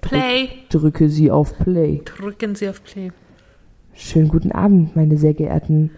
Play. 0.00 0.50
Drücke 0.68 1.08
sie 1.08 1.30
auf 1.30 1.58
Play. 1.58 2.02
Drücken 2.04 2.54
Sie 2.54 2.68
auf 2.68 2.82
Play. 2.82 3.12
Schönen 3.94 4.28
guten 4.28 4.52
Abend, 4.52 4.96
meine 4.96 5.18
sehr 5.18 5.34
geehrten 5.34 5.90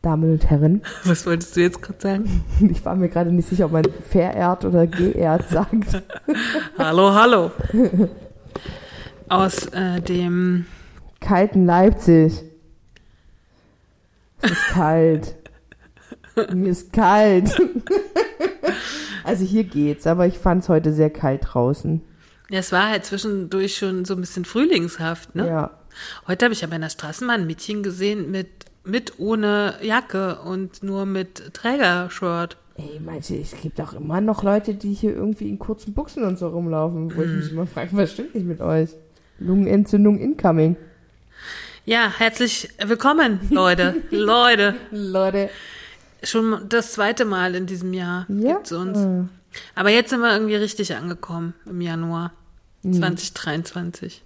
Damen 0.00 0.32
und 0.32 0.50
Herren. 0.50 0.82
Was 1.04 1.26
wolltest 1.26 1.56
du 1.56 1.60
jetzt 1.60 1.82
gerade 1.82 2.00
sagen? 2.00 2.44
Ich 2.70 2.84
war 2.84 2.96
mir 2.96 3.08
gerade 3.08 3.32
nicht 3.32 3.48
sicher, 3.48 3.66
ob 3.66 3.72
man 3.72 3.84
verehrt 4.08 4.64
oder 4.64 4.86
geehrt 4.86 5.48
sagt. 5.48 6.02
hallo, 6.78 7.12
hallo. 7.12 7.50
Aus 9.28 9.66
äh, 9.66 10.00
dem 10.00 10.66
Kalten 11.20 11.66
Leipzig. 11.66 12.42
Es 14.40 14.50
ist 14.50 14.66
kalt. 14.70 15.36
Mir 16.52 16.70
ist 16.70 16.92
kalt. 16.92 17.60
Also 19.24 19.44
hier 19.44 19.64
geht's, 19.64 20.06
aber 20.06 20.26
ich 20.26 20.38
fand's 20.38 20.68
heute 20.68 20.92
sehr 20.92 21.10
kalt 21.10 21.42
draußen. 21.44 22.02
Ja, 22.50 22.58
es 22.58 22.72
war 22.72 22.88
halt 22.90 23.04
zwischendurch 23.04 23.76
schon 23.76 24.04
so 24.04 24.14
ein 24.14 24.20
bisschen 24.20 24.44
frühlingshaft, 24.44 25.34
ne? 25.34 25.46
Ja. 25.46 25.70
Heute 26.26 26.44
habe 26.46 26.52
ich 26.54 26.64
aber 26.64 26.74
in 26.76 26.82
der 26.82 26.88
Straßenbahn 26.90 27.42
ein 27.42 27.46
Mädchen 27.46 27.82
gesehen 27.82 28.30
mit, 28.30 28.48
mit 28.84 29.18
ohne 29.18 29.74
Jacke 29.82 30.38
und 30.40 30.82
nur 30.82 31.06
mit 31.06 31.54
Trägershirt. 31.54 32.56
Ey, 32.76 33.00
manche, 33.04 33.36
es 33.36 33.54
gibt 33.60 33.80
auch 33.80 33.92
immer 33.92 34.20
noch 34.20 34.42
Leute, 34.42 34.74
die 34.74 34.94
hier 34.94 35.14
irgendwie 35.14 35.48
in 35.48 35.58
kurzen 35.58 35.92
Buchsen 35.92 36.24
und 36.24 36.38
so 36.38 36.48
rumlaufen, 36.48 37.14
wo 37.14 37.22
ich 37.22 37.30
mich 37.30 37.52
immer 37.52 37.66
frage, 37.66 37.90
was 37.92 38.12
stimmt 38.12 38.34
nicht 38.34 38.46
mit 38.46 38.60
euch? 38.60 38.90
Lungenentzündung 39.38 40.18
incoming. 40.18 40.76
Ja, 41.84 42.12
herzlich 42.16 42.68
willkommen, 42.84 43.40
Leute. 43.50 43.96
Leute. 44.10 44.74
Leute. 44.90 45.50
Schon 46.22 46.60
das 46.68 46.92
zweite 46.92 47.24
Mal 47.24 47.54
in 47.54 47.66
diesem 47.66 47.92
Jahr 47.92 48.26
Ja. 48.28 48.54
gibt's 48.54 48.72
uns. 48.72 48.98
Ah. 48.98 49.24
Aber 49.74 49.90
jetzt 49.90 50.10
sind 50.10 50.20
wir 50.20 50.32
irgendwie 50.32 50.54
richtig 50.56 50.94
angekommen 50.96 51.52
im 51.66 51.80
Januar 51.80 52.32
Mhm. 52.82 52.92
2023. 52.94 54.22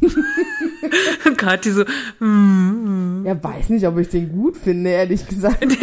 Kathi 1.36 1.70
so, 1.70 1.84
mm, 2.18 3.24
Ja, 3.26 3.42
weiß 3.42 3.68
nicht, 3.70 3.86
ob 3.86 3.98
ich 3.98 4.08
den 4.08 4.32
gut 4.32 4.56
finde, 4.56 4.90
ehrlich 4.90 5.26
gesagt. 5.26 5.64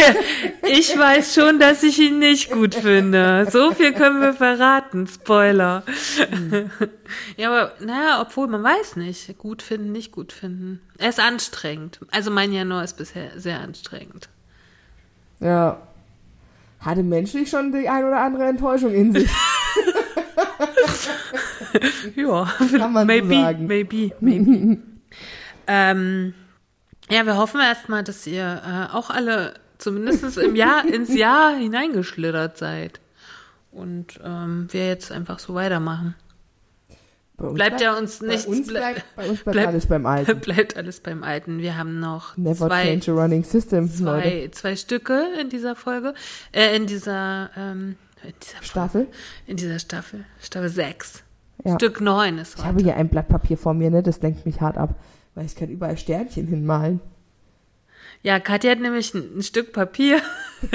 Ich 0.73 0.97
weiß 0.97 1.33
schon, 1.35 1.59
dass 1.59 1.83
ich 1.83 1.99
ihn 1.99 2.19
nicht 2.19 2.49
gut 2.49 2.75
finde. 2.75 3.45
So 3.51 3.71
viel 3.71 3.91
können 3.91 4.21
wir 4.21 4.33
verraten. 4.33 5.05
Spoiler. 5.05 5.83
Ja, 7.35 7.49
aber 7.51 7.73
naja, 7.83 8.21
obwohl 8.21 8.47
man 8.47 8.63
weiß 8.63 8.95
nicht. 8.95 9.37
Gut 9.37 9.61
finden, 9.61 9.91
nicht 9.91 10.13
gut 10.13 10.31
finden. 10.31 10.79
Er 10.97 11.09
ist 11.09 11.19
anstrengend. 11.19 11.99
Also 12.11 12.31
mein 12.31 12.53
Januar 12.53 12.85
ist 12.85 12.95
bisher 12.95 13.31
sehr 13.37 13.59
anstrengend. 13.59 14.29
Ja. 15.41 15.81
Hatte 16.79 17.03
menschlich 17.03 17.49
schon 17.49 17.73
die 17.73 17.89
ein 17.89 18.05
oder 18.05 18.21
andere 18.21 18.45
Enttäuschung 18.45 18.93
in 18.93 19.11
sich. 19.11 19.29
Ja, 22.15 22.45
Kann 22.77 22.93
man 22.93 23.03
so 23.03 23.05
maybe, 23.07 23.35
sagen. 23.35 23.67
maybe, 23.67 24.11
maybe. 24.19 24.77
ähm, 25.67 26.33
ja, 27.09 27.25
wir 27.25 27.37
hoffen 27.37 27.61
erstmal, 27.61 28.03
dass 28.03 28.25
ihr 28.27 28.61
äh, 28.65 28.95
auch 28.95 29.09
alle 29.09 29.53
zumindest 29.77 30.37
im 30.37 30.55
Jahr, 30.55 30.85
ins 30.91 31.13
Jahr 31.13 31.55
hineingeschlittert 31.55 32.57
seid. 32.57 32.99
Und 33.71 34.19
ähm, 34.23 34.67
wir 34.71 34.87
jetzt 34.87 35.11
einfach 35.11 35.39
so 35.39 35.53
weitermachen. 35.55 36.15
Bei 37.41 37.53
Bleibt 37.53 37.81
ja 37.81 37.97
uns 37.97 38.19
bei 38.19 38.27
nichts. 38.27 38.45
Uns 38.45 38.67
ble- 38.67 38.71
bleibt, 38.79 39.03
bei 39.15 39.29
uns 39.29 39.39
bleibt 39.41 39.53
bleibt- 39.55 39.67
alles 39.67 39.85
beim 39.87 40.05
Alten. 40.05 40.39
Bleibt 40.41 40.77
alles 40.77 40.99
beim 40.99 41.23
Alten. 41.23 41.57
Wir 41.59 41.77
haben 41.77 41.99
noch 41.99 42.37
Never 42.37 42.67
zwei, 42.67 42.85
change 42.85 43.11
a 43.11 43.15
running 43.23 43.43
system, 43.43 43.83
Leute. 43.99 43.99
zwei, 43.99 44.49
zwei 44.51 44.75
Stücke 44.75 45.23
in 45.41 45.49
dieser 45.49 45.75
Folge, 45.75 46.13
äh, 46.51 46.75
in 46.75 46.87
dieser, 46.87 47.49
ähm, 47.57 47.95
in 48.23 48.33
dieser 48.41 48.63
Staffel. 48.63 49.07
in 49.47 49.57
dieser 49.57 49.79
Staffel, 49.79 50.25
Staffel 50.41 50.69
6. 50.69 51.23
Ja. 51.63 51.75
Stück 51.75 52.01
9 52.01 52.37
ist 52.39 52.53
Ich 52.53 52.57
heute. 52.59 52.67
habe 52.67 52.81
hier 52.81 52.95
ein 52.95 53.09
Blatt 53.09 53.27
Papier 53.27 53.57
vor 53.57 53.73
mir, 53.73 53.89
ne? 53.91 54.01
Das 54.03 54.21
lenkt 54.21 54.45
mich 54.45 54.61
hart 54.61 54.77
ab. 54.77 54.95
Weil 55.35 55.45
ich 55.45 55.55
kann 55.55 55.69
überall 55.69 55.97
Sternchen 55.97 56.47
hinmalen. 56.47 56.99
Ja, 58.23 58.39
Katja 58.39 58.71
hat 58.71 58.79
nämlich 58.79 59.13
ein, 59.13 59.37
ein 59.39 59.43
Stück 59.43 59.71
Papier. 59.73 60.21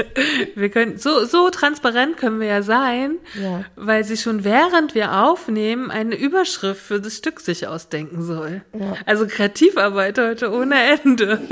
Wir 0.57 0.69
können, 0.69 0.99
so, 0.99 1.25
so 1.27 1.49
transparent 1.51 2.17
können 2.17 2.41
wir 2.41 2.49
ja 2.49 2.63
sein, 2.63 3.19
Ja. 3.41 3.65
weil 3.77 4.03
sie 4.03 4.17
schon 4.17 4.43
während 4.43 4.97
wir 4.97 5.13
aufnehmen 5.23 5.93
eine 5.93 6.17
Überschrift 6.17 6.83
für 6.83 7.01
das 7.01 7.17
Stück 7.19 7.39
sich 7.39 7.69
ausdenken 7.69 8.21
soll. 8.23 8.63
Ja. 8.77 8.95
Also 9.07 9.29
Kreativarbeit 9.29 10.19
heute 10.19 10.51
ohne 10.53 10.75
Ende. 11.01 11.41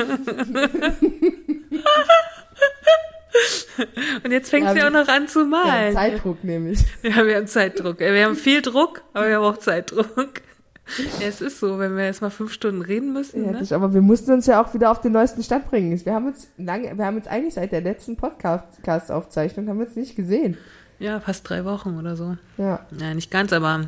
Und 4.25 4.31
jetzt 4.31 4.51
fängt 4.51 4.67
Ja, 4.67 4.75
sie 4.75 4.83
auch 4.85 4.91
noch 4.91 5.09
an 5.09 5.27
zu 5.29 5.41
Ja, 5.41 5.47
malen. 5.47 5.95
Zeitdruck 5.95 6.45
nämlich. 6.45 6.79
Ja, 7.03 7.27
wir 7.27 7.37
haben 7.37 7.47
Zeitdruck. 7.47 7.99
Wir 8.01 8.25
haben 8.25 8.37
viel 8.37 8.63
Druck, 8.63 9.03
aber 9.13 9.29
wir 9.29 9.37
haben 9.37 9.45
auch 9.45 9.59
Zeitdruck. 9.59 10.41
Ja, 11.21 11.27
es 11.29 11.41
ist 11.41 11.61
so, 11.61 11.79
wenn 11.79 11.97
wir 11.97 12.05
jetzt 12.05 12.21
mal 12.21 12.31
fünf 12.31 12.53
Stunden 12.53 12.83
reden 12.83 13.13
müssen. 13.15 13.45
Ja, 13.45 13.53
Ne? 13.61 13.67
aber 13.71 13.95
wir 13.95 14.03
mussten 14.03 14.33
uns 14.33 14.47
ja 14.47 14.63
auch 14.63 14.75
wieder 14.75 14.91
auf 14.91 15.01
den 15.01 15.13
neuesten 15.13 15.43
Stand 15.43 15.69
bringen. 15.71 15.99
Wir 16.05 16.13
haben 16.15 16.27
uns 16.27 16.49
lange, 16.59 16.97
wir 16.97 17.07
haben 17.07 17.17
uns 17.17 17.27
eigentlich 17.27 17.55
seit 17.55 17.73
der 17.73 17.81
letzten 17.81 18.17
Podcast-Aufzeichnung 18.17 19.69
haben 19.69 19.79
wir 19.79 19.87
uns 19.87 19.97
nicht 19.97 20.15
gesehen. 20.17 20.59
ja, 20.99 21.21
fast 21.21 21.49
drei 21.49 21.65
Wochen 21.65 21.99
oder 21.99 22.17
so. 22.17 22.37
Ja, 22.59 22.87
Ja, 22.99 23.15
nicht 23.15 23.31
ganz, 23.31 23.53
aber 23.53 23.87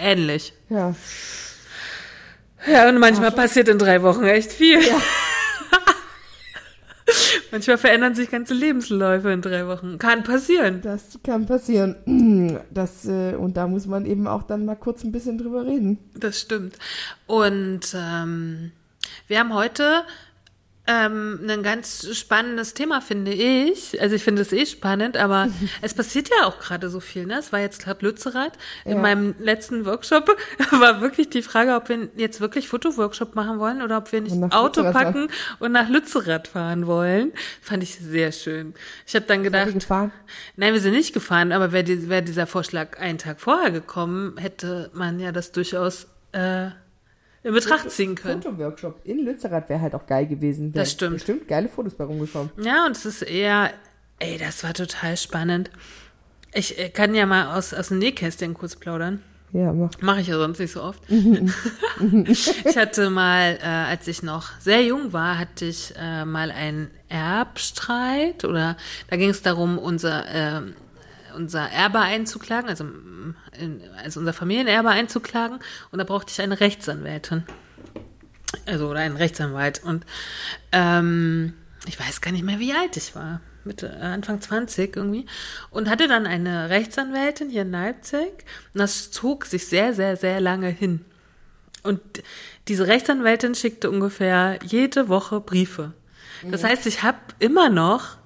ähnlich. 0.00 0.54
ja. 0.68 0.94
Ja, 2.70 2.88
und 2.90 2.98
manchmal 2.98 3.30
passiert 3.32 3.68
in 3.68 3.78
drei 3.78 4.02
Wochen 4.02 4.24
echt 4.24 4.52
viel. 4.52 4.78
manchmal 7.50 7.78
verändern 7.78 8.14
sich 8.14 8.30
ganze 8.30 8.54
Lebensläufe 8.54 9.30
in 9.30 9.42
drei 9.42 9.66
Wochen. 9.66 9.98
Kann 9.98 10.22
passieren. 10.22 10.80
Das 10.82 11.18
kann 11.24 11.46
passieren. 11.46 11.96
Das, 12.72 13.06
äh, 13.06 13.34
und 13.34 13.56
da 13.56 13.66
muss 13.66 13.86
man 13.86 14.06
eben 14.06 14.26
auch 14.26 14.42
dann 14.42 14.64
mal 14.64 14.74
kurz 14.74 15.04
ein 15.04 15.12
bisschen 15.12 15.38
drüber 15.38 15.66
reden. 15.66 15.98
Das 16.14 16.40
stimmt. 16.40 16.78
Und 17.26 17.94
ähm, 17.94 18.72
wir 19.26 19.38
haben 19.38 19.54
heute 19.54 20.02
ähm, 20.86 21.40
ein 21.48 21.62
ganz 21.62 22.08
spannendes 22.16 22.74
Thema, 22.74 23.00
finde 23.00 23.32
ich. 23.32 24.00
Also 24.00 24.16
ich 24.16 24.24
finde 24.24 24.42
es 24.42 24.52
eh 24.52 24.66
spannend, 24.66 25.16
aber 25.16 25.48
es 25.82 25.94
passiert 25.94 26.30
ja 26.30 26.46
auch 26.46 26.58
gerade 26.58 26.88
so 26.90 26.98
viel. 27.00 27.26
Ne? 27.26 27.38
Es 27.38 27.52
war 27.52 27.60
jetzt 27.60 27.82
gerade 27.84 28.04
Lützerath. 28.04 28.54
In 28.84 28.96
Ja. 28.96 28.98
meinem 28.98 29.34
letzten 29.38 29.84
Workshop 29.86 30.36
war 30.72 31.00
wirklich 31.00 31.28
die 31.30 31.42
Frage, 31.42 31.74
ob 31.74 31.88
wir 31.88 32.08
jetzt 32.16 32.40
wirklich 32.40 32.68
Fotoworkshop 32.68 33.34
machen 33.34 33.58
wollen 33.58 33.82
oder 33.82 33.98
ob 33.98 34.10
wir 34.10 34.20
nicht 34.22 34.34
Auto 34.52 34.80
Lützerath 34.82 34.92
packen 34.92 35.28
und 35.60 35.72
nach 35.72 35.88
Lützerath 35.88 36.48
fahren 36.48 36.86
wollen. 36.86 37.32
Fand 37.60 37.82
ich 37.82 37.96
sehr 37.96 38.32
schön. 38.32 38.74
Ich 39.06 39.14
habe 39.14 39.26
dann 39.26 39.42
gedacht, 39.44 39.72
gefahren? 39.74 40.12
Nein, 40.56 40.72
wir 40.72 40.80
sind 40.80 40.94
nicht 40.94 41.12
gefahren, 41.12 41.52
aber 41.52 41.72
wäre 41.72 41.84
die, 41.84 42.08
wär 42.08 42.22
dieser 42.22 42.46
Vorschlag 42.46 42.98
einen 42.98 43.18
Tag 43.18 43.40
vorher 43.40 43.70
gekommen, 43.70 44.36
hätte 44.38 44.90
man 44.92 45.20
ja 45.20 45.30
das 45.30 45.52
durchaus 45.52 46.06
äh, 46.32 46.68
in 47.42 47.54
Betracht 47.54 47.90
ziehen 47.90 48.14
können. 48.14 48.42
Fotoworkshop 48.42 49.00
in 49.04 49.24
Lützerath 49.24 49.68
wäre 49.68 49.80
halt 49.80 49.94
auch 49.94 50.06
geil 50.06 50.26
gewesen. 50.26 50.72
Das 50.72 50.92
stimmt. 50.92 51.14
Bestimmt 51.14 51.48
geile 51.48 51.68
Fotos 51.68 51.94
bei 51.94 52.04
rumgekommen. 52.04 52.50
Ja, 52.62 52.86
und 52.86 52.96
es 52.96 53.06
ist 53.06 53.22
eher, 53.22 53.70
ey, 54.18 54.36
das 54.38 54.62
war 54.62 54.74
total 54.74 55.16
spannend. 55.16 55.70
Ich 56.52 56.78
äh, 56.78 56.90
kann 56.90 57.14
ja 57.14 57.26
mal 57.26 57.56
aus, 57.56 57.72
aus 57.72 57.88
dem 57.88 57.98
Nähkästchen 57.98 58.54
kurz 58.54 58.76
plaudern. 58.76 59.22
Ja, 59.52 59.72
mach. 59.72 59.90
Mache 60.00 60.20
ich 60.20 60.28
ja 60.28 60.36
sonst 60.36 60.58
nicht 60.58 60.72
so 60.72 60.82
oft. 60.82 61.02
ich 61.08 62.76
hatte 62.76 63.10
mal, 63.10 63.58
äh, 63.60 63.66
als 63.66 64.06
ich 64.06 64.22
noch 64.22 64.50
sehr 64.60 64.82
jung 64.82 65.12
war, 65.12 65.38
hatte 65.38 65.64
ich 65.64 65.94
äh, 65.96 66.24
mal 66.24 66.52
einen 66.52 66.90
Erbstreit 67.08 68.44
oder 68.44 68.76
da 69.08 69.16
ging 69.16 69.30
es 69.30 69.42
darum, 69.42 69.78
unser, 69.78 70.24
ähm, 70.32 70.74
unser 71.36 71.68
Erbe 71.70 72.00
einzuklagen, 72.00 72.68
also, 72.68 72.84
also 74.02 74.20
unser 74.20 74.32
Familienerbe 74.32 74.88
einzuklagen 74.88 75.58
und 75.90 75.98
da 75.98 76.04
brauchte 76.04 76.32
ich 76.32 76.40
eine 76.40 76.60
Rechtsanwältin. 76.60 77.44
Also 78.66 78.88
oder 78.88 79.00
einen 79.00 79.16
Rechtsanwalt. 79.16 79.82
Und 79.84 80.04
ähm, 80.72 81.54
ich 81.86 81.98
weiß 81.98 82.20
gar 82.20 82.32
nicht 82.32 82.44
mehr, 82.44 82.58
wie 82.58 82.72
alt 82.72 82.96
ich 82.96 83.14
war. 83.14 83.40
Mitte, 83.64 83.94
Anfang 84.00 84.40
20 84.40 84.96
irgendwie. 84.96 85.26
Und 85.70 85.88
hatte 85.88 86.08
dann 86.08 86.26
eine 86.26 86.70
Rechtsanwältin 86.70 87.50
hier 87.50 87.62
in 87.62 87.70
Leipzig. 87.70 88.44
Und 88.74 88.80
das 88.80 89.10
zog 89.10 89.44
sich 89.46 89.66
sehr, 89.66 89.94
sehr, 89.94 90.16
sehr 90.16 90.40
lange 90.40 90.68
hin. 90.68 91.04
Und 91.82 92.00
diese 92.68 92.86
Rechtsanwältin 92.86 93.54
schickte 93.54 93.90
ungefähr 93.90 94.58
jede 94.62 95.08
Woche 95.08 95.40
Briefe. 95.40 95.92
Das 96.50 96.64
heißt, 96.64 96.86
ich 96.86 97.02
habe 97.02 97.18
immer 97.38 97.68
noch 97.68 98.16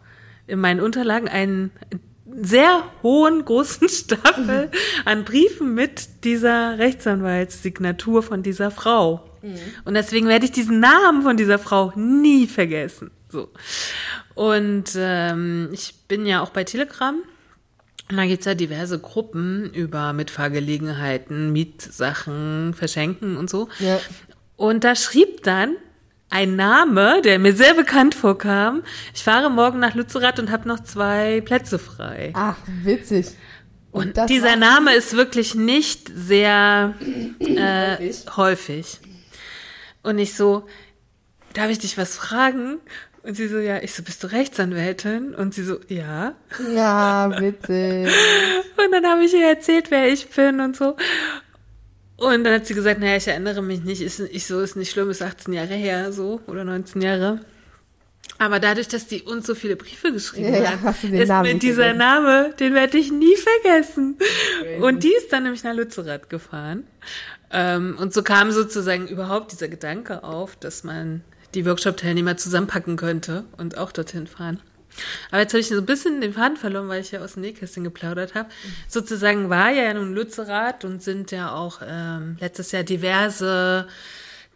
in 0.46 0.60
meinen 0.60 0.80
Unterlagen 0.80 1.28
einen 1.28 1.70
sehr 2.26 2.84
hohen, 3.02 3.44
großen 3.44 3.88
Stapel 3.90 4.70
an 5.04 5.24
Briefen 5.24 5.74
mit 5.74 6.24
dieser 6.24 6.78
Rechtsanwaltssignatur 6.78 8.22
von 8.22 8.42
dieser 8.42 8.70
Frau. 8.70 9.24
Und 9.84 9.94
deswegen 9.94 10.26
werde 10.26 10.46
ich 10.46 10.52
diesen 10.52 10.80
Namen 10.80 11.22
von 11.22 11.36
dieser 11.36 11.58
Frau 11.58 11.92
nie 11.96 12.46
vergessen. 12.46 13.10
So. 13.28 13.50
Und 14.34 14.92
ähm, 14.96 15.68
ich 15.72 15.94
bin 16.08 16.24
ja 16.24 16.42
auch 16.42 16.50
bei 16.50 16.64
Telegram. 16.64 17.16
Und 18.10 18.16
da 18.16 18.26
gibt's 18.26 18.46
ja 18.46 18.54
diverse 18.54 18.98
Gruppen 18.98 19.70
über 19.72 20.12
Mitfahrgelegenheiten, 20.12 21.52
Mietsachen, 21.52 22.74
Verschenken 22.74 23.36
und 23.36 23.50
so. 23.50 23.68
Ja. 23.78 24.00
Und 24.56 24.84
da 24.84 24.94
schrieb 24.94 25.42
dann 25.42 25.76
ein 26.34 26.56
Name, 26.56 27.22
der 27.22 27.38
mir 27.38 27.54
sehr 27.54 27.74
bekannt 27.74 28.16
vorkam. 28.16 28.82
Ich 29.14 29.22
fahre 29.22 29.50
morgen 29.50 29.78
nach 29.78 29.94
Lützerath 29.94 30.40
und 30.40 30.50
habe 30.50 30.66
noch 30.68 30.80
zwei 30.80 31.40
Plätze 31.42 31.78
frei. 31.78 32.32
Ach, 32.34 32.56
witzig. 32.82 33.28
Und 33.92 34.16
das 34.16 34.26
dieser 34.26 34.56
Name 34.56 34.92
ist 34.94 35.16
wirklich 35.16 35.54
nicht 35.54 36.10
sehr 36.12 36.94
äh, 37.38 37.96
Häufig. 37.98 38.36
häufig. 38.36 39.00
Und 40.02 40.18
ich 40.18 40.34
so, 40.34 40.66
darf 41.52 41.70
ich 41.70 41.78
dich 41.78 41.96
was 41.96 42.16
fragen? 42.16 42.80
Und 43.22 43.36
sie 43.36 43.46
so, 43.46 43.58
ja, 43.58 43.78
ich 43.80 43.94
so, 43.94 44.02
bist 44.02 44.22
du 44.24 44.26
Rechtsanwältin? 44.26 45.36
Und 45.36 45.54
sie 45.54 45.62
so, 45.62 45.78
ja. 45.86 46.34
Ja, 46.74 47.30
witzig. 47.40 48.12
Und 48.76 48.92
dann 48.92 49.06
habe 49.06 49.24
ich 49.24 49.32
ihr 49.32 49.48
erzählt, 49.48 49.92
wer 49.92 50.08
ich 50.08 50.28
bin 50.28 50.60
und 50.60 50.76
so. 50.76 50.96
Und 52.16 52.44
dann 52.44 52.54
hat 52.54 52.66
sie 52.66 52.74
gesagt, 52.74 53.00
naja, 53.00 53.16
ich 53.16 53.26
erinnere 53.26 53.62
mich 53.62 53.82
nicht. 53.82 54.00
Ist, 54.00 54.20
ich 54.20 54.46
so, 54.46 54.60
ist 54.60 54.76
nicht 54.76 54.90
schlimm, 54.90 55.10
ist 55.10 55.22
18 55.22 55.52
Jahre 55.52 55.74
her, 55.74 56.12
so, 56.12 56.40
oder 56.46 56.64
19 56.64 57.02
Jahre. 57.02 57.40
Aber 58.38 58.58
dadurch, 58.58 58.88
dass 58.88 59.06
die 59.06 59.22
uns 59.22 59.46
so 59.46 59.54
viele 59.54 59.76
Briefe 59.76 60.12
geschrieben 60.12 60.54
Ja, 60.54 60.80
hat, 60.80 61.04
ist 61.04 61.28
Namen 61.28 61.52
mir 61.52 61.58
dieser 61.58 61.82
vergessen. 61.84 61.98
Name, 61.98 62.54
den 62.58 62.74
werde 62.74 62.98
ich 62.98 63.12
nie 63.12 63.36
vergessen. 63.36 64.16
Und 64.80 65.04
die 65.04 65.12
ist 65.14 65.32
dann 65.32 65.42
nämlich 65.42 65.62
nach 65.62 65.74
Lützerath 65.74 66.30
gefahren. 66.30 66.84
Ähm, 67.50 67.96
und 67.98 68.12
so 68.12 68.22
kam 68.22 68.50
sozusagen 68.50 69.06
überhaupt 69.06 69.52
dieser 69.52 69.68
Gedanke 69.68 70.24
auf, 70.24 70.56
dass 70.56 70.84
man 70.84 71.22
die 71.54 71.66
Workshop-Teilnehmer 71.66 72.36
zusammenpacken 72.36 72.96
könnte 72.96 73.44
und 73.56 73.78
auch 73.78 73.92
dorthin 73.92 74.26
fahren. 74.26 74.60
Aber 75.30 75.40
jetzt 75.40 75.52
habe 75.52 75.60
ich 75.60 75.68
so 75.68 75.76
ein 75.76 75.86
bisschen 75.86 76.20
den 76.20 76.32
Faden 76.32 76.56
verloren, 76.56 76.88
weil 76.88 77.00
ich 77.00 77.10
ja 77.10 77.20
aus 77.20 77.34
dem 77.34 77.42
Nähkästchen 77.42 77.84
geplaudert 77.84 78.34
habe. 78.34 78.48
Sozusagen 78.88 79.50
war 79.50 79.70
ja 79.70 79.92
nun 79.94 80.14
Lützerath 80.14 80.84
und 80.84 81.02
sind 81.02 81.30
ja 81.30 81.52
auch 81.52 81.80
ähm, 81.86 82.36
letztes 82.40 82.72
Jahr 82.72 82.82
diverse 82.82 83.88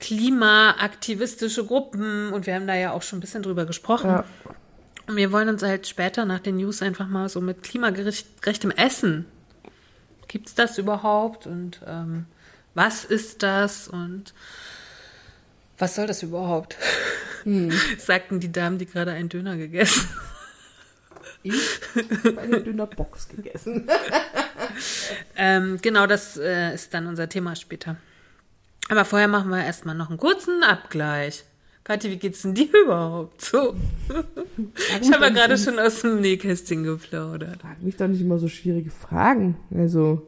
klimaaktivistische 0.00 1.64
Gruppen 1.64 2.32
und 2.32 2.46
wir 2.46 2.54
haben 2.54 2.66
da 2.66 2.74
ja 2.74 2.92
auch 2.92 3.02
schon 3.02 3.18
ein 3.18 3.20
bisschen 3.20 3.42
drüber 3.42 3.66
gesprochen. 3.66 4.10
Ja. 4.10 4.24
Und 5.08 5.16
wir 5.16 5.32
wollen 5.32 5.48
uns 5.48 5.62
halt 5.62 5.86
später 5.88 6.24
nach 6.24 6.40
den 6.40 6.58
News 6.58 6.82
einfach 6.82 7.08
mal 7.08 7.28
so 7.28 7.40
mit 7.40 7.62
klimagerechtem 7.62 8.70
Essen. 8.72 9.24
Gibt's 10.28 10.54
das 10.54 10.76
überhaupt? 10.76 11.46
Und 11.46 11.80
ähm, 11.86 12.26
was 12.74 13.04
ist 13.04 13.42
das? 13.42 13.88
Und 13.88 14.34
was 15.78 15.94
soll 15.94 16.06
das 16.06 16.22
überhaupt? 16.22 16.76
Sagten 17.98 18.40
die 18.40 18.52
Damen, 18.52 18.78
die 18.78 18.86
gerade 18.86 19.12
einen 19.12 19.28
Döner 19.28 19.56
gegessen. 19.56 20.08
Ich 21.42 21.80
habe 22.24 22.40
eine 22.40 22.60
dünner 22.60 22.86
Box 22.86 23.28
gegessen. 23.28 23.86
Ähm, 25.36 25.78
genau, 25.80 26.06
das 26.06 26.36
äh, 26.36 26.74
ist 26.74 26.92
dann 26.92 27.06
unser 27.06 27.28
Thema 27.28 27.56
später. 27.56 27.96
Aber 28.88 29.04
vorher 29.04 29.28
machen 29.28 29.50
wir 29.50 29.64
erstmal 29.64 29.94
noch 29.94 30.08
einen 30.08 30.18
kurzen 30.18 30.62
Abgleich. 30.62 31.44
Kathi, 31.84 32.10
wie 32.10 32.18
geht's 32.18 32.42
denn 32.42 32.54
dir 32.54 32.68
überhaupt 32.84 33.40
so? 33.40 33.74
Ich 35.00 35.12
habe 35.12 35.24
ja 35.26 35.30
gerade 35.30 35.56
schon 35.56 35.78
aus 35.78 36.02
dem 36.02 36.20
Nähkästchen 36.20 36.84
geplaudert. 36.84 37.62
Frag 37.62 37.82
mich 37.82 37.96
doch 37.96 38.08
nicht 38.08 38.20
immer 38.20 38.38
so 38.38 38.48
schwierige 38.48 38.90
Fragen. 38.90 39.56
Also, 39.74 40.27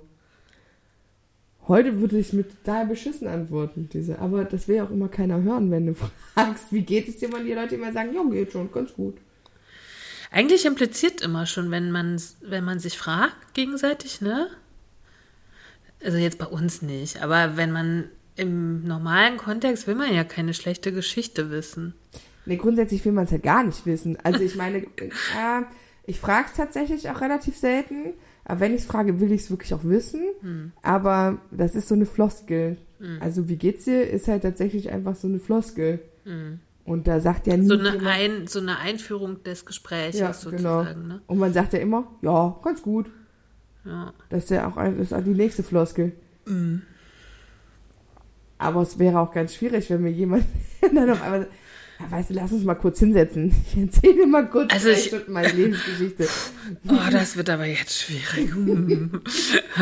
heute 1.69 2.01
würde 2.01 2.19
ich 2.19 2.33
mit 2.33 2.51
total 2.51 2.87
beschissen 2.87 3.29
antworten, 3.29 3.89
diese. 3.93 4.19
Aber 4.19 4.45
das 4.45 4.69
will 4.69 4.77
ja 4.77 4.85
auch 4.85 4.91
immer 4.91 5.09
keiner 5.09 5.43
hören, 5.43 5.71
wenn 5.71 5.87
du 5.87 5.95
fragst, 6.35 6.67
wie 6.71 6.83
geht 6.83 7.09
es 7.09 7.19
dir, 7.19 7.33
wenn 7.33 7.45
die 7.45 7.53
Leute 7.55 7.77
immer 7.77 7.93
sagen, 7.93 8.15
ja, 8.15 8.23
geht 8.25 8.53
schon, 8.53 8.71
ganz 8.73 8.93
gut. 8.95 9.17
Eigentlich 10.31 10.65
impliziert 10.65 11.21
immer 11.23 11.47
schon, 11.47 11.71
wenn 11.71 11.91
man, 11.91 12.21
wenn 12.41 12.65
man 12.65 12.79
sich 12.79 12.97
fragt 12.97 13.55
gegenseitig, 13.55 14.21
ne? 14.21 14.49
Also 16.05 16.19
jetzt 16.19 16.39
bei 16.39 16.47
uns 16.47 16.83
nicht, 16.83 17.23
aber 17.23 17.57
wenn 17.57 17.73
man 17.73 18.09
im 18.37 18.85
normalen 18.85 19.37
Kontext 19.37 19.87
will 19.87 19.97
man 19.97 20.15
ja 20.15 20.25
keine 20.25 20.55
schlechte 20.55 20.93
Geschichte 20.93 21.51
wissen. 21.51 21.95
Nee, 22.47 22.57
grundsätzlich 22.57 23.05
will 23.05 23.12
man 23.12 23.27
es 23.27 23.33
halt 23.33 23.43
gar 23.43 23.62
nicht 23.65 23.85
wissen. 23.85 24.17
Also 24.23 24.41
ich 24.41 24.57
meine, 24.57 24.79
äh, 24.97 25.62
ich 26.07 26.19
frage 26.19 26.47
es 26.49 26.57
tatsächlich 26.57 27.11
auch 27.11 27.21
relativ 27.21 27.57
selten. 27.57 28.15
Aber 28.44 28.60
wenn 28.60 28.75
ich 28.75 28.81
es 28.81 28.87
frage, 28.87 29.20
will 29.20 29.31
ich 29.32 29.42
es 29.42 29.50
wirklich 29.50 29.72
auch 29.75 29.84
wissen. 29.84 30.22
Hm. 30.40 30.72
Aber 30.82 31.38
das 31.50 31.75
ist 31.75 31.88
so 31.88 31.94
eine 31.94 32.06
Floskel. 32.06 32.76
Also 33.20 33.48
wie 33.48 33.56
geht's 33.56 33.84
dir, 33.87 34.02
ist 34.10 34.28
halt 34.28 34.42
tatsächlich 34.42 34.90
einfach 34.90 35.14
so 35.16 35.26
eine 35.26 35.38
Floskel. 35.38 36.00
Und 36.84 37.06
da 37.08 37.20
sagt 37.20 37.46
ja 37.46 37.56
nie 37.56 37.62
Hm. 37.62 37.69
So 37.69 37.78
eine, 37.78 37.88
jemand- 37.94 38.06
Ein, 38.06 38.46
so 38.46 38.58
eine 38.60 38.78
Einführung 38.78 39.42
des 39.42 39.64
Gesprächs 39.64 40.19
ja, 40.19 40.32
genau. 40.32 40.38
sozusagen, 40.40 41.08
ne? 41.08 41.20
Und 41.26 41.38
man 41.38 41.52
sagt 41.54 41.72
ja 41.72 41.78
immer, 41.78 42.06
ja, 42.22 42.58
ganz 42.62 42.82
gut. 42.82 43.06
Ja. 43.87 44.12
Das 44.28 44.44
ist 44.44 44.50
ja 44.50 44.69
auch, 44.69 44.76
ein- 44.76 44.98
das 44.98 45.06
ist 45.06 45.12
auch 45.14 45.25
die 45.25 45.31
nächste 45.34 45.62
Floskel. 45.62 46.12
Mhm. 46.46 46.82
Aber 48.58 48.82
es 48.82 48.98
wäre 48.98 49.19
auch 49.20 49.32
ganz 49.32 49.54
schwierig, 49.54 49.88
wenn 49.90 50.02
mir 50.02 50.10
jemand 50.12 50.44
dann 50.94 51.08
auf 51.10 51.22
einmal 51.22 51.40
sagt, 51.40 51.52
weißt 52.08 52.31
du, 52.31 52.35
lass 52.35 52.52
uns 52.52 52.64
mal 52.64 52.75
kurz 52.75 52.99
hinsetzen. 52.99 53.55
Ich 53.67 53.76
erzähle 53.76 54.26
mal 54.26 54.49
kurz 54.49 54.73
Also 54.73 54.88
ich- 54.91 55.05
Stunden 55.06 55.32
meine 55.32 55.52
Lebensgeschichte. 55.52 56.29
Oh, 56.88 56.97
das 57.11 57.37
wird 57.37 57.50
aber 57.50 57.67
jetzt 57.67 57.93
schwierig. 58.02 58.52
Hm. 58.52 59.20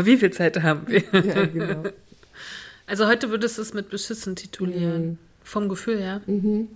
Wie 0.03 0.17
viel 0.17 0.31
Zeit 0.33 0.63
haben 0.63 0.87
wir? 0.89 1.03
Ja, 1.13 1.47
genau. 1.47 1.85
Also 2.87 3.07
heute 3.07 3.31
würdest 3.31 3.59
du 3.59 3.63
es 3.63 3.75
mit 3.75 3.91
beschissen 3.91 4.35
titulieren. 4.37 5.19
Vom 5.43 5.69
Gefühl 5.69 5.99
her. 6.01 6.21
Mhm. 6.27 6.69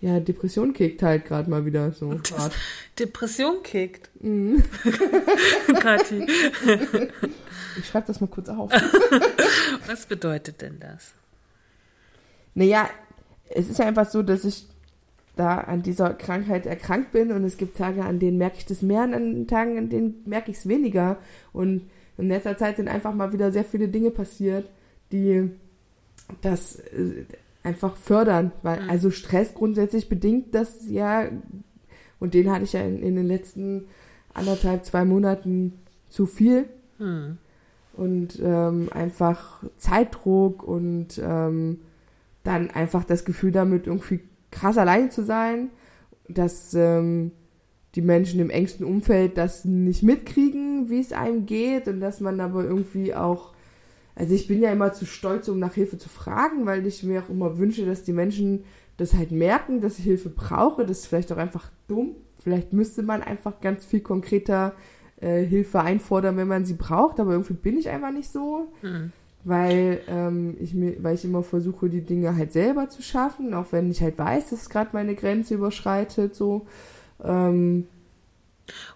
Ja, 0.00 0.18
Depression 0.18 0.72
kickt 0.72 1.00
halt 1.02 1.24
gerade 1.26 1.48
mal 1.48 1.64
wieder 1.64 1.92
so. 1.92 2.08
grad. 2.24 2.52
Depression 2.98 3.62
kickt. 3.62 4.10
Mhm. 4.20 4.62
Kathi, 5.80 6.26
Ich 7.78 7.86
schreibe 7.86 8.06
das 8.08 8.20
mal 8.20 8.26
kurz 8.26 8.48
auf. 8.48 8.70
was 9.86 10.06
bedeutet 10.06 10.60
denn 10.60 10.80
das? 10.80 11.12
Naja, 12.54 12.90
es 13.54 13.68
ist 13.68 13.78
ja 13.78 13.86
einfach 13.86 14.08
so, 14.08 14.22
dass 14.22 14.44
ich 14.44 14.66
da 15.36 15.58
an 15.58 15.82
dieser 15.82 16.12
Krankheit 16.14 16.66
erkrankt 16.66 17.12
bin 17.12 17.32
und 17.32 17.44
es 17.44 17.56
gibt 17.56 17.76
Tage, 17.76 18.04
an 18.04 18.18
denen 18.18 18.38
merke 18.38 18.58
ich 18.58 18.66
das 18.66 18.82
mehr 18.82 19.04
und 19.04 19.14
an 19.14 19.46
Tagen, 19.46 19.78
an 19.78 19.88
denen 19.88 20.22
merke 20.26 20.50
ich 20.50 20.58
es 20.58 20.68
weniger. 20.68 21.16
Und 21.52 21.88
in 22.18 22.28
letzter 22.28 22.56
Zeit 22.56 22.76
sind 22.76 22.88
einfach 22.88 23.14
mal 23.14 23.32
wieder 23.32 23.50
sehr 23.50 23.64
viele 23.64 23.88
Dinge 23.88 24.10
passiert, 24.10 24.68
die 25.10 25.50
das 26.42 26.76
äh, 26.76 27.24
einfach 27.62 27.96
fördern. 27.96 28.52
Weil, 28.62 28.80
also 28.90 29.10
Stress 29.10 29.54
grundsätzlich 29.54 30.08
bedingt 30.08 30.54
das 30.54 30.88
ja, 30.88 31.28
und 32.20 32.34
den 32.34 32.50
hatte 32.50 32.64
ich 32.64 32.74
ja 32.74 32.82
in, 32.82 33.02
in 33.02 33.16
den 33.16 33.26
letzten 33.26 33.86
anderthalb, 34.34 34.84
zwei 34.84 35.04
Monaten 35.04 35.78
zu 36.10 36.26
viel. 36.26 36.66
Hm. 36.98 37.38
und 37.94 38.38
ähm, 38.40 38.88
einfach 38.92 39.64
Zeitdruck 39.78 40.62
und 40.62 41.20
ähm, 41.20 41.80
dann 42.42 42.70
einfach 42.70 43.04
das 43.04 43.24
Gefühl 43.24 43.52
damit 43.52 43.86
irgendwie 43.86 44.20
krass 44.50 44.78
allein 44.78 45.10
zu 45.10 45.24
sein, 45.24 45.70
dass 46.28 46.74
ähm, 46.74 47.32
die 47.94 48.02
Menschen 48.02 48.40
im 48.40 48.50
engsten 48.50 48.86
Umfeld 48.86 49.36
das 49.36 49.64
nicht 49.64 50.02
mitkriegen, 50.02 50.88
wie 50.88 51.00
es 51.00 51.12
einem 51.12 51.46
geht 51.46 51.88
und 51.88 52.00
dass 52.00 52.20
man 52.20 52.40
aber 52.40 52.64
irgendwie 52.64 53.14
auch, 53.14 53.52
also 54.14 54.34
ich 54.34 54.46
bin 54.46 54.62
ja 54.62 54.72
immer 54.72 54.92
zu 54.92 55.04
stolz, 55.06 55.48
um 55.48 55.58
nach 55.58 55.74
Hilfe 55.74 55.98
zu 55.98 56.08
fragen, 56.08 56.66
weil 56.66 56.86
ich 56.86 57.02
mir 57.02 57.22
auch 57.22 57.28
immer 57.28 57.58
wünsche, 57.58 57.84
dass 57.84 58.02
die 58.02 58.12
Menschen 58.12 58.64
das 58.96 59.14
halt 59.14 59.30
merken, 59.30 59.80
dass 59.80 59.98
ich 59.98 60.04
Hilfe 60.04 60.30
brauche. 60.30 60.86
Das 60.86 61.00
ist 61.00 61.06
vielleicht 61.06 61.32
auch 61.32 61.38
einfach 61.38 61.70
dumm. 61.88 62.16
Vielleicht 62.42 62.72
müsste 62.72 63.02
man 63.02 63.22
einfach 63.22 63.60
ganz 63.60 63.84
viel 63.84 64.00
konkreter 64.00 64.74
äh, 65.20 65.42
Hilfe 65.44 65.80
einfordern, 65.80 66.36
wenn 66.36 66.48
man 66.48 66.64
sie 66.64 66.74
braucht, 66.74 67.20
aber 67.20 67.32
irgendwie 67.32 67.54
bin 67.54 67.78
ich 67.78 67.88
einfach 67.88 68.12
nicht 68.12 68.30
so, 68.30 68.72
Hm. 68.80 69.12
Weil, 69.44 70.00
ähm, 70.08 70.56
ich 70.60 70.74
mir, 70.74 71.02
weil 71.02 71.14
ich 71.14 71.24
immer 71.24 71.42
versuche, 71.42 71.88
die 71.88 72.02
Dinge 72.02 72.36
halt 72.36 72.52
selber 72.52 72.88
zu 72.88 73.02
schaffen, 73.02 73.54
auch 73.54 73.66
wenn 73.72 73.90
ich 73.90 74.00
halt 74.00 74.18
weiß, 74.18 74.50
dass 74.50 74.70
gerade 74.70 74.90
meine 74.92 75.14
Grenze 75.14 75.54
überschreitet, 75.54 76.34
so. 76.34 76.66
Ähm, 77.22 77.86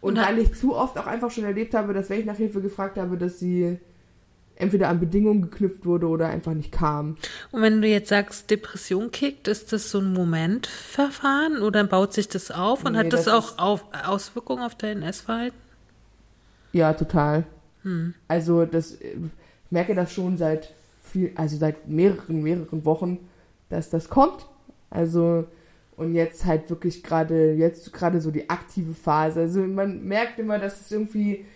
und 0.01 0.19
Und 0.19 0.25
weil 0.25 0.39
ich 0.39 0.55
zu 0.55 0.75
oft 0.77 0.97
auch 0.99 1.07
einfach 1.07 1.31
schon 1.31 1.45
erlebt 1.45 1.75
habe, 1.75 1.93
dass 1.93 2.09
wenn 2.09 2.21
ich 2.21 2.27
nach 2.27 2.37
Hilfe 2.37 2.61
gefragt 2.61 2.99
habe, 2.99 3.19
dass 3.19 3.39
sie 3.39 3.79
entweder 4.55 4.89
an 4.89 5.01
Bedingungen 5.01 5.43
geknüpft 5.43 5.85
wurde 5.85 6.09
oder 6.09 6.29
einfach 6.29 6.55
nicht 6.55 6.73
kam. 6.73 7.17
Und 7.51 7.63
wenn 7.63 7.83
du 7.83 7.89
jetzt 7.89 8.09
sagst, 8.09 8.51
Depression 8.51 9.11
kickt, 9.11 9.49
ist 9.49 9.73
das 9.73 9.91
so 9.91 9.99
ein 9.99 10.13
Momentverfahren 10.13 11.61
oder 11.61 11.85
baut 11.85 12.15
sich 12.15 12.29
das 12.29 12.51
auf 12.51 12.85
und 12.85 12.93
Nee, 12.93 13.01
hat 13.01 13.13
das, 13.13 13.25
das 13.25 13.35
auch 13.35 13.59
auf, 13.59 13.85
Auswirkungen 14.07 14.63
auf 14.63 14.75
dein 14.75 15.03
Essverhalten? 15.03 15.59
Ja, 16.73 16.95
total. 16.95 17.45
Hm. 17.83 18.15
Also 18.29 18.65
das 18.65 18.93
äh, 18.93 19.17
merke 19.71 19.95
das 19.95 20.13
schon 20.13 20.37
seit 20.37 20.73
viel, 21.03 21.33
also 21.35 21.57
seit 21.57 21.89
mehreren, 21.89 22.43
mehreren 22.43 22.85
Wochen, 22.85 23.19
dass 23.69 23.91
das 23.91 24.09
kommt. 24.09 24.47
Also 24.91 25.45
Und 25.97 26.15
jetzt 26.15 26.45
halt 26.45 26.69
wirklich 26.69 27.03
gerade, 27.03 27.55
jetzt 27.55 27.93
gerade 27.93 28.21
so 28.21 28.31
die 28.31 28.51
aktive 28.51 28.93
Phase. 28.93 29.41
Also 29.41 29.61
man 29.61 30.05
merkt 30.05 30.39
immer, 30.39 30.59
dass 30.59 30.81
es 30.81 30.93
irgendwie, 30.93 31.47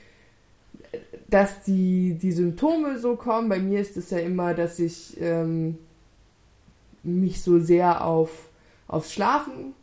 dass 1.29 1.63
die, 1.63 2.15
die 2.15 2.33
Symptome 2.33 2.99
so 2.99 3.17
kommen. 3.17 3.49
Bei 3.51 3.59
mir 3.59 3.81
ist 3.81 3.97
es 3.97 4.11
ja 4.11 4.19
immer, 4.19 4.55
dass 4.55 4.79
ich 4.79 5.21
ähm, 5.21 5.77
mich 7.03 7.43
so 7.43 7.61
sehr 7.61 8.05
auf, 8.05 8.49
aufs 8.89 9.13
Schlafen 9.13 9.75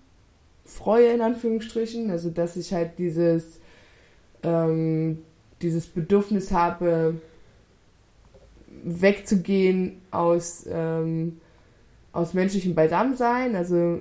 freue, 0.65 1.13
in 1.13 1.21
Anführungsstrichen. 1.21 2.09
Also 2.09 2.31
dass 2.31 2.55
ich 2.57 2.73
halt 2.73 2.97
dieses, 2.97 3.59
ähm, 4.41 5.19
dieses 5.61 5.85
Bedürfnis 5.85 6.51
habe, 6.51 7.21
wegzugehen 8.83 10.01
aus, 10.11 10.65
ähm, 10.69 11.39
aus 12.13 12.33
menschlichem 12.33 12.75
Beisammensein. 12.75 13.55
Also 13.55 13.99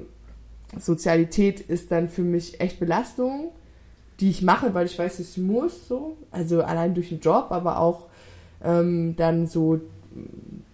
Sozialität 0.78 1.60
ist 1.60 1.90
dann 1.90 2.08
für 2.08 2.22
mich 2.22 2.60
echt 2.60 2.80
Belastung, 2.80 3.50
die 4.20 4.30
ich 4.30 4.42
mache, 4.42 4.74
weil 4.74 4.86
ich 4.86 4.98
weiß, 4.98 5.20
ich 5.20 5.36
muss 5.38 5.88
so. 5.88 6.16
Also 6.30 6.62
allein 6.62 6.94
durch 6.94 7.10
den 7.10 7.20
Job, 7.20 7.46
aber 7.50 7.78
auch 7.78 8.06
ähm, 8.62 9.14
dann 9.16 9.46
so 9.46 9.80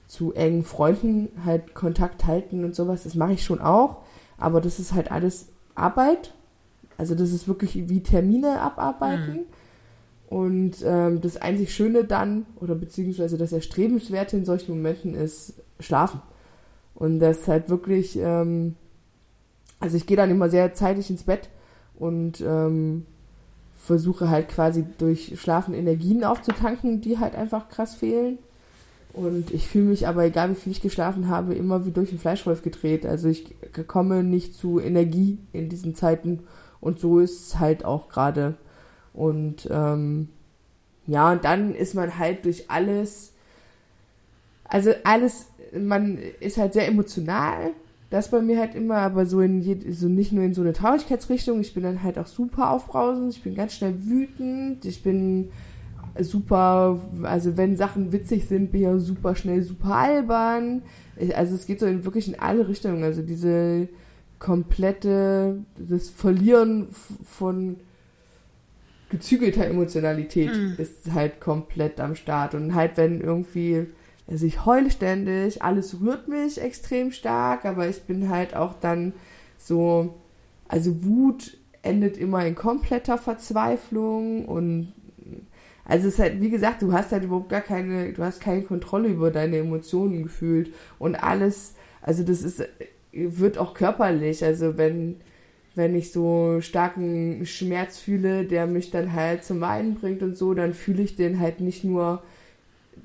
zu 0.06 0.34
engen 0.34 0.62
Freunden 0.62 1.28
halt 1.44 1.74
Kontakt 1.74 2.26
halten 2.26 2.64
und 2.64 2.74
sowas. 2.74 3.04
Das 3.04 3.14
mache 3.14 3.32
ich 3.32 3.44
schon 3.44 3.60
auch. 3.60 4.02
Aber 4.38 4.60
das 4.60 4.78
ist 4.78 4.92
halt 4.92 5.10
alles 5.10 5.48
Arbeit. 5.74 6.34
Also 6.98 7.14
das 7.14 7.32
ist 7.32 7.48
wirklich 7.48 7.88
wie 7.88 8.02
Termine 8.02 8.60
abarbeiten. 8.60 9.34
Mhm. 9.34 9.46
Und 10.32 10.76
ähm, 10.82 11.20
das 11.20 11.36
einzig 11.36 11.74
Schöne 11.74 12.04
dann, 12.04 12.46
oder 12.58 12.74
beziehungsweise 12.74 13.36
das 13.36 13.52
Erstrebenswerte 13.52 14.34
in 14.34 14.46
solchen 14.46 14.74
Momenten 14.74 15.14
ist 15.14 15.52
Schlafen. 15.78 16.22
Und 16.94 17.18
das 17.18 17.46
halt 17.48 17.68
wirklich, 17.68 18.18
ähm, 18.18 18.74
also 19.78 19.94
ich 19.94 20.06
gehe 20.06 20.16
dann 20.16 20.30
immer 20.30 20.48
sehr 20.48 20.72
zeitig 20.72 21.10
ins 21.10 21.24
Bett 21.24 21.50
und 21.98 22.40
ähm, 22.40 23.04
versuche 23.76 24.30
halt 24.30 24.48
quasi 24.48 24.86
durch 24.96 25.38
Schlafen 25.38 25.74
Energien 25.74 26.24
aufzutanken, 26.24 27.02
die 27.02 27.18
halt 27.18 27.34
einfach 27.34 27.68
krass 27.68 27.94
fehlen. 27.94 28.38
Und 29.12 29.52
ich 29.52 29.68
fühle 29.68 29.90
mich 29.90 30.08
aber, 30.08 30.24
egal 30.24 30.48
wie 30.48 30.54
viel 30.54 30.72
ich 30.72 30.80
geschlafen 30.80 31.28
habe, 31.28 31.52
immer 31.52 31.84
wie 31.84 31.90
durch 31.90 32.08
den 32.08 32.18
Fleischwolf 32.18 32.62
gedreht. 32.62 33.04
Also 33.04 33.28
ich 33.28 33.54
komme 33.86 34.24
nicht 34.24 34.54
zu 34.54 34.80
Energie 34.80 35.36
in 35.52 35.68
diesen 35.68 35.94
Zeiten. 35.94 36.44
Und 36.80 37.00
so 37.00 37.18
ist 37.18 37.48
es 37.48 37.58
halt 37.58 37.84
auch 37.84 38.08
gerade. 38.08 38.54
Und 39.14 39.68
ähm, 39.70 40.28
ja, 41.06 41.32
und 41.32 41.44
dann 41.44 41.74
ist 41.74 41.94
man 41.94 42.18
halt 42.18 42.44
durch 42.44 42.70
alles, 42.70 43.32
also 44.64 44.90
alles, 45.04 45.46
man 45.78 46.18
ist 46.40 46.58
halt 46.58 46.72
sehr 46.72 46.88
emotional. 46.88 47.70
Das 48.10 48.30
bei 48.30 48.42
mir 48.42 48.58
halt 48.58 48.74
immer, 48.74 48.96
aber 48.96 49.24
so 49.24 49.40
in 49.40 49.62
je, 49.62 49.90
so 49.90 50.06
nicht 50.06 50.32
nur 50.32 50.44
in 50.44 50.54
so 50.54 50.60
eine 50.60 50.74
Traurigkeitsrichtung. 50.74 51.60
Ich 51.60 51.72
bin 51.72 51.82
dann 51.82 52.02
halt 52.02 52.18
auch 52.18 52.26
super 52.26 52.70
aufbrausend. 52.70 53.32
Ich 53.32 53.42
bin 53.42 53.54
ganz 53.54 53.74
schnell 53.74 53.94
wütend. 54.04 54.84
Ich 54.84 55.02
bin 55.02 55.50
super, 56.20 57.00
also 57.22 57.56
wenn 57.56 57.76
Sachen 57.76 58.12
witzig 58.12 58.46
sind, 58.46 58.70
bin 58.70 58.82
ich 58.82 58.88
auch 58.88 58.98
super 58.98 59.34
schnell 59.34 59.62
super 59.62 59.94
albern. 59.96 60.82
Also 61.34 61.54
es 61.54 61.66
geht 61.66 61.80
so 61.80 61.86
in 61.86 62.04
wirklich 62.04 62.28
in 62.28 62.38
alle 62.38 62.68
Richtungen. 62.68 63.02
Also 63.02 63.22
diese 63.22 63.88
komplette, 64.38 65.58
das 65.78 66.10
Verlieren 66.10 66.88
von 67.24 67.76
gezügelter 69.12 69.66
Emotionalität 69.66 70.52
mhm. 70.52 70.74
ist 70.78 71.12
halt 71.12 71.40
komplett 71.40 72.00
am 72.00 72.16
Start. 72.16 72.54
Und 72.54 72.74
halt, 72.74 72.96
wenn 72.96 73.20
irgendwie, 73.20 73.86
also 74.26 74.44
ich 74.44 74.66
heule 74.66 74.90
ständig, 74.90 75.62
alles 75.62 76.00
rührt 76.00 76.26
mich 76.26 76.60
extrem 76.60 77.12
stark, 77.12 77.64
aber 77.64 77.88
ich 77.88 78.02
bin 78.02 78.28
halt 78.28 78.56
auch 78.56 78.74
dann 78.74 79.12
so, 79.58 80.14
also 80.66 81.04
Wut 81.04 81.56
endet 81.82 82.16
immer 82.16 82.44
in 82.44 82.54
kompletter 82.54 83.18
Verzweiflung 83.18 84.46
und 84.46 84.92
also 85.84 86.08
es 86.08 86.14
ist 86.14 86.20
halt, 86.20 86.40
wie 86.40 86.50
gesagt, 86.50 86.80
du 86.82 86.92
hast 86.92 87.12
halt 87.12 87.24
überhaupt 87.24 87.48
gar 87.48 87.60
keine, 87.60 88.12
du 88.12 88.22
hast 88.22 88.40
keine 88.40 88.62
Kontrolle 88.62 89.08
über 89.08 89.30
deine 89.30 89.58
Emotionen 89.58 90.22
gefühlt 90.22 90.72
und 90.98 91.16
alles, 91.16 91.74
also 92.00 92.22
das 92.22 92.42
ist, 92.42 92.64
wird 93.12 93.58
auch 93.58 93.74
körperlich, 93.74 94.44
also 94.44 94.78
wenn, 94.78 95.16
wenn 95.74 95.94
ich 95.94 96.12
so 96.12 96.60
starken 96.60 97.46
Schmerz 97.46 97.98
fühle, 97.98 98.44
der 98.44 98.66
mich 98.66 98.90
dann 98.90 99.12
halt 99.12 99.44
zum 99.44 99.60
Weinen 99.60 99.94
bringt 99.94 100.22
und 100.22 100.36
so, 100.36 100.54
dann 100.54 100.74
fühle 100.74 101.02
ich 101.02 101.16
den 101.16 101.40
halt 101.40 101.60
nicht 101.60 101.84
nur 101.84 102.22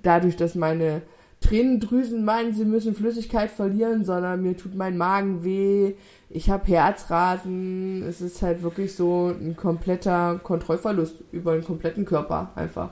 dadurch, 0.04 0.36
dass 0.36 0.56
meine 0.56 1.02
Tränendrüsen 1.40 2.26
meinen, 2.26 2.54
sie 2.54 2.66
müssen 2.66 2.96
Flüssigkeit 2.96 3.52
verlieren, 3.52 4.04
sondern 4.04 4.42
mir 4.42 4.58
tut 4.58 4.76
mein 4.76 4.98
Magen 4.98 5.44
weh, 5.44 5.94
ich 6.30 6.50
habe 6.50 6.68
Herzrasen, 6.68 8.04
es 8.04 8.22
ist 8.22 8.42
halt 8.42 8.64
wirklich 8.64 8.96
so 8.96 9.28
ein 9.28 9.56
kompletter 9.56 10.40
Kontrollverlust 10.44 11.24
über 11.32 11.54
den 11.54 11.64
kompletten 11.64 12.06
Körper 12.06 12.52
einfach. 12.56 12.90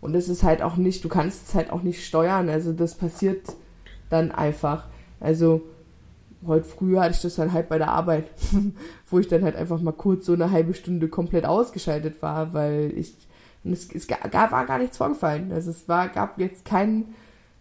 Und 0.00 0.14
es 0.14 0.28
ist 0.28 0.42
halt 0.42 0.62
auch 0.62 0.76
nicht, 0.76 1.04
du 1.04 1.08
kannst 1.08 1.48
es 1.48 1.54
halt 1.54 1.70
auch 1.70 1.82
nicht 1.82 2.04
steuern, 2.04 2.48
also 2.48 2.72
das 2.72 2.96
passiert 2.96 3.54
dann 4.10 4.30
einfach. 4.30 4.88
Also 5.20 5.62
heute 6.46 6.64
früher 6.64 7.02
hatte 7.02 7.14
ich 7.14 7.22
das 7.22 7.36
dann 7.36 7.52
halt 7.52 7.68
bei 7.68 7.78
der 7.78 7.88
Arbeit, 7.88 8.30
wo 9.10 9.18
ich 9.18 9.28
dann 9.28 9.42
halt 9.42 9.56
einfach 9.56 9.80
mal 9.80 9.92
kurz 9.92 10.26
so 10.26 10.32
eine 10.32 10.50
halbe 10.50 10.74
Stunde 10.74 11.08
komplett 11.08 11.44
ausgeschaltet 11.44 12.20
war, 12.22 12.52
weil 12.52 12.92
ich, 12.96 13.14
es, 13.64 13.88
es 13.92 14.06
gab, 14.06 14.32
war 14.32 14.66
gar 14.66 14.78
nichts 14.78 14.96
vorgefallen. 14.96 15.52
Also 15.52 15.70
es 15.70 15.88
war, 15.88 16.08
gab 16.08 16.38
jetzt 16.38 16.64
keinen, 16.64 17.14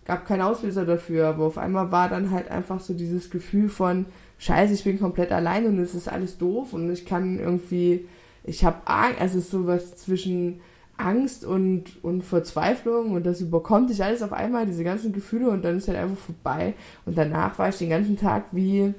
gab 0.05 0.25
keinen 0.25 0.41
Auslöser 0.41 0.85
dafür, 0.85 1.27
aber 1.27 1.45
auf 1.45 1.57
einmal 1.57 1.91
war 1.91 2.09
dann 2.09 2.31
halt 2.31 2.49
einfach 2.49 2.79
so 2.79 2.93
dieses 2.93 3.29
Gefühl 3.29 3.69
von, 3.69 4.05
scheiße, 4.37 4.73
ich 4.73 4.83
bin 4.83 4.99
komplett 4.99 5.31
allein 5.31 5.65
und 5.65 5.79
es 5.79 5.95
ist 5.95 6.07
alles 6.07 6.37
doof 6.37 6.73
und 6.73 6.91
ich 6.91 7.05
kann 7.05 7.39
irgendwie, 7.39 8.07
ich 8.43 8.65
habe 8.65 8.77
Angst, 8.85 9.21
also 9.21 9.39
es 9.39 9.45
ist 9.45 9.51
sowas 9.51 9.95
zwischen 9.95 10.61
Angst 10.97 11.43
und, 11.43 12.03
und 12.03 12.23
Verzweiflung 12.23 13.11
und 13.11 13.25
das 13.25 13.41
überkommt 13.41 13.89
dich 13.89 14.03
alles 14.03 14.21
auf 14.21 14.31
einmal, 14.31 14.65
diese 14.65 14.83
ganzen 14.83 15.11
Gefühle 15.11 15.49
und 15.49 15.63
dann 15.63 15.77
ist 15.77 15.87
halt 15.87 15.97
einfach 15.97 16.17
vorbei. 16.17 16.73
Und 17.05 17.17
danach 17.17 17.59
war 17.59 17.69
ich 17.69 17.77
den 17.77 17.89
ganzen 17.89 18.17
Tag 18.17 18.45
wie, 18.51 18.93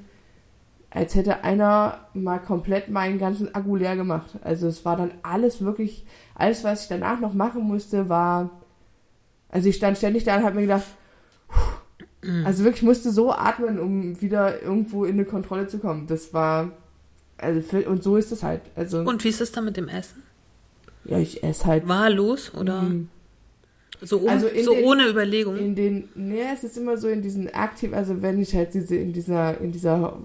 als 0.90 1.14
hätte 1.14 1.42
einer 1.42 2.00
mal 2.12 2.38
komplett 2.38 2.90
meinen 2.90 3.18
ganzen 3.18 3.54
Akku 3.54 3.76
leer 3.76 3.96
gemacht. 3.96 4.30
Also 4.42 4.68
es 4.68 4.84
war 4.84 4.96
dann 4.96 5.12
alles 5.22 5.62
wirklich, 5.62 6.04
alles 6.34 6.64
was 6.64 6.82
ich 6.82 6.88
danach 6.88 7.18
noch 7.20 7.32
machen 7.32 7.62
musste, 7.62 8.08
war, 8.08 8.50
also 9.48 9.68
ich 9.68 9.76
stand 9.76 9.96
ständig 9.96 10.24
da 10.24 10.36
und 10.36 10.44
habe 10.44 10.56
mir 10.56 10.62
gedacht, 10.62 10.86
mhm. 12.22 12.44
also 12.44 12.64
wirklich 12.64 12.82
musste 12.82 13.10
so 13.10 13.32
atmen, 13.32 13.78
um 13.78 14.20
wieder 14.20 14.62
irgendwo 14.62 15.06
in 15.06 15.14
eine 15.14 15.24
Kontrolle 15.24 15.66
zu 15.66 15.78
kommen. 15.78 16.06
Das 16.06 16.34
war, 16.34 16.72
also 17.38 17.62
für, 17.62 17.88
und 17.88 18.02
so 18.02 18.16
ist 18.18 18.32
es 18.32 18.42
halt. 18.42 18.60
Also 18.74 19.00
und 19.00 19.24
wie 19.24 19.28
ist 19.28 19.40
es 19.40 19.52
dann 19.52 19.64
mit 19.64 19.78
dem 19.78 19.88
Essen? 19.88 20.25
Ja, 21.08 21.18
ich 21.18 21.42
esse 21.42 21.66
halt. 21.66 21.88
Wahllos 21.88 22.54
oder? 22.54 22.82
Mhm. 22.82 23.08
So, 24.02 24.18
um, 24.18 24.28
also 24.28 24.48
so 24.62 24.74
den, 24.74 24.84
ohne 24.84 25.08
Überlegung. 25.08 25.56
In 25.56 25.74
den, 25.74 26.08
nee, 26.14 26.42
es 26.52 26.64
ist 26.64 26.76
immer 26.76 26.96
so 26.98 27.08
in 27.08 27.22
diesen 27.22 27.52
aktiv, 27.54 27.92
also 27.94 28.20
wenn 28.20 28.40
ich 28.40 28.54
halt 28.54 28.74
diese, 28.74 28.96
in 28.96 29.12
dieser, 29.12 29.58
in 29.60 29.72
dieser 29.72 30.18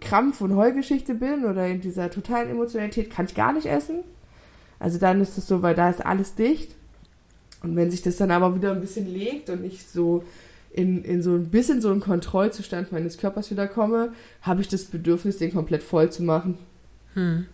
Krampf- 0.00 0.40
und 0.40 0.56
Heulgeschichte 0.56 1.14
bin 1.14 1.44
oder 1.44 1.66
in 1.68 1.80
dieser 1.80 2.10
totalen 2.10 2.50
Emotionalität, 2.50 3.10
kann 3.10 3.26
ich 3.26 3.34
gar 3.34 3.52
nicht 3.52 3.66
essen. 3.66 4.00
Also 4.78 4.98
dann 4.98 5.20
ist 5.20 5.38
es 5.38 5.46
so, 5.46 5.62
weil 5.62 5.74
da 5.74 5.88
ist 5.88 6.04
alles 6.04 6.34
dicht. 6.34 6.74
Und 7.62 7.76
wenn 7.76 7.90
sich 7.90 8.02
das 8.02 8.16
dann 8.16 8.30
aber 8.30 8.54
wieder 8.54 8.72
ein 8.72 8.80
bisschen 8.80 9.06
legt 9.06 9.50
und 9.50 9.64
ich 9.64 9.86
so 9.86 10.24
in, 10.72 11.02
in 11.04 11.22
so 11.22 11.34
ein 11.34 11.46
bisschen 11.46 11.80
so 11.80 11.90
einen 11.90 12.00
Kontrollzustand 12.00 12.92
meines 12.92 13.18
Körpers 13.18 13.50
wieder 13.50 13.66
komme, 13.66 14.12
habe 14.42 14.60
ich 14.60 14.68
das 14.68 14.84
Bedürfnis, 14.84 15.38
den 15.38 15.52
komplett 15.52 15.82
voll 15.82 16.10
zu 16.10 16.22
machen. 16.22 16.58
Hm. 17.14 17.46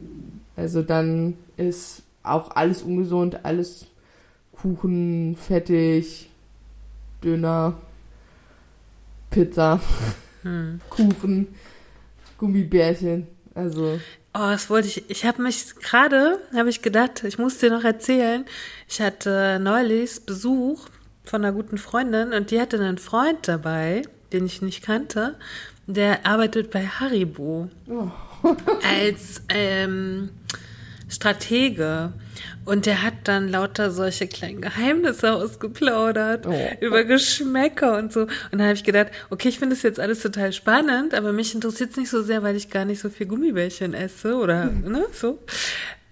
Also 0.56 0.82
dann 0.82 1.34
ist 1.56 2.02
auch 2.22 2.50
alles 2.52 2.82
ungesund, 2.82 3.44
alles 3.44 3.86
Kuchen, 4.52 5.36
fettig, 5.36 6.30
Döner, 7.22 7.74
Pizza, 9.30 9.80
hm. 10.42 10.80
Kuchen, 10.90 11.48
Gummibärchen, 12.38 13.26
also. 13.54 13.98
Oh, 14.34 14.48
das 14.50 14.70
wollte 14.70 14.88
ich. 14.88 15.10
Ich 15.10 15.24
habe 15.26 15.42
mich 15.42 15.76
gerade, 15.76 16.38
habe 16.54 16.70
ich 16.70 16.80
gedacht, 16.80 17.22
ich 17.24 17.38
muss 17.38 17.58
dir 17.58 17.70
noch 17.70 17.84
erzählen. 17.84 18.46
Ich 18.88 19.00
hatte 19.00 19.58
neulich 19.60 20.24
Besuch 20.24 20.88
von 21.24 21.44
einer 21.44 21.52
guten 21.52 21.76
Freundin 21.76 22.32
und 22.32 22.50
die 22.50 22.60
hatte 22.60 22.78
einen 22.78 22.98
Freund 22.98 23.46
dabei, 23.46 24.02
den 24.32 24.46
ich 24.46 24.62
nicht 24.62 24.82
kannte. 24.82 25.36
Der 25.86 26.24
arbeitet 26.24 26.70
bei 26.70 26.86
Haribo 26.86 27.68
oh. 27.88 28.10
als 28.88 29.42
ähm, 29.48 30.30
Stratege. 31.12 32.12
Und 32.64 32.86
der 32.86 33.02
hat 33.02 33.14
dann 33.24 33.48
lauter 33.48 33.90
solche 33.90 34.26
kleinen 34.26 34.60
Geheimnisse 34.60 35.32
ausgeplaudert 35.32 36.46
oh. 36.46 36.70
über 36.80 37.04
Geschmäcker 37.04 37.98
und 37.98 38.12
so. 38.12 38.22
Und 38.22 38.52
dann 38.52 38.62
habe 38.62 38.74
ich 38.74 38.84
gedacht, 38.84 39.08
okay, 39.30 39.48
ich 39.48 39.58
finde 39.58 39.74
das 39.74 39.82
jetzt 39.82 40.00
alles 40.00 40.20
total 40.20 40.52
spannend, 40.52 41.14
aber 41.14 41.32
mich 41.32 41.54
interessiert 41.54 41.90
es 41.90 41.96
nicht 41.96 42.10
so 42.10 42.22
sehr, 42.22 42.42
weil 42.42 42.56
ich 42.56 42.70
gar 42.70 42.84
nicht 42.84 43.00
so 43.00 43.10
viel 43.10 43.26
Gummibärchen 43.26 43.94
esse 43.94 44.36
oder 44.36 44.66
ne, 44.84 45.06
so. 45.12 45.38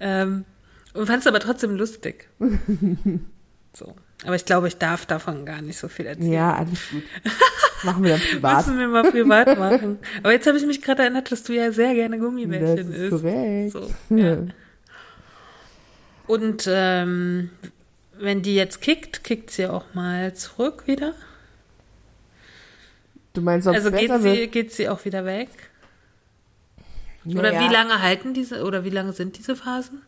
Ähm, 0.00 0.44
und 0.92 1.06
fand 1.06 1.20
es 1.20 1.26
aber 1.26 1.40
trotzdem 1.40 1.76
lustig. 1.76 2.28
so. 3.72 3.94
Aber 4.24 4.34
ich 4.34 4.44
glaube, 4.44 4.68
ich 4.68 4.76
darf 4.76 5.06
davon 5.06 5.46
gar 5.46 5.62
nicht 5.62 5.78
so 5.78 5.88
viel 5.88 6.06
erzählen. 6.06 6.32
Ja, 6.32 6.54
alles 6.54 6.90
gut. 6.90 7.02
Machen 7.84 8.02
wir 8.02 8.10
dann 8.10 8.20
privat. 8.32 8.66
Müssen 8.66 8.78
wir 8.78 8.88
mal 8.88 9.10
privat 9.10 9.58
machen. 9.58 9.98
Aber 10.22 10.32
jetzt 10.32 10.46
habe 10.46 10.58
ich 10.58 10.66
mich 10.66 10.82
gerade 10.82 11.02
erinnert, 11.02 11.32
dass 11.32 11.42
du 11.42 11.54
ja 11.54 11.72
sehr 11.72 11.94
gerne 11.94 12.18
Gummibärchen 12.18 12.76
Das 12.76 12.86
ist 12.86 12.96
isst. 12.96 13.10
korrekt. 13.10 13.72
So, 13.72 13.90
ja. 14.14 14.38
Und 16.30 16.68
ähm, 16.70 17.50
wenn 18.16 18.40
die 18.40 18.54
jetzt 18.54 18.80
kickt, 18.80 19.24
kickt 19.24 19.50
sie 19.50 19.66
auch 19.66 19.94
mal 19.94 20.32
zurück 20.32 20.84
wieder. 20.86 21.12
Du 23.32 23.40
meinst, 23.40 23.66
ob 23.66 23.74
Also 23.74 23.90
geht 23.90 24.12
sie, 24.12 24.22
wird? 24.22 24.52
geht 24.52 24.72
sie 24.72 24.88
auch 24.88 25.04
wieder 25.04 25.24
weg? 25.24 25.48
Oder 27.24 27.50
Naja, 27.50 27.68
wie 27.68 27.72
lange 27.72 28.00
halten 28.00 28.32
diese, 28.32 28.62
oder 28.62 28.84
wie 28.84 28.90
lange 28.90 29.12
sind 29.12 29.38
diese 29.38 29.56
Phasen? 29.56 30.02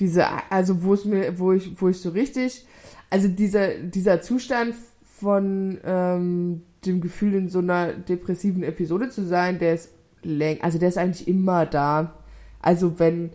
Diese, 0.00 0.26
also 0.48 0.82
wo 0.82 0.94
es 0.94 1.04
mir, 1.04 1.38
wo 1.38 1.52
ich, 1.52 1.78
wo 1.78 1.90
ich 1.90 2.00
so 2.00 2.08
richtig, 2.08 2.64
also 3.10 3.28
dieser, 3.28 3.74
dieser 3.74 4.22
Zustand 4.22 4.76
von 5.20 5.78
ähm, 5.84 6.62
dem 6.86 7.02
Gefühl, 7.02 7.34
in 7.34 7.50
so 7.50 7.58
einer 7.58 7.92
depressiven 7.92 8.62
Episode 8.62 9.10
zu 9.10 9.26
sein, 9.26 9.58
der 9.58 9.74
ist 9.74 9.90
läng, 10.22 10.62
also 10.62 10.78
der 10.78 10.88
ist 10.88 10.96
eigentlich 10.96 11.28
immer 11.28 11.66
da. 11.66 12.14
Also 12.62 12.98
wenn, 12.98 13.30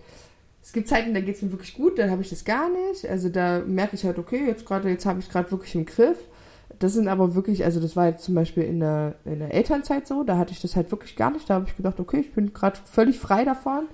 es 0.62 0.74
gibt 0.74 0.88
Zeiten, 0.88 1.14
da 1.14 1.22
geht 1.22 1.36
es 1.36 1.42
mir 1.42 1.52
wirklich 1.52 1.74
gut, 1.74 1.98
dann 1.98 2.12
habe 2.12 2.22
ich 2.22 2.30
das 2.30 2.46
gar 2.46 2.70
nicht. 2.70 3.08
Also 3.10 3.30
da 3.30 3.62
merke 3.66 3.96
ich 3.96 4.04
halt, 4.04 4.20
okay, 4.20 4.46
jetzt 4.46 4.66
gerade, 4.66 4.90
jetzt 4.90 5.06
habe 5.06 5.20
ich 5.20 5.30
gerade 5.30 5.50
wirklich 5.52 5.76
im 5.76 5.86
Griff. 5.86 6.18
Das 6.80 6.94
sind 6.94 7.08
aber 7.08 7.36
wirklich, 7.36 7.66
also 7.66 7.80
das 7.80 7.96
war 7.96 8.08
jetzt 8.08 8.24
zum 8.24 8.36
Beispiel 8.36 8.64
in 8.64 8.80
der, 8.80 9.16
in 9.26 9.40
der 9.40 9.54
Elternzeit 9.54 10.08
so, 10.08 10.24
da 10.24 10.38
hatte 10.38 10.52
ich 10.54 10.62
das 10.62 10.76
halt 10.76 10.92
wirklich 10.92 11.16
gar 11.16 11.32
nicht. 11.32 11.50
Da 11.50 11.56
habe 11.56 11.66
ich 11.68 11.76
gedacht, 11.76 12.00
okay, 12.00 12.20
ich 12.20 12.34
bin 12.34 12.54
gerade 12.54 12.80
völlig 12.86 13.20
frei 13.20 13.44
davon. 13.46 13.88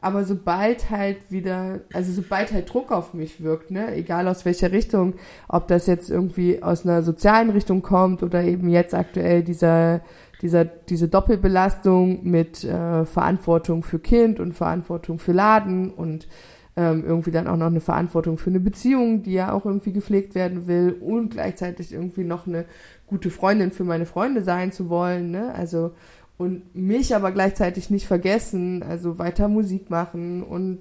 Aber 0.00 0.24
sobald 0.24 0.90
halt 0.90 1.16
wieder, 1.30 1.80
also 1.94 2.12
sobald 2.12 2.52
halt 2.52 2.72
Druck 2.72 2.92
auf 2.92 3.14
mich 3.14 3.42
wirkt, 3.42 3.70
ne, 3.70 3.94
egal 3.94 4.28
aus 4.28 4.44
welcher 4.44 4.70
Richtung, 4.70 5.14
ob 5.48 5.66
das 5.66 5.86
jetzt 5.86 6.10
irgendwie 6.10 6.62
aus 6.62 6.84
einer 6.84 7.02
sozialen 7.02 7.48
Richtung 7.48 7.80
kommt 7.80 8.22
oder 8.22 8.42
eben 8.42 8.68
jetzt 8.68 8.94
aktuell 8.94 9.42
dieser, 9.42 10.02
dieser, 10.44 10.66
diese 10.66 11.08
Doppelbelastung 11.08 12.22
mit 12.22 12.64
äh, 12.64 13.06
Verantwortung 13.06 13.82
für 13.82 13.98
Kind 13.98 14.38
und 14.40 14.52
Verantwortung 14.52 15.18
für 15.18 15.32
Laden 15.32 15.90
und 15.90 16.28
ähm, 16.76 17.02
irgendwie 17.02 17.30
dann 17.30 17.46
auch 17.46 17.56
noch 17.56 17.68
eine 17.68 17.80
Verantwortung 17.80 18.36
für 18.36 18.50
eine 18.50 18.60
Beziehung, 18.60 19.22
die 19.22 19.32
ja 19.32 19.52
auch 19.52 19.64
irgendwie 19.64 19.94
gepflegt 19.94 20.34
werden 20.34 20.66
will 20.66 20.98
und 21.00 21.30
gleichzeitig 21.30 21.94
irgendwie 21.94 22.24
noch 22.24 22.46
eine 22.46 22.66
gute 23.06 23.30
Freundin 23.30 23.72
für 23.72 23.84
meine 23.84 24.04
Freunde 24.04 24.42
sein 24.42 24.70
zu 24.70 24.90
wollen, 24.90 25.30
ne, 25.30 25.54
also 25.54 25.92
und 26.36 26.74
mich 26.74 27.14
aber 27.14 27.32
gleichzeitig 27.32 27.88
nicht 27.88 28.06
vergessen, 28.06 28.82
also 28.82 29.18
weiter 29.18 29.48
Musik 29.48 29.88
machen 29.88 30.42
und 30.42 30.80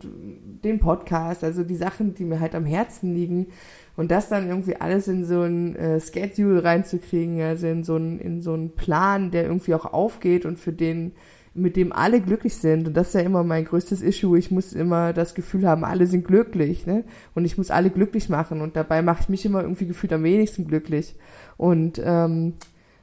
den 0.63 0.79
Podcast, 0.79 1.43
also 1.43 1.63
die 1.63 1.75
Sachen, 1.75 2.15
die 2.15 2.25
mir 2.25 2.41
halt 2.41 2.55
am 2.55 2.65
Herzen 2.65 3.13
liegen 3.13 3.47
und 3.95 4.11
das 4.11 4.29
dann 4.29 4.47
irgendwie 4.47 4.75
alles 4.75 5.07
in 5.07 5.25
so 5.25 5.41
ein 5.41 5.75
äh, 5.75 5.99
Schedule 5.99 6.63
reinzukriegen, 6.63 7.41
also 7.41 7.67
in 7.67 7.83
so 7.83 7.95
ein 7.95 8.19
in 8.19 8.41
so 8.41 8.53
einen 8.53 8.71
Plan, 8.75 9.31
der 9.31 9.43
irgendwie 9.43 9.73
auch 9.73 9.85
aufgeht 9.85 10.45
und 10.45 10.59
für 10.59 10.73
den 10.73 11.13
mit 11.55 11.75
dem 11.75 11.93
alle 11.93 12.19
glücklich 12.19 12.55
sind 12.55 12.87
und 12.87 12.97
das 12.97 13.09
ist 13.09 13.13
ja 13.13 13.21
immer 13.21 13.43
mein 13.43 13.65
größtes 13.65 14.01
Issue. 14.01 14.39
Ich 14.39 14.49
muss 14.49 14.73
immer 14.73 15.13
das 15.13 15.35
Gefühl 15.35 15.67
haben, 15.67 15.83
alle 15.83 16.07
sind 16.07 16.25
glücklich, 16.25 16.87
ne? 16.87 17.03
Und 17.35 17.45
ich 17.45 17.57
muss 17.59 17.69
alle 17.69 17.91
glücklich 17.91 18.27
machen 18.27 18.61
und 18.61 18.75
dabei 18.75 19.03
mache 19.03 19.21
ich 19.21 19.29
mich 19.29 19.45
immer 19.45 19.61
irgendwie 19.61 19.85
gefühlt 19.85 20.13
am 20.13 20.23
wenigsten 20.23 20.67
glücklich 20.67 21.15
und 21.57 22.01
ähm, 22.03 22.53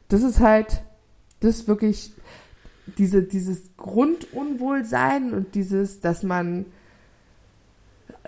das 0.09 0.23
ist 0.23 0.40
halt 0.40 0.82
das 1.40 1.61
ist 1.61 1.68
wirklich 1.68 2.12
diese, 2.99 3.23
dieses 3.23 3.76
Grundunwohlsein 3.76 5.32
und 5.32 5.54
dieses, 5.54 6.00
dass 6.00 6.23
man 6.23 6.66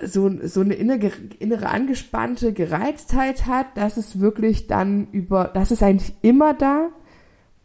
so, 0.02 0.30
so 0.46 0.60
eine 0.60 0.74
innere, 0.74 1.10
innere 1.38 1.68
angespannte 1.68 2.52
Gereiztheit 2.52 3.46
hat, 3.46 3.66
das 3.74 3.96
ist 3.96 4.20
wirklich 4.20 4.66
dann 4.66 5.08
über, 5.12 5.50
das 5.52 5.70
ist 5.70 5.82
eigentlich 5.82 6.14
immer 6.22 6.54
da, 6.54 6.88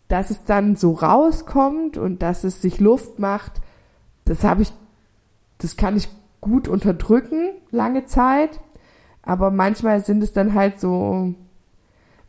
dass 0.07 0.29
es 0.29 0.43
dann 0.43 0.75
so 0.75 0.93
rauskommt 0.93 1.97
und 1.97 2.21
dass 2.21 2.43
es 2.43 2.61
sich 2.61 2.79
Luft 2.79 3.19
macht, 3.19 3.53
das 4.25 4.43
habe 4.43 4.61
ich, 4.61 4.71
das 5.57 5.77
kann 5.77 5.97
ich 5.97 6.09
gut 6.41 6.67
unterdrücken, 6.67 7.51
lange 7.71 8.05
Zeit, 8.05 8.59
aber 9.21 9.51
manchmal 9.51 10.03
sind 10.03 10.23
es 10.23 10.31
dann 10.33 10.53
halt 10.53 10.79
so, 10.79 11.33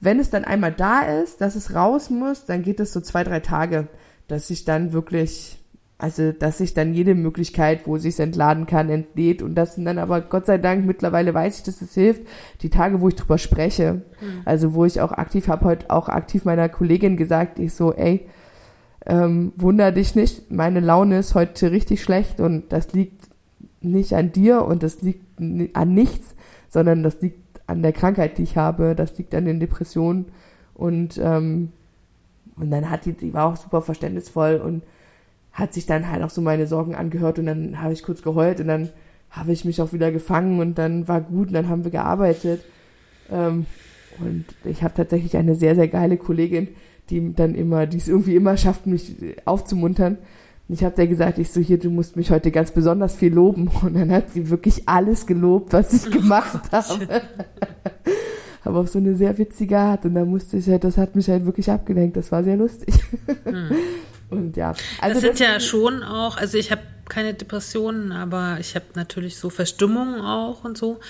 wenn 0.01 0.19
es 0.19 0.31
dann 0.31 0.45
einmal 0.45 0.73
da 0.73 1.03
ist, 1.03 1.41
dass 1.41 1.57
es 1.57 1.75
raus 1.75 2.11
muss, 2.11 2.45
dann 2.45 2.63
geht 2.63 2.81
es 2.81 2.93
so 2.93 3.01
zwei, 3.01 3.25
drei 3.25 3.41
Tage, 3.41 3.89
dass 4.27 4.51
ich 4.51 4.65
dann 4.65 4.93
wirklich, 4.93 5.63
also 5.99 6.31
dass 6.31 6.61
ich 6.61 6.75
dann 6.75 6.95
jede 6.95 7.17
Möglichkeit, 7.17 7.87
wo 7.87 7.99
sich 7.99 8.19
entladen 8.21 8.67
kann, 8.67 8.89
entlädt. 8.89 9.43
Und 9.43 9.57
das 9.57 9.75
sind 9.75 9.85
dann 9.85 9.99
aber 9.99 10.21
Gott 10.21 10.47
sei 10.47 10.57
Dank 10.57 10.87
mittlerweile 10.87 11.35
weiß 11.35 11.59
ich, 11.59 11.63
dass 11.65 11.83
es 11.83 11.95
hilft, 11.95 12.23
die 12.63 12.71
Tage, 12.71 13.01
wo 13.01 13.09
ich 13.09 13.17
drüber 13.17 13.37
spreche, 13.37 14.03
also 14.45 14.75
wo 14.75 14.85
ich 14.85 15.01
auch 15.01 15.11
aktiv 15.11 15.49
habe 15.49 15.65
heute 15.65 15.91
auch 15.91 16.09
aktiv 16.09 16.45
meiner 16.45 16.69
Kollegin 16.69 17.17
gesagt, 17.17 17.59
ich 17.59 17.75
so, 17.75 17.93
ey, 17.93 18.27
ähm, 19.07 19.53
wunder 19.57 19.91
dich 19.91 20.15
nicht, 20.15 20.51
meine 20.53 20.81
Laune 20.81 21.19
ist 21.19 21.35
heute 21.35 21.73
richtig 21.73 22.03
schlecht 22.03 22.41
und 22.41 22.73
das 22.73 22.93
liegt 22.93 23.23
nicht 23.81 24.13
an 24.13 24.31
dir 24.33 24.65
und 24.65 24.83
das 24.85 25.03
liegt 25.03 25.25
an 25.41 25.95
nichts, 25.95 26.37
sondern 26.69 27.03
das 27.03 27.21
liegt 27.21 27.61
an 27.67 27.83
der 27.83 27.93
Krankheit, 27.93 28.39
die 28.39 28.43
ich 28.43 28.57
habe, 28.57 28.95
das 28.95 29.19
liegt 29.19 29.35
an 29.35 29.47
den 29.47 29.61
Depressionen. 29.61 30.27
Und 30.75 31.21
ähm, 31.23 31.73
und 32.57 32.71
dann 32.71 32.91
hat 32.91 33.05
die, 33.05 33.13
die 33.13 33.33
war 33.33 33.47
auch 33.47 33.57
super 33.57 33.83
verständnisvoll 33.83 34.57
und 34.57 34.83
hat 35.59 35.75
sich 35.75 35.87
dann 35.87 36.09
halt 36.09 36.23
auch 36.23 36.31
so 36.31 36.41
meine 36.41 36.69
Sorgen 36.69 36.95
angehört 36.95 37.39
und 37.41 37.47
dann 37.47 37.83
habe 37.83 37.93
ich 37.93 38.05
kurz 38.05 38.23
geheult 38.23 38.61
und 38.61 38.69
dann 38.69 38.91
habe 39.31 39.53
ich 39.53 39.65
mich 39.65 39.83
auch 39.83 39.93
wieder 39.93 40.13
gefangen 40.13 40.61
und 40.61 40.79
dann 40.79 41.09
war 41.09 41.21
gut 41.21 41.49
und 41.49 41.55
dann 41.55 41.69
haben 41.69 41.85
wir 41.85 41.91
gearbeitet. 41.91 42.63
Ähm, 43.31 43.67
und 44.21 44.45
ich 44.65 44.83
habe 44.85 44.95
tatsächlich 44.95 45.37
eine 45.37 45.57
sehr, 45.57 45.75
sehr 45.75 45.89
geile 45.89 46.17
Kollegin, 46.17 46.69
die 47.11 47.35
dann 47.35 47.55
immer, 47.57 47.87
die 47.87 47.99
es 47.99 48.09
irgendwie 48.09 48.37
immer 48.37 48.57
schafft, 48.57 48.87
mich 48.87 49.17
aufzumuntern. 49.45 50.19
Und 50.69 50.75
ich 50.75 50.85
habe 50.85 50.95
der 50.95 51.09
gesagt, 51.09 51.39
ich 51.39 51.51
so, 51.51 51.61
hier, 51.61 51.79
du 51.79 51.91
musst 51.91 52.17
mich 52.17 52.31
heute 52.31 52.51
ganz 52.51 52.71
besonders 52.71 53.17
viel 53.17 53.35
loben. 53.35 53.69
Und 53.83 53.95
dann 53.95 54.13
hat 54.13 54.31
sie 54.31 54.51
wirklich 54.51 54.89
alles 54.89 55.27
gelobt, 55.27 55.73
was 55.73 55.93
ich 55.93 56.11
gemacht 56.11 56.61
habe. 56.73 57.23
aber 58.65 58.81
auf 58.81 58.89
so 58.89 58.99
eine 58.99 59.17
sehr 59.17 59.37
witzige 59.39 59.79
Art. 59.79 60.05
Und 60.05 60.15
da 60.15 60.25
musste 60.25 60.57
ich 60.57 60.69
halt, 60.69 60.85
das 60.85 60.99
hat 60.99 61.17
mich 61.17 61.29
halt 61.29 61.47
wirklich 61.47 61.71
abgelenkt. 61.71 62.17
Das 62.17 62.31
war 62.31 62.45
sehr 62.45 62.57
lustig. 62.57 62.95
Und 64.31 64.57
ja. 64.57 64.75
Also 65.01 65.15
das 65.15 65.23
sind 65.23 65.41
ja 65.41 65.55
deswegen- 65.55 65.61
schon 65.71 66.03
auch, 66.03 66.37
also 66.37 66.59
ich 66.59 66.71
habe 66.71 66.83
keine 67.09 67.33
Depressionen, 67.33 68.13
aber 68.13 68.59
ich 68.61 68.75
habe 68.75 68.85
natürlich 68.95 69.39
so 69.39 69.49
Verstimmungen 69.49 70.21
auch 70.21 70.65
und 70.65 70.77
so. 70.77 71.01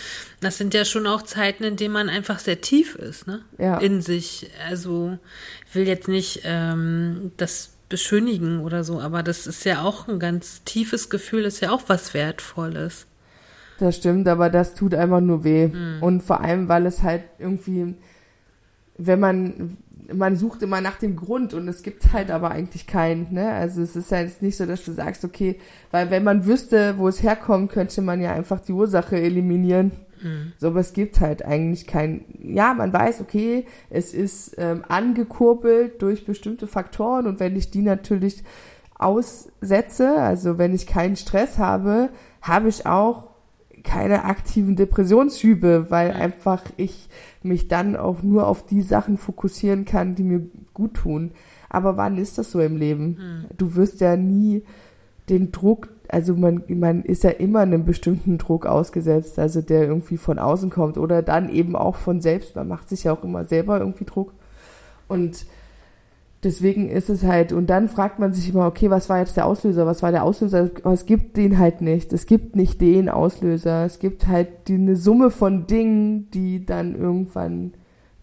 Das 0.41 0.57
sind 0.57 0.73
ja 0.73 0.85
schon 0.85 1.09
auch 1.09 1.23
Zeiten, 1.23 1.65
in 1.65 1.75
denen 1.75 1.93
man 1.93 2.09
einfach 2.09 2.39
sehr 2.39 2.61
tief 2.61 2.95
ist, 2.95 3.27
ne? 3.27 3.41
Ja. 3.59 3.79
In 3.79 4.01
sich. 4.01 4.49
Also 4.69 5.19
ich 5.69 5.75
will 5.75 5.89
jetzt 5.89 6.07
nicht 6.07 6.43
ähm, 6.45 7.33
das 7.37 7.71
beschönigen 7.89 8.61
oder 8.61 8.85
so, 8.85 9.01
aber 9.01 9.25
das 9.25 9.47
ist 9.49 9.65
ja 9.65 9.83
auch 9.83 10.07
ein 10.07 10.21
ganz 10.21 10.63
tiefes 10.63 11.11
Gefühl, 11.11 11.45
ist 11.45 11.61
ja 11.61 11.71
auch 11.73 11.83
was 11.89 12.15
Wertvolles. 12.15 13.07
Das 13.81 13.97
stimmt, 13.97 14.29
aber 14.29 14.51
das 14.51 14.75
tut 14.75 14.95
einfach 14.95 15.21
nur 15.21 15.43
weh. 15.43 15.71
Hm. 15.73 15.99
Und 16.03 16.23
vor 16.23 16.41
allem, 16.43 16.69
weil 16.69 16.87
es 16.87 17.03
halt 17.03 17.23
irgendwie, 17.39 17.95
wenn 18.99 19.21
man, 19.21 19.77
man 20.13 20.37
sucht 20.37 20.63
immer 20.63 20.81
nach 20.81 20.99
dem 20.99 21.17
Grund 21.17 21.55
und 21.55 21.69
es 21.69 21.83
gibt 21.83 22.13
halt 22.13 22.31
aber 22.31 22.51
eigentlich 22.51 22.87
keinen, 22.87 23.33
ne? 23.33 23.53
Also 23.53 23.83
es 23.83 23.95
ist 23.95 24.11
ja 24.11 24.21
jetzt 24.21 24.43
nicht 24.43 24.57
so, 24.57 24.67
dass 24.67 24.85
du 24.85 24.93
sagst, 24.93 25.25
okay, 25.25 25.59
weil 25.91 26.11
wenn 26.11 26.25
man 26.25 26.47
wüsste, 26.47 26.99
wo 26.99 27.09
es 27.09 27.23
herkommt, 27.23 27.73
könnte 27.73 28.01
man 28.03 28.21
ja 28.21 28.33
einfach 28.33 28.61
die 28.61 28.73
Ursache 28.73 29.17
eliminieren. 29.21 29.93
So, 30.59 30.69
aber 30.69 30.81
es 30.81 30.93
gibt 30.93 31.21
halt 31.21 31.45
eigentlich 31.45 31.87
kein, 31.87 32.25
ja, 32.41 32.75
man 32.75 32.93
weiß, 32.93 33.21
okay, 33.21 33.67
es 33.89 34.13
ist 34.15 34.57
ähm, 34.59 34.85
angekurbelt 34.89 36.03
durch 36.03 36.25
bestimmte 36.25 36.67
Faktoren 36.67 37.27
und 37.27 37.39
wenn 37.39 37.55
ich 37.55 37.71
die 37.71 37.83
natürlich 37.83 38.43
aussetze, 38.99 40.21
also 40.21 40.59
wenn 40.59 40.75
ich 40.75 40.87
keinen 40.87 41.15
Stress 41.17 41.59
habe, 41.59 42.09
habe 42.43 42.69
ich 42.69 42.85
auch 42.85 43.28
keine 43.83 44.25
aktiven 44.25 44.77
Depressionsschübe, 44.77 45.87
weil 45.91 46.13
einfach 46.13 46.63
ich 46.77 47.09
mich 47.43 47.69
dann 47.69 47.97
auch 47.97 48.23
nur 48.23 48.47
auf 48.47 48.67
die 48.67 48.83
Sachen 48.83 49.19
fokussieren 49.19 49.85
kann, 49.85 50.15
die 50.15 50.23
mir 50.23 50.47
gut 50.75 50.95
tun. 50.95 51.33
Aber 51.69 51.97
wann 51.97 52.19
ist 52.19 52.39
das 52.39 52.51
so 52.51 52.61
im 52.61 52.77
Leben? 52.77 53.47
Du 53.57 53.75
wirst 53.75 54.01
ja 54.01 54.17
nie 54.17 54.63
den 55.29 55.53
Druck, 55.53 55.89
also 56.09 56.35
man, 56.35 56.63
man 56.69 57.03
ist 57.03 57.25
ja 57.25 57.31
immer 57.31 57.61
einem 57.61 57.85
bestimmten 57.85 58.39
Druck 58.39 58.65
ausgesetzt, 58.67 59.39
also 59.39 59.61
der 59.61 59.83
irgendwie 59.83 60.17
von 60.17 60.39
außen 60.39 60.71
kommt 60.71 60.97
oder 60.97 61.23
dann 61.23 61.51
eben 61.51 61.77
auch 61.77 61.97
von 61.97 62.21
selbst. 62.21 62.57
Man 62.57 62.69
macht 62.69 62.89
sich 62.89 63.05
ja 63.05 63.13
auch 63.13 63.25
immer 63.25 63.45
selber 63.45 63.79
irgendwie 63.79 64.07
Druck. 64.07 64.33
Und 65.07 65.47
deswegen 66.43 66.89
ist 66.89 67.11
es 67.11 67.25
halt, 67.25 67.53
und 67.53 67.69
dann 67.69 67.89
fragt 67.89 68.19
man 68.19 68.33
sich 68.33 68.49
immer, 68.51 68.67
okay, 68.67 68.91
was 68.91 69.09
war 69.09 69.19
jetzt 69.19 69.37
der 69.37 69.47
Auslöser? 69.47 69.87
Was 69.87 70.03
war 70.03 70.13
der 70.13 70.25
Auslöser? 70.25 70.71
Aber 70.83 70.93
es 70.93 71.07
gibt 71.07 71.37
den 71.37 71.59
halt 71.59 71.81
nicht. 71.81 72.13
Es 72.13 72.27
gibt 72.27 72.57
nicht 72.57 72.81
den 72.81 73.09
Auslöser. 73.09 73.85
Es 73.85 73.99
gibt 73.99 74.27
halt 74.27 74.49
die, 74.69 74.75
eine 74.75 74.97
Summe 74.97 75.31
von 75.31 75.67
Dingen, 75.67 76.31
die 76.31 76.65
dann 76.65 76.95
irgendwann 76.95 77.73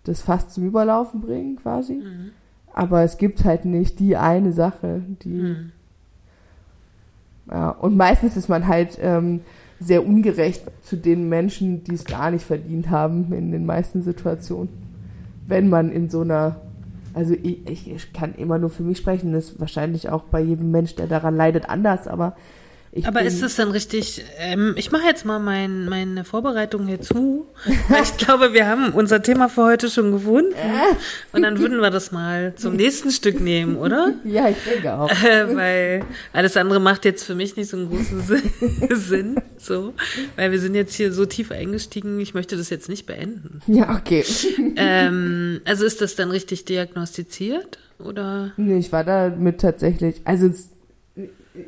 das 0.03 0.21
fast 0.21 0.51
zum 0.51 0.65
Überlaufen 0.65 1.21
bringen, 1.21 1.57
quasi. 1.57 2.01
Aber 2.73 3.03
es 3.03 3.17
gibt 3.17 3.43
halt 3.43 3.65
nicht 3.65 3.99
die 3.99 4.17
eine 4.17 4.51
Sache, 4.51 5.01
die. 5.23 5.55
Ja, 7.49 7.69
und 7.69 7.95
meistens 7.95 8.37
ist 8.37 8.49
man 8.49 8.67
halt 8.67 8.97
ähm, 9.01 9.41
sehr 9.79 10.05
ungerecht 10.05 10.63
zu 10.81 10.95
den 10.95 11.29
Menschen, 11.29 11.83
die 11.83 11.93
es 11.93 12.05
gar 12.05 12.31
nicht 12.31 12.45
verdient 12.45 12.89
haben, 12.89 13.31
in 13.33 13.51
den 13.51 13.65
meisten 13.65 14.01
Situationen. 14.01 14.69
Wenn 15.47 15.69
man 15.69 15.91
in 15.91 16.09
so 16.09 16.21
einer 16.21 16.61
Also 17.15 17.33
ich, 17.33 17.89
ich, 17.89 18.11
kann 18.11 18.35
immer 18.35 18.57
nur 18.59 18.69
für 18.69 18.83
mich 18.83 18.97
sprechen, 18.97 19.31
das 19.31 19.51
ist 19.51 19.59
wahrscheinlich 19.61 20.09
auch 20.09 20.23
bei 20.23 20.41
jedem 20.41 20.71
Mensch, 20.71 20.95
der 20.95 21.07
daran 21.07 21.37
leidet, 21.37 21.69
anders, 21.69 22.09
aber 22.09 22.35
ich 22.95 23.05
Aber 23.05 23.21
ist 23.23 23.43
es 23.43 23.55
dann 23.57 23.69
richtig, 23.71 24.23
ähm, 24.39 24.73
ich 24.77 24.89
mache 24.91 25.03
jetzt 25.05 25.25
mal 25.25 25.37
mein, 25.37 25.87
meine 25.89 26.23
Vorbereitung 26.23 26.87
hier 26.87 27.01
zu, 27.01 27.45
weil 27.89 28.01
ich 28.03 28.15
glaube, 28.17 28.53
wir 28.53 28.65
haben 28.67 28.93
unser 28.93 29.21
Thema 29.21 29.49
für 29.49 29.63
heute 29.65 29.89
schon 29.89 30.11
gefunden 30.13 30.55
und 31.33 31.41
dann 31.43 31.59
würden 31.59 31.79
wir 31.81 31.91
das 31.91 32.11
mal 32.11 32.55
zum 32.55 32.75
nächsten 32.77 33.11
Stück 33.11 33.39
nehmen, 33.41 33.75
oder? 33.75 34.13
Ja, 34.23 34.47
ich 34.49 34.57
denke 34.67 34.93
auch. 34.93 35.11
Äh, 35.11 35.55
weil 35.55 36.03
alles 36.33 36.55
andere 36.57 36.79
macht 36.79 37.05
jetzt 37.05 37.23
für 37.25 37.35
mich 37.35 37.55
nicht 37.57 37.69
so 37.69 37.77
einen 37.77 37.89
großen 37.89 38.21
Sinn, 38.95 39.35
so, 39.57 39.93
weil 40.37 40.51
wir 40.51 40.59
sind 40.59 40.73
jetzt 40.73 40.95
hier 40.95 41.11
so 41.11 41.25
tief 41.25 41.51
eingestiegen, 41.51 42.19
ich 42.19 42.33
möchte 42.33 42.55
das 42.57 42.69
jetzt 42.69 42.87
nicht 42.89 43.05
beenden. 43.05 43.59
Ja, 43.67 43.95
okay. 43.95 44.23
Ähm, 44.77 45.59
also 45.65 45.83
ist 45.85 46.01
das 46.01 46.15
dann 46.15 46.31
richtig 46.31 46.65
diagnostiziert 46.65 47.77
oder? 47.99 48.51
Nee, 48.57 48.77
ich 48.79 48.91
war 48.91 49.03
damit 49.03 49.61
tatsächlich, 49.61 50.21
also 50.25 50.47
es- 50.47 50.69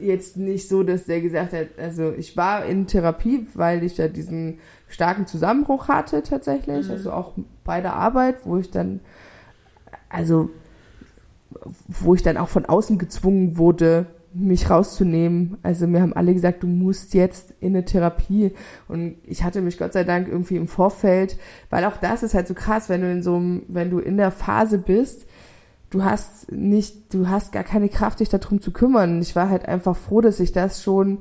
jetzt 0.02 0.38
nicht 0.38 0.68
so, 0.68 0.84
dass 0.84 1.06
der 1.06 1.22
gesagt 1.22 1.54
hat, 1.54 1.68
also 1.78 2.14
ich 2.14 2.36
war 2.38 2.66
in 2.66 2.88
Therapie, 2.88 3.48
weil 3.54 3.84
ich 3.84 3.98
ja 3.98 4.08
diesen 4.08 4.60
starken 4.88 5.28
Zusammenbruch 5.28 5.88
hatte 5.88 6.24
tatsächlich, 6.24 6.90
also 6.90 7.12
auch 7.12 7.34
bei 7.64 7.82
der 7.82 7.94
Arbeit, 7.94 8.38
wo 8.46 8.58
ich 8.58 8.72
dann, 8.72 9.00
also 10.10 10.50
wo 11.88 12.16
ich 12.16 12.24
dann 12.24 12.38
auch 12.38 12.50
von 12.50 12.66
außen 12.66 12.98
gezwungen 12.98 13.58
wurde, 13.58 14.08
mich 14.34 14.70
rauszunehmen. 14.70 15.58
Also 15.64 15.88
mir 15.88 16.02
haben 16.02 16.14
alle 16.14 16.34
gesagt, 16.34 16.64
du 16.64 16.68
musst 16.68 17.14
jetzt 17.14 17.56
in 17.60 17.76
eine 17.76 17.86
Therapie. 17.86 18.54
Und 18.88 19.16
ich 19.24 19.44
hatte 19.44 19.62
mich 19.62 19.78
Gott 19.78 19.94
sei 19.94 20.04
Dank 20.04 20.28
irgendwie 20.28 20.58
im 20.58 20.68
Vorfeld, 20.68 21.38
weil 21.70 21.86
auch 21.86 21.98
das 21.98 22.24
ist 22.24 22.34
halt 22.34 22.48
so 22.48 22.54
krass, 22.54 22.90
wenn 22.90 23.02
du 23.02 23.12
in 23.12 23.24
so 23.24 23.36
einem, 23.36 23.64
wenn 23.68 23.90
du 23.90 24.00
in 24.00 24.18
der 24.18 24.32
Phase 24.32 24.78
bist, 24.78 25.27
du 25.90 26.04
hast 26.04 26.52
nicht, 26.52 27.14
du 27.14 27.28
hast 27.30 27.52
gar 27.52 27.64
keine 27.64 27.90
Kraft, 27.90 28.20
dich 28.20 28.30
darum 28.30 28.62
zu 28.62 28.72
kümmern. 28.72 29.22
Ich 29.22 29.36
war 29.36 29.50
halt 29.50 29.66
einfach 29.66 29.96
froh, 29.96 30.22
dass 30.22 30.40
ich 30.40 30.52
das 30.52 30.84
schon 30.84 31.20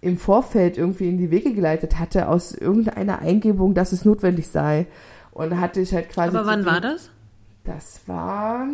im 0.00 0.18
Vorfeld 0.18 0.76
irgendwie 0.76 1.08
in 1.08 1.16
die 1.16 1.30
Wege 1.30 1.54
geleitet 1.54 1.98
hatte, 1.98 2.28
aus 2.28 2.52
irgendeiner 2.52 3.20
Eingebung, 3.20 3.72
dass 3.74 3.92
es 3.92 4.04
notwendig 4.04 4.48
sei. 4.48 4.86
Und 5.32 5.50
da 5.50 5.58
hatte 5.58 5.80
ich 5.80 5.94
halt 5.94 6.10
quasi. 6.10 6.36
Aber 6.36 6.46
wann 6.46 6.66
war 6.66 6.80
das? 6.80 7.10
Das 7.64 8.00
war, 8.06 8.68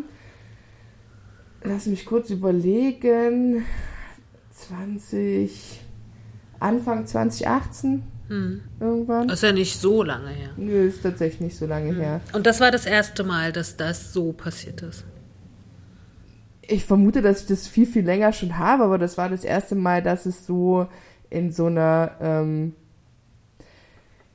lass 1.63 1.87
mich 1.87 2.05
kurz 2.05 2.31
überlegen, 2.31 3.65
20, 4.53 5.81
Anfang 6.59 7.07
2018 7.07 8.03
Hm. 8.29 8.61
irgendwann. 8.79 9.27
Das 9.27 9.39
ist 9.39 9.43
ja 9.43 9.53
nicht 9.53 9.81
so 9.81 10.03
lange 10.05 10.29
her. 10.29 10.51
Nö, 10.57 10.87
ist 10.87 11.03
tatsächlich 11.03 11.41
nicht 11.41 11.57
so 11.57 11.67
lange 11.67 11.93
her. 11.95 12.21
Und 12.33 12.47
das 12.47 12.61
war 12.61 12.71
das 12.71 12.87
erste 12.87 13.25
Mal, 13.25 13.53
dass 13.53 13.77
das 13.77 14.13
so 14.13 14.33
passiert 14.33 14.83
ist. 14.83 15.05
Ich 16.73 16.85
vermute, 16.85 17.21
dass 17.21 17.43
ich 17.43 17.47
das 17.49 17.67
viel, 17.67 17.87
viel 17.87 18.05
länger 18.05 18.33
schon 18.33 18.57
habe, 18.57 18.85
aber 18.85 18.97
das 18.97 19.19
war 19.19 19.29
das 19.29 19.43
erste 19.43 19.75
Mal, 19.75 20.03
dass 20.03 20.25
es 20.25 20.47
so 20.47 20.87
in 21.29 21.51
so 21.51 21.67
einer, 21.67 22.13
ähm, 22.21 22.75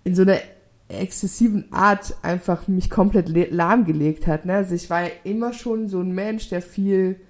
in 0.03 0.15
so 0.15 0.23
einer 0.23 0.39
exzessiven 0.89 1.71
Art 1.71 2.15
einfach 2.23 2.67
mich 2.67 2.89
komplett 2.89 3.29
le- 3.29 3.47
lahmgelegt 3.49 4.27
hat. 4.27 4.45
Ne? 4.45 4.53
Also 4.53 4.75
ich 4.75 4.89
war 4.89 5.03
ja 5.03 5.09
immer 5.23 5.53
schon 5.53 5.87
so 5.87 6.01
ein 6.01 6.11
Mensch, 6.11 6.49
der 6.49 6.61
viel, 6.61 7.21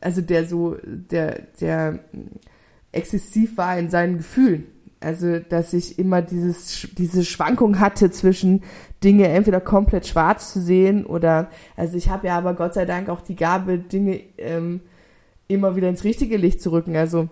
also 0.00 0.20
der 0.20 0.44
so, 0.44 0.76
der, 0.84 1.46
der 1.60 2.00
exzessiv 2.92 3.56
war 3.56 3.78
in 3.78 3.88
seinen 3.88 4.18
Gefühlen. 4.18 4.66
Also, 5.00 5.40
dass 5.40 5.72
ich 5.72 5.98
immer 5.98 6.22
dieses, 6.22 6.88
diese 6.96 7.24
Schwankung 7.24 7.80
hatte 7.80 8.12
zwischen 8.12 8.62
Dinge 9.02 9.28
entweder 9.28 9.60
komplett 9.60 10.06
schwarz 10.06 10.52
zu 10.52 10.60
sehen 10.60 11.04
oder, 11.06 11.48
also 11.76 11.96
ich 11.96 12.08
habe 12.08 12.28
ja 12.28 12.38
aber 12.38 12.54
Gott 12.54 12.74
sei 12.74 12.84
Dank 12.84 13.08
auch 13.08 13.20
die 13.20 13.36
Gabe, 13.36 13.78
Dinge 13.78 14.20
ähm, 14.38 14.80
immer 15.48 15.76
wieder 15.76 15.88
ins 15.88 16.04
richtige 16.04 16.36
Licht 16.36 16.60
zu 16.62 16.72
rücken. 16.72 16.96
Also 16.96 17.28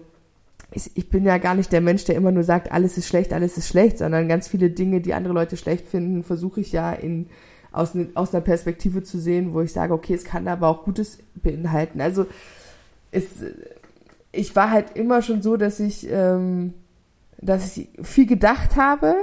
ich, 0.72 0.90
ich 0.94 1.08
bin 1.10 1.24
ja 1.24 1.38
gar 1.38 1.54
nicht 1.54 1.72
der 1.72 1.80
Mensch, 1.80 2.04
der 2.04 2.16
immer 2.16 2.32
nur 2.32 2.44
sagt, 2.44 2.70
alles 2.72 2.98
ist 2.98 3.08
schlecht, 3.08 3.32
alles 3.32 3.56
ist 3.56 3.68
schlecht, 3.68 3.98
sondern 3.98 4.28
ganz 4.28 4.48
viele 4.48 4.70
Dinge, 4.70 5.00
die 5.00 5.14
andere 5.14 5.34
Leute 5.34 5.56
schlecht 5.56 5.86
finden, 5.86 6.22
versuche 6.22 6.60
ich 6.60 6.72
ja 6.72 6.92
in, 6.92 7.26
aus, 7.72 7.94
ne, 7.94 8.08
aus 8.14 8.34
einer 8.34 8.42
Perspektive 8.42 9.02
zu 9.02 9.18
sehen, 9.18 9.52
wo 9.52 9.60
ich 9.60 9.72
sage, 9.72 9.94
okay, 9.94 10.14
es 10.14 10.24
kann 10.24 10.46
aber 10.48 10.68
auch 10.68 10.84
Gutes 10.84 11.18
beinhalten. 11.34 12.00
Also 12.00 12.26
es, 13.10 13.26
ich 14.32 14.54
war 14.54 14.70
halt 14.70 14.96
immer 14.96 15.22
schon 15.22 15.42
so, 15.42 15.56
dass 15.56 15.80
ich, 15.80 16.08
ähm, 16.10 16.74
dass 17.42 17.76
ich 17.76 17.88
viel 18.02 18.26
gedacht 18.26 18.76
habe, 18.76 19.14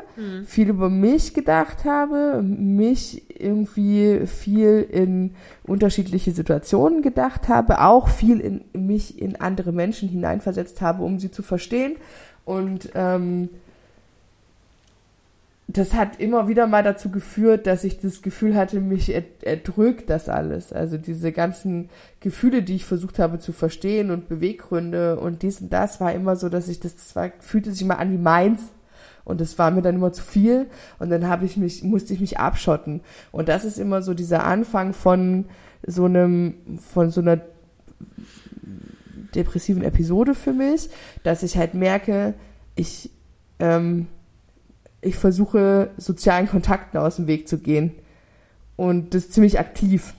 viel 0.45 0.69
über 0.69 0.89
mich 0.89 1.33
gedacht 1.33 1.85
habe, 1.85 2.41
mich 2.41 3.23
irgendwie 3.39 4.25
viel 4.25 4.81
in 4.91 5.35
unterschiedliche 5.63 6.31
Situationen 6.31 7.01
gedacht 7.01 7.47
habe, 7.47 7.81
auch 7.81 8.07
viel 8.07 8.39
in 8.39 8.65
mich 8.73 9.21
in 9.21 9.35
andere 9.39 9.71
Menschen 9.71 10.09
hineinversetzt 10.09 10.81
habe, 10.81 11.03
um 11.03 11.19
sie 11.19 11.29
zu 11.29 11.43
verstehen. 11.43 11.97
Und 12.43 12.89
ähm, 12.95 13.49
das 15.77 15.93
hat 15.93 16.19
immer 16.19 16.47
wieder 16.47 16.67
mal 16.67 16.83
dazu 16.83 17.09
geführt, 17.11 17.67
dass 17.67 17.83
ich 17.83 17.99
das 17.99 18.21
Gefühl 18.21 18.55
hatte, 18.55 18.79
mich 18.79 19.09
erd- 19.09 19.43
erdrückt 19.43 20.09
das 20.09 20.29
alles. 20.29 20.73
Also 20.73 20.97
diese 20.97 21.31
ganzen 21.31 21.89
Gefühle, 22.19 22.63
die 22.63 22.75
ich 22.75 22.85
versucht 22.85 23.19
habe 23.19 23.39
zu 23.39 23.51
verstehen 23.53 24.11
und 24.11 24.27
Beweggründe 24.29 25.19
und 25.19 25.41
dies 25.43 25.61
und 25.61 25.71
das 25.71 25.99
war 25.99 26.13
immer 26.13 26.35
so, 26.35 26.49
dass 26.49 26.67
ich 26.67 26.79
das, 26.79 26.95
das 26.95 27.15
war, 27.15 27.31
fühlte 27.39 27.71
sich 27.71 27.81
immer 27.81 27.99
an 27.99 28.11
wie 28.11 28.17
meins. 28.17 28.61
Und 29.25 29.41
das 29.41 29.59
war 29.59 29.71
mir 29.71 29.81
dann 29.81 29.95
immer 29.95 30.13
zu 30.13 30.23
viel. 30.23 30.67
Und 30.99 31.09
dann 31.09 31.27
habe 31.27 31.43
ich 31.43 31.57
mich, 31.57 31.83
musste 31.83 32.13
ich 32.13 32.21
mich 32.21 32.39
abschotten. 32.39 33.01
Und 33.33 33.49
das 33.49 33.65
ist 33.65 33.77
immer 33.77 34.01
so 34.01 34.13
dieser 34.13 34.45
Anfang 34.45 34.93
von 34.93 35.45
so 35.85 36.05
einem, 36.05 36.55
von 36.79 37.09
so 37.09 37.19
einer 37.19 37.41
depressiven 39.35 39.83
Episode 39.83 40.33
für 40.33 40.53
mich, 40.53 40.89
dass 41.23 41.43
ich 41.43 41.57
halt 41.57 41.73
merke, 41.73 42.35
ich, 42.75 43.11
ähm, 43.59 44.07
ich 45.01 45.15
versuche 45.15 45.91
sozialen 45.97 46.47
Kontakten 46.47 46.97
aus 46.97 47.17
dem 47.17 47.27
Weg 47.27 47.47
zu 47.47 47.59
gehen. 47.59 47.91
Und 48.75 49.13
das 49.13 49.29
ziemlich 49.31 49.59
aktiv. 49.59 50.13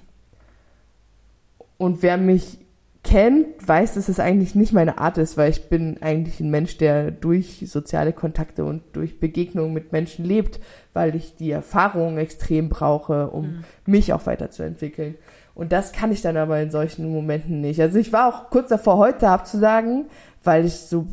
Und 1.77 2.03
wer 2.03 2.17
mich 2.17 2.59
kennt, 3.05 3.47
weiß, 3.67 3.95
dass 3.95 4.09
es 4.09 4.21
eigentlich 4.21 4.55
nicht 4.55 4.73
meine 4.73 4.99
Art 4.99 5.17
ist, 5.19 5.37
weil 5.37 5.51
ich 5.51 5.69
bin 5.69 6.03
eigentlich 6.03 6.41
ein 6.41 6.51
Mensch, 6.51 6.77
der 6.77 7.11
durch 7.11 7.65
soziale 7.67 8.13
Kontakte 8.13 8.65
und 8.65 8.83
durch 8.93 9.21
Begegnungen 9.21 9.73
mit 9.73 9.93
Menschen 9.93 10.25
lebt, 10.25 10.61
weil 10.93 11.15
ich 11.15 11.37
die 11.37 11.51
Erfahrung 11.51 12.19
extrem 12.19 12.69
brauche, 12.69 13.31
um 13.31 13.65
mich 13.87 14.13
auch 14.13 14.27
weiterzuentwickeln. 14.27 15.15
Und 15.55 15.73
das 15.73 15.93
kann 15.93 16.13
ich 16.13 16.21
dann 16.21 16.37
aber 16.37 16.61
in 16.61 16.71
solchen 16.71 17.11
Momenten 17.11 17.61
nicht. 17.61 17.81
Also 17.81 17.99
ich 17.99 18.13
war 18.13 18.29
auch 18.29 18.51
kurz 18.51 18.69
davor, 18.69 18.99
heute 18.99 19.29
abzusagen, 19.29 20.07
weil 20.45 20.67
ich 20.67 20.75
so 20.75 21.07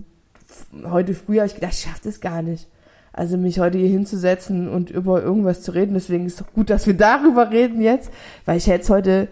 heute 0.83 1.13
früh 1.13 1.37
habe 1.37 1.47
ich 1.47 1.55
gedacht, 1.55 1.73
ich 1.73 1.81
schaffe 1.81 2.01
das 2.03 2.19
gar 2.19 2.41
nicht. 2.41 2.67
Also 3.15 3.37
mich 3.37 3.59
heute 3.59 3.77
hier 3.77 3.87
hinzusetzen 3.87 4.67
und 4.67 4.89
über 4.89 5.23
irgendwas 5.23 5.61
zu 5.61 5.73
reden. 5.73 5.93
Deswegen 5.93 6.25
ist 6.25 6.41
es 6.41 6.47
gut, 6.53 6.69
dass 6.69 6.85
wir 6.85 6.93
darüber 6.97 7.49
reden 7.49 7.81
jetzt, 7.81 8.11
weil 8.43 8.57
ich 8.57 8.67
hätte 8.67 8.83
es 8.83 8.89
heute 8.89 9.29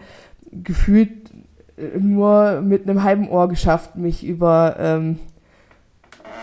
gefühlt 0.52 1.12
äh, 1.76 2.00
nur 2.00 2.62
mit 2.62 2.88
einem 2.88 3.04
halben 3.04 3.28
Ohr 3.28 3.50
geschafft, 3.50 3.98
mich 3.98 4.26
über, 4.26 4.78
ähm, 4.80 5.20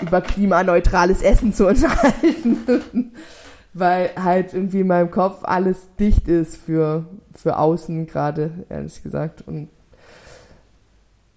über 0.03 0.21
klimaneutrales 0.21 1.23
Essen 1.23 1.55
zu 1.55 1.67
unterhalten. 1.69 3.13
weil 3.73 4.11
halt 4.23 4.53
irgendwie 4.53 4.81
in 4.81 4.89
meinem 4.89 5.11
Kopf 5.11 5.45
alles 5.45 5.89
dicht 5.99 6.29
ist 6.29 6.57
für, 6.57 7.07
für 7.35 7.57
außen 7.57 8.07
gerade, 8.07 8.51
ehrlich 8.69 9.03
gesagt. 9.03 9.45
Und 9.47 9.69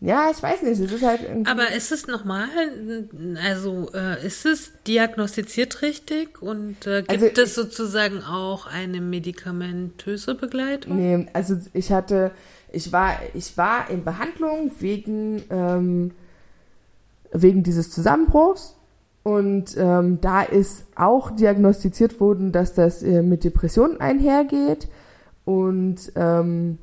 ja, 0.04 0.30
ich 0.30 0.44
weiß 0.44 0.63
nicht, 0.63 0.82
es 0.82 0.92
ist 0.92 1.02
halt. 1.02 1.22
Aber 1.46 1.72
ist 1.72 1.94
es 1.94 2.08
nochmal, 2.08 2.50
also 3.42 3.89
äh, 3.94 4.28
ist 4.28 4.46
es 4.46 4.74
diagnostiziert 4.86 5.82
richtig 5.82 6.42
und 6.42 6.86
äh, 6.86 7.04
gibt 7.04 7.10
Also 7.10 7.42
es 7.42 7.56
sozusagen 7.56 8.22
auch 8.22 8.68
eine 8.68 9.00
medikamentöse 9.00 10.36
Begleitung? 10.36 10.98
Nee, 10.98 11.28
also 11.32 11.56
ich 11.72 11.94
hatte, 11.94 12.32
ich 12.74 12.92
war, 12.92 13.13
ich 13.34 13.58
war 13.58 13.89
in 13.89 14.04
Behandlung 14.04 14.72
wegen, 14.80 15.42
ähm, 15.50 16.12
wegen 17.32 17.63
dieses 17.63 17.89
Zusammenbruchs 17.89 18.76
und 19.24 19.78
ähm, 19.78 20.20
da 20.20 20.42
ist 20.42 20.84
auch 20.98 21.32
diagnostiziert 21.32 22.20
worden, 22.20 22.52
dass 22.52 22.74
das 22.74 23.04
äh, 23.04 23.22
mit 23.22 23.46
Depressionen 23.46 24.02
einhergeht 24.02 24.89
und 25.46 26.12
ähm, 26.18 26.78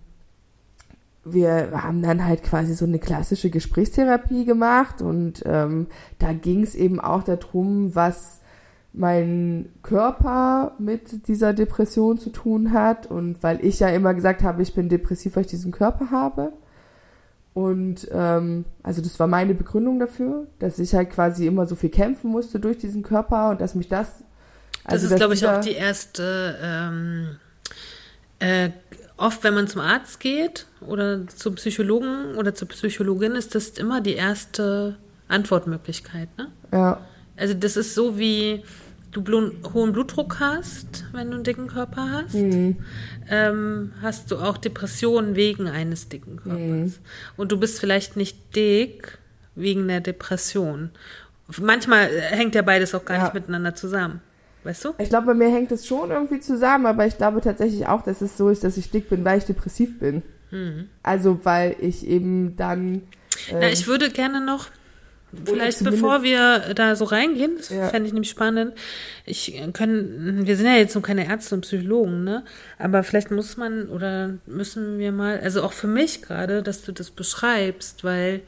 wir 1.24 1.70
haben 1.72 2.02
dann 2.02 2.24
halt 2.24 2.42
quasi 2.42 2.74
so 2.74 2.84
eine 2.84 2.98
klassische 2.98 3.50
Gesprächstherapie 3.50 4.44
gemacht 4.44 5.02
und 5.02 5.42
ähm, 5.44 5.86
da 6.18 6.32
ging 6.32 6.62
es 6.62 6.74
eben 6.74 6.98
auch 7.00 7.22
darum, 7.22 7.94
was 7.94 8.40
mein 8.92 9.70
Körper 9.82 10.72
mit 10.78 11.28
dieser 11.28 11.52
Depression 11.52 12.18
zu 12.18 12.30
tun 12.30 12.72
hat 12.72 13.06
und 13.06 13.42
weil 13.42 13.64
ich 13.64 13.78
ja 13.80 13.88
immer 13.88 14.14
gesagt 14.14 14.42
habe, 14.42 14.62
ich 14.62 14.74
bin 14.74 14.88
depressiv, 14.88 15.36
weil 15.36 15.44
ich 15.44 15.50
diesen 15.50 15.70
Körper 15.70 16.10
habe. 16.10 16.52
Und 17.52 18.08
ähm, 18.12 18.64
also 18.82 19.02
das 19.02 19.18
war 19.20 19.26
meine 19.26 19.54
Begründung 19.54 19.98
dafür, 19.98 20.46
dass 20.58 20.78
ich 20.78 20.94
halt 20.94 21.10
quasi 21.10 21.46
immer 21.46 21.66
so 21.66 21.74
viel 21.74 21.90
kämpfen 21.90 22.30
musste 22.30 22.58
durch 22.60 22.78
diesen 22.78 23.02
Körper 23.02 23.50
und 23.50 23.60
dass 23.60 23.74
mich 23.74 23.88
das 23.88 24.24
Das 24.84 24.94
also 24.94 25.06
ist, 25.06 25.12
dass 25.12 25.18
glaube 25.18 25.34
ich, 25.34 25.46
auch 25.46 25.60
die 25.60 25.72
erste 25.72 26.56
ähm, 26.62 27.36
äh, 28.38 28.70
oft, 29.20 29.44
wenn 29.44 29.54
man 29.54 29.68
zum 29.68 29.80
Arzt 29.80 30.18
geht 30.20 30.66
oder 30.80 31.26
zum 31.28 31.54
Psychologen 31.56 32.34
oder 32.36 32.54
zur 32.54 32.68
Psychologin, 32.68 33.32
ist 33.36 33.54
das 33.54 33.70
immer 33.70 34.00
die 34.00 34.14
erste 34.14 34.96
Antwortmöglichkeit. 35.28 36.28
Ne? 36.38 36.48
Ja. 36.72 37.00
Also 37.36 37.54
das 37.54 37.76
ist 37.76 37.94
so 37.94 38.18
wie 38.18 38.62
du 39.12 39.22
Blu 39.22 39.50
hohen 39.74 39.92
Blutdruck 39.92 40.38
hast, 40.40 41.04
wenn 41.12 41.28
du 41.30 41.34
einen 41.36 41.44
dicken 41.44 41.66
Körper 41.68 42.10
hast, 42.10 42.34
ähm, 43.28 43.92
hast 44.02 44.30
du 44.30 44.36
auch 44.38 44.56
Depressionen 44.56 45.34
wegen 45.36 45.66
eines 45.68 46.08
dicken 46.08 46.36
Körpers. 46.36 47.00
Und 47.36 47.52
du 47.52 47.58
bist 47.58 47.80
vielleicht 47.80 48.16
nicht 48.16 48.54
dick 48.54 49.18
wegen 49.54 49.88
der 49.88 50.00
Depression. 50.00 50.90
Manchmal 51.60 52.08
hängt 52.08 52.54
ja 52.54 52.62
beides 52.62 52.94
auch 52.94 53.04
gar 53.04 53.16
Ja. 53.16 53.24
nicht 53.24 53.34
miteinander 53.34 53.74
zusammen. 53.74 54.20
Weißt 54.64 54.84
du? 54.84 54.94
Ich 54.98 55.08
glaube, 55.08 55.26
bei 55.26 55.34
mir 55.34 55.48
hängt 55.50 55.72
es 55.72 55.86
schon 55.86 56.10
irgendwie 56.10 56.40
zusammen, 56.40 56.86
aber 56.86 57.06
ich 57.06 57.16
glaube 57.16 57.40
tatsächlich 57.40 57.86
auch, 57.86 58.02
dass 58.02 58.20
es 58.20 58.36
so 58.36 58.48
ist, 58.50 58.62
dass 58.64 58.76
ich 58.76 58.90
dick 58.90 59.08
bin, 59.08 59.24
weil 59.24 59.38
ich 59.38 59.44
depressiv 59.44 59.98
bin. 59.98 60.22
Mhm. 60.50 60.88
Also, 61.02 61.40
weil 61.44 61.76
ich 61.80 62.06
eben 62.06 62.56
dann. 62.56 63.02
Na, 63.52 63.60
ähm, 63.62 63.72
ich 63.72 63.86
würde 63.86 64.10
gerne 64.10 64.44
noch, 64.44 64.66
vielleicht 65.44 65.82
bevor 65.84 66.22
wir 66.22 66.74
da 66.74 66.96
so 66.96 67.04
reingehen, 67.04 67.52
das 67.56 67.70
Ja. 67.70 67.88
fände 67.88 68.06
ich 68.08 68.12
nämlich 68.12 68.30
spannend, 68.30 68.74
ich 69.24 69.54
äh, 69.58 69.70
können, 69.72 70.46
wir 70.46 70.56
sind 70.56 70.66
ja 70.66 70.76
jetzt 70.76 70.94
noch 70.94 71.02
keine 71.02 71.26
Ärzte 71.26 71.54
und 71.54 71.62
Psychologen, 71.62 72.24
ne? 72.24 72.44
Aber 72.78 73.02
vielleicht 73.02 73.30
muss 73.30 73.56
man 73.56 73.88
oder 73.88 74.34
müssen 74.46 74.98
wir 74.98 75.12
mal, 75.12 75.40
also 75.40 75.62
auch 75.62 75.72
für 75.72 75.86
mich 75.86 76.20
gerade, 76.22 76.62
dass 76.62 76.82
du 76.82 76.92
das 76.92 77.10
beschreibst, 77.10 78.04
weil 78.04 78.40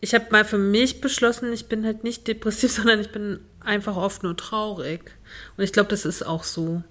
ich 0.00 0.14
habe 0.14 0.26
mal 0.30 0.44
für 0.44 0.58
mich 0.58 1.00
beschlossen, 1.00 1.52
ich 1.52 1.66
bin 1.66 1.84
halt 1.84 2.02
nicht 2.02 2.26
depressiv, 2.26 2.72
sondern 2.76 3.00
ich 3.00 3.12
bin 3.12 3.38
einfach 3.64 3.96
oft 3.96 4.22
nur 4.22 4.36
traurig. 4.36 5.10
Und 5.56 5.64
ich 5.64 5.72
glaube, 5.72 5.88
das 5.90 6.04
ist 6.04 6.24
auch 6.26 6.44
so. 6.44 6.82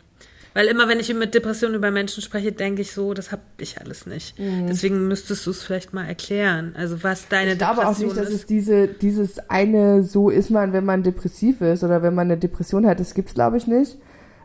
Weil 0.55 0.67
immer, 0.67 0.87
wenn 0.87 0.99
ich 0.99 1.11
mit 1.13 1.33
Depressionen 1.33 1.75
über 1.75 1.89
Menschen 1.89 2.21
spreche, 2.21 2.51
denke 2.51 2.83
ich 2.83 2.91
so, 2.91 3.15
das 3.15 3.31
habe 3.31 3.41
ich 3.57 3.79
alles 3.81 4.05
nicht. 4.05 4.35
Deswegen 4.37 5.07
müsstest 5.07 5.47
du 5.47 5.49
es 5.49 5.63
vielleicht 5.63 5.93
mal 5.93 6.05
erklären. 6.05 6.75
Also 6.77 7.01
was 7.01 7.27
deine 7.27 7.45
Mhm. 7.47 7.51
ich 7.53 7.57
glaube 7.57 7.81
auch 7.87 7.97
Depression 7.97 8.07
nicht, 8.09 8.17
dass 8.19 8.29
ist. 8.29 8.35
es 8.41 8.45
diese, 8.45 8.87
dieses 8.87 9.49
eine, 9.49 10.03
so 10.03 10.29
ist 10.29 10.51
man, 10.51 10.71
wenn 10.71 10.85
man 10.85 11.01
depressiv 11.01 11.61
ist 11.61 11.83
oder 11.83 12.03
wenn 12.03 12.13
man 12.13 12.27
eine 12.27 12.37
Depression 12.37 12.85
hat, 12.85 12.99
das 12.99 13.15
gibt's 13.15 13.33
glaube 13.33 13.57
ich 13.57 13.65
nicht. 13.65 13.97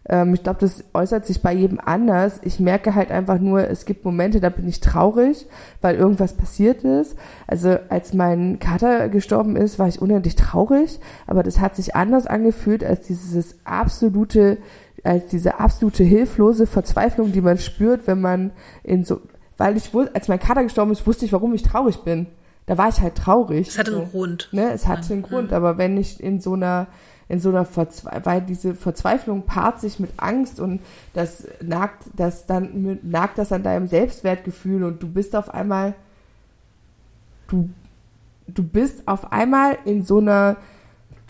Ähm, 0.09 0.35
ich 0.35 0.43
glaube, 0.43 0.61
das 0.61 0.85
äußert 0.95 1.27
sich 1.27 1.43
bei 1.43 1.53
jedem 1.53 1.79
anders. 1.85 2.41
Ich 2.43 2.61
merke 2.61 2.95
halt 2.95 3.11
einfach 3.11 3.39
nur, 3.39 3.69
es 3.69 3.85
gibt 3.85 4.05
Momente, 4.05 4.41
da 4.41 4.49
bin 4.49 4.67
ich 4.69 4.81
traurig, 4.81 5.47
weil 5.81 5.97
irgendwas 5.97 6.35
passiert 6.35 6.85
ist. 6.85 7.17
Also 7.47 7.77
als 7.89 8.15
mein 8.15 8.59
Kater 8.59 9.09
gestorben 9.09 9.57
ist, 9.57 9.79
war 9.79 9.89
ich 9.89 10.01
unendlich 10.01 10.37
traurig, 10.37 10.99
aber 11.27 11.43
das 11.43 11.61
hat 11.61 11.77
sich 11.77 11.95
anders 11.95 12.27
angefühlt 12.27 12.85
als 12.85 13.07
dieses 13.07 13.57
absolute, 13.65 14.59
als 15.05 15.27
diese 15.27 15.61
absolute 15.61 16.05
hilflose 16.05 16.67
Verzweiflung, 16.67 17.33
die 17.33 17.41
man 17.41 17.59
spürt, 17.59 18.07
wenn 18.07 18.21
man 18.21 18.51
in 18.83 19.05
so, 19.05 19.21
weil 19.57 19.77
ich 19.77 19.93
wusste, 19.93 20.15
als 20.15 20.29
mein 20.29 20.41
Kater 20.41 20.63
gestorben 20.63 20.93
ist, 20.93 21.07
wusste 21.07 21.25
ich, 21.25 21.33
warum 21.33 21.53
ich 21.55 21.63
traurig 21.63 21.99
bin. 21.99 22.27
Da 22.67 22.77
war 22.77 22.91
ich 22.91 23.01
halt 23.01 23.15
traurig. 23.15 23.69
Es 23.69 23.79
hatte 23.79 23.93
so. 23.93 24.01
einen 24.01 24.11
Grund. 24.11 24.49
Ne, 24.53 24.71
es 24.73 24.87
hatte 24.87 25.15
einen 25.15 25.23
Grund, 25.23 25.55
aber 25.55 25.79
wenn 25.79 25.97
ich 25.97 26.23
in 26.23 26.41
so 26.41 26.53
einer, 26.53 26.87
in 27.29 27.41
so 27.41 27.51
einer 27.51 27.65
Verzweiflung, 27.67 28.25
weil 28.25 28.41
diese 28.43 28.75
Verzweiflung 28.75 29.43
paart 29.43 29.81
sich 29.81 30.01
mit 30.01 30.13
Angst 30.17 30.61
und 30.61 30.81
das 31.13 31.47
nagt, 31.63 32.05
das 32.17 32.47
dann 32.47 32.99
nagt 33.03 33.37
das 33.39 33.53
an 33.53 33.63
deinem 33.63 33.87
Selbstwertgefühl 33.87 34.83
und 34.85 35.03
du 35.03 35.09
bist 35.09 35.37
auf 35.37 35.53
einmal, 35.53 35.95
du, 37.49 37.69
du 38.47 38.63
bist 38.63 39.07
auf 39.07 39.33
einmal 39.33 39.77
in 39.85 40.05
so 40.05 40.19
einer 40.19 40.57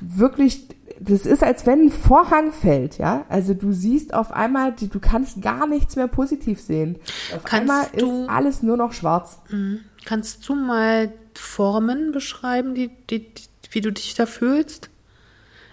wirklich, 0.00 0.68
das 1.00 1.26
ist, 1.26 1.42
als 1.42 1.66
wenn 1.66 1.86
ein 1.86 1.90
Vorhang 1.90 2.52
fällt, 2.52 2.98
ja. 2.98 3.24
Also 3.28 3.54
du 3.54 3.72
siehst 3.72 4.14
auf 4.14 4.30
einmal, 4.32 4.72
die, 4.72 4.88
du 4.88 5.00
kannst 5.00 5.42
gar 5.42 5.66
nichts 5.66 5.96
mehr 5.96 6.06
positiv 6.08 6.60
sehen. 6.60 6.96
Auf 7.34 7.42
Kannst 7.42 7.70
einmal 7.70 7.86
du- 7.96 8.22
ist 8.24 8.28
alles 8.30 8.62
nur 8.62 8.76
noch 8.76 8.92
schwarz. 8.92 9.40
Mhm. 9.50 9.80
Kannst 10.04 10.48
du 10.48 10.54
mal 10.54 11.12
Formen 11.34 12.12
beschreiben, 12.12 12.74
die, 12.76 12.90
die, 13.10 13.20
die, 13.34 13.42
wie 13.72 13.80
du 13.80 13.92
dich 13.92 14.14
da 14.14 14.26
fühlst? 14.26 14.90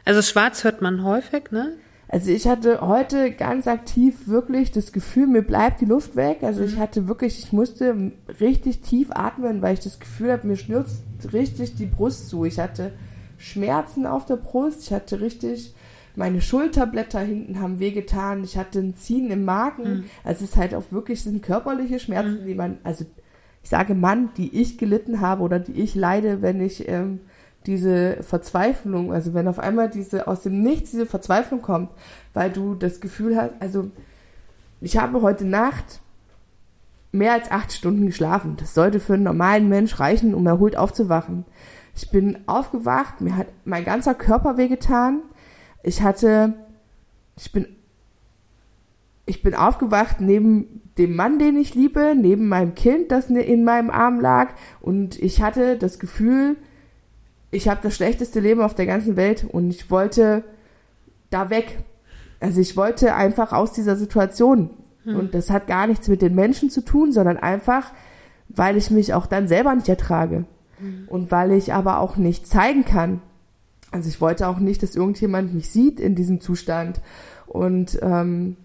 Also 0.06 0.22
schwarz 0.22 0.64
hört 0.64 0.82
man 0.82 1.04
häufig, 1.04 1.52
ne? 1.52 1.74
Also 2.08 2.30
ich 2.30 2.48
hatte 2.48 2.82
heute 2.82 3.32
ganz 3.32 3.68
aktiv 3.68 4.28
wirklich 4.28 4.72
das 4.72 4.92
Gefühl, 4.92 5.26
mir 5.26 5.42
bleibt 5.42 5.82
die 5.82 5.86
Luft 5.86 6.16
weg. 6.16 6.44
Also 6.44 6.64
ich 6.64 6.78
hatte 6.78 7.08
wirklich, 7.08 7.40
ich 7.40 7.52
musste 7.52 8.12
richtig 8.40 8.82
tief 8.82 9.10
atmen, 9.10 9.64
weil 9.64 9.74
ich 9.74 9.80
das 9.80 10.00
Gefühl 10.00 10.32
habe, 10.32 10.48
mir 10.48 10.56
schnürzt 10.56 11.02
richtig 11.34 11.76
die 11.76 11.88
Brust 11.88 12.30
zu. 12.30 12.46
Ich 12.46 12.60
hatte 12.60 12.92
Schmerzen 13.38 14.06
auf 14.06 14.26
der 14.26 14.36
Brust, 14.36 14.84
ich 14.84 14.94
hatte 14.94 15.20
richtig, 15.20 15.74
meine 16.16 16.42
Schulterblätter 16.42 17.20
hinten 17.20 17.60
haben 17.60 17.80
wehgetan, 17.80 18.44
ich 18.44 18.56
hatte 18.56 18.80
ein 18.80 18.96
Ziehen 18.96 19.32
im 19.32 19.44
Magen. 19.44 20.06
Also 20.24 20.46
es 20.46 20.52
ist 20.52 20.58
halt 20.58 20.76
auch 20.76 20.92
wirklich, 20.92 21.20
es 21.20 21.26
sind 21.26 21.42
körperliche 21.42 22.00
Schmerzen, 22.00 22.46
die 22.46 22.56
man, 22.56 22.78
also 22.84 23.06
ich 23.64 23.70
sage 23.70 23.96
Mann, 23.96 24.30
die 24.38 24.62
ich 24.62 24.78
gelitten 24.78 25.22
habe 25.22 25.42
oder 25.42 25.60
die 25.60 25.82
ich 25.82 25.96
leide, 25.96 26.44
wenn 26.44 26.62
ich 26.62 26.88
ähm, 26.88 27.22
diese 27.68 28.24
Verzweiflung, 28.24 29.14
also 29.14 29.34
wenn 29.34 29.48
auf 29.48 29.60
einmal 29.60 29.90
diese 29.90 30.28
aus 30.28 30.42
dem 30.42 30.62
Nichts 30.62 30.92
diese 30.92 31.06
Verzweiflung 31.06 31.62
kommt, 31.62 31.90
weil 32.34 32.52
du 32.52 32.76
das 32.76 33.02
Gefühl 33.02 33.36
hast, 33.36 33.52
also 33.60 33.92
ich 34.82 34.98
habe 34.98 35.22
heute 35.22 35.46
Nacht 35.46 36.02
mehr 37.12 37.34
als 37.34 37.50
acht 37.50 37.72
Stunden 37.72 38.06
geschlafen. 38.06 38.58
Das 38.58 38.74
sollte 38.74 39.00
für 39.00 39.14
einen 39.14 39.24
normalen 39.24 39.70
Mensch 39.70 40.00
reichen, 40.00 40.36
um 40.36 40.46
erholt 40.46 40.78
aufzuwachen. 40.78 41.46
Ich 41.96 42.10
bin 42.10 42.40
aufgewacht, 42.46 43.22
mir 43.22 43.38
hat 43.38 43.48
mein 43.64 43.86
ganzer 43.86 44.14
Körper 44.14 44.58
wehgetan. 44.58 45.22
Ich 45.82 46.02
hatte, 46.02 46.54
ich 47.38 47.52
bin, 47.52 47.68
ich 49.26 49.42
bin 49.42 49.56
aufgewacht 49.56 50.20
neben 50.20 50.82
dem 50.98 51.16
Mann, 51.16 51.40
den 51.40 51.58
ich 51.58 51.74
liebe, 51.74 52.14
neben 52.16 52.48
meinem 52.48 52.76
Kind, 52.76 53.12
das 53.12 53.30
in 53.30 53.64
meinem 53.64 53.90
Arm 53.90 54.20
lag. 54.20 54.54
Und 54.82 55.18
ich 55.20 55.42
hatte 55.42 55.78
das 55.78 56.00
Gefühl, 56.00 56.58
ich 57.52 57.68
habe 57.68 57.80
das 57.84 57.96
schlechteste 57.96 58.40
Leben 58.40 58.62
auf 58.62 58.76
der 58.76 58.86
ganzen 58.86 59.16
Welt 59.16 59.46
und 59.50 59.70
ich 59.70 59.90
wollte 59.90 60.44
da 61.30 61.50
weg. 61.50 61.80
Also 62.40 62.62
ich 62.62 62.76
wollte 62.76 63.16
einfach 63.16 63.54
aus 63.54 63.72
dieser 63.72 63.96
Situation. 63.96 64.70
Und 65.06 65.34
das 65.36 65.52
hat 65.52 65.68
gar 65.68 65.86
nichts 65.86 66.08
mit 66.08 66.22
den 66.22 66.34
Menschen 66.34 66.70
zu 66.72 66.82
tun, 66.82 67.12
sondern 67.12 67.38
einfach, 67.38 67.92
weil 68.50 68.76
ich 68.76 68.90
mich 68.90 69.14
auch 69.14 69.28
dann 69.28 69.48
selber 69.48 69.76
nicht 69.76 69.88
ertrage. 69.88 70.46
Und 71.08 71.32
weil 71.32 71.52
ich 71.52 71.74
aber 71.74 72.00
auch 72.00 72.18
nicht 72.18 72.48
zeigen 72.48 72.86
kann. 72.86 73.22
Also 73.92 74.10
ich 74.10 74.20
wollte 74.20 74.48
auch 74.48 74.60
nicht, 74.60 74.84
dass 74.84 74.96
irgendjemand 74.96 75.54
mich 75.54 75.70
sieht 75.70 76.00
in 76.00 76.16
diesem 76.16 76.42
Zustand. 76.42 77.02
Und 77.46 78.00
ähm, 78.02 78.58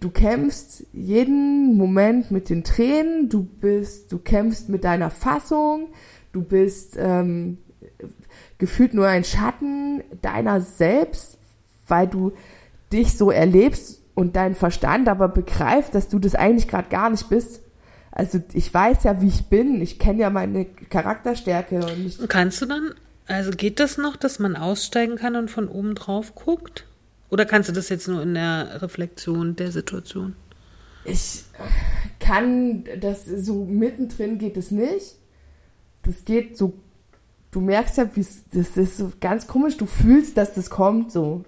du 0.00 0.10
kämpfst 0.10 0.84
jeden 0.92 1.76
Moment 1.76 2.30
mit 2.30 2.50
den 2.50 2.64
Tränen, 2.64 3.28
du 3.28 3.44
bist, 3.44 4.12
du 4.12 4.18
kämpfst 4.18 4.68
mit 4.68 4.84
deiner 4.84 5.10
Fassung, 5.10 5.88
du 6.32 6.42
bist 6.42 6.96
ähm, 6.98 7.58
gefühlt 8.58 8.94
nur 8.94 9.06
ein 9.06 9.24
Schatten 9.24 10.02
deiner 10.22 10.60
selbst, 10.60 11.38
weil 11.86 12.06
du 12.06 12.32
dich 12.92 13.16
so 13.16 13.30
erlebst 13.30 14.02
und 14.14 14.36
dein 14.36 14.54
Verstand 14.54 15.08
aber 15.08 15.28
begreift, 15.28 15.94
dass 15.94 16.08
du 16.08 16.18
das 16.18 16.34
eigentlich 16.34 16.68
gerade 16.68 16.88
gar 16.88 17.10
nicht 17.10 17.28
bist. 17.28 17.60
Also 18.10 18.40
ich 18.52 18.72
weiß 18.72 19.04
ja, 19.04 19.20
wie 19.20 19.28
ich 19.28 19.46
bin, 19.46 19.80
ich 19.80 19.98
kenne 19.98 20.22
ja 20.22 20.30
meine 20.30 20.64
Charakterstärke 20.64 21.76
und 21.76 22.06
ich, 22.06 22.28
Kannst 22.28 22.60
du 22.60 22.66
dann, 22.66 22.94
also 23.26 23.50
geht 23.50 23.78
das 23.78 23.96
noch, 23.96 24.16
dass 24.16 24.38
man 24.38 24.56
aussteigen 24.56 25.16
kann 25.16 25.36
und 25.36 25.50
von 25.50 25.68
oben 25.68 25.94
drauf 25.94 26.34
guckt? 26.34 26.86
Oder 27.30 27.44
kannst 27.44 27.68
du 27.68 27.72
das 27.72 27.90
jetzt 27.90 28.08
nur 28.08 28.22
in 28.22 28.34
der 28.34 28.82
Reflexion 28.82 29.54
der 29.54 29.70
Situation? 29.70 30.34
ich 31.04 31.44
kann 32.18 32.84
das 33.00 33.24
so 33.24 33.64
mittendrin 33.64 34.38
geht 34.38 34.56
es 34.56 34.70
nicht. 34.70 35.16
Das 36.08 36.24
geht 36.24 36.56
so, 36.56 36.72
du 37.50 37.60
merkst 37.60 37.98
ja, 37.98 38.08
wie 38.14 38.26
das 38.54 38.76
ist 38.78 38.96
so 38.96 39.12
ganz 39.20 39.46
komisch, 39.46 39.76
du 39.76 39.84
fühlst, 39.84 40.38
dass 40.38 40.54
das 40.54 40.70
kommt 40.70 41.12
so. 41.12 41.44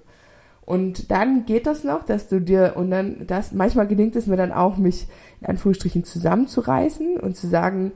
Und 0.61 1.11
dann 1.11 1.47
geht 1.47 1.67
das 1.67 1.83
noch, 1.83 2.05
dass 2.05 2.29
du 2.29 2.43
dir, 2.43 2.75
und 2.77 2.91
dann, 2.91 3.27
das, 3.27 3.53
manchmal 3.53 3.87
gelingt 3.87 4.17
es 4.17 4.27
mir 4.27 4.37
dann 4.37 4.53
auch, 4.53 4.77
mich 4.77 5.09
in 5.41 5.47
Anführungsstrichen 5.47 6.05
zusammenzureißen 6.05 7.17
und 7.17 7.39
zu 7.39 7.49
sagen, 7.49 7.93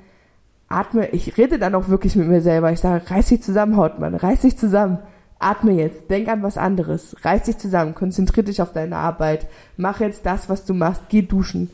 atme, 0.68 1.10
ich 1.10 1.36
rede 1.36 1.58
dann 1.58 1.74
auch 1.74 1.88
wirklich 1.88 2.16
mit 2.16 2.28
mir 2.28 2.40
selber. 2.40 2.72
Ich 2.72 2.80
sage, 2.80 3.10
reiß 3.10 3.28
dich 3.28 3.42
zusammen, 3.42 3.76
Hautmann, 3.76 4.14
reiß 4.14 4.40
dich 4.40 4.56
zusammen. 4.56 5.00
Atme 5.38 5.72
jetzt, 5.72 6.08
denk 6.08 6.28
an 6.28 6.42
was 6.42 6.56
anderes, 6.56 7.14
reiß 7.22 7.42
dich 7.42 7.58
zusammen, 7.58 7.94
konzentrier 7.94 8.42
dich 8.42 8.62
auf 8.62 8.72
deine 8.72 8.96
Arbeit, 8.96 9.46
mach 9.76 10.00
jetzt 10.00 10.24
das, 10.24 10.48
was 10.48 10.64
du 10.64 10.72
machst, 10.72 11.02
geh 11.10 11.20
duschen, 11.20 11.70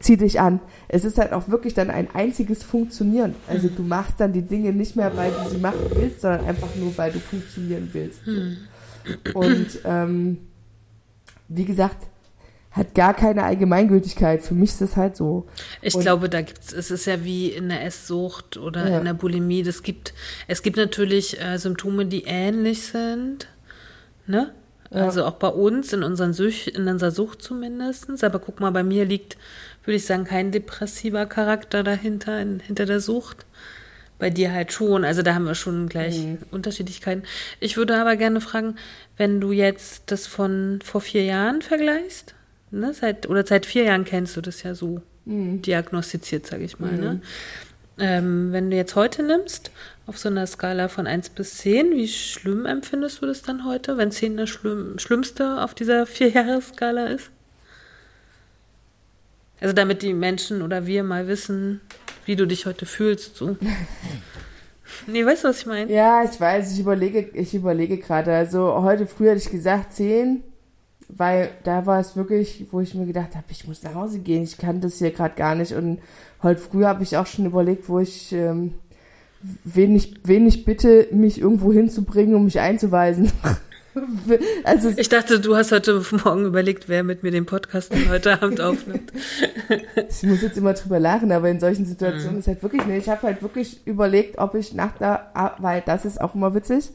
zieh 0.00 0.16
dich 0.16 0.40
an. 0.40 0.60
Es 0.88 1.04
ist 1.04 1.18
halt 1.18 1.32
auch 1.32 1.48
wirklich 1.48 1.74
dann 1.74 1.90
ein 1.90 2.08
einziges 2.14 2.62
Funktionieren. 2.62 3.34
Also 3.48 3.68
du 3.68 3.82
machst 3.82 4.14
dann 4.18 4.32
die 4.32 4.42
Dinge 4.42 4.72
nicht 4.72 4.94
mehr, 4.96 5.16
weil 5.16 5.30
du 5.32 5.50
sie 5.50 5.58
machen 5.58 5.80
willst, 5.94 6.20
sondern 6.20 6.44
einfach 6.46 6.68
nur, 6.76 6.96
weil 6.98 7.12
du 7.12 7.18
funktionieren 7.18 7.88
willst. 7.92 8.20
So. 8.24 9.38
Und 9.38 9.66
ähm, 9.84 10.38
wie 11.48 11.64
gesagt, 11.64 11.96
hat 12.72 12.94
gar 12.94 13.14
keine 13.14 13.44
Allgemeingültigkeit. 13.44 14.42
Für 14.42 14.52
mich 14.52 14.70
ist 14.70 14.82
es 14.82 14.96
halt 14.96 15.16
so. 15.16 15.46
Ich 15.80 15.94
Und- 15.94 16.02
glaube, 16.02 16.28
da 16.28 16.42
gibt's, 16.42 16.74
es 16.74 16.90
ist 16.90 17.06
ja 17.06 17.24
wie 17.24 17.48
in 17.48 17.70
der 17.70 17.82
Esssucht 17.84 18.58
oder 18.58 18.86
Ja. 18.90 18.98
in 18.98 19.04
der 19.06 19.14
Bulimie. 19.14 19.62
Das 19.62 19.82
gibt, 19.82 20.12
es 20.46 20.62
gibt 20.62 20.76
natürlich 20.76 21.40
äh, 21.40 21.56
Symptome, 21.56 22.04
die 22.04 22.24
ähnlich 22.26 22.82
sind, 22.82 23.48
ne? 24.26 24.52
Also 24.90 25.24
auch 25.24 25.32
bei 25.34 25.48
uns, 25.48 25.92
in, 25.92 26.04
unseren 26.04 26.32
Such, 26.32 26.68
in 26.68 26.86
unserer 26.86 27.10
Sucht 27.10 27.42
zumindest. 27.42 28.22
Aber 28.22 28.38
guck 28.38 28.60
mal, 28.60 28.70
bei 28.70 28.84
mir 28.84 29.04
liegt, 29.04 29.36
würde 29.86 29.96
ich 29.96 30.06
sagen, 30.06 30.24
kein 30.24 30.50
depressiver 30.52 31.26
Charakter 31.26 31.82
dahinter, 31.82 32.40
in, 32.40 32.60
hinter 32.60 32.86
der 32.86 33.00
Sucht. 33.00 33.46
Bei 34.18 34.30
dir 34.30 34.50
halt 34.52 34.72
schon. 34.72 35.04
Also 35.04 35.20
da 35.20 35.34
haben 35.34 35.44
wir 35.44 35.54
schon 35.54 35.88
gleich 35.88 36.18
mhm. 36.18 36.38
Unterschiedlichkeiten. 36.50 37.24
Ich 37.60 37.76
würde 37.76 37.96
aber 37.96 38.16
gerne 38.16 38.40
fragen, 38.40 38.76
wenn 39.18 39.40
du 39.40 39.52
jetzt 39.52 40.04
das 40.06 40.26
von 40.26 40.80
vor 40.82 41.02
vier 41.02 41.24
Jahren 41.24 41.60
vergleichst, 41.60 42.34
ne, 42.70 42.94
seit, 42.94 43.28
oder 43.28 43.46
seit 43.46 43.66
vier 43.66 43.84
Jahren 43.84 44.04
kennst 44.04 44.36
du 44.36 44.40
das 44.40 44.62
ja 44.62 44.74
so 44.74 45.02
mhm. 45.26 45.60
diagnostiziert, 45.60 46.46
sage 46.46 46.64
ich 46.64 46.78
mal. 46.78 46.92
Ne? 46.92 46.96
Mhm. 46.96 47.02
Ne? 47.02 47.20
Ähm, 47.98 48.52
wenn 48.52 48.70
du 48.70 48.76
jetzt 48.76 48.94
heute 48.94 49.22
nimmst, 49.22 49.70
auf 50.06 50.18
so 50.18 50.28
einer 50.28 50.46
Skala 50.46 50.88
von 50.88 51.06
1 51.06 51.30
bis 51.30 51.58
10, 51.58 51.92
wie 51.92 52.08
schlimm 52.08 52.66
empfindest 52.66 53.22
du 53.22 53.26
das 53.26 53.42
dann 53.42 53.64
heute, 53.64 53.96
wenn 53.96 54.10
10 54.10 54.36
das 54.36 54.50
schlimm, 54.50 54.98
Schlimmste 54.98 55.62
auf 55.62 55.74
dieser 55.74 56.06
Vier-Jahres-Skala 56.06 57.06
ist? 57.06 57.30
Also 59.60 59.72
damit 59.74 60.02
die 60.02 60.14
Menschen 60.14 60.62
oder 60.62 60.86
wir 60.86 61.02
mal 61.02 61.28
wissen, 61.28 61.80
wie 62.24 62.36
du 62.36 62.46
dich 62.46 62.66
heute 62.66 62.86
fühlst. 62.86 63.36
So. 63.36 63.56
nee, 65.06 65.24
weißt 65.24 65.44
du, 65.44 65.48
was 65.48 65.60
ich 65.60 65.66
meine? 65.66 65.92
Ja, 65.92 66.24
ich 66.24 66.38
weiß, 66.38 66.72
ich 66.72 66.80
überlege, 66.80 67.30
ich 67.32 67.54
überlege 67.54 67.98
gerade. 67.98 68.34
Also 68.34 68.82
heute 68.82 69.06
früh 69.06 69.28
hatte 69.28 69.38
ich 69.38 69.50
gesagt 69.50 69.94
10, 69.94 70.42
weil 71.08 71.50
da 71.64 71.86
war 71.86 72.00
es 72.00 72.16
wirklich, 72.16 72.66
wo 72.70 72.80
ich 72.80 72.94
mir 72.94 73.06
gedacht 73.06 73.34
habe, 73.34 73.46
ich 73.50 73.66
muss 73.66 73.82
nach 73.82 73.94
Hause 73.94 74.18
gehen, 74.18 74.42
ich 74.42 74.58
kann 74.58 74.80
das 74.80 74.98
hier 74.98 75.10
gerade 75.10 75.36
gar 75.36 75.54
nicht. 75.54 75.72
Und 75.72 76.00
heute 76.42 76.60
früh 76.60 76.84
habe 76.84 77.02
ich 77.02 77.16
auch 77.16 77.26
schon 77.26 77.46
überlegt, 77.46 77.88
wo 77.88 77.98
ich 78.00 78.32
ähm, 78.32 78.74
wen 79.64 79.94
ich, 79.94 80.14
wen 80.24 80.46
ich 80.46 80.64
bitte, 80.64 81.08
mich 81.12 81.40
irgendwo 81.40 81.72
hinzubringen, 81.72 82.34
um 82.34 82.44
mich 82.44 82.60
einzuweisen. 82.60 83.30
also 84.64 84.92
ich 84.96 85.08
dachte, 85.08 85.40
du 85.40 85.56
hast 85.56 85.72
heute 85.72 86.02
Morgen 86.24 86.44
überlegt, 86.44 86.88
wer 86.88 87.02
mit 87.02 87.22
mir 87.22 87.30
den 87.30 87.46
Podcast 87.46 87.92
heute 88.08 88.42
Abend 88.42 88.60
aufnimmt. 88.60 89.12
ich 90.08 90.22
muss 90.22 90.42
jetzt 90.42 90.58
immer 90.58 90.74
drüber 90.74 91.00
lachen, 91.00 91.32
aber 91.32 91.48
in 91.48 91.60
solchen 91.60 91.86
Situationen 91.86 92.34
mhm. 92.34 92.38
ist 92.40 92.48
halt 92.48 92.62
wirklich, 92.62 92.84
nee, 92.86 92.98
ich 92.98 93.08
habe 93.08 93.22
halt 93.22 93.42
wirklich 93.42 93.86
überlegt, 93.86 94.38
ob 94.38 94.54
ich 94.54 94.74
nach 94.74 94.96
der, 94.98 95.30
weil 95.58 95.82
das 95.84 96.04
ist 96.04 96.20
auch 96.20 96.34
immer 96.34 96.54
witzig, 96.54 96.90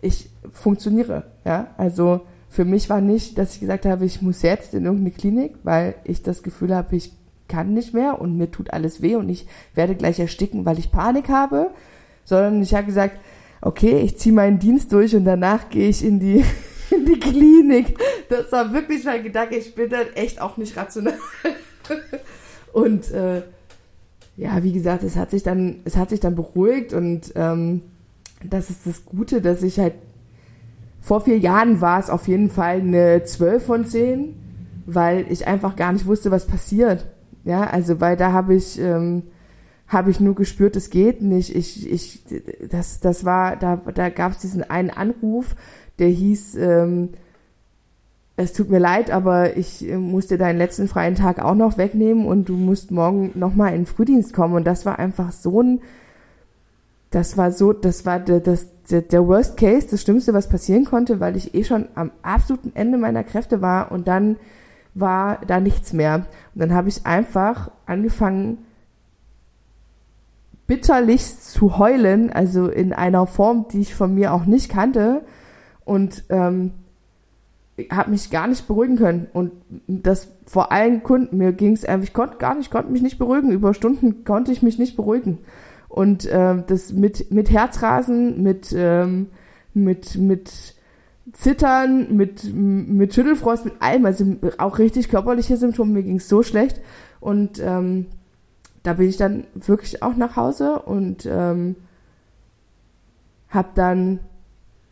ich 0.00 0.30
funktioniere, 0.50 1.24
ja, 1.44 1.74
also 1.76 2.22
für 2.48 2.64
mich 2.64 2.90
war 2.90 3.00
nicht, 3.00 3.38
dass 3.38 3.54
ich 3.54 3.60
gesagt 3.60 3.86
habe, 3.86 4.04
ich 4.04 4.20
muss 4.20 4.42
jetzt 4.42 4.74
in 4.74 4.84
irgendeine 4.84 5.12
Klinik, 5.12 5.54
weil 5.62 5.94
ich 6.04 6.22
das 6.22 6.42
Gefühl 6.42 6.74
habe, 6.74 6.96
ich 6.96 7.12
kann 7.48 7.72
nicht 7.72 7.94
mehr 7.94 8.20
und 8.20 8.36
mir 8.36 8.50
tut 8.50 8.72
alles 8.72 9.02
weh 9.02 9.16
und 9.16 9.28
ich 9.28 9.46
werde 9.74 9.94
gleich 9.94 10.18
ersticken, 10.18 10.64
weil 10.64 10.78
ich 10.78 10.92
Panik 10.92 11.28
habe, 11.28 11.70
sondern 12.24 12.62
ich 12.62 12.74
habe 12.74 12.86
gesagt, 12.86 13.16
okay, 13.62 14.00
ich 14.00 14.18
ziehe 14.18 14.34
meinen 14.34 14.58
Dienst 14.58 14.92
durch 14.92 15.16
und 15.16 15.24
danach 15.24 15.70
gehe 15.70 15.88
ich 15.88 16.04
in 16.04 16.20
die, 16.20 16.44
in 16.90 17.06
die 17.06 17.18
Klinik. 17.18 17.96
Das 18.28 18.52
war 18.52 18.72
wirklich 18.74 19.04
mein 19.04 19.22
Gedanke, 19.22 19.56
ich 19.56 19.74
bin 19.74 19.88
dann 19.88 20.08
echt 20.14 20.40
auch 20.40 20.58
nicht 20.58 20.76
rational. 20.76 21.14
und 22.72 23.10
äh, 23.12 23.42
ja, 24.36 24.62
wie 24.62 24.72
gesagt, 24.72 25.02
es 25.04 25.16
hat 25.16 25.30
sich 25.30 25.42
dann, 25.42 25.80
es 25.84 25.96
hat 25.96 26.10
sich 26.10 26.20
dann 26.20 26.34
beruhigt 26.34 26.92
und 26.92 27.32
ähm, 27.36 27.82
das 28.44 28.70
ist 28.70 28.86
das 28.86 29.04
Gute, 29.04 29.40
dass 29.40 29.62
ich 29.62 29.78
halt 29.78 29.94
vor 31.00 31.20
vier 31.20 31.38
Jahren 31.38 31.80
war 31.80 31.98
es 31.98 32.10
auf 32.10 32.28
jeden 32.28 32.50
Fall 32.50 32.80
eine 32.80 33.24
12 33.24 33.64
von 33.64 33.84
10, 33.84 34.34
weil 34.86 35.26
ich 35.30 35.46
einfach 35.46 35.76
gar 35.76 35.92
nicht 35.92 36.06
wusste, 36.06 36.30
was 36.30 36.46
passiert. 36.46 37.06
Ja, 37.44 37.64
also 37.64 38.00
weil 38.00 38.16
da 38.16 38.32
habe 38.32 38.54
ich 38.54 38.78
ähm, 38.78 39.24
habe 39.92 40.10
ich 40.10 40.20
nur 40.20 40.34
gespürt, 40.34 40.76
es 40.76 40.90
geht 40.90 41.22
nicht. 41.22 41.54
Ich 41.54 41.90
ich 41.90 42.22
das 42.70 43.00
das 43.00 43.24
war 43.24 43.56
da 43.56 43.76
da 43.76 44.08
gab 44.08 44.32
es 44.32 44.38
diesen 44.38 44.68
einen 44.68 44.90
Anruf, 44.90 45.54
der 45.98 46.08
hieß 46.08 46.56
ähm, 46.56 47.10
es 48.36 48.52
tut 48.54 48.70
mir 48.70 48.78
leid, 48.78 49.10
aber 49.10 49.56
ich 49.56 49.88
äh, 49.88 49.98
musste 49.98 50.38
deinen 50.38 50.58
letzten 50.58 50.88
freien 50.88 51.14
Tag 51.14 51.38
auch 51.38 51.54
noch 51.54 51.76
wegnehmen 51.76 52.26
und 52.26 52.48
du 52.48 52.54
musst 52.56 52.90
morgen 52.90 53.32
noch 53.34 53.54
mal 53.54 53.68
in 53.68 53.82
den 53.82 53.86
Frühdienst 53.86 54.32
kommen 54.32 54.54
und 54.54 54.66
das 54.66 54.86
war 54.86 54.98
einfach 54.98 55.32
so 55.32 55.62
ein 55.62 55.80
das 57.12 57.36
war 57.36 57.52
so, 57.52 57.74
das 57.74 58.04
war 58.06 58.18
der, 58.18 58.40
das, 58.40 58.68
der, 58.90 59.02
der 59.02 59.26
Worst 59.26 59.58
Case, 59.58 59.86
das 59.90 60.00
Schlimmste, 60.00 60.32
was 60.32 60.48
passieren 60.48 60.86
konnte, 60.86 61.20
weil 61.20 61.36
ich 61.36 61.54
eh 61.54 61.62
schon 61.62 61.86
am 61.94 62.10
absoluten 62.22 62.72
Ende 62.74 62.98
meiner 62.98 63.22
Kräfte 63.22 63.60
war 63.60 63.92
und 63.92 64.08
dann 64.08 64.36
war 64.94 65.40
da 65.46 65.60
nichts 65.60 65.92
mehr. 65.92 66.26
Und 66.54 66.60
dann 66.60 66.72
habe 66.72 66.88
ich 66.88 67.04
einfach 67.06 67.70
angefangen, 67.84 68.58
bitterlichst 70.66 71.52
zu 71.52 71.78
heulen, 71.78 72.30
also 72.30 72.68
in 72.68 72.92
einer 72.92 73.26
Form, 73.26 73.66
die 73.72 73.80
ich 73.80 73.94
von 73.94 74.14
mir 74.14 74.32
auch 74.32 74.46
nicht 74.46 74.68
kannte. 74.68 75.22
Und 75.84 76.24
ähm, 76.30 76.72
habe 77.90 78.10
mich 78.10 78.30
gar 78.30 78.46
nicht 78.46 78.66
beruhigen 78.66 78.96
können. 78.96 79.26
Und 79.32 79.52
das 79.86 80.28
vor 80.46 80.72
allen 80.72 81.02
Kunden, 81.02 81.38
mir 81.38 81.52
ging 81.52 81.72
es 81.72 81.84
einfach, 81.84 82.06
ich 82.06 82.12
konnte 82.12 82.36
gar 82.36 82.54
nicht, 82.54 82.70
konnte 82.70 82.92
mich 82.92 83.02
nicht 83.02 83.18
beruhigen. 83.18 83.50
Über 83.50 83.74
Stunden 83.74 84.24
konnte 84.24 84.52
ich 84.52 84.62
mich 84.62 84.78
nicht 84.78 84.96
beruhigen. 84.96 85.38
Und 85.88 86.26
äh, 86.26 86.62
das 86.66 86.92
mit, 86.92 87.30
mit 87.30 87.50
Herzrasen, 87.50 88.42
mit, 88.42 88.74
ähm, 88.76 89.28
mit, 89.74 90.16
mit 90.16 90.74
Zittern, 91.32 92.16
mit, 92.16 92.52
mit 92.52 93.14
Schüttelfrost, 93.14 93.64
mit 93.64 93.74
allem, 93.80 94.06
also 94.06 94.24
auch 94.58 94.78
richtig 94.78 95.08
körperliche 95.08 95.56
Symptome, 95.56 95.92
mir 95.92 96.02
ging 96.02 96.16
es 96.16 96.28
so 96.28 96.42
schlecht. 96.42 96.80
Und 97.20 97.60
ähm, 97.60 98.06
da 98.82 98.94
bin 98.94 99.08
ich 99.08 99.16
dann 99.16 99.44
wirklich 99.54 100.02
auch 100.02 100.16
nach 100.16 100.36
Hause 100.36 100.80
und 100.80 101.26
ähm, 101.26 101.76
habe 103.48 103.68
dann 103.74 104.20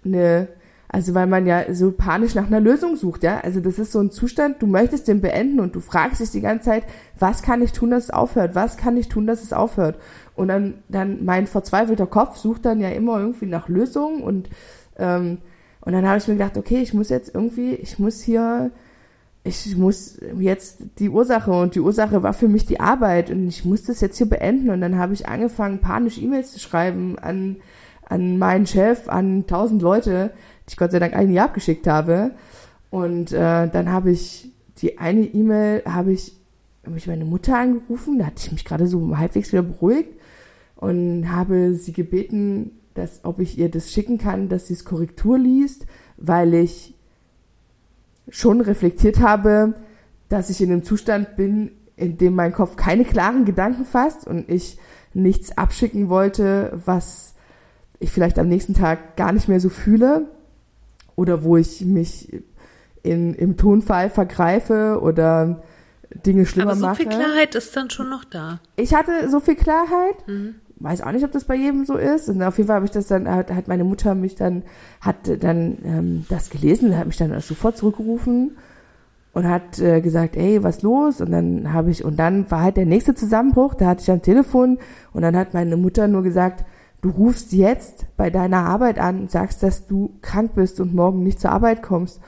eine, 0.04 0.48
also 0.88 1.14
weil 1.14 1.26
man 1.26 1.46
ja 1.46 1.72
so 1.74 1.92
panisch 1.92 2.34
nach 2.34 2.46
einer 2.46 2.60
Lösung 2.60 2.96
sucht, 2.96 3.22
ja, 3.22 3.40
also 3.40 3.60
das 3.60 3.78
ist 3.78 3.92
so 3.92 4.00
ein 4.00 4.10
Zustand, 4.10 4.62
du 4.62 4.66
möchtest 4.66 5.08
den 5.08 5.20
beenden 5.20 5.60
und 5.60 5.74
du 5.74 5.80
fragst 5.80 6.20
dich 6.20 6.30
die 6.30 6.40
ganze 6.40 6.66
Zeit, 6.66 6.84
was 7.18 7.42
kann 7.42 7.62
ich 7.62 7.72
tun, 7.72 7.90
dass 7.90 8.04
es 8.04 8.10
aufhört, 8.10 8.54
was 8.54 8.76
kann 8.76 8.96
ich 8.96 9.08
tun, 9.08 9.26
dass 9.26 9.42
es 9.42 9.52
aufhört. 9.52 9.98
Und 10.34 10.48
dann, 10.48 10.82
dann 10.88 11.24
mein 11.24 11.46
verzweifelter 11.46 12.06
Kopf 12.06 12.36
sucht 12.36 12.64
dann 12.64 12.80
ja 12.80 12.90
immer 12.90 13.18
irgendwie 13.18 13.46
nach 13.46 13.68
Lösungen 13.68 14.22
und 14.22 14.48
ähm, 14.98 15.38
und 15.82 15.92
dann 15.92 16.06
habe 16.06 16.18
ich 16.18 16.28
mir 16.28 16.34
gedacht, 16.34 16.56
okay, 16.58 16.80
ich 16.82 16.92
muss 16.92 17.08
jetzt 17.08 17.34
irgendwie, 17.34 17.74
ich 17.74 17.98
muss 17.98 18.20
hier, 18.20 18.70
ich 19.42 19.76
muss 19.76 20.18
jetzt 20.38 20.82
die 20.98 21.08
Ursache 21.08 21.50
und 21.50 21.74
die 21.74 21.80
Ursache 21.80 22.22
war 22.22 22.34
für 22.34 22.48
mich 22.48 22.66
die 22.66 22.80
Arbeit 22.80 23.30
und 23.30 23.48
ich 23.48 23.64
muss 23.64 23.82
das 23.84 24.00
jetzt 24.00 24.18
hier 24.18 24.28
beenden. 24.28 24.68
Und 24.70 24.80
dann 24.82 24.98
habe 24.98 25.14
ich 25.14 25.28
angefangen, 25.28 25.80
panisch 25.80 26.18
E-Mails 26.18 26.52
zu 26.52 26.58
schreiben 26.58 27.18
an, 27.18 27.56
an 28.04 28.38
meinen 28.38 28.66
Chef, 28.66 29.08
an 29.08 29.46
tausend 29.46 29.80
Leute, 29.80 30.32
die 30.66 30.72
ich 30.72 30.76
Gott 30.76 30.92
sei 30.92 30.98
Dank 30.98 31.14
ein 31.14 31.32
Jahr 31.32 31.46
abgeschickt 31.46 31.86
habe. 31.86 32.32
Und 32.90 33.32
äh, 33.32 33.68
dann 33.68 33.90
habe 33.90 34.10
ich 34.10 34.52
die 34.78 34.98
eine 34.98 35.22
E-Mail, 35.22 35.82
habe 35.86 36.12
ich, 36.12 36.36
habe 36.84 36.98
ich 36.98 37.06
meine 37.06 37.24
Mutter 37.24 37.56
angerufen, 37.56 38.18
da 38.18 38.26
hatte 38.26 38.42
ich 38.44 38.52
mich 38.52 38.64
gerade 38.64 38.86
so 38.86 39.16
halbwegs 39.16 39.52
wieder 39.52 39.62
beruhigt 39.62 40.10
und 40.76 41.30
habe 41.30 41.74
sie 41.74 41.92
gebeten, 41.92 42.72
dass, 42.94 43.20
ob 43.24 43.38
ich 43.38 43.58
ihr 43.58 43.70
das 43.70 43.92
schicken 43.92 44.18
kann, 44.18 44.48
dass 44.48 44.66
sie 44.66 44.74
es 44.74 44.84
Korrektur 44.84 45.38
liest, 45.38 45.86
weil 46.16 46.52
ich 46.54 46.94
schon 48.30 48.60
reflektiert 48.60 49.20
habe, 49.20 49.74
dass 50.28 50.50
ich 50.50 50.60
in 50.62 50.72
einem 50.72 50.84
Zustand 50.84 51.36
bin, 51.36 51.72
in 51.96 52.16
dem 52.16 52.34
mein 52.34 52.52
Kopf 52.52 52.76
keine 52.76 53.04
klaren 53.04 53.44
Gedanken 53.44 53.84
fasst 53.84 54.26
und 54.26 54.48
ich 54.48 54.78
nichts 55.12 55.58
abschicken 55.58 56.08
wollte, 56.08 56.80
was 56.86 57.34
ich 57.98 58.10
vielleicht 58.10 58.38
am 58.38 58.48
nächsten 58.48 58.74
Tag 58.74 59.16
gar 59.16 59.32
nicht 59.32 59.48
mehr 59.48 59.60
so 59.60 59.68
fühle 59.68 60.28
oder 61.16 61.42
wo 61.44 61.56
ich 61.56 61.84
mich 61.84 62.42
in, 63.02 63.34
im 63.34 63.56
Tonfall 63.56 64.08
vergreife 64.08 65.00
oder 65.02 65.62
Dinge 66.24 66.46
schlimmer 66.46 66.74
mache. 66.74 66.86
Aber 66.86 66.94
so 66.94 67.02
viel 67.02 67.12
Klarheit 67.12 67.54
ist 67.54 67.76
dann 67.76 67.90
schon 67.90 68.08
noch 68.08 68.24
da. 68.24 68.60
Ich 68.76 68.94
hatte 68.94 69.28
so 69.28 69.40
viel 69.40 69.56
Klarheit, 69.56 70.26
mhm 70.26 70.54
weiß 70.80 71.02
auch 71.02 71.12
nicht, 71.12 71.24
ob 71.24 71.32
das 71.32 71.44
bei 71.44 71.54
jedem 71.54 71.84
so 71.84 71.96
ist. 71.96 72.28
Und 72.28 72.42
auf 72.42 72.56
jeden 72.58 72.66
Fall 72.66 72.76
habe 72.76 72.86
ich 72.86 72.90
das 72.90 73.06
dann, 73.06 73.28
hat, 73.28 73.52
hat 73.52 73.68
meine 73.68 73.84
Mutter 73.84 74.14
mich 74.14 74.34
dann, 74.34 74.62
hat 75.00 75.16
dann 75.42 75.78
ähm, 75.84 76.26
das 76.28 76.50
gelesen, 76.50 76.96
hat 76.96 77.06
mich 77.06 77.18
dann 77.18 77.38
sofort 77.40 77.76
zurückgerufen 77.76 78.56
und 79.32 79.48
hat 79.48 79.78
äh, 79.78 80.00
gesagt, 80.00 80.36
ey, 80.36 80.62
was 80.62 80.82
los? 80.82 81.20
Und 81.20 81.30
dann 81.30 81.72
habe 81.72 81.90
ich, 81.90 82.04
und 82.04 82.16
dann 82.16 82.50
war 82.50 82.62
halt 82.62 82.76
der 82.76 82.86
nächste 82.86 83.14
Zusammenbruch, 83.14 83.74
da 83.74 83.86
hatte 83.86 84.02
ich 84.02 84.10
am 84.10 84.22
Telefon 84.22 84.78
und 85.12 85.22
dann 85.22 85.36
hat 85.36 85.54
meine 85.54 85.76
Mutter 85.76 86.08
nur 86.08 86.22
gesagt, 86.22 86.64
du 87.02 87.10
rufst 87.10 87.52
jetzt 87.52 88.06
bei 88.16 88.30
deiner 88.30 88.64
Arbeit 88.64 88.98
an 88.98 89.20
und 89.20 89.30
sagst, 89.30 89.62
dass 89.62 89.86
du 89.86 90.16
krank 90.22 90.54
bist 90.54 90.80
und 90.80 90.94
morgen 90.94 91.22
nicht 91.22 91.40
zur 91.40 91.52
Arbeit 91.52 91.82
kommst. 91.82 92.20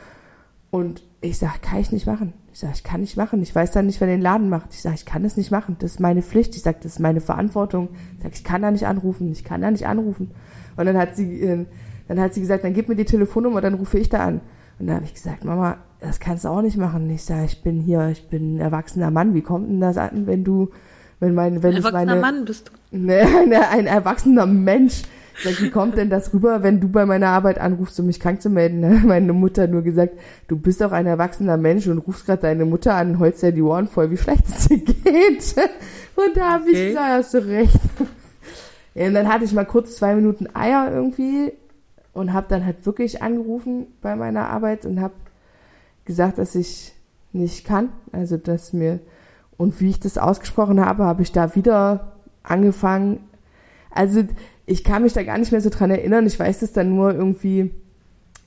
Und 0.70 1.02
ich 1.22 1.38
sag, 1.38 1.62
kann 1.62 1.78
ich 1.78 1.92
nicht 1.92 2.06
machen. 2.06 2.34
Ich 2.52 2.58
sage, 2.58 2.72
ich 2.74 2.82
kann 2.84 3.00
nicht 3.00 3.16
machen. 3.16 3.40
Ich 3.42 3.54
weiß 3.54 3.70
dann 3.70 3.86
nicht, 3.86 4.00
wer 4.00 4.08
den 4.08 4.20
Laden 4.20 4.48
macht. 4.48 4.74
Ich 4.74 4.82
sage, 4.82 4.96
ich 4.96 5.06
kann 5.06 5.22
das 5.22 5.36
nicht 5.36 5.52
machen. 5.52 5.76
Das 5.78 5.92
ist 5.92 6.00
meine 6.00 6.20
Pflicht. 6.20 6.54
Ich 6.56 6.62
sage, 6.62 6.78
das 6.82 6.94
ist 6.94 6.98
meine 6.98 7.20
Verantwortung. 7.20 7.90
Ich 8.16 8.22
sage, 8.22 8.34
ich 8.34 8.44
kann 8.44 8.60
da 8.60 8.70
nicht 8.70 8.86
anrufen. 8.86 9.30
Ich 9.30 9.44
kann 9.44 9.62
da 9.62 9.70
nicht 9.70 9.86
anrufen. 9.86 10.32
Und 10.76 10.84
dann 10.84 10.98
hat 10.98 11.16
sie, 11.16 11.40
äh, 11.40 11.64
dann 12.08 12.20
hat 12.20 12.34
sie 12.34 12.40
gesagt, 12.40 12.64
dann 12.64 12.74
gib 12.74 12.88
mir 12.88 12.96
die 12.96 13.04
Telefonnummer, 13.04 13.60
dann 13.60 13.74
rufe 13.74 13.98
ich 13.98 14.08
da 14.08 14.18
an. 14.18 14.40
Und 14.78 14.88
dann 14.88 14.96
habe 14.96 15.06
ich 15.06 15.14
gesagt, 15.14 15.44
Mama, 15.44 15.76
das 16.00 16.18
kannst 16.18 16.44
du 16.44 16.48
auch 16.48 16.60
nicht 16.60 16.76
machen. 16.76 17.08
Ich 17.10 17.22
sage, 17.22 17.44
ich 17.44 17.62
bin 17.62 17.80
hier, 17.80 18.08
ich 18.08 18.28
bin 18.28 18.56
ein 18.56 18.60
erwachsener 18.60 19.12
Mann. 19.12 19.32
Wie 19.32 19.42
kommt 19.42 19.68
denn 19.68 19.80
das 19.80 19.96
an, 19.96 20.26
wenn 20.26 20.42
du, 20.42 20.70
wenn 21.20 21.34
mein, 21.34 21.62
wenn 21.62 21.76
ein 21.76 21.84
ich 21.84 21.92
meine, 21.92 22.16
Mann 22.16 22.44
bist 22.44 22.68
du. 22.68 22.72
Ne, 22.98 23.24
ne, 23.48 23.68
ein 23.70 23.86
erwachsener 23.86 24.44
Mensch. 24.44 25.02
Sag, 25.42 25.60
wie 25.60 25.70
kommt 25.70 25.96
denn 25.96 26.10
das 26.10 26.32
rüber, 26.32 26.62
wenn 26.62 26.80
du 26.80 26.88
bei 26.88 27.04
meiner 27.06 27.28
Arbeit 27.28 27.58
anrufst, 27.58 27.98
um 28.00 28.06
mich 28.06 28.20
krank 28.20 28.40
zu 28.42 28.50
melden? 28.50 28.84
Hat 28.84 29.04
meine 29.06 29.32
Mutter 29.32 29.66
nur 29.66 29.82
gesagt, 29.82 30.14
du 30.48 30.56
bist 30.56 30.80
doch 30.80 30.92
ein 30.92 31.06
erwachsener 31.06 31.56
Mensch 31.56 31.86
und 31.88 31.98
rufst 31.98 32.26
gerade 32.26 32.42
deine 32.42 32.64
Mutter 32.64 32.94
an 32.94 33.12
und 33.12 33.18
holst 33.18 33.42
dir 33.42 33.52
die 33.52 33.62
Ohren 33.62 33.88
voll, 33.88 34.10
wie 34.10 34.16
schlecht 34.16 34.44
es 34.48 34.68
dir 34.68 34.78
geht. 34.78 35.54
Und 36.14 36.36
da 36.36 36.52
habe 36.52 36.64
ich 36.68 36.74
Okay. 36.74 36.88
gesagt, 36.88 37.08
hast 37.10 37.34
du 37.34 37.38
recht. 37.46 37.80
Ja, 38.94 39.06
und 39.06 39.14
dann 39.14 39.32
hatte 39.32 39.46
ich 39.46 39.54
mal 39.54 39.64
kurz 39.64 39.96
zwei 39.96 40.14
Minuten 40.14 40.48
Eier 40.54 40.90
irgendwie 40.92 41.50
und 42.12 42.34
habe 42.34 42.46
dann 42.50 42.66
halt 42.66 42.84
wirklich 42.84 43.22
angerufen 43.22 43.86
bei 44.02 44.16
meiner 44.16 44.50
Arbeit 44.50 44.84
und 44.84 45.00
habe 45.00 45.14
gesagt, 46.04 46.36
dass 46.36 46.54
ich 46.54 46.92
nicht 47.32 47.64
kann. 47.64 47.88
Also, 48.12 48.36
dass 48.36 48.74
mir, 48.74 49.00
und 49.56 49.80
wie 49.80 49.88
ich 49.88 49.98
das 49.98 50.18
ausgesprochen 50.18 50.84
habe, 50.84 51.04
habe 51.04 51.22
ich 51.22 51.32
da 51.32 51.54
wieder 51.54 52.12
angefangen. 52.42 53.20
Also, 53.90 54.24
ich 54.66 54.84
kann 54.84 55.02
mich 55.02 55.12
da 55.12 55.22
gar 55.22 55.38
nicht 55.38 55.52
mehr 55.52 55.60
so 55.60 55.70
dran 55.70 55.90
erinnern. 55.90 56.26
Ich 56.26 56.38
weiß 56.38 56.60
das 56.60 56.72
dann 56.72 56.94
nur 56.94 57.14
irgendwie, 57.14 57.72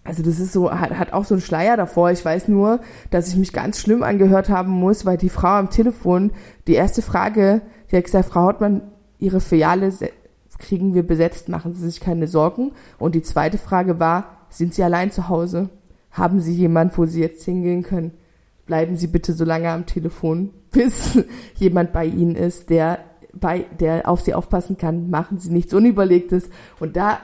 also 0.03 0.23
das 0.23 0.39
ist 0.39 0.53
so, 0.53 0.71
hat, 0.71 0.91
hat 0.97 1.13
auch 1.13 1.25
so 1.25 1.35
einen 1.35 1.41
Schleier 1.41 1.77
davor. 1.77 2.11
Ich 2.11 2.23
weiß 2.23 2.47
nur, 2.47 2.79
dass 3.09 3.27
ich 3.27 3.35
mich 3.35 3.53
ganz 3.53 3.79
schlimm 3.79 4.03
angehört 4.03 4.49
haben 4.49 4.71
muss, 4.71 5.05
weil 5.05 5.17
die 5.17 5.29
Frau 5.29 5.55
am 5.55 5.69
Telefon, 5.69 6.31
die 6.67 6.73
erste 6.73 7.01
Frage, 7.01 7.61
die 7.91 7.97
hat 7.97 8.05
gesagt, 8.05 8.29
Frau 8.29 8.41
Hautmann, 8.41 8.81
Ihre 9.19 9.39
Filiale 9.41 9.91
kriegen 10.57 10.93
wir 10.93 11.03
besetzt, 11.03 11.49
machen 11.49 11.73
Sie 11.73 11.85
sich 11.85 11.99
keine 11.99 12.27
Sorgen. 12.27 12.71
Und 12.97 13.15
die 13.15 13.23
zweite 13.23 13.57
Frage 13.57 13.99
war, 13.99 14.47
sind 14.49 14.73
Sie 14.73 14.83
allein 14.83 15.11
zu 15.11 15.27
Hause? 15.29 15.69
Haben 16.11 16.39
Sie 16.39 16.53
jemand, 16.53 16.97
wo 16.97 17.05
Sie 17.05 17.21
jetzt 17.21 17.43
hingehen 17.43 17.83
können? 17.83 18.11
Bleiben 18.65 18.95
Sie 18.95 19.07
bitte 19.07 19.33
so 19.33 19.43
lange 19.43 19.69
am 19.69 19.85
Telefon, 19.85 20.51
bis 20.71 21.19
jemand 21.55 21.93
bei 21.93 22.05
Ihnen 22.05 22.35
ist, 22.35 22.69
der 22.69 22.99
bei, 23.39 23.65
der 23.79 24.07
auf 24.07 24.21
Sie 24.21 24.33
aufpassen 24.33 24.77
kann. 24.77 25.09
Machen 25.09 25.39
Sie 25.39 25.51
nichts 25.51 25.73
Unüberlegtes. 25.73 26.49
Und 26.79 26.95
da, 26.95 27.19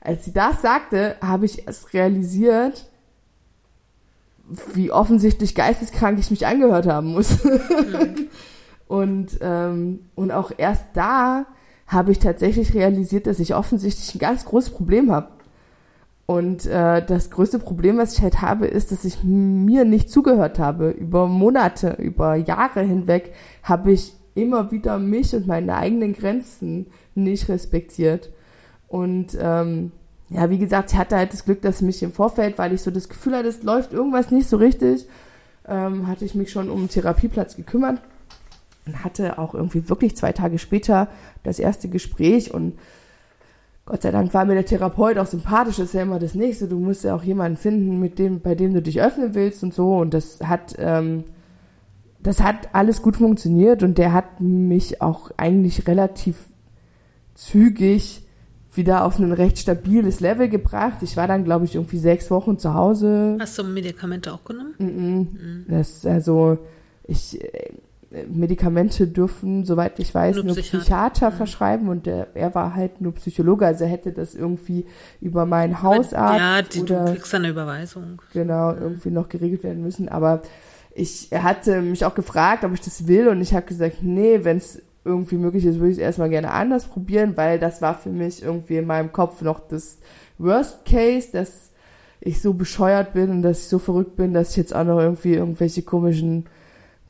als 0.00 0.24
sie 0.24 0.32
das 0.32 0.62
sagte, 0.62 1.16
habe 1.20 1.46
ich 1.46 1.66
erst 1.66 1.92
realisiert, 1.92 2.88
wie 4.74 4.92
offensichtlich 4.92 5.54
geisteskrank 5.54 6.18
ich 6.18 6.30
mich 6.30 6.46
angehört 6.46 6.86
haben 6.86 7.12
muss. 7.12 7.38
und, 8.86 9.38
ähm, 9.40 10.00
und 10.14 10.30
auch 10.30 10.52
erst 10.56 10.84
da 10.94 11.46
habe 11.86 12.12
ich 12.12 12.18
tatsächlich 12.18 12.74
realisiert, 12.74 13.26
dass 13.26 13.40
ich 13.40 13.54
offensichtlich 13.54 14.14
ein 14.14 14.18
ganz 14.18 14.44
großes 14.44 14.70
Problem 14.70 15.10
habe. 15.10 15.28
Und 16.26 16.66
äh, 16.66 17.06
das 17.06 17.30
größte 17.30 17.60
Problem, 17.60 17.98
was 17.98 18.14
ich 18.14 18.22
halt 18.22 18.42
habe, 18.42 18.66
ist, 18.66 18.90
dass 18.90 19.04
ich 19.04 19.22
mir 19.22 19.84
nicht 19.84 20.10
zugehört 20.10 20.58
habe. 20.58 20.90
Über 20.90 21.28
Monate, 21.28 21.96
über 22.00 22.34
Jahre 22.34 22.82
hinweg 22.82 23.32
habe 23.62 23.92
ich 23.92 24.15
immer 24.36 24.70
wieder 24.70 24.98
mich 24.98 25.34
und 25.34 25.46
meine 25.46 25.74
eigenen 25.74 26.12
Grenzen 26.12 26.86
nicht 27.14 27.48
respektiert. 27.48 28.30
Und 28.88 29.36
ähm, 29.40 29.92
ja, 30.28 30.50
wie 30.50 30.58
gesagt, 30.58 30.92
ich 30.92 30.98
hatte 30.98 31.16
halt 31.16 31.32
das 31.32 31.44
Glück, 31.44 31.62
dass 31.62 31.82
mich 31.82 32.02
im 32.02 32.12
Vorfeld, 32.12 32.58
weil 32.58 32.72
ich 32.72 32.82
so 32.82 32.90
das 32.90 33.08
Gefühl 33.08 33.36
hatte, 33.36 33.48
es 33.48 33.62
läuft 33.62 33.92
irgendwas 33.92 34.30
nicht 34.30 34.48
so 34.48 34.56
richtig, 34.56 35.06
ähm, 35.66 36.06
hatte 36.06 36.24
ich 36.24 36.34
mich 36.34 36.50
schon 36.50 36.70
um 36.70 36.78
einen 36.78 36.88
Therapieplatz 36.88 37.56
gekümmert 37.56 38.00
und 38.86 39.04
hatte 39.04 39.38
auch 39.38 39.54
irgendwie 39.54 39.88
wirklich 39.88 40.16
zwei 40.16 40.32
Tage 40.32 40.58
später 40.58 41.08
das 41.42 41.58
erste 41.58 41.88
Gespräch 41.88 42.52
und 42.52 42.74
Gott 43.86 44.02
sei 44.02 44.10
Dank 44.10 44.34
war 44.34 44.44
mir 44.44 44.54
der 44.54 44.66
Therapeut 44.66 45.16
auch 45.16 45.26
sympathisch, 45.26 45.76
das 45.76 45.86
ist 45.86 45.94
ja 45.94 46.02
immer 46.02 46.18
das 46.18 46.34
Nächste. 46.34 46.66
Du 46.66 46.80
musst 46.80 47.04
ja 47.04 47.14
auch 47.14 47.22
jemanden 47.22 47.56
finden, 47.56 48.00
mit 48.00 48.18
dem, 48.18 48.40
bei 48.40 48.56
dem 48.56 48.74
du 48.74 48.82
dich 48.82 49.00
öffnen 49.00 49.36
willst 49.36 49.62
und 49.62 49.72
so. 49.72 49.96
Und 49.98 50.12
das 50.12 50.40
hat, 50.42 50.74
ähm, 50.78 51.22
das 52.26 52.42
hat 52.42 52.70
alles 52.72 53.02
gut 53.02 53.18
funktioniert 53.18 53.84
und 53.84 53.98
der 53.98 54.12
hat 54.12 54.40
mich 54.40 55.00
auch 55.00 55.30
eigentlich 55.36 55.86
relativ 55.86 56.36
zügig 57.34 58.24
wieder 58.72 59.04
auf 59.04 59.20
ein 59.20 59.30
recht 59.30 59.58
stabiles 59.58 60.18
Level 60.18 60.48
gebracht. 60.48 60.98
Ich 61.02 61.16
war 61.16 61.28
dann, 61.28 61.44
glaube 61.44 61.66
ich, 61.66 61.76
irgendwie 61.76 61.98
sechs 61.98 62.28
Wochen 62.32 62.58
zu 62.58 62.74
Hause. 62.74 63.36
Hast 63.38 63.56
du 63.58 63.62
Medikamente 63.62 64.32
auch 64.32 64.44
genommen? 64.44 64.74
Mhm. 64.78 65.66
Das, 65.68 66.04
also, 66.04 66.58
ich, 67.04 67.40
äh, 67.40 67.70
Medikamente 68.28 69.06
dürfen, 69.06 69.64
soweit 69.64 70.00
ich 70.00 70.12
weiß, 70.12 70.36
Nur 70.36 70.46
nur, 70.46 70.54
Psychiater. 70.56 70.78
Psychiater 70.78 71.32
verschreiben 71.32 71.88
und 71.88 72.06
der, 72.06 72.28
er 72.34 72.56
war 72.56 72.74
halt 72.74 73.00
nur 73.00 73.14
Psychologe, 73.14 73.66
also 73.66 73.84
er 73.84 73.90
hätte 73.90 74.10
das 74.10 74.34
irgendwie 74.34 74.84
über 75.20 75.46
meinen 75.46 75.80
Hausarzt 75.80 76.40
ja, 76.40 76.62
die, 76.62 76.84
du 76.84 76.94
oder 76.94 77.12
kriegst 77.12 77.32
eine 77.36 77.50
Überweisung. 77.50 78.20
genau 78.32 78.74
irgendwie 78.74 79.10
noch 79.10 79.28
geregelt 79.28 79.62
werden 79.62 79.82
müssen. 79.82 80.08
Aber 80.08 80.42
ich 80.96 81.30
er 81.30 81.42
hatte 81.42 81.82
mich 81.82 82.04
auch 82.04 82.14
gefragt, 82.14 82.64
ob 82.64 82.72
ich 82.72 82.80
das 82.80 83.06
will 83.06 83.28
und 83.28 83.40
ich 83.40 83.54
habe 83.54 83.66
gesagt, 83.66 83.98
nee, 84.02 84.40
wenn 84.42 84.56
es 84.56 84.82
irgendwie 85.04 85.36
möglich 85.36 85.64
ist, 85.64 85.78
würde 85.78 85.92
ich 85.92 85.98
es 85.98 86.02
erstmal 86.02 86.30
gerne 86.30 86.50
anders 86.50 86.86
probieren, 86.86 87.36
weil 87.36 87.58
das 87.58 87.80
war 87.80 87.94
für 87.94 88.08
mich 88.08 88.42
irgendwie 88.42 88.78
in 88.78 88.86
meinem 88.86 89.12
Kopf 89.12 89.42
noch 89.42 89.60
das 89.68 89.98
Worst 90.38 90.84
Case, 90.84 91.28
dass 91.32 91.70
ich 92.20 92.40
so 92.40 92.54
bescheuert 92.54 93.12
bin 93.12 93.30
und 93.30 93.42
dass 93.42 93.60
ich 93.60 93.68
so 93.68 93.78
verrückt 93.78 94.16
bin, 94.16 94.34
dass 94.34 94.50
ich 94.50 94.56
jetzt 94.56 94.74
auch 94.74 94.84
noch 94.84 94.98
irgendwie 94.98 95.34
irgendwelche 95.34 95.82
komischen 95.82 96.46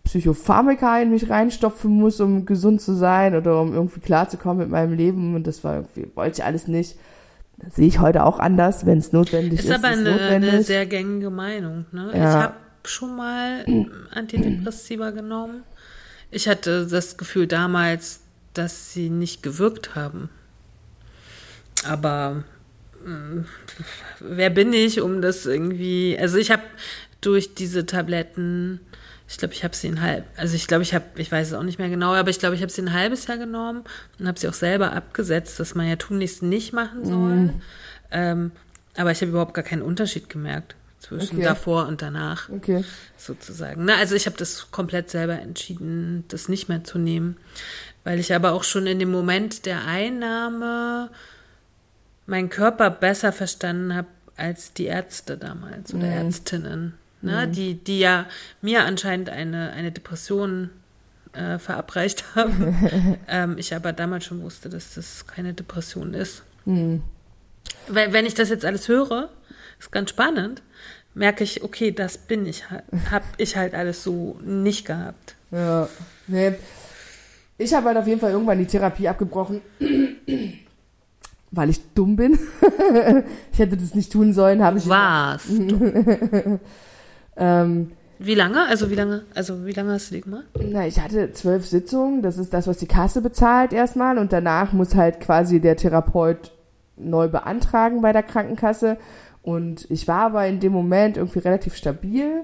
Psychopharmaka 0.04 1.00
in 1.00 1.10
mich 1.10 1.30
reinstopfen 1.30 1.90
muss, 1.90 2.20
um 2.20 2.44
gesund 2.44 2.80
zu 2.80 2.92
sein 2.94 3.34
oder 3.34 3.60
um 3.60 3.72
irgendwie 3.72 4.00
klarzukommen 4.00 4.58
mit 4.58 4.70
meinem 4.70 4.92
Leben. 4.92 5.34
Und 5.34 5.46
das 5.46 5.64
war 5.64 5.76
irgendwie, 5.76 6.08
wollte 6.14 6.40
ich 6.40 6.44
alles 6.44 6.68
nicht. 6.68 6.96
Das 7.56 7.76
sehe 7.76 7.86
ich 7.86 7.98
heute 8.00 8.24
auch 8.24 8.38
anders, 8.38 8.84
wenn 8.84 8.98
es 8.98 9.12
notwendig 9.12 9.60
ist. 9.60 9.64
Ist 9.64 9.72
aber 9.72 9.92
ist 9.92 10.06
eine, 10.06 10.20
eine 10.20 10.62
sehr 10.62 10.86
gängige 10.86 11.30
Meinung. 11.30 11.86
Ne? 11.92 12.10
Ja. 12.12 12.18
Ich 12.18 12.36
habe 12.36 12.54
schon 12.86 13.16
mal 13.16 13.64
Antidepressiva 14.10 15.10
genommen. 15.10 15.62
Ich 16.30 16.48
hatte 16.48 16.86
das 16.86 17.16
Gefühl 17.16 17.46
damals, 17.46 18.20
dass 18.54 18.92
sie 18.92 19.10
nicht 19.10 19.42
gewirkt 19.42 19.94
haben. 19.94 20.28
Aber 21.84 22.44
mh, 23.04 23.44
wer 24.20 24.50
bin 24.50 24.72
ich, 24.72 25.00
um 25.00 25.22
das 25.22 25.46
irgendwie. 25.46 26.16
Also 26.18 26.38
ich 26.38 26.50
habe 26.50 26.62
durch 27.20 27.54
diese 27.54 27.86
Tabletten, 27.86 28.80
ich 29.28 29.38
glaube, 29.38 29.54
ich 29.54 29.64
habe 29.64 29.74
sie 29.74 29.88
ein 29.88 30.00
halb, 30.00 30.24
also 30.36 30.54
ich 30.54 30.66
glaube, 30.66 30.82
ich 30.82 30.94
habe, 30.94 31.04
ich 31.16 31.30
weiß 31.30 31.48
es 31.48 31.54
auch 31.54 31.62
nicht 31.62 31.78
mehr 31.78 31.88
genau, 31.88 32.14
aber 32.14 32.30
ich 32.30 32.38
glaube, 32.38 32.54
ich 32.54 32.62
habe 32.62 32.72
sie 32.72 32.82
ein 32.82 32.92
halbes 32.92 33.26
Jahr 33.26 33.38
genommen 33.38 33.84
und 34.18 34.28
habe 34.28 34.38
sie 34.38 34.48
auch 34.48 34.54
selber 34.54 34.92
abgesetzt, 34.92 35.58
dass 35.60 35.74
man 35.74 35.88
ja 35.88 35.96
tunlichst 35.96 36.42
nicht 36.42 36.72
machen 36.72 37.04
soll. 37.04 37.50
Ähm, 38.10 38.52
aber 38.96 39.10
ich 39.10 39.20
habe 39.20 39.30
überhaupt 39.30 39.54
gar 39.54 39.64
keinen 39.64 39.82
Unterschied 39.82 40.28
gemerkt 40.28 40.76
zwischen 41.06 41.36
Okay. 41.36 41.44
davor 41.44 41.86
und 41.86 42.02
danach 42.02 42.48
Okay. 42.48 42.84
sozusagen. 43.16 43.84
Ne? 43.84 43.94
Also 43.96 44.14
ich 44.14 44.26
habe 44.26 44.36
das 44.36 44.70
komplett 44.70 45.10
selber 45.10 45.38
entschieden, 45.40 46.24
das 46.28 46.48
nicht 46.48 46.68
mehr 46.68 46.84
zu 46.84 46.98
nehmen, 46.98 47.36
weil 48.04 48.18
ich 48.18 48.34
aber 48.34 48.52
auch 48.52 48.64
schon 48.64 48.86
in 48.86 48.98
dem 48.98 49.10
Moment 49.10 49.66
der 49.66 49.84
Einnahme 49.86 51.10
meinen 52.26 52.48
Körper 52.50 52.90
besser 52.90 53.32
verstanden 53.32 53.94
habe 53.94 54.08
als 54.36 54.72
die 54.72 54.84
Ärzte 54.86 55.36
damals 55.38 55.94
oder 55.94 56.06
Ärztinnen, 56.08 56.94
ne? 57.22 57.48
die, 57.48 57.74
die 57.74 58.00
ja 58.00 58.26
mir 58.60 58.84
anscheinend 58.84 59.30
eine, 59.30 59.70
eine 59.72 59.92
Depression 59.92 60.70
äh, 61.32 61.58
verabreicht 61.58 62.24
haben. 62.34 63.18
ähm, 63.28 63.56
ich 63.58 63.74
aber 63.74 63.92
damals 63.92 64.24
schon 64.24 64.42
wusste, 64.42 64.68
dass 64.68 64.94
das 64.94 65.26
keine 65.26 65.54
Depression 65.54 66.14
ist. 66.14 66.42
Weil, 67.88 68.12
wenn 68.12 68.26
ich 68.26 68.34
das 68.34 68.48
jetzt 68.48 68.64
alles 68.64 68.88
höre, 68.88 69.30
ist 69.78 69.92
ganz 69.92 70.10
spannend, 70.10 70.62
merke 71.16 71.44
ich, 71.44 71.64
okay, 71.64 71.90
das 71.90 72.18
bin 72.18 72.46
ich 72.46 72.70
halt, 72.70 72.84
hab 73.10 73.22
ich 73.38 73.56
halt 73.56 73.74
alles 73.74 74.02
so 74.02 74.38
nicht 74.44 74.84
gehabt. 74.84 75.34
Ja. 75.50 75.88
Nee. 76.26 76.52
Ich 77.58 77.72
habe 77.72 77.86
halt 77.86 77.96
auf 77.96 78.06
jeden 78.06 78.20
Fall 78.20 78.32
irgendwann 78.32 78.58
die 78.58 78.66
Therapie 78.66 79.08
abgebrochen, 79.08 79.62
weil 81.50 81.70
ich 81.70 81.80
dumm 81.94 82.16
bin. 82.16 82.38
ich 83.52 83.58
hätte 83.58 83.78
das 83.78 83.94
nicht 83.94 84.12
tun 84.12 84.34
sollen, 84.34 84.62
habe 84.62 84.78
ich. 84.78 84.88
Was? 84.88 85.48
Ähm, 87.38 87.92
Wie 88.18 88.34
lange? 88.34 88.66
Also 88.66 88.90
wie 88.90 88.94
lange? 88.94 89.26
Also 89.34 89.66
wie 89.66 89.72
lange 89.72 89.92
hast 89.92 90.10
du 90.10 90.14
die 90.14 90.22
gemacht? 90.22 90.46
na, 90.58 90.86
ich 90.86 90.98
hatte 90.98 91.32
zwölf 91.32 91.66
Sitzungen. 91.66 92.22
Das 92.22 92.38
ist 92.38 92.54
das, 92.54 92.66
was 92.66 92.78
die 92.78 92.86
Kasse 92.86 93.20
bezahlt 93.20 93.74
erstmal. 93.74 94.16
Und 94.16 94.32
danach 94.32 94.72
muss 94.72 94.94
halt 94.94 95.20
quasi 95.20 95.60
der 95.60 95.76
Therapeut 95.76 96.52
neu 96.96 97.28
beantragen 97.28 98.00
bei 98.00 98.14
der 98.14 98.22
Krankenkasse. 98.22 98.96
Und 99.46 99.88
ich 99.92 100.08
war 100.08 100.22
aber 100.22 100.48
in 100.48 100.58
dem 100.58 100.72
Moment 100.72 101.16
irgendwie 101.16 101.38
relativ 101.38 101.76
stabil. 101.76 102.42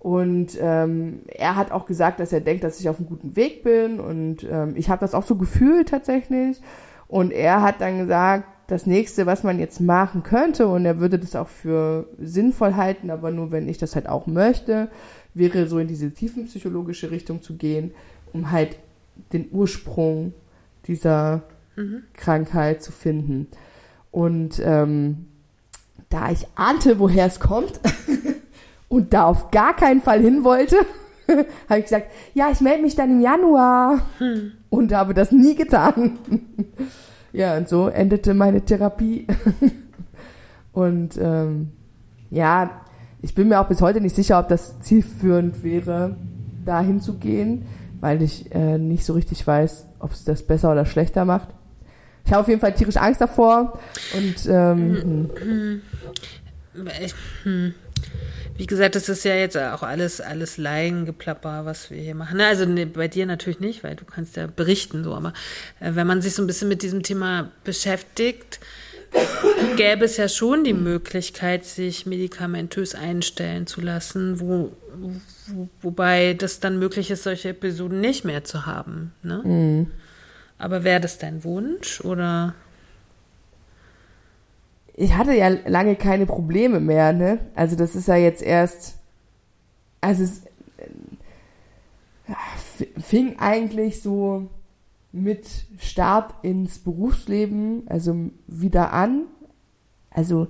Und 0.00 0.58
ähm, 0.60 1.20
er 1.28 1.54
hat 1.54 1.70
auch 1.70 1.86
gesagt, 1.86 2.18
dass 2.18 2.32
er 2.32 2.40
denkt, 2.40 2.64
dass 2.64 2.80
ich 2.80 2.88
auf 2.88 2.98
einem 2.98 3.08
guten 3.08 3.36
Weg 3.36 3.62
bin. 3.62 4.00
Und 4.00 4.44
ähm, 4.50 4.74
ich 4.74 4.90
habe 4.90 4.98
das 4.98 5.14
auch 5.14 5.22
so 5.22 5.36
gefühlt 5.36 5.90
tatsächlich. 5.90 6.60
Und 7.06 7.30
er 7.30 7.62
hat 7.62 7.80
dann 7.80 7.98
gesagt, 7.98 8.48
das 8.66 8.86
nächste, 8.86 9.24
was 9.24 9.44
man 9.44 9.60
jetzt 9.60 9.80
machen 9.80 10.24
könnte, 10.24 10.66
und 10.66 10.84
er 10.84 10.98
würde 10.98 11.20
das 11.20 11.36
auch 11.36 11.46
für 11.46 12.08
sinnvoll 12.18 12.74
halten, 12.74 13.10
aber 13.10 13.30
nur 13.30 13.52
wenn 13.52 13.68
ich 13.68 13.78
das 13.78 13.94
halt 13.94 14.08
auch 14.08 14.26
möchte, 14.26 14.88
wäre 15.34 15.68
so 15.68 15.78
in 15.78 15.86
diese 15.86 16.10
tiefenpsychologische 16.10 17.12
Richtung 17.12 17.40
zu 17.40 17.54
gehen, 17.54 17.92
um 18.32 18.50
halt 18.50 18.78
den 19.32 19.46
Ursprung 19.52 20.34
dieser 20.88 21.44
Krankheit 22.14 22.82
zu 22.82 22.90
finden. 22.90 23.46
Und 24.10 24.60
ähm, 24.64 25.26
da 26.12 26.30
ich 26.30 26.46
ahnte, 26.54 26.98
woher 26.98 27.26
es 27.26 27.40
kommt 27.40 27.80
und 28.88 29.12
da 29.12 29.24
auf 29.24 29.50
gar 29.50 29.74
keinen 29.74 30.02
Fall 30.02 30.20
hin 30.20 30.44
wollte, 30.44 30.76
habe 31.68 31.78
ich 31.78 31.84
gesagt, 31.84 32.08
ja, 32.34 32.50
ich 32.50 32.60
melde 32.60 32.82
mich 32.82 32.94
dann 32.94 33.10
im 33.10 33.20
Januar 33.20 34.00
und 34.68 34.92
habe 34.92 35.14
das 35.14 35.32
nie 35.32 35.54
getan. 35.54 36.18
Ja, 37.34 37.56
und 37.56 37.66
so 37.66 37.88
endete 37.88 38.34
meine 38.34 38.60
Therapie. 38.60 39.26
und 40.74 41.16
ähm, 41.16 41.70
ja, 42.28 42.82
ich 43.22 43.34
bin 43.34 43.48
mir 43.48 43.58
auch 43.58 43.68
bis 43.68 43.80
heute 43.80 44.02
nicht 44.02 44.14
sicher, 44.14 44.38
ob 44.38 44.48
das 44.48 44.80
zielführend 44.80 45.64
wäre, 45.64 46.16
da 46.66 46.82
hinzugehen, 46.82 47.64
weil 48.00 48.20
ich 48.20 48.54
äh, 48.54 48.76
nicht 48.76 49.06
so 49.06 49.14
richtig 49.14 49.46
weiß, 49.46 49.86
ob 49.98 50.12
es 50.12 50.24
das 50.24 50.42
besser 50.42 50.72
oder 50.72 50.84
schlechter 50.84 51.24
macht. 51.24 51.48
Ich 52.24 52.32
habe 52.32 52.42
auf 52.42 52.48
jeden 52.48 52.60
Fall 52.60 52.74
tierisch 52.74 52.96
Angst 52.96 53.20
davor 53.20 53.78
und 54.14 54.34
ähm, 54.46 55.30
hm. 55.38 55.82
Ich, 57.04 57.14
hm. 57.42 57.74
Wie 58.56 58.66
gesagt, 58.66 58.94
das 58.94 59.08
ist 59.08 59.24
ja 59.24 59.34
jetzt 59.34 59.56
auch 59.56 59.82
alles, 59.82 60.20
alles 60.20 60.58
Laiengeplapper, 60.58 61.64
was 61.64 61.90
wir 61.90 61.98
hier 61.98 62.14
machen. 62.14 62.40
Also 62.40 62.64
nee, 62.64 62.84
bei 62.84 63.08
dir 63.08 63.26
natürlich 63.26 63.60
nicht, 63.60 63.82
weil 63.82 63.96
du 63.96 64.04
kannst 64.04 64.36
ja 64.36 64.46
berichten, 64.46 65.04
so, 65.04 65.14
aber 65.14 65.32
äh, 65.80 65.94
wenn 65.94 66.06
man 66.06 66.20
sich 66.20 66.34
so 66.34 66.42
ein 66.42 66.46
bisschen 66.46 66.68
mit 66.68 66.82
diesem 66.82 67.02
Thema 67.02 67.50
beschäftigt, 67.64 68.60
gäbe 69.76 70.04
es 70.04 70.16
ja 70.16 70.28
schon 70.28 70.64
die 70.64 70.74
Möglichkeit, 70.74 71.64
sich 71.64 72.06
medikamentös 72.06 72.94
einstellen 72.94 73.66
zu 73.66 73.80
lassen, 73.80 74.40
wo, 74.40 74.72
wo, 75.46 75.68
wobei 75.80 76.34
das 76.34 76.60
dann 76.60 76.78
möglich 76.78 77.10
ist, 77.10 77.24
solche 77.24 77.50
Episoden 77.50 78.00
nicht 78.00 78.24
mehr 78.24 78.44
zu 78.44 78.66
haben. 78.66 79.12
Ne? 79.22 79.42
Mhm. 79.44 79.86
Aber 80.62 80.84
wäre 80.84 81.00
das 81.00 81.18
dein 81.18 81.42
Wunsch 81.42 82.00
oder? 82.04 82.54
Ich 84.94 85.16
hatte 85.16 85.32
ja 85.32 85.48
lange 85.48 85.96
keine 85.96 86.24
Probleme 86.24 86.78
mehr, 86.78 87.12
ne? 87.12 87.40
Also 87.56 87.74
das 87.74 87.96
ist 87.96 88.06
ja 88.06 88.14
jetzt 88.14 88.42
erst, 88.42 88.94
also 90.00 90.22
es 90.22 90.42
äh, 92.78 93.00
fing 93.00 93.40
eigentlich 93.40 94.02
so 94.02 94.50
mit 95.10 95.48
Start 95.80 96.32
ins 96.42 96.78
Berufsleben, 96.78 97.82
also 97.88 98.30
wieder 98.46 98.92
an. 98.92 99.24
Also 100.10 100.46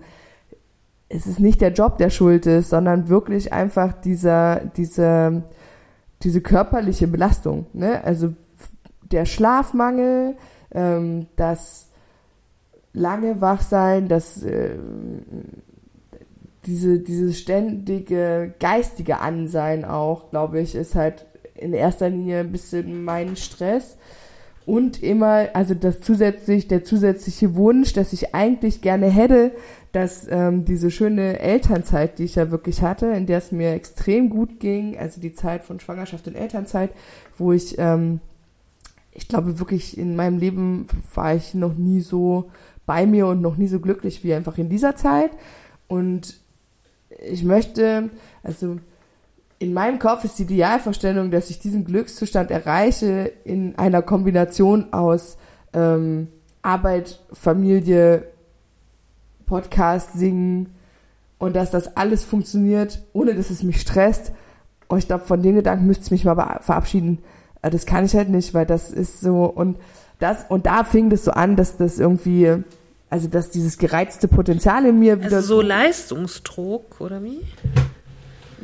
es 1.09 1.27
ist 1.27 1.41
nicht 1.41 1.63
der 1.63 1.73
Job, 1.73 1.97
der 1.97 2.11
schuld 2.11 2.45
ist, 2.45 2.69
sondern 2.69 3.09
wirklich 3.09 3.55
einfach 3.55 3.95
dieser, 3.95 4.61
diese, 4.77 5.45
diese 6.23 6.43
körperliche 6.43 7.09
Belastung. 7.09 7.65
Ne? 7.73 8.05
Also 8.05 8.35
der 9.13 9.27
Schlafmangel, 9.27 10.37
ähm, 10.73 11.27
das 11.37 11.89
lange 12.93 13.41
Wachsein, 13.41 14.09
das 14.09 14.43
äh, 14.43 14.77
diese, 16.67 17.01
dieses 17.01 17.41
ständige 17.41 18.55
geistige 18.61 19.19
Ansein 19.19 19.85
auch, 19.85 20.31
glaube 20.31 20.61
ich, 20.61 20.75
ist 20.75 20.95
halt 20.95 21.27
in 21.55 21.73
erster 21.73 22.09
Linie 22.09 22.41
ein 22.41 22.53
bisschen 22.53 23.05
mein 23.05 23.37
Stress. 23.37 23.97
Und 24.65 25.03
immer, 25.03 25.49
also 25.55 25.75
das 25.75 26.01
zusätzlich, 26.01 26.69
der 26.69 26.85
zusätzliche 26.85 27.57
Wunsch, 27.57 27.95
dass 27.95 28.13
ich 28.13 28.33
eigentlich 28.33 28.81
gerne 28.81 29.07
hätte, 29.07 29.51
dass 29.91 30.29
ähm, 30.31 30.65
diese 30.65 30.93
schöne 30.93 31.41
Elternzeit, 31.41 32.19
die 32.19 32.25
ich 32.25 32.37
ja 32.37 32.53
wirklich 32.53 32.81
hatte, 32.81 33.07
in 33.07 33.27
der 33.27 33.39
es 33.39 33.51
mir 33.51 33.73
extrem 33.73 34.31
gut 34.31 34.61
ging, 34.61 34.97
also 34.97 35.21
die 35.21 35.33
Zeit 35.33 35.65
von 35.65 35.81
Schwangerschaft 35.81 36.29
und 36.29 36.37
Elternzeit, 36.37 36.91
wo 37.39 37.53
ich, 37.53 37.77
ähm, 37.79 38.21
ich 39.13 39.29
glaube 39.29 39.59
wirklich 39.59 39.99
in 39.99 40.17
meinem 40.17 40.39
Leben 40.39 40.87
war 41.15 41.35
ich 41.35 41.55
noch 41.55 41.75
nie 41.75 42.01
so 42.01 42.51
bei 42.87 43.07
mir 43.07 43.27
und 43.27 43.41
noch 43.41 43.57
nie 43.57 43.69
so 43.69 43.79
glücklich 43.79 44.25
wie 44.25 44.35
einfach 44.35 44.59
in 44.59 44.69
dieser 44.69 44.97
Zeit. 44.97 45.31
Und 45.89 46.41
ich 47.31 47.45
möchte, 47.45 48.11
also 48.43 48.79
in 49.59 49.75
meinem 49.75 49.99
Kopf 49.99 50.25
ist 50.25 50.39
die 50.39 50.45
Idealvorstellung, 50.45 51.31
dass 51.31 51.51
ich 51.51 51.61
diesen 51.61 51.85
Glückszustand 51.85 52.51
erreiche 52.51 53.31
in 53.45 53.79
einer 53.79 54.03
Kombination 54.03 54.93
aus 54.93 55.37
ähm, 55.73 56.29
Arbeit, 56.63 57.21
Familie, 57.33 58.27
Podcast, 59.47 60.15
Singen 60.15 60.75
und 61.39 61.55
dass 61.55 61.71
das 61.71 61.97
alles 61.97 62.25
funktioniert, 62.25 63.03
ohne 63.13 63.35
dass 63.35 63.51
es 63.51 63.63
mich 63.63 63.81
stresst. 63.81 64.33
Und 64.89 64.99
ich 64.99 65.07
glaube, 65.07 65.25
von 65.25 65.43
den 65.43 65.55
Gedanken 65.55 65.87
müsste 65.87 66.07
ich 66.07 66.11
mich 66.11 66.25
mal 66.25 66.61
verabschieden. 66.61 67.19
Äh, 67.63 67.71
das 67.71 67.87
kann 67.87 68.05
ich 68.05 68.15
halt 68.15 68.29
nicht, 68.29 68.55
weil 68.55 68.67
das 68.67 68.91
ist 68.91 69.21
so 69.21 69.45
und 69.45 69.79
das 70.19 70.45
und 70.49 70.67
da 70.67 70.85
fing 70.85 71.11
das 71.11 71.25
so 71.25 71.33
an, 71.33 71.57
dass 71.57 71.77
das 71.77 71.99
irgendwie, 71.99 72.63
also 73.11 73.29
dass 73.29 73.51
dieses 73.51 73.79
gereizte 73.79 74.29
Potenzial 74.29 74.85
in 74.85 74.99
mir 74.99 75.21
wieder 75.21 75.37
also 75.37 75.57
so 75.57 75.61
Leistungsdruck 75.63 77.01
oder 77.01 77.23
wie? 77.23 77.41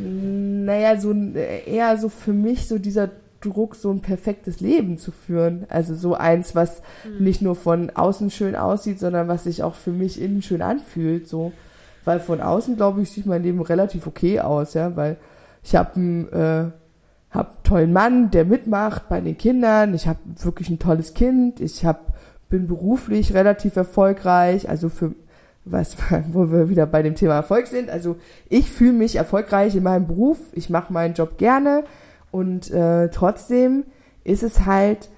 naja, 0.00 0.98
so 1.00 1.12
eher 1.12 1.96
so 1.98 2.08
für 2.08 2.32
mich 2.32 2.68
so 2.68 2.78
dieser 2.78 3.10
Druck, 3.40 3.76
so 3.76 3.90
ein 3.90 4.00
perfektes 4.00 4.60
Leben 4.60 4.98
zu 4.98 5.10
führen. 5.10 5.66
Also 5.68 5.94
so 5.94 6.14
eins, 6.14 6.54
was 6.54 6.82
mhm. 7.04 7.24
nicht 7.24 7.42
nur 7.42 7.56
von 7.56 7.90
außen 7.90 8.30
schön 8.30 8.56
aussieht, 8.56 8.98
sondern 8.98 9.28
was 9.28 9.44
sich 9.44 9.62
auch 9.62 9.74
für 9.74 9.90
mich 9.90 10.20
innen 10.20 10.42
schön 10.42 10.62
anfühlt. 10.62 11.28
So, 11.28 11.52
weil 12.04 12.20
von 12.20 12.40
außen 12.40 12.76
glaube 12.76 13.02
ich 13.02 13.10
sieht 13.10 13.26
mein 13.26 13.42
Leben 13.42 13.60
relativ 13.60 14.06
okay 14.06 14.40
aus, 14.40 14.74
ja, 14.74 14.96
weil 14.96 15.16
ich 15.62 15.74
habe 15.74 15.96
einen 15.96 16.32
äh, 16.32 16.70
hab 17.30 17.62
tollen 17.64 17.92
Mann, 17.92 18.30
der 18.30 18.44
mitmacht 18.44 19.08
bei 19.08 19.20
den 19.20 19.36
Kindern. 19.36 19.94
Ich 19.94 20.08
habe 20.08 20.18
wirklich 20.36 20.70
ein 20.70 20.78
tolles 20.78 21.14
Kind. 21.14 21.60
Ich 21.60 21.84
hab, 21.84 22.14
bin 22.48 22.66
beruflich 22.66 23.34
relativ 23.34 23.76
erfolgreich. 23.76 24.68
Also 24.68 24.88
für 24.88 25.14
was, 25.64 25.96
wo 26.32 26.50
wir 26.50 26.68
wieder 26.68 26.86
bei 26.86 27.02
dem 27.02 27.14
Thema 27.14 27.34
Erfolg 27.34 27.66
sind. 27.66 27.90
Also 27.90 28.16
ich 28.48 28.70
fühle 28.70 28.92
mich 28.92 29.16
erfolgreich 29.16 29.74
in 29.74 29.82
meinem 29.82 30.06
Beruf, 30.06 30.38
ich 30.52 30.70
mache 30.70 30.92
meinen 30.92 31.14
Job 31.14 31.38
gerne 31.38 31.84
und 32.30 32.70
äh, 32.70 33.08
trotzdem 33.10 33.84
ist 34.24 34.42
es 34.42 34.66
halt 34.66 35.08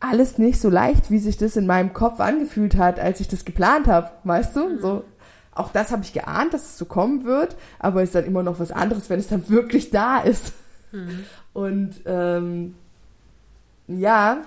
alles 0.00 0.38
nicht 0.38 0.60
so 0.60 0.70
leicht, 0.70 1.10
wie 1.10 1.18
sich 1.18 1.36
das 1.36 1.56
in 1.56 1.66
meinem 1.66 1.92
Kopf 1.92 2.20
angefühlt 2.20 2.76
hat, 2.76 2.98
als 2.98 3.20
ich 3.20 3.28
das 3.28 3.44
geplant 3.44 3.86
habe, 3.86 4.10
weißt 4.24 4.56
du? 4.56 4.78
So, 4.78 5.04
auch 5.52 5.72
das 5.72 5.92
habe 5.92 6.02
ich 6.02 6.14
geahnt, 6.14 6.54
dass 6.54 6.64
es 6.64 6.78
so 6.78 6.86
kommen 6.86 7.24
wird, 7.24 7.56
aber 7.78 8.02
ist 8.02 8.14
dann 8.14 8.24
immer 8.24 8.42
noch 8.42 8.58
was 8.60 8.72
anderes, 8.72 9.10
wenn 9.10 9.20
es 9.20 9.28
dann 9.28 9.48
wirklich 9.50 9.90
da 9.90 10.18
ist. 10.18 10.54
Mhm. 10.92 11.24
Und 11.52 11.94
ähm, 12.06 12.74
ja, 13.88 14.42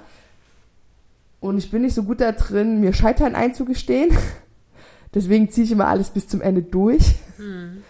und 1.39 1.57
ich 1.57 1.69
bin 1.69 1.81
nicht 1.81 1.93
so 1.93 2.03
gut 2.03 2.21
da 2.21 2.31
drin, 2.31 2.79
mir 2.79 2.93
Scheitern 2.93 3.35
einzugestehen. 3.35 4.15
Deswegen 5.13 5.49
ziehe 5.49 5.65
ich 5.65 5.71
immer 5.71 5.87
alles 5.87 6.09
bis 6.09 6.27
zum 6.27 6.41
Ende 6.41 6.61
durch. 6.63 7.15
Hm. 7.37 7.83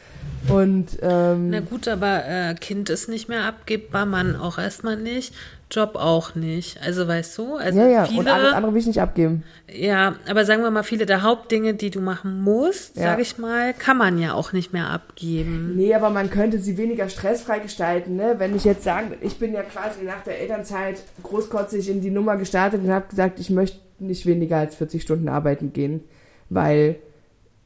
Und 0.49 0.97
ähm, 1.01 1.51
na 1.51 1.61
gut, 1.61 1.87
aber 1.87 2.25
äh, 2.25 2.55
Kind 2.55 2.89
ist 2.89 3.07
nicht 3.07 3.29
mehr 3.29 3.45
abgebbar, 3.45 4.05
Mann 4.05 4.35
auch 4.35 4.57
erstmal 4.57 4.97
nicht, 4.97 5.33
Job 5.73 5.95
auch 5.95 6.35
nicht. 6.35 6.79
Also 6.81 7.07
weißt 7.07 7.37
du, 7.37 7.55
also 7.55 7.79
ja, 7.79 7.87
ja. 7.87 8.05
Viele, 8.05 8.19
und 8.19 8.27
alles 8.27 8.53
andere 8.53 8.73
will 8.73 8.79
ich 8.79 8.87
nicht 8.87 9.01
abgeben. 9.01 9.43
Ja, 9.73 10.15
aber 10.29 10.45
sagen 10.45 10.61
wir 10.61 10.71
mal, 10.71 10.83
viele 10.83 11.05
der 11.05 11.23
Hauptdinge, 11.23 11.73
die 11.73 11.89
du 11.89 11.99
machen 11.99 12.41
musst, 12.41 12.95
ja. 12.95 13.03
sage 13.03 13.23
ich 13.23 13.37
mal, 13.37 13.73
kann 13.73 13.97
man 13.97 14.19
ja 14.19 14.33
auch 14.33 14.53
nicht 14.53 14.73
mehr 14.73 14.89
abgeben. 14.89 15.75
Nee, 15.75 15.95
aber 15.95 16.09
man 16.09 16.29
könnte 16.29 16.59
sie 16.59 16.77
weniger 16.77 17.09
stressfrei 17.09 17.59
gestalten, 17.59 18.15
ne? 18.15 18.35
Wenn 18.37 18.55
ich 18.55 18.65
jetzt 18.65 18.83
sagen, 18.83 19.13
ich 19.21 19.39
bin 19.39 19.53
ja 19.53 19.63
quasi 19.63 20.03
nach 20.03 20.23
der 20.23 20.39
Elternzeit 20.39 21.01
großkotzig 21.23 21.89
in 21.89 22.01
die 22.01 22.11
Nummer 22.11 22.37
gestartet 22.37 22.83
und 22.83 22.91
habe 22.91 23.07
gesagt, 23.09 23.39
ich 23.39 23.49
möchte 23.49 23.79
nicht 23.99 24.25
weniger 24.25 24.57
als 24.57 24.75
40 24.75 25.01
Stunden 25.01 25.29
arbeiten 25.29 25.73
gehen, 25.73 26.01
weil 26.49 26.97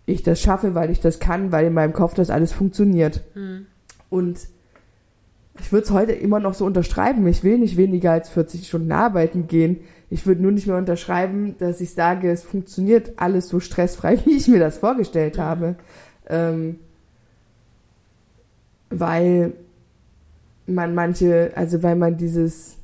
ich 0.05 0.23
das 0.23 0.39
schaffe, 0.39 0.73
weil 0.75 0.89
ich 0.89 1.01
das 1.01 1.19
kann, 1.19 1.51
weil 1.51 1.67
in 1.67 1.73
meinem 1.73 1.93
Kopf 1.93 2.13
das 2.13 2.29
alles 2.29 2.53
funktioniert. 2.53 3.21
Mhm. 3.35 3.65
Und 4.09 4.39
ich 5.59 5.71
würde 5.71 5.85
es 5.85 5.91
heute 5.91 6.11
immer 6.11 6.39
noch 6.39 6.53
so 6.53 6.65
unterschreiben. 6.65 7.25
Ich 7.27 7.43
will 7.43 7.57
nicht 7.57 7.77
weniger 7.77 8.11
als 8.11 8.29
40 8.29 8.67
Stunden 8.67 8.91
arbeiten 8.91 9.47
gehen. 9.47 9.81
Ich 10.09 10.25
würde 10.25 10.41
nur 10.41 10.51
nicht 10.51 10.67
mehr 10.67 10.77
unterschreiben, 10.77 11.55
dass 11.59 11.81
ich 11.81 11.93
sage, 11.93 12.31
es 12.31 12.43
funktioniert 12.43 13.13
alles 13.17 13.49
so 13.49 13.59
stressfrei, 13.59 14.19
wie 14.25 14.37
ich 14.37 14.47
mir 14.47 14.59
das 14.59 14.77
vorgestellt 14.77 15.37
habe. 15.37 15.75
Ähm, 16.29 16.79
weil 18.89 19.53
man 20.65 20.95
manche, 20.95 21.51
also 21.55 21.83
weil 21.83 21.95
man 21.95 22.17
dieses 22.17 22.77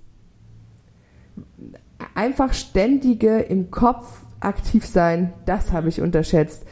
einfach 2.15 2.53
ständige 2.53 3.39
im 3.39 3.71
Kopf 3.71 4.21
aktiv 4.39 4.86
sein, 4.86 5.34
das 5.45 5.71
habe 5.71 5.89
ich 5.89 6.01
unterschätzt 6.01 6.65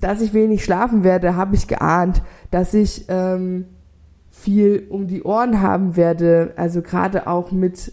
dass 0.00 0.20
ich 0.20 0.34
wenig 0.34 0.64
schlafen 0.64 1.04
werde, 1.04 1.36
habe 1.36 1.54
ich 1.54 1.66
geahnt, 1.68 2.22
dass 2.50 2.74
ich 2.74 3.06
ähm, 3.08 3.66
viel 4.36 4.86
um 4.90 5.06
die 5.06 5.22
Ohren 5.22 5.62
haben 5.62 5.96
werde, 5.96 6.52
also 6.56 6.82
gerade 6.82 7.26
auch 7.26 7.52
mit 7.52 7.92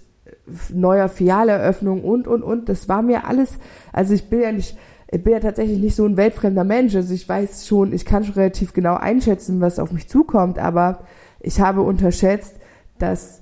neuer 0.73 1.07
Filialeröffnung 1.07 2.03
und 2.03 2.27
und 2.27 2.43
und. 2.43 2.67
Das 2.69 2.89
war 2.89 3.01
mir 3.01 3.25
alles, 3.25 3.57
also 3.93 4.13
ich 4.13 4.29
bin 4.29 4.41
ja 4.41 4.51
nicht, 4.51 4.77
ich 5.09 5.23
bin 5.23 5.33
ja 5.33 5.39
tatsächlich 5.39 5.79
nicht 5.79 5.95
so 5.95 6.05
ein 6.05 6.17
weltfremder 6.17 6.65
Mensch. 6.65 6.95
Also 6.95 7.13
ich 7.13 7.27
weiß 7.27 7.65
schon, 7.65 7.93
ich 7.93 8.05
kann 8.05 8.25
schon 8.25 8.35
relativ 8.35 8.73
genau 8.73 8.95
einschätzen, 8.95 9.61
was 9.61 9.79
auf 9.79 9.91
mich 9.91 10.09
zukommt, 10.09 10.59
aber 10.59 11.05
ich 11.39 11.61
habe 11.61 11.81
unterschätzt, 11.81 12.55
dass 12.99 13.41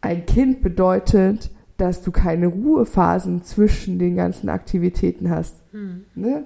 ein 0.00 0.26
Kind 0.26 0.62
bedeutet, 0.62 1.50
dass 1.76 2.02
du 2.02 2.10
keine 2.10 2.48
Ruhephasen 2.48 3.42
zwischen 3.42 3.98
den 3.98 4.16
ganzen 4.16 4.48
Aktivitäten 4.48 5.30
hast. 5.30 5.62
Hm. 5.70 6.04
Ne? 6.14 6.44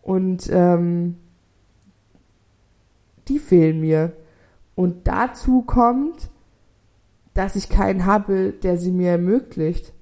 Und 0.00 0.48
ähm, 0.50 1.16
die 3.28 3.38
fehlen 3.38 3.80
mir. 3.80 4.12
Und 4.74 5.06
dazu 5.06 5.62
kommt, 5.62 6.30
dass 7.34 7.56
ich 7.56 7.68
keinen 7.68 8.06
habe, 8.06 8.52
der 8.52 8.76
sie 8.78 8.90
mir 8.90 9.10
ermöglicht. 9.10 9.92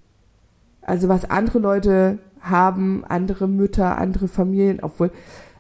Also 0.83 1.09
was 1.09 1.29
andere 1.29 1.59
Leute 1.59 2.19
haben, 2.41 3.05
andere 3.05 3.49
Mütter, 3.49 3.99
andere 3.99 4.29
Familien, 4.29 4.81
obwohl 4.83 5.11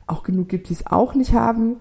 auch 0.06 0.22
genug 0.22 0.48
gibt, 0.48 0.68
die 0.68 0.74
es 0.74 0.86
auch 0.86 1.14
nicht 1.14 1.32
haben, 1.32 1.76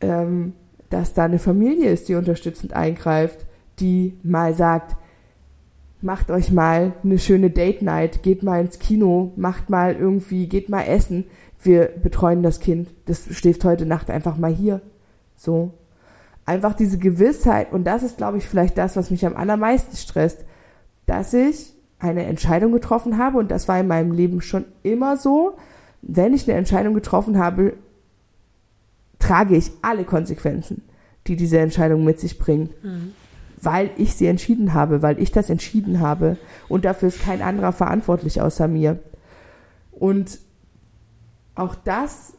ähm, 0.00 0.52
dass 0.90 1.14
da 1.14 1.24
eine 1.24 1.38
Familie 1.38 1.90
ist, 1.90 2.08
die 2.08 2.14
unterstützend 2.14 2.74
eingreift, 2.74 3.46
die 3.80 4.18
mal 4.22 4.54
sagt, 4.54 4.96
macht 6.02 6.30
euch 6.30 6.52
mal 6.52 6.92
eine 7.02 7.18
schöne 7.18 7.50
Date 7.50 7.82
Night, 7.82 8.22
geht 8.22 8.42
mal 8.42 8.60
ins 8.60 8.78
Kino, 8.78 9.32
macht 9.36 9.70
mal 9.70 9.94
irgendwie, 9.94 10.48
geht 10.48 10.68
mal 10.68 10.82
essen. 10.82 11.24
Wir 11.62 11.86
betreuen 11.86 12.42
das 12.42 12.60
Kind. 12.60 12.88
Das 13.06 13.26
schläft 13.34 13.64
heute 13.64 13.86
Nacht 13.86 14.10
einfach 14.10 14.36
mal 14.36 14.52
hier. 14.52 14.80
So. 15.36 15.72
Einfach 16.44 16.74
diese 16.74 16.98
Gewissheit, 16.98 17.72
und 17.72 17.84
das 17.84 18.02
ist, 18.02 18.16
glaube 18.16 18.38
ich, 18.38 18.48
vielleicht 18.48 18.76
das, 18.76 18.96
was 18.96 19.10
mich 19.10 19.24
am 19.24 19.36
allermeisten 19.36 19.96
stresst, 19.96 20.44
dass 21.06 21.32
ich 21.34 21.72
eine 21.98 22.24
Entscheidung 22.24 22.72
getroffen 22.72 23.18
habe, 23.18 23.38
und 23.38 23.50
das 23.50 23.68
war 23.68 23.78
in 23.78 23.86
meinem 23.86 24.12
Leben 24.12 24.40
schon 24.40 24.64
immer 24.82 25.16
so, 25.16 25.56
wenn 26.02 26.34
ich 26.34 26.48
eine 26.48 26.58
Entscheidung 26.58 26.94
getroffen 26.94 27.38
habe, 27.38 27.74
trage 29.20 29.56
ich 29.56 29.70
alle 29.82 30.04
Konsequenzen, 30.04 30.82
die 31.28 31.36
diese 31.36 31.58
Entscheidung 31.58 32.04
mit 32.04 32.18
sich 32.18 32.38
bringt. 32.38 32.72
Mhm 32.82 33.12
weil 33.62 33.90
ich 33.96 34.16
sie 34.16 34.26
entschieden 34.26 34.74
habe, 34.74 35.02
weil 35.02 35.20
ich 35.20 35.30
das 35.30 35.48
entschieden 35.48 36.00
habe. 36.00 36.36
Und 36.68 36.84
dafür 36.84 37.08
ist 37.08 37.22
kein 37.22 37.40
anderer 37.40 37.72
verantwortlich 37.72 38.40
außer 38.40 38.66
mir. 38.66 38.98
Und 39.92 40.40
auch 41.54 41.76
das 41.76 42.34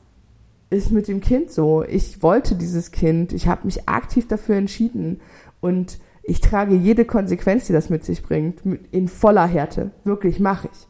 ist 0.73 0.91
mit 0.91 1.07
dem 1.07 1.21
Kind 1.21 1.51
so. 1.51 1.83
Ich 1.83 2.21
wollte 2.23 2.55
dieses 2.55 2.91
Kind. 2.91 3.31
Ich 3.31 3.47
habe 3.47 3.65
mich 3.65 3.87
aktiv 3.87 4.27
dafür 4.27 4.55
entschieden. 4.55 5.21
Und 5.61 5.99
ich 6.23 6.41
trage 6.41 6.75
jede 6.75 7.05
Konsequenz, 7.05 7.67
die 7.67 7.73
das 7.73 7.89
mit 7.89 8.03
sich 8.03 8.23
bringt, 8.23 8.61
in 8.91 9.07
voller 9.07 9.45
Härte. 9.45 9.91
Wirklich 10.03 10.39
mache 10.39 10.69
ich. 10.71 10.87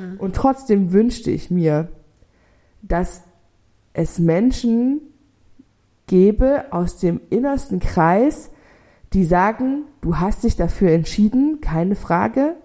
Mhm. 0.00 0.18
Und 0.18 0.36
trotzdem 0.36 0.92
wünschte 0.92 1.30
ich 1.30 1.50
mir, 1.50 1.88
dass 2.82 3.22
es 3.92 4.18
Menschen 4.18 5.00
gäbe 6.06 6.64
aus 6.70 6.98
dem 6.98 7.20
innersten 7.30 7.78
Kreis, 7.78 8.50
die 9.12 9.24
sagen, 9.24 9.84
du 10.00 10.18
hast 10.18 10.44
dich 10.44 10.56
dafür 10.56 10.90
entschieden, 10.90 11.60
keine 11.60 11.94
Frage, 11.94 12.56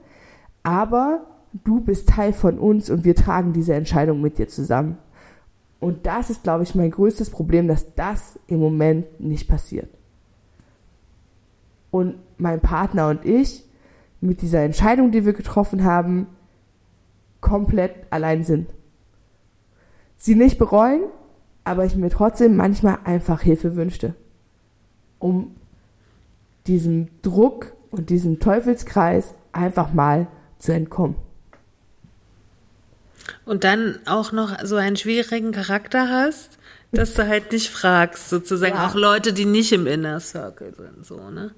aber 0.64 1.26
du 1.64 1.80
bist 1.80 2.10
Teil 2.10 2.34
von 2.34 2.60
uns 2.60 2.90
und 2.90 3.04
wir 3.04 3.16
tragen 3.16 3.54
diese 3.54 3.74
Entscheidung 3.74 4.22
mit 4.22 4.38
dir 4.38 4.48
zusammen. 4.48 4.98
Und 5.80 6.06
das 6.06 6.30
ist, 6.30 6.44
glaube 6.44 6.64
ich, 6.64 6.76
mein 6.76 6.92
größtes 6.92 7.30
Problem, 7.30 7.68
dass 7.68 7.94
das 7.96 8.40
im 8.48 8.60
Moment 8.60 9.20
nicht 9.20 9.48
passiert. 9.48 9.90
Und 11.92 12.16
mein 12.38 12.60
Partner 12.60 13.10
und 13.10 13.26
ich 13.26 13.64
mit 14.22 14.42
dieser 14.42 14.62
Entscheidung, 14.62 15.12
die 15.12 15.26
wir 15.26 15.34
getroffen 15.34 15.84
haben, 15.84 16.28
komplett 17.42 17.94
allein 18.10 18.44
sind. 18.44 18.70
Sie 20.18 20.36
nicht 20.36 20.58
bereuen, 20.58 21.04
aber 21.64 21.86
ich 21.86 21.96
mir 21.96 22.10
trotzdem 22.10 22.56
manchmal 22.56 23.00
einfach 23.04 23.42
Hilfe 23.42 23.76
wünschte, 23.76 24.16
um 25.20 25.56
diesem 26.68 27.10
Druck 27.22 27.74
und 27.92 28.10
diesem 28.10 28.40
Teufelskreis 28.40 29.36
einfach 29.52 29.94
mal 29.94 30.28
zu 30.58 30.74
entkommen. 30.74 31.16
Und 33.46 33.64
dann 33.64 34.00
auch 34.06 34.32
noch 34.32 34.58
so 34.64 34.76
einen 34.76 34.98
schwierigen 34.98 35.52
Charakter 35.52 36.10
hast, 36.10 36.58
dass 36.92 37.14
du 37.14 37.28
halt 37.28 37.52
nicht 37.52 37.70
fragst, 37.70 38.30
sozusagen 38.30 38.76
ja. 38.76 38.88
auch 38.88 38.96
Leute, 38.96 39.34
die 39.34 39.46
nicht 39.46 39.72
im 39.72 39.88
Inner 39.88 40.20
Circle 40.20 40.74
sind, 40.76 41.06
so, 41.06 41.30
ne? 41.30 41.52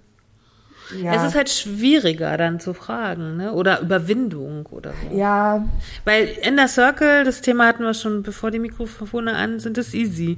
Ja. 0.98 1.16
Es 1.16 1.24
ist 1.24 1.36
halt 1.36 1.50
schwieriger 1.50 2.38
dann 2.38 2.62
zu 2.62 2.74
fragen, 2.74 3.36
ne? 3.36 3.52
Oder 3.52 3.82
Überwindung 3.82 4.66
oder 4.68 4.94
so. 5.04 5.18
Ja. 5.18 5.68
Weil 6.06 6.30
Inner 6.42 6.70
Circle, 6.70 7.26
das 7.26 7.42
Thema 7.42 7.68
hatten 7.68 7.84
wir 7.84 7.94
schon, 7.94 8.24
bevor 8.24 8.52
die 8.52 8.60
Mikrofone 8.60 9.36
an 9.36 9.60
sind, 9.60 9.78
ist 9.78 9.94
easy. 9.94 10.38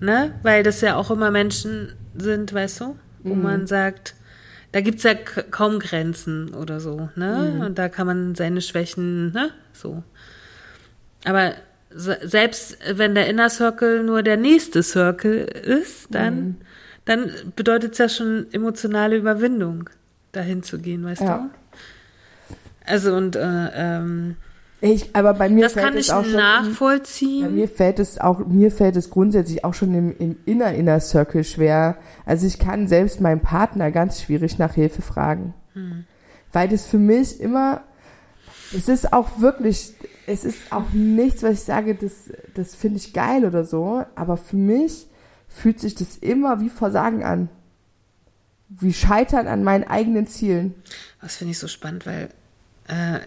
Ne? 0.00 0.38
Weil 0.42 0.62
das 0.62 0.82
ja 0.82 0.96
auch 0.96 1.10
immer 1.10 1.30
Menschen 1.30 1.94
sind, 2.14 2.52
weißt 2.52 2.80
du? 2.80 2.96
wo 3.22 3.34
mhm. 3.34 3.42
man 3.42 3.66
sagt, 3.66 4.14
da 4.72 4.80
gibt's 4.80 5.02
ja 5.02 5.14
kaum 5.14 5.78
Grenzen 5.78 6.54
oder 6.54 6.80
so, 6.80 7.08
ne? 7.16 7.52
Mhm. 7.54 7.60
Und 7.62 7.78
da 7.78 7.88
kann 7.88 8.06
man 8.06 8.34
seine 8.34 8.60
Schwächen, 8.60 9.32
ne? 9.32 9.50
So. 9.72 10.02
Aber 11.24 11.54
selbst 11.90 12.78
wenn 12.92 13.14
der 13.14 13.28
Inner 13.28 13.48
Circle 13.48 14.02
nur 14.02 14.22
der 14.22 14.36
nächste 14.36 14.82
Circle 14.82 15.38
ist, 15.38 16.14
dann, 16.14 16.34
mhm. 16.34 16.56
dann 17.06 17.30
bedeutet 17.56 17.92
es 17.92 17.98
ja 17.98 18.08
schon 18.08 18.46
emotionale 18.52 19.16
Überwindung, 19.16 19.88
dahin 20.32 20.62
zu 20.62 20.78
gehen, 20.78 21.04
weißt 21.04 21.22
ja. 21.22 21.38
du? 21.38 22.54
Also 22.84 23.14
und 23.14 23.36
äh, 23.36 23.70
ähm, 23.74 24.36
ich, 24.80 25.16
aber 25.16 25.34
bei 25.34 25.48
mir 25.48 25.64
das 25.64 25.72
fällt 25.72 25.86
kann 25.86 25.96
es 25.96 26.06
ich 26.06 26.12
auch 26.12 26.26
nachvollziehen. 26.26 27.44
Schon, 27.44 27.54
bei 27.54 27.60
mir 27.60 27.68
fällt 27.68 27.98
es 27.98 28.18
auch, 28.18 28.46
mir 28.46 28.70
fällt 28.70 28.96
es 28.96 29.10
grundsätzlich 29.10 29.64
auch 29.64 29.74
schon 29.74 29.92
im, 29.92 30.16
im 30.18 30.36
Inner 30.46 30.72
Inner 30.72 31.00
Circle 31.00 31.42
schwer. 31.42 31.98
Also 32.24 32.46
ich 32.46 32.58
kann 32.58 32.86
selbst 32.86 33.20
meinen 33.20 33.40
Partner 33.40 33.90
ganz 33.90 34.22
schwierig 34.22 34.58
nach 34.58 34.74
Hilfe 34.74 35.02
fragen, 35.02 35.54
hm. 35.72 36.04
weil 36.52 36.68
das 36.68 36.86
für 36.86 36.98
mich 36.98 37.40
immer, 37.40 37.82
es 38.72 38.88
ist 38.88 39.12
auch 39.12 39.40
wirklich, 39.40 39.94
es 40.26 40.44
ist 40.44 40.72
auch 40.72 40.90
nichts, 40.92 41.42
was 41.42 41.54
ich 41.54 41.62
sage, 41.62 41.96
das, 41.96 42.30
das 42.54 42.76
finde 42.76 42.98
ich 42.98 43.12
geil 43.12 43.44
oder 43.44 43.64
so. 43.64 44.04
Aber 44.14 44.36
für 44.36 44.56
mich 44.56 45.08
fühlt 45.48 45.80
sich 45.80 45.96
das 45.96 46.16
immer 46.18 46.60
wie 46.60 46.68
Versagen 46.68 47.24
an, 47.24 47.48
wie 48.68 48.92
Scheitern 48.92 49.48
an 49.48 49.64
meinen 49.64 49.84
eigenen 49.84 50.28
Zielen. 50.28 50.74
Das 51.20 51.36
finde 51.36 51.52
ich 51.52 51.58
so 51.58 51.66
spannend, 51.66 52.06
weil 52.06 52.28
äh, 52.86 53.20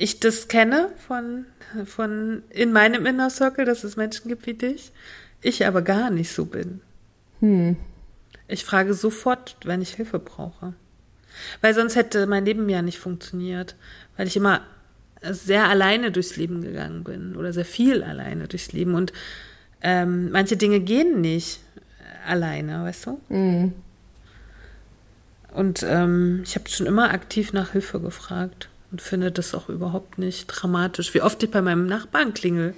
ich 0.00 0.18
das 0.18 0.48
kenne 0.48 0.88
von, 1.06 1.44
von 1.84 2.42
in 2.48 2.72
meinem 2.72 3.04
Inner 3.04 3.28
Circle, 3.28 3.66
dass 3.66 3.84
es 3.84 3.96
Menschen 3.96 4.28
gibt 4.28 4.46
wie 4.46 4.54
dich, 4.54 4.92
ich 5.42 5.66
aber 5.66 5.82
gar 5.82 6.08
nicht 6.08 6.32
so 6.32 6.46
bin. 6.46 6.80
Hm. 7.40 7.76
Ich 8.48 8.64
frage 8.64 8.94
sofort, 8.94 9.58
wenn 9.64 9.82
ich 9.82 9.94
Hilfe 9.94 10.18
brauche. 10.18 10.72
Weil 11.60 11.74
sonst 11.74 11.96
hätte 11.96 12.26
mein 12.26 12.46
Leben 12.46 12.66
ja 12.70 12.80
nicht 12.80 12.98
funktioniert, 12.98 13.76
weil 14.16 14.26
ich 14.26 14.38
immer 14.38 14.62
sehr 15.22 15.68
alleine 15.68 16.10
durchs 16.10 16.36
Leben 16.36 16.62
gegangen 16.62 17.04
bin 17.04 17.36
oder 17.36 17.52
sehr 17.52 17.66
viel 17.66 18.02
alleine 18.02 18.48
durchs 18.48 18.72
Leben 18.72 18.94
und 18.94 19.12
ähm, 19.82 20.30
manche 20.30 20.56
Dinge 20.56 20.80
gehen 20.80 21.20
nicht 21.20 21.60
alleine, 22.26 22.84
weißt 22.84 23.06
du? 23.06 23.20
Mhm. 23.28 23.74
Und 25.52 25.82
ähm, 25.86 26.40
ich 26.42 26.54
habe 26.54 26.70
schon 26.70 26.86
immer 26.86 27.10
aktiv 27.10 27.52
nach 27.52 27.72
Hilfe 27.72 28.00
gefragt 28.00 28.69
und 28.90 29.00
finde 29.00 29.30
das 29.30 29.54
auch 29.54 29.68
überhaupt 29.68 30.18
nicht 30.18 30.46
dramatisch, 30.46 31.14
wie 31.14 31.22
oft 31.22 31.40
ich 31.42 31.50
bei 31.50 31.62
meinem 31.62 31.86
Nachbarn 31.86 32.34
klingel. 32.34 32.74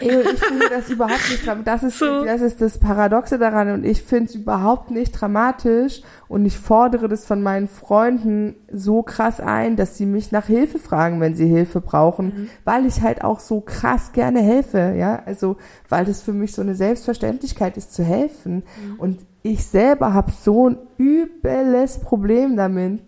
Ich 0.00 0.08
finde 0.08 0.68
das 0.70 0.88
überhaupt 0.90 1.28
nicht 1.28 1.44
dramatisch. 1.44 1.64
Das 1.64 1.82
ist, 1.82 1.98
so. 1.98 2.24
das 2.24 2.40
ist 2.40 2.60
das 2.60 2.78
Paradoxe 2.78 3.38
daran 3.38 3.70
und 3.70 3.84
ich 3.84 4.02
finde 4.02 4.26
es 4.26 4.34
überhaupt 4.36 4.92
nicht 4.92 5.12
dramatisch 5.12 6.02
und 6.28 6.46
ich 6.46 6.56
fordere 6.56 7.08
das 7.08 7.24
von 7.24 7.42
meinen 7.42 7.66
Freunden 7.66 8.54
so 8.70 9.02
krass 9.02 9.40
ein, 9.40 9.74
dass 9.74 9.96
sie 9.96 10.06
mich 10.06 10.30
nach 10.30 10.46
Hilfe 10.46 10.78
fragen, 10.78 11.20
wenn 11.20 11.34
sie 11.34 11.46
Hilfe 11.46 11.80
brauchen, 11.80 12.26
mhm. 12.26 12.48
weil 12.64 12.86
ich 12.86 13.00
halt 13.00 13.24
auch 13.24 13.40
so 13.40 13.60
krass 13.60 14.12
gerne 14.12 14.40
helfe, 14.40 14.94
ja, 14.96 15.22
also 15.26 15.56
weil 15.88 16.04
das 16.04 16.22
für 16.22 16.32
mich 16.32 16.52
so 16.52 16.62
eine 16.62 16.76
Selbstverständlichkeit 16.76 17.76
ist 17.76 17.92
zu 17.92 18.04
helfen 18.04 18.62
mhm. 18.82 18.94
und 18.98 19.18
ich 19.42 19.64
selber 19.64 20.12
habe 20.12 20.32
so 20.32 20.70
ein 20.70 20.78
übles 20.98 22.00
Problem 22.00 22.56
damit, 22.56 23.00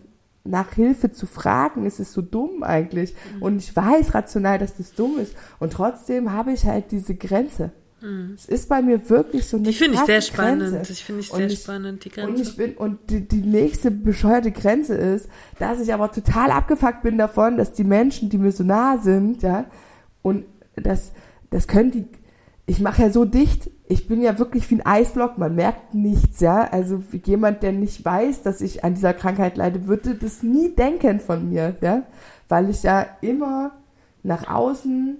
nach 0.43 0.73
Hilfe 0.73 1.11
zu 1.11 1.25
fragen, 1.25 1.85
ist 1.85 1.99
es 1.99 2.13
so 2.13 2.21
dumm 2.21 2.63
eigentlich. 2.63 3.13
Mhm. 3.35 3.43
Und 3.43 3.57
ich 3.57 3.75
weiß 3.75 4.13
rational, 4.13 4.57
dass 4.57 4.77
das 4.77 4.93
dumm 4.93 5.19
ist. 5.19 5.35
Und 5.59 5.73
trotzdem 5.73 6.31
habe 6.31 6.53
ich 6.53 6.65
halt 6.65 6.91
diese 6.91 7.15
Grenze. 7.15 7.71
Mhm. 8.01 8.33
Es 8.35 8.45
ist 8.45 8.69
bei 8.69 8.81
mir 8.81 9.09
wirklich 9.09 9.47
so 9.47 9.57
eine 9.57 9.67
Die 9.67 9.73
finde 9.73 9.97
ich 9.97 10.05
sehr 10.05 10.21
spannend. 10.21 10.71
Grenze. 10.71 10.91
Ich 10.91 11.03
finde 11.03 11.21
ich 11.21 11.31
sehr 11.31 11.47
ich, 11.47 11.59
spannend, 11.59 12.05
die 12.05 12.09
Grenze. 12.09 12.29
Und 12.29 12.39
ich 12.39 12.55
bin, 12.55 12.73
und 12.75 13.09
die, 13.09 13.27
die 13.27 13.41
nächste 13.41 13.91
bescheuerte 13.91 14.51
Grenze 14.51 14.95
ist, 14.95 15.27
dass 15.59 15.81
ich 15.81 15.93
aber 15.93 16.11
total 16.11 16.51
abgefuckt 16.51 17.01
bin 17.01 17.17
davon, 17.17 17.57
dass 17.57 17.73
die 17.73 17.83
Menschen, 17.83 18.29
die 18.29 18.37
mir 18.37 18.51
so 18.51 18.63
nah 18.63 18.97
sind, 18.97 19.43
ja, 19.43 19.65
und 20.21 20.45
das, 20.75 21.11
das 21.49 21.67
können 21.67 21.91
die, 21.91 22.05
ich 22.69 22.79
mache 22.81 23.01
ja 23.01 23.09
so 23.09 23.25
dicht, 23.25 23.71
ich 23.87 24.07
bin 24.07 24.21
ja 24.21 24.37
wirklich 24.37 24.69
wie 24.69 24.75
ein 24.75 24.85
Eisblock, 24.85 25.39
man 25.39 25.55
merkt 25.55 25.95
nichts, 25.95 26.39
ja. 26.39 26.69
Also 26.71 27.01
jemand, 27.25 27.63
der 27.63 27.71
nicht 27.71 28.05
weiß, 28.05 28.43
dass 28.43 28.61
ich 28.61 28.83
an 28.83 28.93
dieser 28.93 29.13
Krankheit 29.13 29.57
leide, 29.57 29.87
würde 29.87 30.13
das 30.13 30.43
nie 30.43 30.75
denken 30.75 31.19
von 31.19 31.49
mir, 31.49 31.75
ja. 31.81 32.03
Weil 32.47 32.69
ich 32.69 32.83
ja 32.83 33.05
immer 33.21 33.71
nach 34.21 34.47
außen 34.47 35.17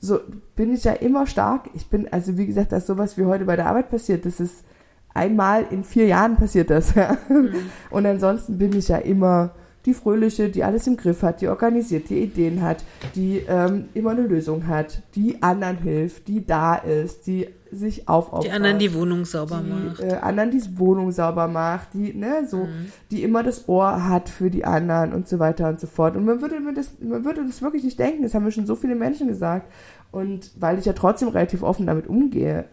so 0.00 0.20
bin 0.54 0.72
ich 0.72 0.84
ja 0.84 0.92
immer 0.92 1.26
stark. 1.26 1.70
Ich 1.74 1.88
bin, 1.88 2.12
also 2.12 2.36
wie 2.36 2.46
gesagt, 2.46 2.72
dass 2.72 2.86
sowas 2.86 3.18
wie 3.18 3.24
heute 3.24 3.44
bei 3.44 3.56
der 3.56 3.66
Arbeit 3.66 3.90
passiert, 3.90 4.24
das 4.26 4.40
ist 4.40 4.64
einmal 5.12 5.66
in 5.70 5.84
vier 5.84 6.06
Jahren 6.06 6.36
passiert 6.36 6.70
das, 6.70 6.94
ja. 6.94 7.16
Mhm. 7.28 7.54
Und 7.90 8.06
ansonsten 8.06 8.58
bin 8.58 8.72
ich 8.74 8.88
ja 8.88 8.98
immer 8.98 9.54
die 9.88 9.94
fröhliche, 9.94 10.50
die 10.50 10.64
alles 10.64 10.86
im 10.86 10.98
Griff 10.98 11.22
hat, 11.22 11.40
die 11.40 11.48
organisiert, 11.48 12.10
die 12.10 12.18
Ideen 12.22 12.60
hat, 12.60 12.84
die 13.14 13.38
ähm, 13.48 13.86
immer 13.94 14.10
eine 14.10 14.20
Lösung 14.20 14.66
hat, 14.66 15.02
die 15.14 15.42
anderen 15.42 15.78
hilft, 15.78 16.28
die 16.28 16.44
da 16.44 16.74
ist, 16.74 17.26
die 17.26 17.48
sich 17.72 18.06
aufopfert. 18.06 18.44
Die 18.44 18.50
anderen 18.50 18.78
die 18.78 18.92
Wohnung 18.92 19.24
sauber 19.24 19.62
die, 19.64 19.70
macht. 19.70 20.00
Äh, 20.00 20.16
anderen 20.20 20.50
die 20.50 20.78
Wohnung 20.78 21.10
sauber 21.10 21.48
macht, 21.48 21.94
die, 21.94 22.12
ne, 22.12 22.46
so, 22.46 22.58
Mhm. 22.58 22.92
die 23.10 23.22
immer 23.22 23.42
das 23.42 23.66
Ohr 23.66 24.06
hat 24.06 24.28
für 24.28 24.50
die 24.50 24.66
anderen 24.66 25.14
und 25.14 25.26
so 25.26 25.38
weiter 25.38 25.70
und 25.70 25.80
so 25.80 25.86
fort. 25.86 26.16
Und 26.16 26.26
man 26.26 26.42
würde 26.42 26.60
mir 26.60 26.74
das, 26.74 26.92
man 27.00 27.24
würde 27.24 27.46
das 27.46 27.62
wirklich 27.62 27.84
nicht 27.84 27.98
denken, 27.98 28.22
das 28.24 28.34
haben 28.34 28.44
mir 28.44 28.52
schon 28.52 28.66
so 28.66 28.76
viele 28.76 28.94
Menschen 28.94 29.26
gesagt. 29.26 29.72
Und 30.10 30.50
weil 30.60 30.78
ich 30.78 30.84
ja 30.84 30.92
trotzdem 30.92 31.28
relativ 31.28 31.62
offen 31.62 31.86
damit 31.86 32.06
umgehe. 32.08 32.66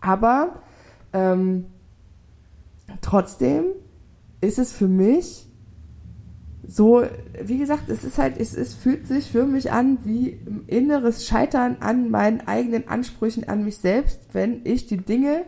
Aber 0.00 0.62
ähm, 1.12 1.66
trotzdem 3.00 3.64
ist 4.40 4.60
es 4.60 4.72
für 4.72 4.86
mich 4.86 5.47
so, 6.70 7.02
wie 7.42 7.56
gesagt, 7.56 7.88
es 7.88 8.04
ist 8.04 8.18
halt, 8.18 8.38
es, 8.38 8.54
es 8.54 8.74
fühlt 8.74 9.06
sich 9.06 9.30
für 9.30 9.46
mich 9.46 9.72
an 9.72 9.96
wie 10.04 10.38
inneres 10.66 11.26
Scheitern 11.26 11.78
an 11.80 12.10
meinen 12.10 12.46
eigenen 12.46 12.88
Ansprüchen 12.88 13.48
an 13.48 13.64
mich 13.64 13.78
selbst, 13.78 14.20
wenn 14.34 14.60
ich 14.64 14.86
die 14.86 14.98
Dinge, 14.98 15.44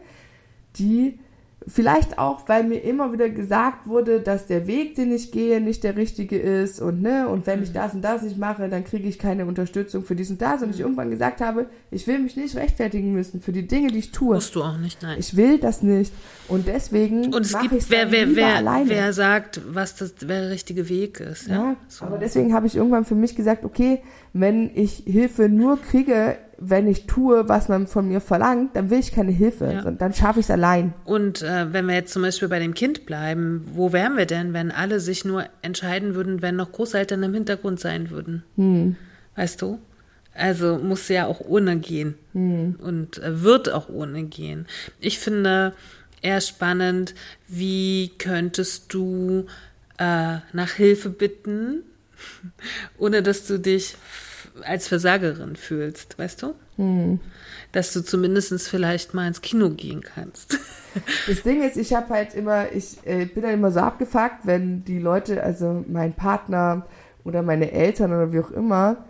die 0.76 1.18
vielleicht 1.66 2.18
auch, 2.18 2.48
weil 2.48 2.64
mir 2.64 2.78
immer 2.78 3.12
wieder 3.12 3.28
gesagt 3.28 3.86
wurde, 3.86 4.20
dass 4.20 4.46
der 4.46 4.66
Weg, 4.66 4.94
den 4.94 5.12
ich 5.12 5.30
gehe, 5.30 5.61
nicht 5.61 5.84
der 5.84 5.96
richtige 5.96 6.38
ist 6.38 6.80
und 6.80 7.02
ne, 7.02 7.28
und 7.28 7.46
wenn 7.46 7.62
ich 7.62 7.72
das 7.72 7.92
und 7.94 8.02
das 8.02 8.22
nicht 8.22 8.38
mache, 8.38 8.68
dann 8.68 8.82
kriege 8.84 9.06
ich 9.06 9.18
keine 9.18 9.44
Unterstützung 9.44 10.02
für 10.02 10.14
dies 10.14 10.30
und 10.30 10.40
das 10.40 10.62
und 10.62 10.70
ich 10.70 10.80
irgendwann 10.80 11.11
gesagt 11.11 11.40
habe, 11.40 11.66
ich 11.90 12.06
will 12.06 12.18
mich 12.18 12.36
nicht 12.36 12.56
rechtfertigen 12.56 13.12
müssen 13.12 13.40
für 13.40 13.52
die 13.52 13.66
Dinge, 13.66 13.88
die 13.88 13.98
ich 13.98 14.11
tue. 14.11 14.36
Musst 14.36 14.54
du 14.54 14.62
auch 14.62 14.78
nicht, 14.78 15.02
nein. 15.02 15.16
Ich 15.18 15.36
will 15.36 15.58
das 15.58 15.82
nicht 15.82 16.12
und 16.48 16.66
deswegen 16.66 17.32
Und 17.34 17.44
es 17.44 17.58
gibt, 17.58 17.90
wer, 17.90 18.11
wer, 18.11 18.34
wer, 18.34 18.56
alleine. 18.56 18.88
wer 18.88 19.12
sagt, 19.12 19.61
was 19.72 19.96
das, 19.96 20.14
wer 20.20 20.40
der 20.42 20.50
richtige 20.50 20.88
Weg 20.88 21.20
ist. 21.20 21.46
Ja, 21.48 21.54
Ja, 21.54 21.76
so. 21.88 22.06
aber 22.06 22.16
deswegen 22.18 22.54
habe 22.54 22.66
ich 22.66 22.74
irgendwann 22.76 23.04
für 23.04 23.14
mich 23.14 23.36
gesagt, 23.36 23.64
okay, 23.64 24.00
wenn 24.32 24.70
ich 24.74 25.02
Hilfe 25.06 25.48
nur 25.48 25.80
kriege, 25.80 26.38
wenn 26.62 26.86
ich 26.86 27.06
tue, 27.06 27.48
was 27.48 27.68
man 27.68 27.86
von 27.86 28.06
mir 28.08 28.20
verlangt, 28.20 28.76
dann 28.76 28.90
will 28.90 28.98
ich 28.98 29.12
keine 29.12 29.32
Hilfe, 29.32 29.72
Ja. 29.72 29.90
dann 29.90 30.12
schaffe 30.12 30.40
ich 30.40 30.46
es 30.46 30.50
allein. 30.50 30.92
Und 31.04 31.40
äh, 31.42 31.72
wenn 31.72 31.86
wir 31.86 31.94
jetzt 31.94 32.12
zum 32.12 32.22
Beispiel 32.22 32.48
bei 32.48 32.58
dem 32.58 32.74
Kind 32.74 33.06
bleiben, 33.06 33.66
wo 33.72 33.92
wären 33.92 34.16
wir 34.18 34.26
denn, 34.26 34.52
wenn 34.52 34.70
alle 34.70 35.00
sich 35.00 35.24
nur 35.24 35.46
entscheiden 35.62 36.14
würden, 36.14 36.42
wenn 36.42 36.56
noch 36.56 36.70
Großeltern 36.72 37.22
im 37.22 37.32
Hintergrund 37.34 37.80
sein 37.80 38.11
würden? 38.11 38.42
Hm. 38.56 38.96
Weißt 39.36 39.62
du? 39.62 39.78
Also 40.34 40.78
muss 40.78 41.08
ja 41.08 41.26
auch 41.26 41.40
ohne 41.40 41.78
gehen 41.78 42.14
Hm. 42.34 42.76
und 42.80 43.18
äh, 43.22 43.42
wird 43.42 43.72
auch 43.72 43.88
ohne 43.88 44.24
gehen. 44.24 44.66
Ich 45.00 45.18
finde 45.18 45.72
eher 46.22 46.40
spannend, 46.40 47.14
wie 47.48 48.12
könntest 48.18 48.92
du 48.92 49.46
äh, 49.98 50.36
nach 50.52 50.70
Hilfe 50.76 51.08
bitten, 51.11 51.82
ohne 52.98 53.22
dass 53.22 53.46
du 53.46 53.58
dich 53.58 53.96
als 54.64 54.88
Versagerin 54.88 55.56
fühlst, 55.56 56.18
weißt 56.18 56.42
du? 56.42 56.54
Hm. 56.76 57.20
Dass 57.72 57.92
du 57.92 58.02
zumindest 58.02 58.68
vielleicht 58.68 59.14
mal 59.14 59.28
ins 59.28 59.42
Kino 59.42 59.70
gehen 59.70 60.02
kannst. 60.02 60.58
Das 61.28 61.44
Ding 61.44 61.62
ist, 61.62 61.76
ich 61.76 61.94
habe 61.94 62.12
halt 62.12 62.34
immer, 62.34 62.72
ich 62.72 62.98
äh, 63.04 63.24
bin 63.24 63.44
dann 63.44 63.52
immer 63.52 63.70
so 63.70 63.78
abgefuckt, 63.78 64.38
wenn 64.42 64.84
die 64.84 64.98
Leute, 64.98 65.40
also 65.40 65.84
mein 65.86 66.14
Partner 66.14 66.84
oder 67.22 67.42
meine 67.42 67.70
Eltern 67.70 68.11
oder 68.11 68.32
wie 68.32 68.40
auch 68.40 68.50
immer, 68.50 69.04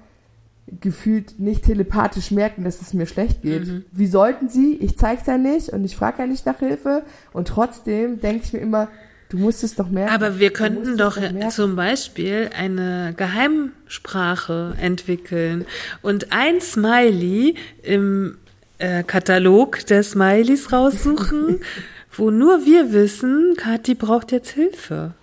gefühlt 0.79 1.41
nicht 1.41 1.65
telepathisch 1.65 2.31
merken, 2.31 2.65
dass 2.65 2.81
es 2.81 2.93
mir 2.93 3.07
schlecht 3.07 3.41
geht. 3.43 3.67
Mhm. 3.67 3.85
Wie 3.93 4.07
sollten 4.07 4.51
sie? 4.51 4.77
Ich 4.77 4.99
zeig's 4.99 5.27
ja 5.27 5.39
nicht 5.39 5.71
und 5.71 5.85
ich 5.85 5.97
frage 5.97 6.19
ja 6.19 6.27
nicht 6.27 6.47
nach 6.47 6.59
Hilfe 6.59 7.03
und 7.33 7.49
trotzdem 7.49 8.21
denke 8.21 8.45
ich 8.45 8.53
mir 8.53 8.61
immer, 8.61 8.89
du 9.31 9.39
musst 9.39 9.65
es 9.65 9.75
doch 9.75 9.89
merken. 9.89 10.13
Aber 10.13 10.39
wir 10.39 10.53
könnten 10.53 10.97
doch 10.97 11.19
merken. 11.19 11.51
zum 11.51 11.77
Beispiel 11.77 12.51
eine 12.57 13.15
Geheimsprache 13.17 14.75
entwickeln 14.81 15.65
und 16.03 16.33
ein 16.33 16.61
Smiley 16.61 17.55
im 17.83 18.37
äh, 18.79 19.03
Katalog 19.03 19.87
der 19.87 20.03
Smileys 20.03 20.73
raussuchen, 20.73 21.61
wo 22.13 22.31
nur 22.31 22.67
wir 22.67 22.93
wissen, 22.93 23.55
Kathi 23.57 23.95
braucht 23.95 24.33
jetzt 24.33 24.51
Hilfe. 24.51 25.15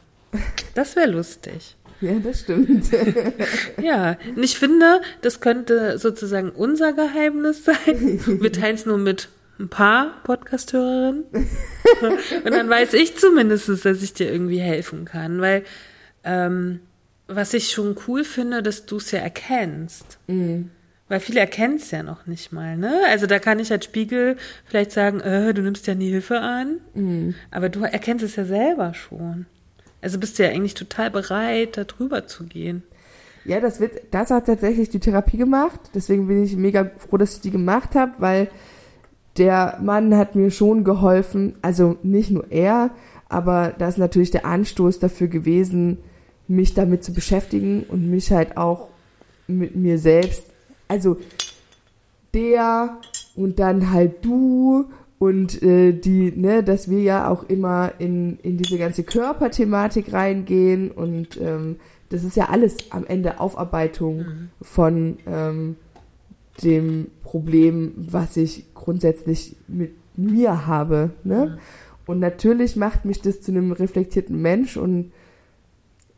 Das 0.73 0.95
wäre 0.95 1.11
lustig. 1.11 1.75
Ja, 2.01 2.13
das 2.23 2.41
stimmt. 2.41 2.85
Ja, 3.81 4.17
und 4.35 4.43
ich 4.43 4.57
finde, 4.57 5.01
das 5.21 5.39
könnte 5.39 5.97
sozusagen 5.97 6.49
unser 6.51 6.93
Geheimnis 6.93 7.65
sein. 7.65 8.19
Wir 8.41 8.51
teilen 8.51 8.75
es 8.75 8.85
nur 8.85 8.97
mit 8.97 9.29
ein 9.59 9.69
paar 9.69 10.21
Podcast-Hörerinnen. 10.23 11.23
Und 12.45 12.51
dann 12.53 12.69
weiß 12.69 12.93
ich 12.93 13.17
zumindest, 13.17 13.69
dass 13.85 14.01
ich 14.01 14.13
dir 14.13 14.31
irgendwie 14.31 14.59
helfen 14.59 15.05
kann. 15.05 15.41
Weil, 15.41 15.63
ähm, 16.23 16.81
was 17.27 17.53
ich 17.53 17.71
schon 17.71 17.95
cool 18.07 18.23
finde, 18.23 18.61
dass 18.61 18.85
du 18.85 18.97
es 18.97 19.11
ja 19.11 19.19
erkennst. 19.19 20.19
Weil 21.09 21.19
viele 21.19 21.39
erkennen 21.39 21.77
es 21.77 21.91
ja 21.91 22.03
noch 22.03 22.25
nicht 22.25 22.51
mal, 22.51 22.77
ne? 22.77 23.01
Also 23.07 23.27
da 23.27 23.39
kann 23.39 23.59
ich 23.59 23.71
als 23.71 23.85
Spiegel 23.85 24.35
vielleicht 24.65 24.91
sagen, 24.91 25.21
äh, 25.21 25.53
du 25.53 25.61
nimmst 25.61 25.87
ja 25.87 25.95
nie 25.95 26.09
Hilfe 26.09 26.39
an. 26.39 26.81
Aber 27.51 27.69
du 27.69 27.81
erkennst 27.81 28.25
es 28.25 28.35
ja 28.35 28.45
selber 28.45 28.93
schon. 28.93 29.45
Also 30.01 30.19
bist 30.19 30.37
du 30.37 30.43
ja 30.43 30.49
eigentlich 30.49 30.73
total 30.73 31.09
bereit, 31.09 31.77
da 31.77 31.83
drüber 31.83 32.27
zu 32.27 32.45
gehen. 32.45 32.83
Ja, 33.45 33.61
das 33.61 33.79
wird, 33.79 33.93
das 34.11 34.29
hat 34.29 34.45
tatsächlich 34.47 34.89
die 34.89 34.99
Therapie 34.99 35.37
gemacht. 35.37 35.79
Deswegen 35.95 36.27
bin 36.27 36.43
ich 36.43 36.55
mega 36.57 36.91
froh, 36.97 37.17
dass 37.17 37.35
ich 37.35 37.41
die 37.41 37.51
gemacht 37.51 37.95
habe, 37.95 38.11
weil 38.17 38.49
der 39.37 39.79
Mann 39.81 40.15
hat 40.15 40.35
mir 40.35 40.51
schon 40.51 40.83
geholfen. 40.83 41.55
Also 41.61 41.97
nicht 42.03 42.31
nur 42.31 42.51
er, 42.51 42.91
aber 43.29 43.73
das 43.77 43.95
ist 43.95 43.99
natürlich 43.99 44.31
der 44.31 44.45
Anstoß 44.45 44.99
dafür 44.99 45.27
gewesen, 45.27 45.97
mich 46.47 46.73
damit 46.73 47.03
zu 47.03 47.13
beschäftigen 47.13 47.83
und 47.83 48.09
mich 48.09 48.31
halt 48.31 48.57
auch 48.57 48.89
mit 49.47 49.75
mir 49.75 49.97
selbst. 49.97 50.45
Also 50.87 51.17
der 52.33 52.97
und 53.35 53.59
dann 53.59 53.91
halt 53.91 54.23
du 54.25 54.85
und 55.19 55.61
äh, 55.63 55.93
die, 55.93 56.31
ne, 56.35 56.63
dass 56.63 56.89
wir 56.89 57.01
ja 57.01 57.29
auch 57.29 57.43
immer 57.43 57.93
in, 57.97 58.37
in 58.39 58.57
diese 58.57 58.77
ganze 58.77 59.03
Körperthematik 59.03 60.13
reingehen 60.13 60.91
und 60.91 61.39
ähm, 61.41 61.77
das 62.09 62.23
ist 62.23 62.37
ja 62.37 62.45
alles 62.45 62.77
am 62.91 63.05
Ende 63.05 63.39
Aufarbeitung 63.39 64.25
von 64.61 65.17
ähm, 65.27 65.75
dem 66.63 67.07
Problem, 67.23 67.93
was 67.95 68.37
ich 68.37 68.65
grundsätzlich 68.73 69.55
mit 69.67 69.91
mir 70.15 70.67
habe. 70.67 71.11
Ne? 71.23 71.59
Und 72.05 72.19
natürlich 72.19 72.75
macht 72.75 73.05
mich 73.05 73.21
das 73.21 73.41
zu 73.41 73.51
einem 73.51 73.71
reflektierten 73.71 74.41
Mensch 74.41 74.77
und 74.77 75.11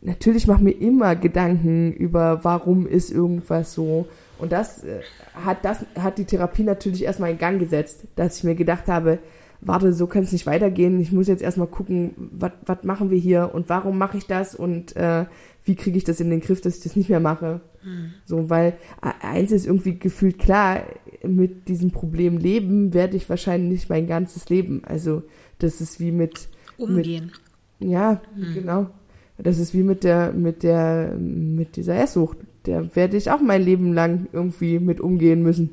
natürlich 0.02 0.48
mache 0.48 0.64
mir 0.64 0.72
immer 0.72 1.16
Gedanken 1.16 1.92
über, 1.94 2.44
warum 2.44 2.88
ist 2.88 3.12
irgendwas 3.12 3.74
so. 3.74 4.08
Und 4.38 4.52
das 4.52 4.84
äh, 4.84 5.02
hat 5.34 5.66
das 5.66 5.86
hat 5.96 6.18
die 6.18 6.26
Therapie 6.26 6.64
natürlich 6.64 7.04
erstmal 7.04 7.32
in 7.32 7.38
Gang 7.38 7.60
gesetzt, 7.60 8.06
dass 8.16 8.38
ich 8.38 8.44
mir 8.44 8.56
gedacht 8.56 8.88
habe, 8.88 9.20
warte, 9.62 9.94
so 9.94 10.08
kann 10.08 10.24
es 10.24 10.32
nicht 10.32 10.46
weitergehen. 10.46 11.00
Ich 11.00 11.12
muss 11.12 11.28
jetzt 11.28 11.42
erstmal 11.42 11.68
gucken, 11.68 12.12
was 12.32 12.84
machen 12.84 13.10
wir 13.10 13.18
hier 13.18 13.52
und 13.54 13.70
warum 13.70 13.98
mache 13.98 14.18
ich 14.18 14.26
das 14.26 14.56
und 14.56 14.96
äh, 14.96 15.26
wie 15.66 15.76
kriege 15.76 15.98
ich 15.98 16.04
das 16.04 16.20
in 16.20 16.30
den 16.30 16.40
Griff, 16.40 16.62
dass 16.62 16.78
ich 16.78 16.84
das 16.84 16.96
nicht 16.96 17.10
mehr 17.10 17.20
mache. 17.20 17.62
So, 18.26 18.50
weil 18.50 18.74
äh, 19.02 19.26
eins 19.26 19.52
ist 19.52 19.66
irgendwie 19.66 19.98
gefühlt 19.98 20.40
klar, 20.40 20.84
mit 21.24 21.68
diesem 21.68 21.92
Problem 21.92 22.38
leben 22.38 22.94
werde 22.94 23.18
ich 23.18 23.30
wahrscheinlich 23.30 23.90
mein 23.90 24.08
ganzes 24.08 24.50
Leben. 24.50 24.84
Also 24.86 25.24
das 25.60 25.82
ist 25.82 26.00
wie 26.00 26.12
mit 26.12 26.50
Umgehen. 26.78 27.32
ja, 27.80 28.22
genau. 28.54 28.88
Das 29.38 29.58
ist 29.58 29.74
wie 29.74 29.84
mit 29.84 30.04
der, 30.04 30.34
mit 30.34 30.64
der, 30.64 31.16
mit 31.18 31.76
dieser 31.76 31.98
Esssucht. 31.98 32.38
Der 32.66 32.96
werde 32.96 33.18
ich 33.18 33.32
auch 33.32 33.42
mein 33.42 33.64
Leben 33.64 33.94
lang 33.94 34.28
irgendwie 34.34 34.80
mit 34.80 35.00
umgehen 35.00 35.44
müssen. 35.44 35.72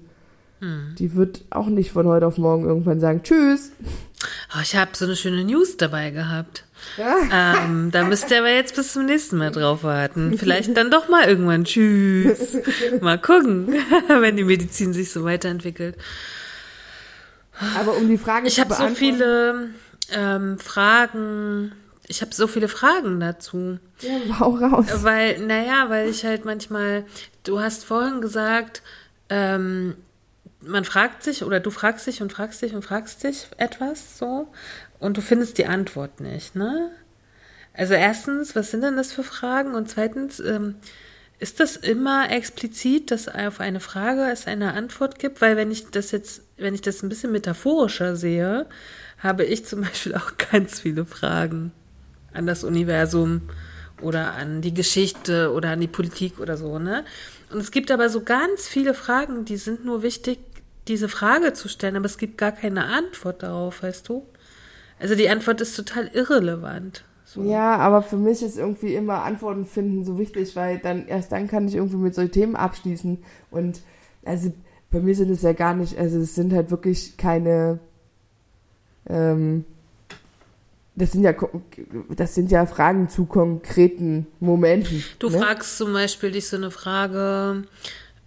Die 0.61 1.15
wird 1.15 1.43
auch 1.51 1.67
nicht 1.67 1.93
von 1.93 2.07
heute 2.07 2.27
auf 2.27 2.39
morgen 2.39 2.65
irgendwann 2.65 2.99
sagen, 2.99 3.23
tschüss. 3.23 3.73
Oh, 4.57 4.61
ich 4.63 4.75
habe 4.75 4.93
so 4.95 5.05
eine 5.05 5.15
schöne 5.15 5.45
News 5.45 5.77
dabei 5.77 6.11
gehabt. 6.11 6.65
Ja. 6.97 7.59
Ähm, 7.65 7.91
da 7.91 8.05
müsst 8.05 8.31
ihr 8.31 8.39
aber 8.39 8.51
jetzt 8.51 8.75
bis 8.75 8.95
zum 8.95 9.05
nächsten 9.07 9.37
Mal 9.37 9.51
drauf 9.51 9.83
warten. 9.85 10.37
Vielleicht 10.39 10.75
dann 10.77 10.91
doch 10.91 11.09
mal 11.09 11.29
irgendwann. 11.29 11.65
Tschüss. 11.65 12.57
Mal 13.03 13.19
gucken, 13.21 13.69
wenn 14.09 14.37
die 14.37 14.45
Medizin 14.45 14.93
sich 14.95 15.11
so 15.13 15.25
weiterentwickelt. 15.25 15.97
Aber 17.79 17.97
um 17.97 18.09
die 18.09 18.19
Frage 18.19 18.49
Ich 18.49 18.55
zu 18.55 18.61
habe 18.63 18.75
so 18.75 18.81
beantworten- 18.81 18.97
viele 18.97 19.69
ähm, 20.13 20.59
Fragen. 20.59 21.73
Ich 22.09 22.21
habe 22.23 22.35
so 22.35 22.47
viele 22.47 22.69
Fragen 22.69 23.19
dazu. 23.21 23.79
Ja, 24.01 24.39
hau 24.41 24.55
raus. 24.57 24.87
Weil, 25.03 25.41
naja, 25.41 25.87
weil 25.89 26.09
ich 26.09 26.25
halt 26.25 26.45
manchmal, 26.45 27.05
du 27.45 27.61
hast 27.61 27.85
vorhin 27.85 28.21
gesagt, 28.21 28.83
ähm, 29.29 29.95
man 30.67 30.85
fragt 30.85 31.23
sich 31.23 31.45
oder 31.45 31.61
du 31.61 31.71
fragst 31.71 32.07
dich 32.07 32.23
und 32.23 32.33
fragst 32.33 32.63
dich 32.63 32.75
und 32.75 32.85
fragst 32.85 33.25
dich 33.25 33.47
etwas 33.57 34.19
so 34.19 34.49
und 34.99 35.17
du 35.17 35.21
findest 35.21 35.59
die 35.59 35.67
Antwort 35.67 36.21
nicht, 36.21 36.57
ne? 36.57 36.91
Also 37.73 37.95
erstens, 37.95 38.57
was 38.57 38.71
sind 38.71 38.83
denn 38.83 38.97
das 38.97 39.13
für 39.13 39.23
Fragen? 39.23 39.75
Und 39.75 39.91
zweitens, 39.91 40.41
ähm, 40.41 40.77
ist 41.39 41.61
das 41.61 41.77
immer 41.77 42.31
explizit, 42.31 43.11
dass 43.11 43.29
auf 43.29 43.61
eine 43.61 43.81
Frage 43.81 44.31
es 44.31 44.47
eine 44.47 44.73
Antwort 44.73 45.19
gibt? 45.19 45.43
Weil 45.43 45.57
wenn 45.57 45.71
ich 45.71 45.91
das 45.91 46.11
jetzt, 46.11 46.43
wenn 46.57 46.75
ich 46.75 46.81
das 46.81 47.03
ein 47.03 47.11
bisschen 47.11 47.33
metaphorischer 47.33 48.17
sehe, 48.17 48.67
habe 49.19 49.45
ich 49.45 49.67
zum 49.67 49.81
Beispiel 49.83 50.15
auch 50.15 50.33
ganz 50.51 50.81
viele 50.81 51.05
Fragen 51.05 51.73
an 52.33 52.47
das 52.47 52.65
Universum 52.65 53.43
oder 54.01 54.33
an 54.33 54.63
die 54.63 54.75
Geschichte 54.75 55.53
oder 55.53 55.71
an 55.71 55.81
die 55.81 55.89
Politik 55.89 56.39
oder 56.39 56.57
so, 56.57 56.79
ne? 56.79 57.05
Und 57.51 57.61
es 57.61 57.71
gibt 57.71 57.91
aber 57.91 58.09
so 58.09 58.23
ganz 58.23 58.67
viele 58.67 58.93
Fragen, 58.93 59.45
die 59.45 59.57
sind 59.57 59.85
nur 59.85 60.03
wichtig, 60.03 60.39
diese 60.89 61.09
Frage 61.09 61.53
zu 61.53 61.69
stellen, 61.69 61.97
aber 61.97 62.07
es 62.07 62.19
gibt 62.19 62.39
gar 62.39 62.53
keine 62.53 62.85
Antwort 62.85 63.43
darauf, 63.43 63.83
weißt 63.83 64.09
du? 64.09 64.27
Also 64.99 65.15
die 65.15 65.29
Antwort 65.29 65.61
ist 65.61 65.77
total 65.77 66.09
irrelevant. 66.09 67.05
So. 67.25 67.43
Ja, 67.43 67.77
aber 67.77 68.03
für 68.03 68.17
mich 68.17 68.43
ist 68.43 68.57
irgendwie 68.57 68.95
immer 68.95 69.25
Antworten 69.25 69.67
finden 69.67 70.05
so 70.05 70.19
wichtig, 70.19 70.55
weil 70.55 70.79
dann 70.79 71.07
erst 71.09 71.33
dann 71.33 71.49
kann 71.49 71.67
ich 71.67 71.75
irgendwie 71.75 71.97
mit 71.97 72.15
solchen 72.15 72.33
Themen 72.33 72.57
abschließen. 72.57 73.19
Und 73.51 73.81
also 74.25 74.53
bei 74.91 75.01
mir 75.01 75.15
sind 75.15 75.31
es 75.31 75.43
ja 75.43 75.53
gar 75.53 75.75
nicht, 75.75 75.99
also 75.99 76.19
es 76.19 76.35
sind 76.37 76.53
halt 76.53 76.71
wirklich 76.71 77.17
keine, 77.17 77.81
ähm, 79.09 79.65
das 80.95 81.13
sind 81.13 81.25
ja 81.25 81.35
das 82.11 82.35
sind 82.35 82.51
ja 82.51 82.65
Fragen 82.65 83.09
zu 83.09 83.27
konkreten 83.27 84.29
Momenten. 84.39 85.05
Du 85.19 85.29
ne? 85.29 85.39
fragst 85.39 85.77
zum 85.77 85.93
Beispiel 85.93 86.31
dich 86.31 86.49
so 86.49 86.57
eine 86.57 86.71
Frage, 86.71 87.65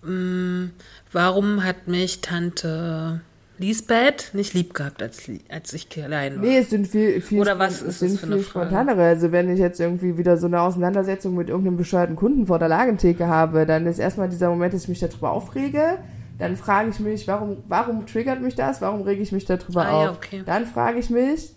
mh, 0.03 0.11
mm, 0.11 0.71
warum 1.11 1.63
hat 1.63 1.87
mich 1.87 2.21
Tante 2.21 3.21
Lisbeth 3.59 4.31
nicht 4.33 4.53
lieb 4.53 4.73
gehabt, 4.73 5.03
als, 5.03 5.29
als 5.49 5.73
ich 5.73 5.89
klein 5.89 6.35
war? 6.35 6.41
Nee, 6.41 6.59
es 6.59 6.69
sind 6.69 6.87
viel, 6.87 7.19
viel, 7.21 7.41
Oder 7.41 7.59
was 7.59 7.81
ist 7.81 7.99
sind 7.99 8.13
das 8.13 8.21
für 8.21 8.27
viel 8.27 8.43
spontanere. 8.43 9.03
Also 9.03 9.31
wenn 9.31 9.49
ich 9.49 9.59
jetzt 9.59 9.79
irgendwie 9.79 10.17
wieder 10.17 10.37
so 10.37 10.47
eine 10.47 10.61
Auseinandersetzung 10.61 11.35
mit 11.35 11.49
irgendeinem 11.49 11.77
bescheuerten 11.77 12.15
Kunden 12.15 12.47
vor 12.47 12.57
der 12.57 12.69
Lagentheke 12.69 13.27
habe, 13.27 13.65
dann 13.65 13.85
ist 13.85 13.99
erstmal 13.99 14.29
dieser 14.29 14.49
Moment, 14.49 14.73
dass 14.73 14.83
ich 14.83 14.89
mich 14.89 14.99
darüber 14.99 15.31
aufrege. 15.31 15.97
Dann 16.37 16.55
frage 16.55 16.89
ich 16.89 17.01
mich, 17.01 17.27
warum, 17.27 17.57
warum 17.67 18.05
triggert 18.05 18.41
mich 18.41 18.55
das? 18.55 18.81
Warum 18.81 19.01
rege 19.01 19.21
ich 19.21 19.33
mich 19.33 19.43
darüber 19.43 19.85
ah, 19.85 19.91
auf? 19.91 20.03
Ja, 20.03 20.11
okay. 20.11 20.43
Dann 20.45 20.65
frage 20.65 20.99
ich 20.99 21.09
mich, 21.09 21.53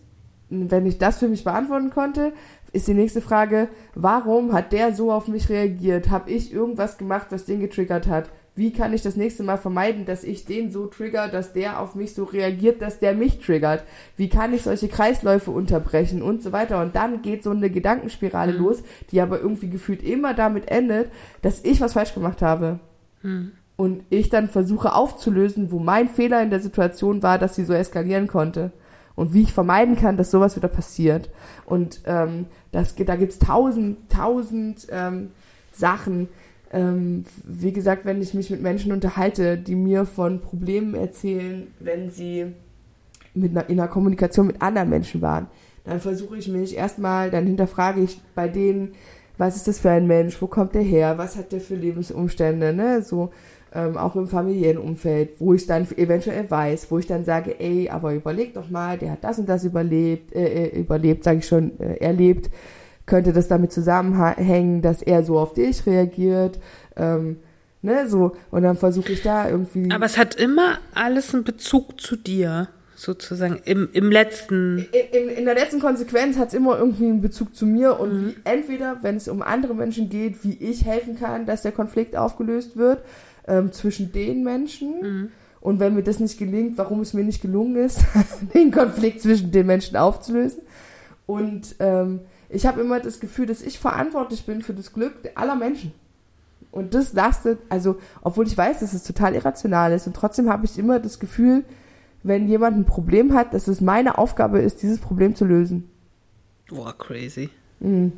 wenn 0.50 0.86
ich 0.86 0.98
das 0.98 1.18
für 1.18 1.28
mich 1.28 1.44
beantworten 1.44 1.90
konnte, 1.90 2.32
ist 2.72 2.88
die 2.88 2.94
nächste 2.94 3.20
Frage, 3.20 3.68
warum 3.94 4.53
hat 4.53 4.72
der 4.72 4.92
so 4.92 5.12
auf 5.12 5.28
mich 5.28 5.48
reagiert? 5.48 6.11
Habe 6.11 6.30
ich 6.30 6.53
irgendwas 6.53 6.98
gemacht, 6.98 7.28
was 7.30 7.44
den 7.44 7.61
getriggert 7.61 8.09
hat? 8.09 8.28
Wie 8.55 8.72
kann 8.72 8.92
ich 8.92 9.00
das 9.00 9.16
nächste 9.16 9.42
Mal 9.42 9.57
vermeiden, 9.57 10.05
dass 10.05 10.24
ich 10.24 10.44
den 10.44 10.70
so 10.70 10.86
trigger, 10.86 11.28
dass 11.28 11.55
der 11.55 11.80
auf 11.80 11.94
mich 11.94 12.14
so 12.14 12.24
reagiert, 12.24 12.82
dass 12.82 12.98
der 12.98 13.14
mich 13.14 13.38
triggert? 13.38 13.84
Wie 14.16 14.28
kann 14.28 14.53
ich 14.53 14.62
solche 14.62 14.88
Kreisläufe 14.88 15.50
unterbrechen 15.50 16.20
und 16.20 16.42
so 16.42 16.53
weiter? 16.53 16.82
Und 16.82 16.94
dann 16.94 17.22
geht 17.22 17.42
so 17.42 17.50
eine 17.50 17.70
Gedankenspirale 17.70 18.53
mhm. 18.53 18.59
los, 18.59 18.82
die 19.11 19.22
aber 19.22 19.40
irgendwie 19.40 19.70
gefühlt 19.70 20.03
immer 20.03 20.34
damit 20.34 20.70
endet, 20.70 21.11
dass 21.40 21.64
ich 21.64 21.80
was 21.80 21.94
falsch 21.94 22.12
gemacht 22.12 22.42
habe. 22.42 22.78
Mhm. 23.22 23.53
Und 23.76 24.05
ich 24.11 24.28
dann 24.28 24.50
versuche 24.50 24.94
aufzulösen, 24.94 25.72
wo 25.72 25.78
mein 25.78 26.11
Fehler 26.11 26.42
in 26.42 26.50
der 26.50 26.61
Situation 26.61 27.22
war, 27.22 27.38
dass 27.38 27.55
sie 27.55 27.64
so 27.64 27.72
eskalieren 27.72 28.26
konnte 28.26 28.70
und 29.14 29.32
wie 29.32 29.42
ich 29.42 29.53
vermeiden 29.53 29.96
kann, 29.96 30.16
dass 30.16 30.30
sowas 30.30 30.57
wieder 30.57 30.68
passiert. 30.68 31.30
Und 31.64 32.03
ähm, 32.07 32.46
das, 32.70 32.94
da 32.94 33.16
gibt's 33.16 33.38
tausend, 33.38 34.11
tausend 34.11 34.86
ähm, 34.90 35.30
Sachen. 35.72 36.28
Ähm, 36.73 37.25
wie 37.45 37.73
gesagt, 37.73 38.05
wenn 38.05 38.23
ich 38.23 38.33
mich 38.33 38.49
mit 38.51 38.62
Menschen 38.62 38.93
unterhalte, 38.93 39.59
die 39.59 39.75
mir 39.75 40.07
von 40.07 40.41
Problemen 40.41 40.95
erzählen, 40.95 41.66
wenn 41.81 42.11
sie 42.11 42.47
mit 43.35 43.51
einer, 43.51 43.68
in 43.68 43.79
einer 43.79 43.89
Kommunikation 43.89 44.47
mit 44.47 44.62
anderen 44.62 44.89
Menschen 44.89 45.20
waren, 45.20 45.49
dann 45.85 46.01
versuche 46.01 46.37
ich 46.37 46.49
mich 46.49 46.77
erstmal, 46.77 47.31
dann 47.31 47.47
hinterfrage 47.47 48.01
ich 48.01 48.20
bei 48.35 48.49
denen, 48.49 48.93
was 49.39 49.57
ist 49.57 49.68
das 49.68 49.81
für 49.81 49.91
ein 49.91 50.07
Mensch, 50.07 50.41
wo 50.41 50.47
kommt 50.47 50.75
der 50.75 50.83
her, 50.83 51.18
was 51.18 51.37
hat 51.37 51.53
der 51.53 51.61
für 51.61 51.75
Lebensumstände, 51.75 52.73
ne, 52.73 53.03
so, 53.03 53.31
ähm, 53.75 53.97
auch 53.97 54.16
im 54.16 54.29
familiären 54.29 54.79
Umfeld, 54.79 55.41
wo 55.41 55.55
ich 55.55 55.66
dann 55.66 55.87
eventuell 55.97 56.51
weiß, 56.51 56.91
wo 56.91 56.99
ich 56.99 57.07
dann 57.07 57.25
sage, 57.25 57.59
ey, 57.59 57.89
aber 57.89 58.14
überleg 58.14 58.55
doch 58.55 58.70
mal, 58.70 58.99
der 58.99 59.12
hat 59.12 59.25
das 59.25 59.39
und 59.39 59.49
das 59.49 59.64
überlebt, 59.64 60.35
äh, 60.35 60.66
äh 60.66 60.81
überlebt, 60.81 61.25
sage 61.25 61.39
ich 61.39 61.47
schon, 61.47 61.79
äh, 61.81 61.97
erlebt, 61.97 62.51
könnte 63.07 63.32
das 63.32 63.48
damit 63.48 63.72
zusammenhängen, 63.72 64.82
dass 64.82 65.03
er 65.03 65.22
so 65.22 65.38
auf 65.38 65.55
dich 65.55 65.86
reagiert, 65.86 66.59
ähm, 66.96 67.38
ne, 67.82 68.09
so, 68.09 68.36
und 68.50 68.62
dann 68.62 68.76
versuche 68.76 69.12
ich 69.12 69.22
da 69.22 69.48
irgendwie. 69.48 69.90
Aber 69.90 70.07
es 70.07 70.16
hat 70.18 70.34
immer 70.34 70.78
alles 70.94 71.34
einen 71.34 71.44
Bezug 71.44 72.00
zu 72.00 72.16
dir 72.16 72.68
sozusagen 72.94 73.61
im, 73.64 73.88
im 73.92 74.11
letzten. 74.11 74.86
In, 74.92 75.22
in, 75.22 75.28
in 75.28 75.44
der 75.44 75.55
letzten 75.55 75.80
Konsequenz 75.80 76.38
hat 76.38 76.48
es 76.48 76.55
immer 76.55 76.78
irgendwie 76.78 77.07
einen 77.07 77.20
Bezug 77.20 77.55
zu 77.55 77.66
mir 77.66 77.98
und 77.98 78.12
mhm. 78.12 78.28
wie, 78.28 78.34
entweder, 78.44 78.98
wenn 79.03 79.16
es 79.16 79.28
um 79.28 79.42
andere 79.42 79.74
Menschen 79.74 80.09
geht, 80.09 80.44
wie 80.44 80.55
ich 80.55 80.84
helfen 80.84 81.18
kann, 81.18 81.44
dass 81.44 81.62
der 81.62 81.72
Konflikt 81.72 82.16
aufgelöst 82.16 82.76
wird, 82.76 83.03
ähm, 83.48 83.72
zwischen 83.72 84.12
den 84.12 84.44
Menschen. 84.44 85.00
Mhm. 85.03 85.28
Und 85.61 85.80
wenn 85.80 85.94
mir 85.94 86.03
das 86.03 86.20
nicht 86.20 86.38
gelingt, 86.38 86.78
warum 86.78 87.00
es 87.00 87.12
mir 87.12 87.24
nicht 87.24 87.42
gelungen 87.42 87.76
ist, 87.76 88.00
den 88.55 88.70
Konflikt 88.70 89.20
zwischen 89.20 89.50
den 89.50 89.66
Menschen 89.66 89.96
aufzulösen. 89.96 90.62
Und 91.26 91.76
ähm, 91.80 92.20
ich 92.53 92.66
habe 92.66 92.80
immer 92.80 93.00
das 93.00 93.18
Gefühl, 93.18 93.46
dass 93.46 93.62
ich 93.62 93.78
verantwortlich 93.78 94.44
bin 94.44 94.62
für 94.62 94.74
das 94.74 94.92
Glück 94.92 95.14
aller 95.34 95.57
Menschen. 95.57 95.92
Und 96.70 96.94
das 96.94 97.12
lastet, 97.12 97.59
also, 97.68 97.98
obwohl 98.22 98.46
ich 98.46 98.57
weiß, 98.57 98.80
dass 98.80 98.92
es 98.92 99.03
total 99.03 99.34
irrational 99.34 99.92
ist, 99.92 100.07
und 100.07 100.14
trotzdem 100.14 100.50
habe 100.50 100.64
ich 100.64 100.78
immer 100.78 101.00
das 101.00 101.18
Gefühl, 101.18 101.64
wenn 102.22 102.46
jemand 102.48 102.76
ein 102.76 102.84
Problem 102.84 103.34
hat, 103.34 103.53
dass 103.53 103.68
es 103.68 103.80
meine 103.80 104.18
Aufgabe 104.18 104.61
ist, 104.61 104.82
dieses 104.82 104.98
Problem 104.98 105.34
zu 105.34 105.44
lösen. 105.44 105.90
Boah, 106.68 106.96
crazy. 106.96 107.50
Mhm. 107.80 108.12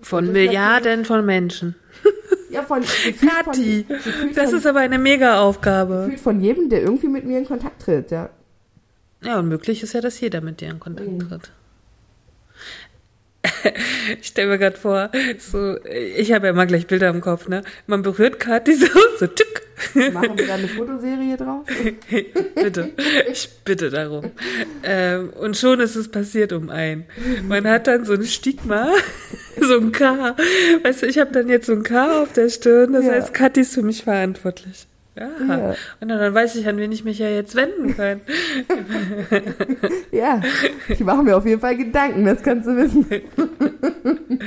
Von 0.00 0.32
Milliarden 0.32 1.04
von 1.04 1.24
Menschen. 1.24 1.74
Ja, 2.50 2.62
von 2.62 2.80
Kathi. 2.80 3.84
Von, 3.84 4.32
das 4.34 4.54
ist 4.54 4.66
aber 4.66 4.80
eine 4.80 4.98
Mega-Aufgabe. 4.98 6.04
Gefühlt 6.04 6.20
von 6.20 6.40
jedem, 6.40 6.70
der 6.70 6.80
irgendwie 6.80 7.08
mit 7.08 7.26
mir 7.26 7.36
in 7.36 7.44
Kontakt 7.44 7.82
tritt, 7.82 8.10
ja. 8.10 8.30
Ja, 9.22 9.38
und 9.38 9.48
möglich 9.48 9.82
ist 9.82 9.92
ja, 9.92 10.00
dass 10.00 10.18
jeder 10.18 10.40
mit 10.40 10.62
dir 10.62 10.70
in 10.70 10.80
Kontakt 10.80 11.10
mhm. 11.10 11.28
tritt. 11.28 11.52
Ich 14.20 14.28
stelle 14.28 14.48
mir 14.48 14.58
gerade 14.58 14.76
vor, 14.76 15.10
so, 15.38 15.76
ich 15.84 16.32
habe 16.32 16.46
ja 16.46 16.52
immer 16.52 16.66
gleich 16.66 16.86
Bilder 16.86 17.10
im 17.10 17.20
Kopf, 17.20 17.48
ne? 17.48 17.62
Man 17.86 18.02
berührt 18.02 18.40
Kathi 18.40 18.74
so, 18.76 18.86
so 19.18 19.26
tück. 19.26 19.62
Machen 20.12 20.36
wir 20.36 20.46
da 20.46 20.54
eine 20.54 20.66
Fotoserie 20.66 21.36
drauf? 21.36 21.64
bitte, 22.54 22.92
ich 23.30 23.48
bitte 23.64 23.90
darum. 23.90 24.32
Ähm, 24.82 25.30
und 25.30 25.56
schon 25.56 25.78
ist 25.78 25.94
es 25.94 26.08
passiert 26.08 26.52
um 26.52 26.68
ein. 26.68 27.06
Man 27.46 27.66
hat 27.68 27.86
dann 27.86 28.04
so 28.04 28.14
ein 28.14 28.24
Stigma, 28.24 28.92
so 29.60 29.78
ein 29.78 29.92
K. 29.92 30.36
Weißt 30.82 31.02
du, 31.02 31.06
ich 31.06 31.18
habe 31.18 31.30
dann 31.30 31.48
jetzt 31.48 31.66
so 31.66 31.72
ein 31.74 31.84
K 31.84 32.22
auf 32.22 32.32
der 32.32 32.48
Stirn, 32.48 32.92
das 32.92 33.04
ja. 33.04 33.12
heißt, 33.12 33.32
Kathi 33.32 33.60
ist 33.60 33.74
für 33.74 33.82
mich 33.82 34.02
verantwortlich. 34.02 34.87
Ja. 35.18 35.28
ja. 35.48 35.74
Und 36.00 36.08
dann, 36.08 36.34
weiß 36.34 36.54
ich, 36.56 36.68
an 36.68 36.76
wen 36.76 36.92
ich 36.92 37.04
mich 37.04 37.18
ja 37.18 37.28
jetzt 37.28 37.54
wenden 37.56 37.96
kann. 37.96 38.20
ja, 40.12 40.40
ich 40.88 41.00
mache 41.00 41.22
mir 41.22 41.36
auf 41.36 41.44
jeden 41.44 41.60
Fall 41.60 41.76
Gedanken, 41.76 42.24
das 42.24 42.42
kannst 42.42 42.68
du 42.68 42.76
wissen. 42.76 43.06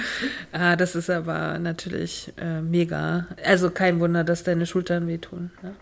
ah, 0.53 0.75
das 0.75 0.95
ist 0.95 1.09
aber 1.09 1.59
natürlich 1.59 2.31
äh, 2.37 2.61
mega. 2.61 3.27
Also 3.43 3.69
kein 3.69 3.99
Wunder, 3.99 4.23
dass 4.23 4.43
deine 4.43 4.65
Schultern 4.65 5.07
wehtun. 5.07 5.51
Ne? 5.61 5.75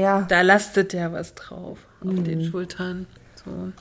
Ja. 0.00 0.22
Da 0.28 0.40
lastet 0.40 0.92
ja 0.94 1.12
was 1.12 1.34
drauf 1.34 1.78
auf 2.00 2.06
mhm. 2.10 2.24
den 2.24 2.44
Schultern. 2.44 3.06
So. 3.44 3.72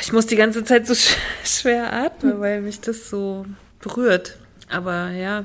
Ich 0.00 0.12
muss 0.12 0.26
die 0.26 0.36
ganze 0.36 0.64
Zeit 0.64 0.86
so 0.86 0.94
sch 0.94 1.16
schwer 1.44 1.92
atmen, 1.92 2.40
weil 2.40 2.60
mich 2.62 2.80
das 2.80 3.08
so 3.08 3.46
berührt. 3.80 4.38
Aber 4.68 5.10
ja, 5.10 5.44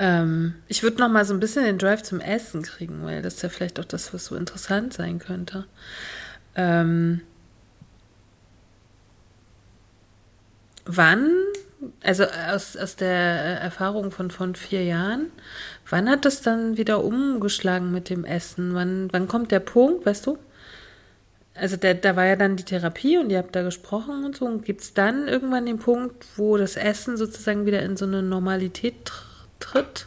ähm, 0.00 0.54
ich 0.66 0.82
würde 0.82 0.96
noch 0.96 1.10
mal 1.10 1.26
so 1.26 1.34
ein 1.34 1.40
bisschen 1.40 1.64
den 1.64 1.76
Drive 1.76 2.02
zum 2.02 2.20
Essen 2.20 2.62
kriegen, 2.62 3.04
weil 3.04 3.20
das 3.20 3.34
ist 3.34 3.42
ja 3.42 3.50
vielleicht 3.50 3.78
auch 3.78 3.84
das, 3.84 4.14
was 4.14 4.24
so 4.24 4.34
interessant 4.34 4.94
sein 4.94 5.18
könnte. 5.18 5.66
Ähm, 6.54 7.20
wann, 10.86 11.30
also 12.02 12.24
aus, 12.24 12.78
aus 12.78 12.96
der 12.96 13.12
Erfahrung 13.60 14.10
von, 14.10 14.30
von 14.30 14.54
vier 14.54 14.84
Jahren, 14.84 15.26
wann 15.90 16.08
hat 16.08 16.24
das 16.24 16.40
dann 16.40 16.78
wieder 16.78 17.04
umgeschlagen 17.04 17.92
mit 17.92 18.08
dem 18.08 18.24
Essen? 18.24 18.74
Wann, 18.74 19.12
wann 19.12 19.28
kommt 19.28 19.52
der 19.52 19.60
Punkt, 19.60 20.06
weißt 20.06 20.26
du? 20.26 20.38
Also 21.54 21.76
der, 21.76 21.92
da 21.92 22.16
war 22.16 22.24
ja 22.24 22.36
dann 22.36 22.56
die 22.56 22.64
Therapie 22.64 23.18
und 23.18 23.28
ihr 23.28 23.36
habt 23.36 23.54
da 23.54 23.60
gesprochen 23.62 24.24
und 24.24 24.34
so. 24.34 24.46
Und 24.46 24.64
gibt 24.64 24.80
es 24.80 24.94
dann 24.94 25.28
irgendwann 25.28 25.66
den 25.66 25.78
Punkt, 25.78 26.24
wo 26.36 26.56
das 26.56 26.76
Essen 26.76 27.18
sozusagen 27.18 27.66
wieder 27.66 27.82
in 27.82 27.98
so 27.98 28.06
eine 28.06 28.22
Normalität 28.22 29.04
tritt? 29.04 29.29
Tritt? 29.72 30.06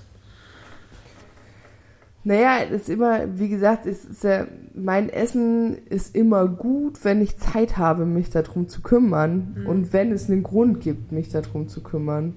Naja, 2.26 2.60
ist 2.60 2.90
immer, 2.90 3.38
wie 3.38 3.50
gesagt, 3.50 3.86
ist, 3.86 4.06
ist 4.06 4.24
ja, 4.24 4.48
mein 4.74 5.10
Essen 5.10 5.78
ist 5.90 6.16
immer 6.16 6.48
gut, 6.48 7.04
wenn 7.04 7.22
ich 7.22 7.38
Zeit 7.38 7.78
habe, 7.78 8.06
mich 8.06 8.30
darum 8.30 8.70
zu 8.70 8.82
kümmern 8.82 9.58
mhm. 9.58 9.68
und 9.68 9.94
wenn 9.94 10.12
es 10.12 10.30
einen 10.30 10.44
Grund 10.44 10.80
gibt, 10.80 11.12
mich 11.12 11.30
darum 11.30 11.68
zu 11.68 11.84
kümmern. 11.84 12.34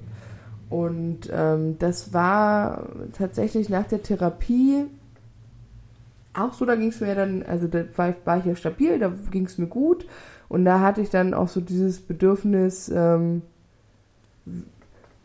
Und 0.68 1.30
ähm, 1.32 1.78
das 1.78 2.12
war 2.12 2.88
tatsächlich 3.16 3.68
nach 3.68 3.86
der 3.86 4.02
Therapie 4.02 4.86
auch 6.34 6.52
so, 6.52 6.64
da 6.64 6.74
ging 6.74 6.88
es 6.88 7.00
mir 7.00 7.14
dann, 7.14 7.44
also 7.44 7.66
da 7.66 7.84
war, 7.96 8.14
war 8.24 8.38
ich 8.38 8.44
ja 8.44 8.56
stabil, 8.56 8.98
da 8.98 9.12
ging 9.30 9.46
es 9.46 9.56
mir 9.56 9.68
gut 9.68 10.06
und 10.48 10.64
da 10.64 10.80
hatte 10.80 11.00
ich 11.00 11.10
dann 11.10 11.32
auch 11.32 11.48
so 11.48 11.60
dieses 11.60 12.00
Bedürfnis, 12.00 12.90
ähm, 12.94 13.42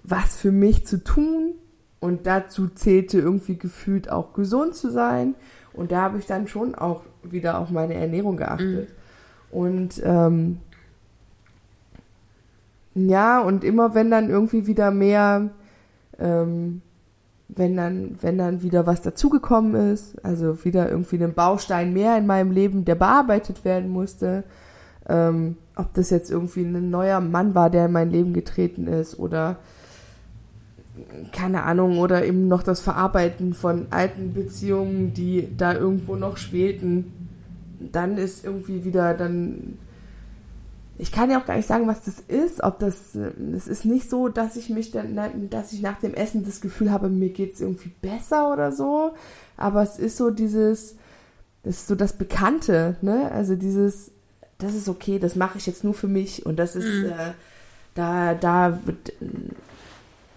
was 0.03 0.37
für 0.37 0.51
mich 0.51 0.85
zu 0.85 1.03
tun 1.03 1.55
und 2.01 2.27
dazu 2.27 2.67
zählte 2.67 3.19
irgendwie 3.19 3.57
gefühlt 3.57 4.11
auch 4.11 4.33
gesund 4.33 4.75
zu 4.75 4.91
sein. 4.91 5.35
Und 5.71 5.93
da 5.93 6.01
habe 6.01 6.17
ich 6.17 6.25
dann 6.25 6.47
schon 6.47 6.75
auch 6.75 7.03
wieder 7.23 7.59
auf 7.59 7.69
meine 7.69 7.93
Ernährung 7.93 8.35
geachtet. 8.35 8.89
Mhm. 8.89 9.57
Und 9.57 10.01
ähm, 10.03 10.57
Ja, 12.93 13.39
und 13.39 13.63
immer 13.63 13.95
wenn 13.95 14.11
dann 14.11 14.29
irgendwie 14.29 14.67
wieder 14.67 14.91
mehr, 14.91 15.49
ähm, 16.19 16.81
wenn 17.47 17.77
dann, 17.77 18.17
wenn 18.21 18.37
dann 18.37 18.61
wieder 18.61 18.85
was 18.85 19.01
dazugekommen 19.01 19.93
ist, 19.93 20.23
also 20.25 20.63
wieder 20.65 20.89
irgendwie 20.89 21.23
ein 21.23 21.33
Baustein 21.33 21.93
mehr 21.93 22.17
in 22.17 22.25
meinem 22.25 22.51
Leben, 22.51 22.83
der 22.83 22.95
bearbeitet 22.95 23.63
werden 23.63 23.89
musste, 23.89 24.43
ähm, 25.07 25.57
ob 25.75 25.93
das 25.93 26.09
jetzt 26.09 26.31
irgendwie 26.31 26.61
ein 26.61 26.89
neuer 26.89 27.19
Mann 27.21 27.55
war, 27.55 27.69
der 27.69 27.85
in 27.85 27.91
mein 27.91 28.09
Leben 28.09 28.33
getreten 28.33 28.87
ist 28.87 29.17
oder 29.19 29.57
keine 31.31 31.63
Ahnung, 31.63 31.99
oder 31.99 32.25
eben 32.25 32.47
noch 32.47 32.63
das 32.63 32.81
Verarbeiten 32.81 33.53
von 33.53 33.87
alten 33.91 34.33
Beziehungen, 34.33 35.13
die 35.13 35.47
da 35.57 35.73
irgendwo 35.73 36.15
noch 36.15 36.37
schwelten, 36.37 37.11
dann 37.79 38.17
ist 38.17 38.45
irgendwie 38.45 38.83
wieder 38.83 39.13
dann 39.13 39.77
ich 41.01 41.11
kann 41.11 41.31
ja 41.31 41.41
auch 41.41 41.47
gar 41.47 41.55
nicht 41.55 41.67
sagen, 41.67 41.87
was 41.87 42.03
das 42.03 42.19
ist. 42.19 42.61
Ob 42.61 42.77
das, 42.77 43.15
es 43.15 43.67
ist 43.67 43.85
nicht 43.85 44.07
so, 44.07 44.27
dass 44.27 44.55
ich 44.55 44.69
mich 44.69 44.91
dann, 44.91 45.19
dass 45.49 45.73
ich 45.73 45.81
nach 45.81 45.99
dem 45.99 46.13
Essen 46.13 46.45
das 46.45 46.61
Gefühl 46.61 46.91
habe, 46.91 47.09
mir 47.09 47.29
geht 47.29 47.55
es 47.55 47.61
irgendwie 47.61 47.91
besser 48.03 48.53
oder 48.53 48.71
so. 48.71 49.15
Aber 49.57 49.81
es 49.81 49.97
ist 49.97 50.17
so 50.17 50.29
dieses, 50.29 50.95
das 51.63 51.77
ist 51.77 51.87
so 51.87 51.95
das 51.95 52.13
Bekannte, 52.13 52.97
ne? 53.01 53.31
Also 53.31 53.55
dieses, 53.55 54.11
das 54.59 54.75
ist 54.75 54.89
okay, 54.89 55.17
das 55.17 55.35
mache 55.35 55.57
ich 55.57 55.65
jetzt 55.65 55.83
nur 55.83 55.95
für 55.95 56.07
mich 56.07 56.45
und 56.45 56.57
das 56.59 56.75
ist, 56.75 56.85
mhm. 56.85 57.05
äh, 57.05 57.33
da, 57.95 58.35
da 58.35 58.79
wird, 58.85 59.13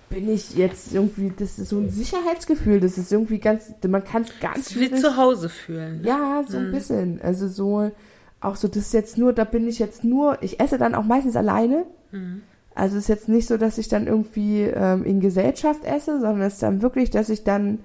bin 0.09 0.28
ich 0.28 0.55
jetzt 0.57 0.94
irgendwie, 0.94 1.32
das 1.36 1.59
ist 1.59 1.70
so 1.70 1.78
ein 1.78 1.90
Sicherheitsgefühl, 1.90 2.80
das 2.80 2.98
ist 2.98 3.12
irgendwie 3.12 3.38
ganz, 3.38 3.72
man 3.86 4.05
kann 4.05 4.22
es 4.22 4.38
ganz 4.40 4.74
wie 4.76 4.90
zu 4.92 5.16
Hause 5.16 5.48
fühlen. 5.48 6.02
Ne? 6.02 6.09
Ja, 6.09 6.44
so 6.46 6.59
mhm. 6.59 6.66
ein 6.66 6.72
bisschen. 6.72 7.20
Also 7.22 7.48
so, 7.48 7.90
auch 8.40 8.57
so, 8.57 8.68
das 8.68 8.78
ist 8.78 8.94
jetzt 8.94 9.18
nur, 9.18 9.32
da 9.32 9.44
bin 9.44 9.66
ich 9.66 9.78
jetzt 9.78 10.05
nur, 10.05 10.42
ich 10.42 10.61
esse 10.61 10.78
dann 10.78 10.94
auch 10.94 11.05
meistens 11.05 11.36
alleine. 11.36 11.84
Mhm. 12.12 12.42
Also 12.74 12.96
es 12.96 13.05
ist 13.05 13.09
jetzt 13.09 13.28
nicht 13.28 13.46
so, 13.46 13.57
dass 13.57 13.78
ich 13.78 13.88
dann 13.88 14.07
irgendwie 14.07 14.62
ähm, 14.62 15.05
in 15.05 15.20
Gesellschaft 15.20 15.84
esse, 15.84 16.20
sondern 16.20 16.42
es 16.42 16.55
ist 16.55 16.62
dann 16.62 16.82
wirklich, 16.82 17.11
dass 17.11 17.28
ich 17.28 17.44
dann 17.44 17.80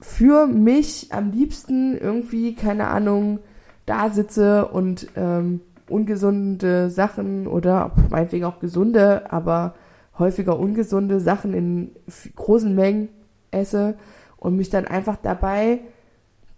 für 0.00 0.46
mich 0.46 1.08
am 1.12 1.30
liebsten 1.30 1.96
irgendwie, 1.96 2.54
keine 2.54 2.88
Ahnung, 2.88 3.38
da 3.86 4.10
sitze 4.10 4.66
und 4.66 5.06
ähm, 5.16 5.60
ungesunde 5.88 6.90
Sachen 6.90 7.46
oder 7.46 7.92
meinetwegen 8.10 8.44
auch 8.44 8.58
gesunde, 8.58 9.30
aber 9.30 9.74
häufiger 10.18 10.58
ungesunde 10.58 11.20
Sachen 11.20 11.54
in 11.54 11.90
großen 12.36 12.74
Mengen 12.74 13.08
esse 13.50 13.96
und 14.36 14.56
mich 14.56 14.70
dann 14.70 14.86
einfach 14.86 15.16
dabei 15.16 15.80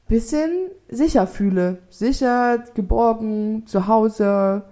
bisschen 0.08 0.70
sicher 0.88 1.26
fühle. 1.26 1.78
Sicher, 1.90 2.64
geborgen, 2.74 3.66
zu 3.66 3.86
Hause. 3.86 4.64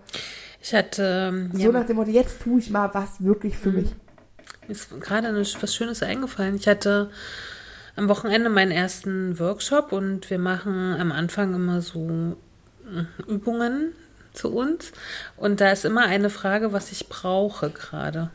Ich 0.60 0.74
hatte. 0.74 1.30
Ähm, 1.32 1.50
so 1.52 1.58
ja, 1.58 1.72
nach 1.72 1.86
dem 1.86 1.96
Motto, 1.96 2.10
jetzt 2.10 2.42
tue 2.42 2.58
ich 2.58 2.70
mal 2.70 2.90
was 2.92 3.22
wirklich 3.22 3.56
für 3.56 3.70
mich. 3.70 3.90
Mir 4.66 4.72
ist 4.72 5.00
gerade 5.00 5.34
was 5.34 5.74
Schönes 5.74 6.02
eingefallen. 6.02 6.56
Ich 6.56 6.68
hatte 6.68 7.10
am 7.96 8.08
Wochenende 8.08 8.48
meinen 8.48 8.70
ersten 8.70 9.38
Workshop 9.38 9.92
und 9.92 10.30
wir 10.30 10.38
machen 10.38 10.94
am 10.98 11.12
Anfang 11.12 11.54
immer 11.54 11.80
so 11.80 12.36
äh, 12.86 13.30
Übungen 13.30 13.92
zu 14.32 14.52
uns. 14.52 14.92
Und 15.36 15.60
da 15.60 15.72
ist 15.72 15.84
immer 15.84 16.06
eine 16.06 16.30
Frage, 16.30 16.72
was 16.72 16.92
ich 16.92 17.08
brauche 17.08 17.70
gerade. 17.70 18.30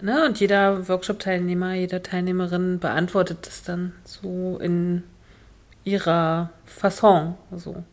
Ne? 0.00 0.26
Und 0.26 0.40
jeder 0.40 0.88
Workshop-Teilnehmer, 0.88 1.74
jede 1.74 2.02
Teilnehmerin 2.02 2.78
beantwortet 2.78 3.46
das 3.46 3.62
dann 3.62 3.92
so 4.04 4.58
in 4.58 5.02
ihrer 5.84 6.50
Fasson. 6.64 7.34
So. 7.54 7.84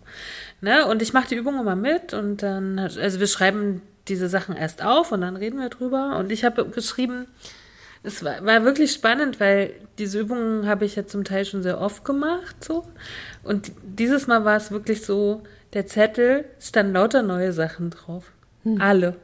Ne? 0.61 0.85
Und 0.85 1.01
ich 1.01 1.13
mache 1.13 1.29
die 1.29 1.35
Übung 1.35 1.59
immer 1.59 1.75
mit 1.75 2.13
und 2.13 2.41
dann, 2.41 2.79
also 2.79 3.19
wir 3.19 3.27
schreiben 3.27 3.81
diese 4.07 4.27
Sachen 4.27 4.55
erst 4.55 4.83
auf 4.83 5.11
und 5.11 5.21
dann 5.21 5.35
reden 5.35 5.59
wir 5.59 5.69
drüber. 5.69 6.17
Und 6.17 6.31
ich 6.31 6.43
habe 6.43 6.65
geschrieben, 6.65 7.27
es 8.03 8.23
war, 8.23 8.43
war, 8.45 8.65
wirklich 8.65 8.91
spannend, 8.91 9.39
weil 9.39 9.73
diese 9.97 10.19
Übungen 10.19 10.67
habe 10.67 10.83
ich 10.83 10.95
ja 10.95 11.05
zum 11.05 11.23
Teil 11.23 11.45
schon 11.45 11.63
sehr 11.63 11.79
oft 11.79 12.03
gemacht. 12.03 12.61
So. 12.61 12.85
Und 13.43 13.71
dieses 13.83 14.27
Mal 14.27 14.43
war 14.43 14.57
es 14.57 14.71
wirklich 14.71 15.05
so, 15.05 15.43
der 15.73 15.87
Zettel 15.87 16.45
stand 16.59 16.93
lauter 16.93 17.21
neue 17.23 17.53
Sachen 17.53 17.91
drauf. 17.91 18.31
Hm. 18.63 18.81
Alle. 18.81 19.15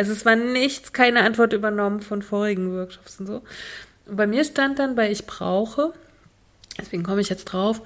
Also 0.00 0.12
es 0.12 0.24
war 0.24 0.34
nichts, 0.34 0.94
keine 0.94 1.24
Antwort 1.24 1.52
übernommen 1.52 2.00
von 2.00 2.22
vorigen 2.22 2.72
Workshops 2.72 3.20
und 3.20 3.26
so. 3.26 3.42
Und 4.06 4.16
bei 4.16 4.26
mir 4.26 4.44
stand 4.44 4.78
dann 4.78 4.94
bei 4.94 5.10
Ich 5.10 5.26
brauche, 5.26 5.92
deswegen 6.80 7.02
komme 7.02 7.20
ich 7.20 7.28
jetzt 7.28 7.44
drauf, 7.44 7.82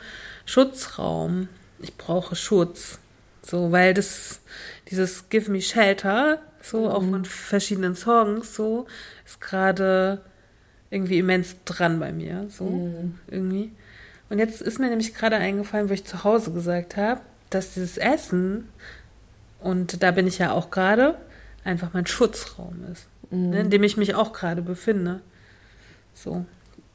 Schutzraum. 0.47 1.49
Ich 1.81 1.97
brauche 1.97 2.37
Schutz. 2.37 3.01
So, 3.43 3.73
weil 3.73 3.95
das, 3.95 4.43
dieses 4.91 5.29
Give 5.29 5.51
Me 5.51 5.61
Shelter, 5.61 6.39
so 6.62 6.83
mhm. 6.83 6.87
auch 6.87 7.03
von 7.03 7.25
verschiedenen 7.25 7.97
Songs, 7.97 8.55
so, 8.55 8.87
ist 9.27 9.41
gerade 9.41 10.21
irgendwie 10.91 11.19
immens 11.19 11.57
dran 11.65 11.99
bei 11.99 12.12
mir, 12.12 12.47
so, 12.49 12.67
mhm. 12.67 13.19
irgendwie. 13.27 13.73
Und 14.31 14.39
jetzt 14.39 14.62
ist 14.62 14.79
mir 14.79 14.89
nämlich 14.89 15.15
gerade 15.15 15.35
eingefallen, 15.35 15.89
wo 15.89 15.93
ich 15.93 16.05
zu 16.05 16.23
Hause 16.23 16.53
gesagt 16.53 16.97
habe, 16.97 17.23
dass 17.51 17.75
dieses 17.75 17.99
Essen, 17.99 18.69
und 19.59 20.01
da 20.01 20.12
bin 20.12 20.29
ich 20.29 20.39
ja 20.39 20.53
auch 20.53 20.71
gerade, 20.71 21.19
einfach 21.65 21.93
mein 21.93 22.07
Schutzraum 22.07 22.85
ist, 22.93 23.07
mhm. 23.31 23.51
ne, 23.51 23.61
in 23.61 23.71
dem 23.71 23.83
ich 23.83 23.97
mich 23.97 24.15
auch 24.15 24.33
gerade 24.33 24.62
befinde. 24.62 25.21
So. 26.15 26.45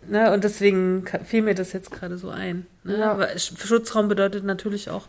Ne, 0.08 0.32
und 0.32 0.44
deswegen 0.44 1.06
fiel 1.26 1.42
mir 1.42 1.56
das 1.56 1.74
jetzt 1.74 1.92
gerade 1.92 2.18
so 2.18 2.30
ein. 2.30 2.66
Ne? 2.84 3.00
Ja. 3.00 3.12
Aber 3.12 3.38
Schutzraum 3.38 4.08
bedeutet 4.08 4.46
natürlich 4.46 4.90
auch 4.90 5.08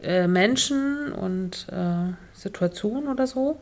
äh, 0.00 0.26
Menschen 0.26 1.12
und 1.12 1.66
äh, 1.70 2.12
Situationen 2.32 3.08
oder 3.08 3.26
so. 3.26 3.58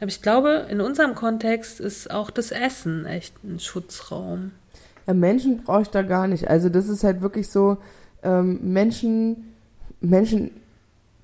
Aber 0.00 0.08
ich 0.08 0.22
glaube, 0.22 0.66
in 0.70 0.80
unserem 0.80 1.14
Kontext 1.14 1.80
ist 1.80 2.10
auch 2.10 2.30
das 2.30 2.52
Essen 2.52 3.04
echt 3.06 3.34
ein 3.42 3.58
Schutzraum. 3.58 4.52
Ja, 5.06 5.14
Menschen 5.14 5.62
brauche 5.62 5.82
ich 5.82 5.88
da 5.88 6.02
gar 6.02 6.28
nicht. 6.28 6.48
Also 6.48 6.68
das 6.68 6.88
ist 6.88 7.02
halt 7.02 7.20
wirklich 7.20 7.48
so, 7.48 7.78
ähm, 8.22 8.60
Menschen, 8.72 9.54
Menschen 10.00 10.52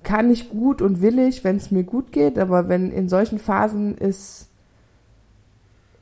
kann 0.05 0.31
ich 0.31 0.49
gut 0.49 0.81
und 0.81 1.01
will 1.01 1.19
ich, 1.19 1.43
wenn 1.43 1.57
es 1.57 1.71
mir 1.71 1.83
gut 1.83 2.13
geht, 2.13 2.39
aber 2.39 2.69
wenn 2.69 2.91
in 2.91 3.09
solchen 3.09 3.39
Phasen 3.39 3.97
ist 3.97 4.47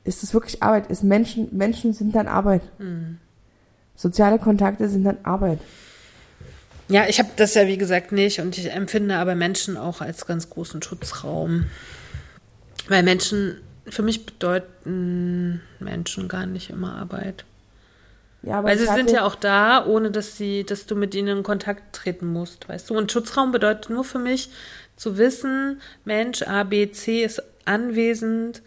ist 0.04 0.22
es 0.22 0.34
wirklich 0.34 0.62
Arbeit. 0.62 0.88
Ist 0.88 1.02
Menschen, 1.02 1.48
Menschen 1.56 1.92
sind 1.92 2.14
dann 2.14 2.28
Arbeit. 2.28 2.62
Mhm. 2.78 3.18
Soziale 3.96 4.38
Kontakte 4.38 4.88
sind 4.88 5.04
dann 5.04 5.18
Arbeit. 5.22 5.60
Ja, 6.88 7.06
ich 7.08 7.18
habe 7.18 7.30
das 7.36 7.54
ja 7.54 7.66
wie 7.66 7.78
gesagt 7.78 8.12
nicht 8.12 8.40
und 8.40 8.58
ich 8.58 8.70
empfinde 8.70 9.16
aber 9.16 9.34
Menschen 9.34 9.78
auch 9.78 10.02
als 10.02 10.26
ganz 10.26 10.50
großen 10.50 10.82
Schutzraum. 10.82 11.66
Weil 12.88 13.02
Menschen, 13.02 13.56
für 13.86 14.02
mich 14.02 14.26
bedeuten 14.26 15.62
Menschen 15.80 16.28
gar 16.28 16.44
nicht 16.44 16.68
immer 16.68 16.96
Arbeit. 16.96 17.46
Ja, 18.44 18.58
aber 18.58 18.68
Weil 18.68 18.78
sie 18.78 18.86
sind 18.86 19.10
ja 19.10 19.24
auch 19.24 19.36
da, 19.36 19.86
ohne 19.86 20.10
dass 20.10 20.36
sie, 20.36 20.64
dass 20.64 20.86
du 20.86 20.96
mit 20.96 21.14
ihnen 21.14 21.38
in 21.38 21.42
Kontakt 21.42 21.94
treten 21.94 22.26
musst, 22.26 22.68
weißt 22.68 22.90
du. 22.90 22.96
Und 22.96 23.10
Schutzraum 23.10 23.52
bedeutet 23.52 23.90
nur 23.90 24.04
für 24.04 24.18
mich 24.18 24.50
zu 24.96 25.16
wissen, 25.16 25.80
Mensch 26.04 26.42
A, 26.42 26.64
B, 26.64 26.90
C 26.90 27.24
ist 27.24 27.42
anwesend 27.64 28.62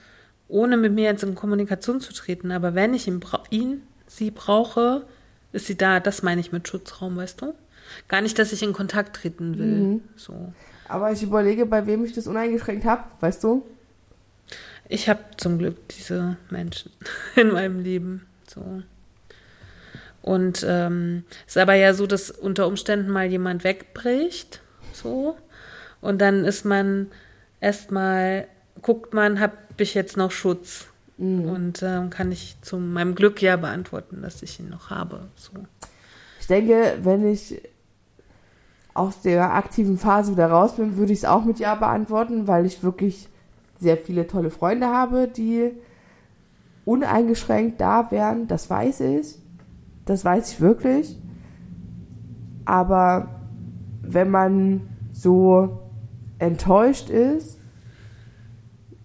ohne 0.47 0.77
mit 0.77 0.93
mir 0.93 1.05
jetzt 1.05 1.23
in 1.23 1.35
Kommunikation 1.35 1.99
zu 2.01 2.13
treten. 2.13 2.51
Aber 2.51 2.73
wenn 2.73 2.93
ich 2.93 3.07
ihn, 3.07 3.21
ihn 3.49 3.83
sie 4.07 4.31
brauche, 4.31 5.05
ist 5.51 5.67
sie 5.67 5.77
da. 5.77 5.99
Das 5.99 6.23
meine 6.23 6.41
ich 6.41 6.51
mit 6.51 6.67
Schutzraum, 6.67 7.17
weißt 7.17 7.41
du? 7.41 7.53
Gar 8.07 8.21
nicht, 8.21 8.39
dass 8.39 8.53
ich 8.53 8.63
in 8.63 8.73
Kontakt 8.73 9.17
treten 9.17 9.57
will. 9.57 9.65
Mhm. 9.65 10.01
So. 10.15 10.53
Aber 10.87 11.11
ich 11.11 11.21
überlege, 11.21 11.65
bei 11.65 11.85
wem 11.85 12.05
ich 12.05 12.13
das 12.13 12.27
uneingeschränkt 12.27 12.85
habe, 12.85 13.03
weißt 13.19 13.43
du? 13.43 13.65
Ich 14.89 15.09
habe 15.09 15.19
zum 15.35 15.57
Glück 15.57 15.75
diese 15.89 16.37
Menschen 16.49 16.91
in 17.35 17.51
meinem 17.51 17.81
Leben. 17.81 18.25
So. 18.47 18.83
Und 20.27 20.65
ähm, 20.67 21.23
ist 21.47 21.57
aber 21.57 21.75
ja 21.75 21.93
so, 21.93 22.05
dass 22.05 22.29
unter 22.31 22.67
Umständen 22.67 23.09
mal 23.09 23.27
jemand 23.27 23.63
wegbricht. 23.63 24.61
So. 24.91 25.37
Und 26.01 26.19
dann 26.19 26.43
ist 26.43 26.65
man 26.65 27.07
erstmal, 27.61 28.49
guckt 28.81 29.13
man, 29.13 29.39
habe 29.39 29.55
ich 29.77 29.93
jetzt 29.93 30.17
noch 30.17 30.31
Schutz? 30.31 30.87
Mhm. 31.17 31.45
Und 31.49 31.81
äh, 31.81 32.01
kann 32.09 32.29
ich 32.33 32.57
zu 32.61 32.75
meinem 32.75 33.15
Glück 33.15 33.41
ja 33.41 33.55
beantworten, 33.55 34.21
dass 34.21 34.43
ich 34.43 34.59
ihn 34.59 34.67
noch 34.67 34.89
habe. 34.89 35.29
So. 35.35 35.53
Ich 36.41 36.47
denke, 36.47 36.97
wenn 37.03 37.25
ich 37.25 37.61
aus 38.93 39.21
der 39.21 39.53
aktiven 39.53 39.97
Phase 39.97 40.33
wieder 40.33 40.47
raus 40.47 40.75
bin, 40.75 40.97
würde 40.97 41.13
ich 41.13 41.19
es 41.19 41.25
auch 41.25 41.45
mit 41.45 41.57
Ja 41.59 41.75
beantworten, 41.75 42.49
weil 42.49 42.65
ich 42.65 42.83
wirklich 42.83 43.29
sehr 43.79 43.95
viele 43.95 44.27
tolle 44.27 44.49
Freunde 44.49 44.87
habe, 44.87 45.29
die 45.29 45.71
uneingeschränkt 46.83 47.79
da 47.79 48.11
wären. 48.11 48.49
Das 48.49 48.69
weiß 48.69 48.99
ich. 48.99 49.37
Das 50.07 50.23
weiß 50.23 50.53
ich 50.53 50.61
wirklich. 50.61 51.21
Aber 52.65 53.41
wenn 54.01 54.31
man 54.31 54.89
so 55.11 55.79
enttäuscht 56.39 57.09
ist, 57.09 57.59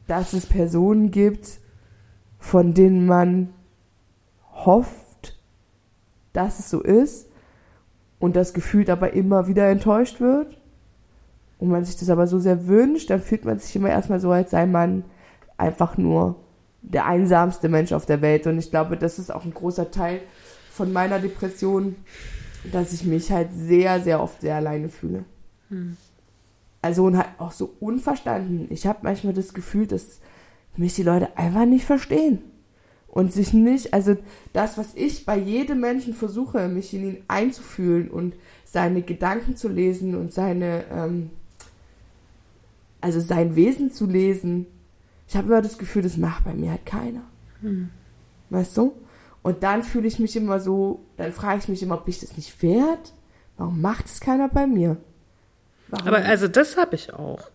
dass 0.07 0.32
es 0.32 0.46
Personen 0.46 1.11
gibt, 1.11 1.59
von 2.38 2.72
denen 2.72 3.07
man 3.07 3.50
hofft, 4.53 5.38
dass 6.32 6.61
es 6.61 6.70
so 6.70 6.80
ist 6.80 7.28
und 8.18 8.36
das 8.36 8.55
gefühlt 8.55 8.88
aber 8.88 9.12
immer 9.12 9.48
wieder 9.48 9.68
enttäuscht 9.68 10.20
wird 10.20 10.57
und 11.59 11.68
man 11.68 11.84
sich 11.84 11.96
das 11.96 12.11
aber 12.11 12.26
so 12.26 12.38
sehr 12.38 12.68
wünscht, 12.68 13.11
dann 13.11 13.20
fühlt 13.20 13.44
man 13.44 13.59
sich 13.59 13.74
immer 13.74 13.90
erstmal 13.90 14.20
so, 14.20 14.30
als 14.30 14.50
sei 14.50 14.66
man 14.66 15.05
einfach 15.57 15.98
nur 15.98 16.36
der 16.82 17.07
einsamste 17.07 17.68
Mensch 17.68 17.92
auf 17.92 18.07
der 18.07 18.22
Welt. 18.22 18.46
Und 18.46 18.59
ich 18.59 18.70
glaube, 18.70 18.96
das 18.96 19.18
ist 19.18 19.32
auch 19.32 19.44
ein 19.44 19.55
großer 19.55 19.90
Teil 19.90 20.20
von 20.73 20.93
meiner 20.93 21.18
Depression, 21.18 21.97
dass 22.70 22.93
ich 22.93 23.05
mich 23.05 23.31
halt 23.31 23.51
sehr, 23.55 24.01
sehr 24.01 24.23
oft 24.23 24.41
sehr 24.41 24.57
alleine 24.57 24.89
fühle. 24.89 25.25
Hm. 25.68 25.97
Also 26.81 27.05
und 27.05 27.16
halt 27.16 27.29
auch 27.39 27.53
so 27.53 27.75
unverstanden. 27.79 28.66
Ich 28.70 28.87
habe 28.87 29.01
manchmal 29.03 29.35
das 29.35 29.55
Gefühl, 29.55 29.87
dass 29.87 30.20
mich 30.77 30.95
die 30.95 31.03
Leute 31.03 31.37
einfach 31.37 31.66
nicht 31.66 31.85
verstehen. 31.85 32.43
Und 33.07 33.31
sich 33.31 33.53
nicht, 33.53 33.93
also 33.93 34.16
das, 34.55 34.79
was 34.79 34.95
ich 34.95 35.27
bei 35.27 35.37
jedem 35.37 35.81
Menschen 35.81 36.14
versuche, 36.14 36.66
mich 36.68 36.95
in 36.95 37.05
ihn 37.05 37.25
einzufühlen 37.29 38.09
und 38.09 38.35
seine 38.64 39.03
Gedanken 39.03 39.55
zu 39.55 39.68
lesen 39.68 40.14
und 40.14 40.33
seine, 40.33 40.85
ähm, 40.91 41.29
also 43.03 43.20
sein 43.20 43.55
Wesen 43.55 43.93
zu 43.93 44.07
lesen, 44.07 44.66
ich 45.29 45.37
habe 45.37 45.49
immer 45.49 45.61
das 45.61 45.77
Gefühl, 45.77 46.01
das 46.01 46.16
macht 46.16 46.45
bei 46.45 46.55
mir 46.55 46.70
halt 46.70 46.87
keiner. 46.87 47.25
Hm. 47.61 47.91
Weißt 48.49 48.75
du? 48.79 48.95
Und 49.43 49.62
dann 49.62 49.82
fühle 49.82 50.07
ich 50.07 50.18
mich 50.18 50.36
immer 50.36 50.61
so, 50.61 51.05
dann 51.16 51.32
frage 51.32 51.59
ich 51.59 51.68
mich 51.68 51.82
immer, 51.82 51.97
ob 51.97 52.09
ich 52.09 52.20
das 52.20 52.36
nicht 52.36 52.62
wert? 52.62 53.12
Warum 53.57 53.80
macht 53.80 54.07
es 54.07 54.20
keiner 54.20 54.49
bei 54.49 54.66
mir? 54.66 54.97
Warum? 55.88 56.09
Aber 56.09 56.18
also 56.18 56.49
das 56.49 56.76
habe 56.76 56.95
ich 56.95 57.12
auch. 57.12 57.51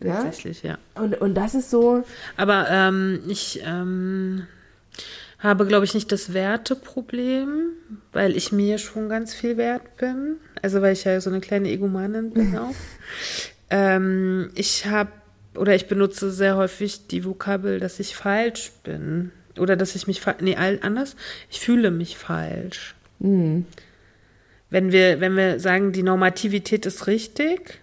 Tatsächlich, 0.00 0.62
ja. 0.62 0.78
ja. 0.94 1.02
Und, 1.02 1.20
und 1.20 1.34
das 1.34 1.54
ist 1.54 1.70
so. 1.70 2.04
Aber 2.36 2.68
ähm, 2.70 3.20
ich 3.28 3.62
ähm, 3.64 4.46
habe, 5.38 5.66
glaube 5.66 5.84
ich, 5.84 5.94
nicht 5.94 6.12
das 6.12 6.32
Werteproblem, 6.32 7.70
weil 8.12 8.36
ich 8.36 8.52
mir 8.52 8.78
schon 8.78 9.08
ganz 9.08 9.34
viel 9.34 9.56
wert 9.56 9.96
bin. 9.96 10.36
Also 10.62 10.82
weil 10.82 10.92
ich 10.92 11.04
ja 11.04 11.20
so 11.20 11.30
eine 11.30 11.40
kleine 11.40 11.70
Egomanin 11.70 12.30
bin 12.30 12.56
auch. 12.58 12.74
ähm, 13.70 14.50
ich 14.54 14.86
habe 14.86 15.10
oder 15.54 15.74
ich 15.74 15.88
benutze 15.88 16.30
sehr 16.30 16.56
häufig 16.56 17.06
die 17.06 17.24
Vokabel, 17.24 17.80
dass 17.80 17.98
ich 17.98 18.14
falsch 18.14 18.72
bin. 18.84 19.32
Oder 19.58 19.76
dass 19.76 19.94
ich 19.94 20.06
mich, 20.06 20.20
nee, 20.40 20.56
anders, 20.56 21.16
ich 21.50 21.60
fühle 21.60 21.90
mich 21.90 22.16
falsch. 22.16 22.94
Mhm. 23.18 23.66
Wenn 24.70 24.92
wir, 24.92 25.20
wenn 25.20 25.36
wir 25.36 25.60
sagen, 25.60 25.92
die 25.92 26.02
Normativität 26.02 26.86
ist 26.86 27.06
richtig, 27.06 27.78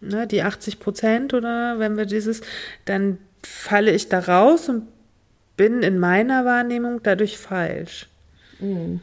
ne, 0.00 0.26
die 0.26 0.42
80 0.42 0.78
Prozent 0.78 1.34
oder 1.34 1.78
wenn 1.78 1.96
wir 1.96 2.06
dieses, 2.06 2.42
dann 2.84 3.18
falle 3.42 3.90
ich 3.90 4.08
da 4.08 4.20
raus 4.20 4.68
und 4.68 4.86
bin 5.56 5.82
in 5.82 5.98
meiner 5.98 6.44
Wahrnehmung 6.44 7.00
dadurch 7.02 7.38
falsch. 7.38 8.06
Mhm. 8.60 9.00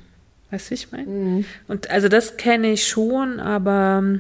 Weißt 0.52 0.70
du, 0.72 0.74
ich 0.74 0.92
meine? 0.92 1.06
Mhm. 1.06 1.46
Und 1.68 1.90
also 1.90 2.08
das 2.08 2.38
kenne 2.38 2.72
ich 2.72 2.88
schon, 2.88 3.40
aber 3.40 4.20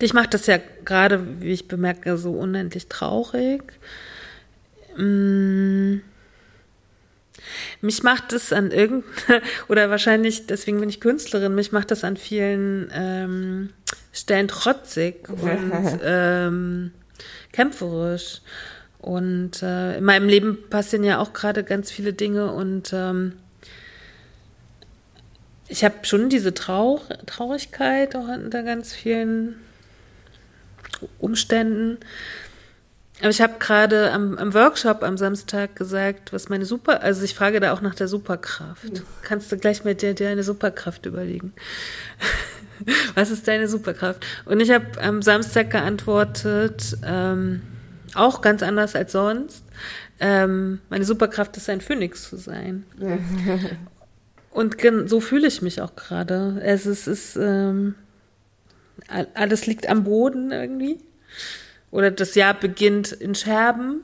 dich 0.00 0.12
macht 0.12 0.34
das 0.34 0.46
ja 0.46 0.58
gerade, 0.84 1.40
wie 1.40 1.52
ich 1.52 1.68
bemerke, 1.68 2.18
so 2.18 2.32
unendlich 2.32 2.88
traurig. 2.88 3.62
Mm. 4.96 6.00
Mich 7.80 8.02
macht 8.02 8.32
es 8.32 8.52
an 8.52 8.70
irgend 8.70 9.04
oder 9.68 9.90
wahrscheinlich, 9.90 10.46
deswegen 10.46 10.80
bin 10.80 10.88
ich 10.88 11.00
Künstlerin, 11.00 11.54
mich 11.54 11.72
macht 11.72 11.90
das 11.90 12.04
an 12.04 12.16
vielen 12.16 12.90
ähm, 12.92 13.70
Stellen 14.12 14.48
trotzig 14.48 15.28
und 15.28 16.00
ähm, 16.02 16.92
kämpferisch. 17.52 18.40
Und 18.98 19.62
äh, 19.62 19.98
in 19.98 20.04
meinem 20.04 20.28
Leben 20.28 20.58
passieren 20.68 21.04
ja 21.04 21.18
auch 21.18 21.32
gerade 21.32 21.62
ganz 21.62 21.90
viele 21.92 22.12
Dinge 22.12 22.52
und 22.52 22.92
ähm, 22.92 23.34
ich 25.68 25.84
habe 25.84 25.94
schon 26.02 26.28
diese 26.28 26.54
Trauch 26.54 27.02
Traurigkeit 27.26 28.16
auch 28.16 28.28
unter 28.28 28.62
ganz 28.62 28.92
vielen 28.92 29.56
Umständen. 31.18 31.98
Aber 33.20 33.30
ich 33.30 33.40
habe 33.40 33.54
gerade 33.58 34.12
am, 34.12 34.36
am, 34.36 34.52
Workshop 34.52 35.02
am 35.02 35.16
Samstag 35.16 35.74
gesagt, 35.74 36.32
was 36.32 36.48
meine 36.48 36.66
Super, 36.66 37.02
also 37.02 37.24
ich 37.24 37.34
frage 37.34 37.60
da 37.60 37.72
auch 37.72 37.80
nach 37.80 37.94
der 37.94 38.08
Superkraft. 38.08 38.92
Mhm. 38.92 39.02
Kannst 39.22 39.50
du 39.50 39.56
gleich 39.56 39.84
mit 39.84 40.02
dir, 40.02 40.14
dir 40.14 40.28
eine 40.28 40.42
Superkraft 40.42 41.06
überlegen? 41.06 41.54
was 43.14 43.30
ist 43.30 43.48
deine 43.48 43.68
Superkraft? 43.68 44.24
Und 44.44 44.60
ich 44.60 44.70
habe 44.70 45.00
am 45.00 45.22
Samstag 45.22 45.70
geantwortet, 45.70 46.98
ähm, 47.04 47.62
auch 48.14 48.42
ganz 48.42 48.62
anders 48.62 48.94
als 48.94 49.12
sonst. 49.12 49.64
Ähm, 50.20 50.80
meine 50.90 51.04
Superkraft 51.04 51.56
ist 51.56 51.70
ein 51.70 51.80
Phönix 51.80 52.28
zu 52.28 52.36
sein. 52.36 52.84
Und 54.50 54.76
so 55.06 55.20
fühle 55.20 55.48
ich 55.48 55.60
mich 55.60 55.82
auch 55.82 55.96
gerade. 55.96 56.62
Es 56.64 56.86
ist, 56.86 57.06
ist 57.06 57.36
ähm, 57.36 57.94
alles 59.34 59.66
liegt 59.66 59.86
am 59.86 60.04
Boden 60.04 60.50
irgendwie. 60.50 60.98
Oder 61.96 62.10
das 62.10 62.34
Jahr 62.34 62.52
beginnt 62.52 63.10
in 63.10 63.34
Scherben 63.34 64.02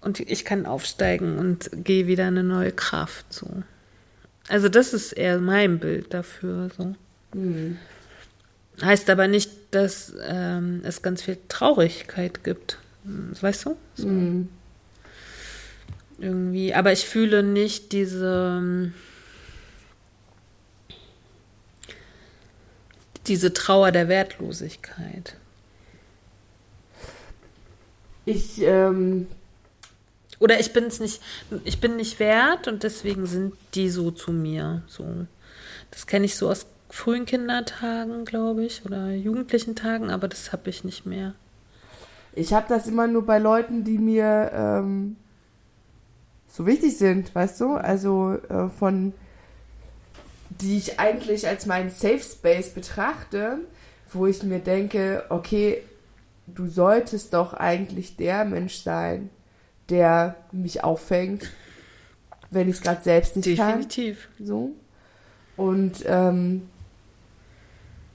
und 0.00 0.18
ich 0.18 0.44
kann 0.44 0.66
aufsteigen 0.66 1.38
und 1.38 1.70
gehe 1.72 2.08
wieder 2.08 2.26
eine 2.26 2.42
neue 2.42 2.72
Kraft 2.72 3.32
so. 3.32 3.46
Also 4.48 4.68
das 4.68 4.92
ist 4.92 5.12
eher 5.12 5.38
mein 5.38 5.78
Bild 5.78 6.12
dafür 6.12 6.68
so. 6.76 6.96
Mhm. 7.32 7.78
Heißt 8.82 9.08
aber 9.08 9.28
nicht, 9.28 9.52
dass 9.70 10.14
ähm, 10.20 10.80
es 10.82 11.00
ganz 11.00 11.22
viel 11.22 11.38
Traurigkeit 11.46 12.42
gibt. 12.42 12.78
Weißt 13.04 13.66
du? 13.66 13.76
So. 13.94 14.08
Mhm. 14.08 14.48
Irgendwie. 16.18 16.74
Aber 16.74 16.90
ich 16.90 17.06
fühle 17.06 17.44
nicht 17.44 17.92
diese 17.92 18.90
diese 23.28 23.52
Trauer 23.52 23.92
der 23.92 24.08
Wertlosigkeit. 24.08 25.36
Ich, 28.26 28.60
ähm, 28.60 29.28
Oder 30.38 30.60
ich 30.60 30.74
bin 30.74 30.84
es 30.84 31.00
nicht, 31.00 31.22
ich 31.64 31.80
bin 31.80 31.96
nicht 31.96 32.18
wert 32.20 32.68
und 32.68 32.82
deswegen 32.82 33.24
sind 33.26 33.54
die 33.74 33.88
so 33.88 34.10
zu 34.10 34.32
mir. 34.32 34.82
So. 34.86 35.06
Das 35.90 36.06
kenne 36.06 36.26
ich 36.26 36.36
so 36.36 36.50
aus 36.50 36.66
frühen 36.90 37.24
Kindertagen, 37.24 38.24
glaube 38.24 38.64
ich, 38.64 38.84
oder 38.84 39.10
jugendlichen 39.12 39.74
Tagen, 39.74 40.10
aber 40.10 40.28
das 40.28 40.52
habe 40.52 40.68
ich 40.68 40.84
nicht 40.84 41.06
mehr. 41.06 41.34
Ich 42.34 42.52
habe 42.52 42.66
das 42.68 42.86
immer 42.86 43.06
nur 43.06 43.24
bei 43.24 43.38
Leuten, 43.38 43.84
die 43.84 43.96
mir 43.96 44.50
ähm, 44.52 45.16
so 46.48 46.66
wichtig 46.66 46.98
sind, 46.98 47.34
weißt 47.34 47.60
du? 47.60 47.74
Also 47.74 48.38
äh, 48.50 48.68
von 48.68 49.14
die 50.50 50.78
ich 50.78 50.98
eigentlich 50.98 51.48
als 51.48 51.66
meinen 51.66 51.90
Safe 51.90 52.20
Space 52.20 52.70
betrachte, 52.70 53.58
wo 54.12 54.26
ich 54.26 54.42
mir 54.42 54.60
denke, 54.60 55.24
okay, 55.28 55.82
du 56.46 56.66
solltest 56.66 57.34
doch 57.34 57.54
eigentlich 57.54 58.16
der 58.16 58.44
Mensch 58.44 58.76
sein, 58.76 59.30
der 59.88 60.36
mich 60.52 60.84
auffängt, 60.84 61.50
wenn 62.50 62.68
ich 62.68 62.76
es 62.76 62.82
gerade 62.82 63.02
selbst 63.02 63.36
nicht 63.36 63.46
Definitiv. 63.46 63.58
kann. 63.58 63.88
Definitiv. 63.88 64.28
So. 64.40 64.70
Und 65.56 66.04
ähm, 66.06 66.68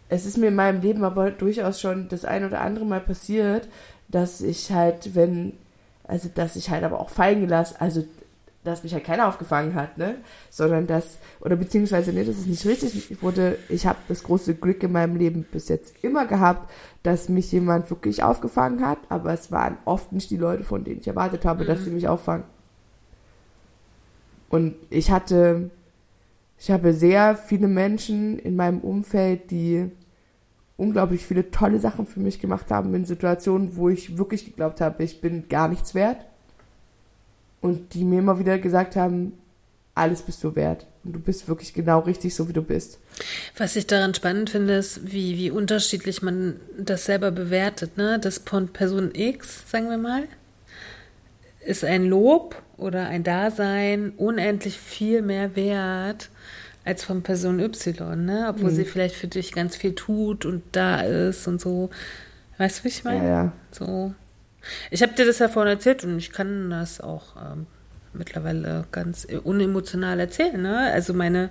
es 0.09 0.25
ist 0.25 0.37
mir 0.37 0.47
in 0.47 0.55
meinem 0.55 0.81
Leben 0.81 1.03
aber 1.03 1.31
durchaus 1.31 1.79
schon 1.79 2.07
das 2.09 2.25
ein 2.25 2.45
oder 2.45 2.61
andere 2.61 2.85
Mal 2.85 2.99
passiert, 2.99 3.67
dass 4.09 4.41
ich 4.41 4.71
halt, 4.71 5.15
wenn, 5.15 5.53
also 6.03 6.29
dass 6.33 6.55
ich 6.55 6.69
halt 6.69 6.83
aber 6.83 6.99
auch 6.99 7.09
fallen 7.09 7.41
gelassen, 7.41 7.77
also 7.79 8.03
dass 8.63 8.83
mich 8.83 8.93
halt 8.93 9.03
keiner 9.03 9.27
aufgefangen 9.27 9.73
hat, 9.73 9.97
ne? 9.97 10.17
Sondern 10.49 10.85
dass, 10.85 11.17
oder 11.39 11.55
beziehungsweise, 11.55 12.13
ne, 12.13 12.23
das 12.23 12.37
ist 12.37 12.47
nicht 12.47 12.65
richtig. 12.65 13.09
Ich 13.09 13.21
wurde, 13.23 13.57
ich 13.69 13.87
habe 13.87 13.97
das 14.07 14.23
große 14.23 14.55
Glück 14.55 14.83
in 14.83 14.91
meinem 14.91 15.15
Leben 15.15 15.43
bis 15.51 15.67
jetzt 15.67 16.03
immer 16.03 16.27
gehabt, 16.27 16.69
dass 17.01 17.27
mich 17.27 17.51
jemand 17.51 17.89
wirklich 17.89 18.21
aufgefangen 18.21 18.85
hat, 18.85 18.99
aber 19.09 19.33
es 19.33 19.51
waren 19.51 19.77
oft 19.85 20.11
nicht 20.11 20.29
die 20.29 20.37
Leute, 20.37 20.63
von 20.63 20.83
denen 20.83 20.99
ich 20.99 21.07
erwartet 21.07 21.43
habe, 21.43 21.63
mhm. 21.63 21.67
dass 21.67 21.83
sie 21.83 21.89
mich 21.89 22.07
auffangen. 22.07 22.45
Und 24.49 24.75
ich 24.89 25.09
hatte, 25.09 25.71
ich 26.59 26.69
habe 26.69 26.93
sehr 26.93 27.35
viele 27.35 27.67
Menschen 27.67 28.37
in 28.37 28.55
meinem 28.55 28.81
Umfeld, 28.81 29.49
die 29.49 29.89
unglaublich 30.77 31.25
viele 31.25 31.49
tolle 31.49 31.79
Sachen 31.79 32.05
für 32.05 32.19
mich 32.19 32.39
gemacht 32.39 32.69
haben 32.69 32.93
in 32.93 33.05
Situationen, 33.05 33.75
wo 33.75 33.89
ich 33.89 34.17
wirklich 34.17 34.45
geglaubt 34.45 34.81
habe, 34.81 35.03
ich 35.03 35.21
bin 35.21 35.47
gar 35.47 35.67
nichts 35.67 35.95
wert 35.95 36.25
und 37.61 37.93
die 37.93 38.03
mir 38.03 38.19
immer 38.19 38.39
wieder 38.39 38.57
gesagt 38.57 38.95
haben, 38.95 39.33
alles 39.95 40.21
bist 40.21 40.43
du 40.43 40.55
wert. 40.55 40.87
Und 41.03 41.13
du 41.13 41.19
bist 41.19 41.47
wirklich 41.47 41.73
genau 41.73 41.99
richtig, 41.99 42.35
so 42.35 42.47
wie 42.47 42.53
du 42.53 42.61
bist. 42.61 42.99
Was 43.57 43.75
ich 43.75 43.87
daran 43.87 44.13
spannend 44.13 44.49
finde, 44.49 44.75
ist, 44.75 45.11
wie, 45.11 45.37
wie 45.37 45.51
unterschiedlich 45.51 46.21
man 46.21 46.57
das 46.77 47.05
selber 47.05 47.31
bewertet. 47.31 47.97
Ne? 47.97 48.19
Das 48.19 48.39
von 48.39 48.69
Person 48.69 49.11
X, 49.13 49.69
sagen 49.69 49.89
wir 49.89 49.97
mal, 49.97 50.27
ist 51.65 51.83
ein 51.83 52.05
Lob 52.05 52.61
oder 52.77 53.07
ein 53.07 53.23
Dasein 53.23 54.13
unendlich 54.17 54.79
viel 54.79 55.21
mehr 55.21 55.55
wert 55.55 56.29
als 56.83 57.03
von 57.03 57.21
Person 57.21 57.59
Y, 57.59 58.25
ne? 58.25 58.47
Obwohl 58.49 58.71
mhm. 58.71 58.75
sie 58.75 58.85
vielleicht 58.85 59.15
für 59.15 59.27
dich 59.27 59.51
ganz 59.51 59.75
viel 59.75 59.93
tut 59.93 60.45
und 60.45 60.63
da 60.71 61.01
ist 61.01 61.47
und 61.47 61.61
so. 61.61 61.91
Weißt 62.57 62.79
du, 62.79 62.83
wie 62.85 62.87
ich 62.87 63.03
meine? 63.03 63.23
Ja, 63.23 63.43
ja. 63.43 63.51
So. 63.71 64.13
Ich 64.89 65.01
habe 65.01 65.13
dir 65.13 65.25
das 65.25 65.39
ja 65.39 65.49
vorhin 65.49 65.73
erzählt 65.73 66.03
und 66.03 66.17
ich 66.17 66.31
kann 66.31 66.69
das 66.69 67.01
auch 67.01 67.35
ähm, 67.35 67.67
mittlerweile 68.13 68.85
ganz 68.91 69.25
unemotional 69.25 70.19
erzählen. 70.19 70.61
Ne? 70.61 70.91
Also 70.91 71.13
meine 71.13 71.49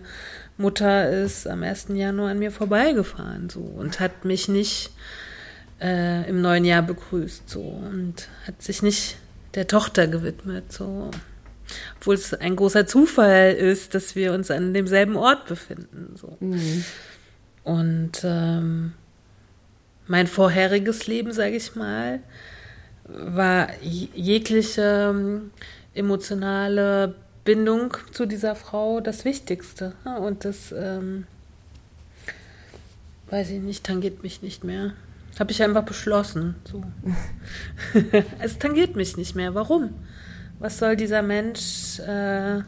Mutter 0.57 1.11
ist 1.11 1.47
am 1.47 1.63
1. 1.63 1.89
Januar 1.95 2.31
an 2.31 2.39
mir 2.39 2.51
vorbeigefahren 2.51 3.49
so 3.49 3.61
und 3.61 4.01
hat 4.01 4.25
mich 4.25 4.49
nicht 4.49 4.91
äh, 5.81 6.29
im 6.29 6.41
neuen 6.41 6.65
Jahr 6.65 6.83
begrüßt 6.83 7.49
so 7.49 7.61
und 7.61 8.29
hat 8.47 8.63
sich 8.63 8.83
nicht 8.83 9.17
der 9.55 9.67
Tochter 9.67 10.07
gewidmet 10.07 10.73
so. 10.73 11.11
Obwohl 11.97 12.17
es 12.17 12.35
ein 12.35 12.57
großer 12.57 12.87
Zufall 12.87 13.53
ist, 13.53 13.95
dass 13.95 14.17
wir 14.17 14.33
uns 14.33 14.51
an 14.51 14.75
demselben 14.75 15.17
Ort 15.17 15.47
befinden. 15.47 16.17
So. 16.17 16.37
Mhm. 16.41 16.85
Und 17.63 18.23
ähm, 18.25 18.93
mein 20.07 20.27
vorheriges 20.27 21.07
Leben, 21.07 21.33
sage 21.33 21.57
ich 21.57 21.77
mal, 21.77 22.21
war 23.13 23.69
jegliche 23.83 25.11
ähm, 25.11 25.51
emotionale 25.95 27.15
Bindung 27.45 27.97
zu 28.13 28.27
dieser 28.27 28.55
Frau 28.55 29.01
das 29.01 29.25
Wichtigste. 29.25 29.95
Und 30.05 30.45
das, 30.45 30.73
ähm, 30.73 31.27
weiß 33.31 33.51
ich 33.51 33.61
nicht, 33.61 33.85
tangiert 33.85 34.23
mich 34.23 34.43
nicht 34.43 34.65
mehr. 34.65 34.93
Habe 35.39 35.53
ich 35.53 35.63
einfach 35.63 35.85
beschlossen. 35.85 36.57
So. 36.65 36.83
es 38.41 38.59
tangiert 38.59 38.97
mich 38.97 39.17
nicht 39.17 39.35
mehr. 39.35 39.55
Warum? 39.55 39.91
Was 40.59 40.79
soll 40.79 40.97
dieser 40.97 41.23
Mensch 41.23 41.99
äh, 42.01 42.61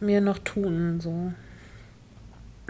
mir 0.00 0.20
noch 0.20 0.38
tun? 0.38 1.00
So. 1.00 1.32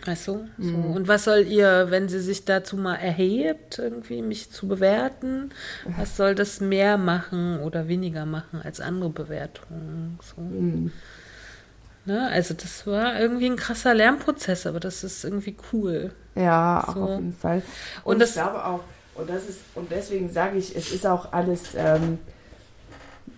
Weißt 0.04 0.28
du? 0.28 0.48
So. 0.58 0.72
Mhm. 0.72 0.92
Und 0.92 1.08
was 1.08 1.24
soll 1.24 1.46
ihr, 1.46 1.86
wenn 1.90 2.08
sie 2.08 2.20
sich 2.20 2.44
dazu 2.44 2.76
mal 2.76 2.96
erhebt, 2.96 3.78
irgendwie 3.78 4.22
mich 4.22 4.50
zu 4.50 4.66
bewerten, 4.66 5.50
was 5.96 6.16
soll 6.16 6.34
das 6.34 6.60
mehr 6.60 6.98
machen 6.98 7.60
oder 7.60 7.88
weniger 7.88 8.26
machen 8.26 8.60
als 8.62 8.80
andere 8.80 9.10
Bewertungen? 9.10 10.18
So. 10.22 10.40
Mhm. 10.40 10.92
Ne? 12.06 12.28
Also 12.28 12.54
das 12.54 12.86
war 12.86 13.18
irgendwie 13.18 13.46
ein 13.46 13.56
krasser 13.56 13.94
Lernprozess, 13.94 14.66
aber 14.66 14.80
das 14.80 15.04
ist 15.04 15.24
irgendwie 15.24 15.56
cool. 15.72 16.12
Ja, 16.34 16.84
so. 16.92 17.02
auf 17.02 17.10
jeden 17.10 17.32
Fall. 17.32 17.62
Und, 18.02 18.16
und 18.16 18.22
ich 18.22 18.32
glaube 18.32 18.64
auch, 18.64 18.80
und 19.14 19.30
das 19.30 19.48
ist, 19.48 19.60
und 19.74 19.90
deswegen 19.90 20.30
sage 20.30 20.58
ich, 20.58 20.74
es 20.76 20.92
ist 20.92 21.06
auch 21.06 21.32
alles 21.32 21.74
ähm, 21.76 22.18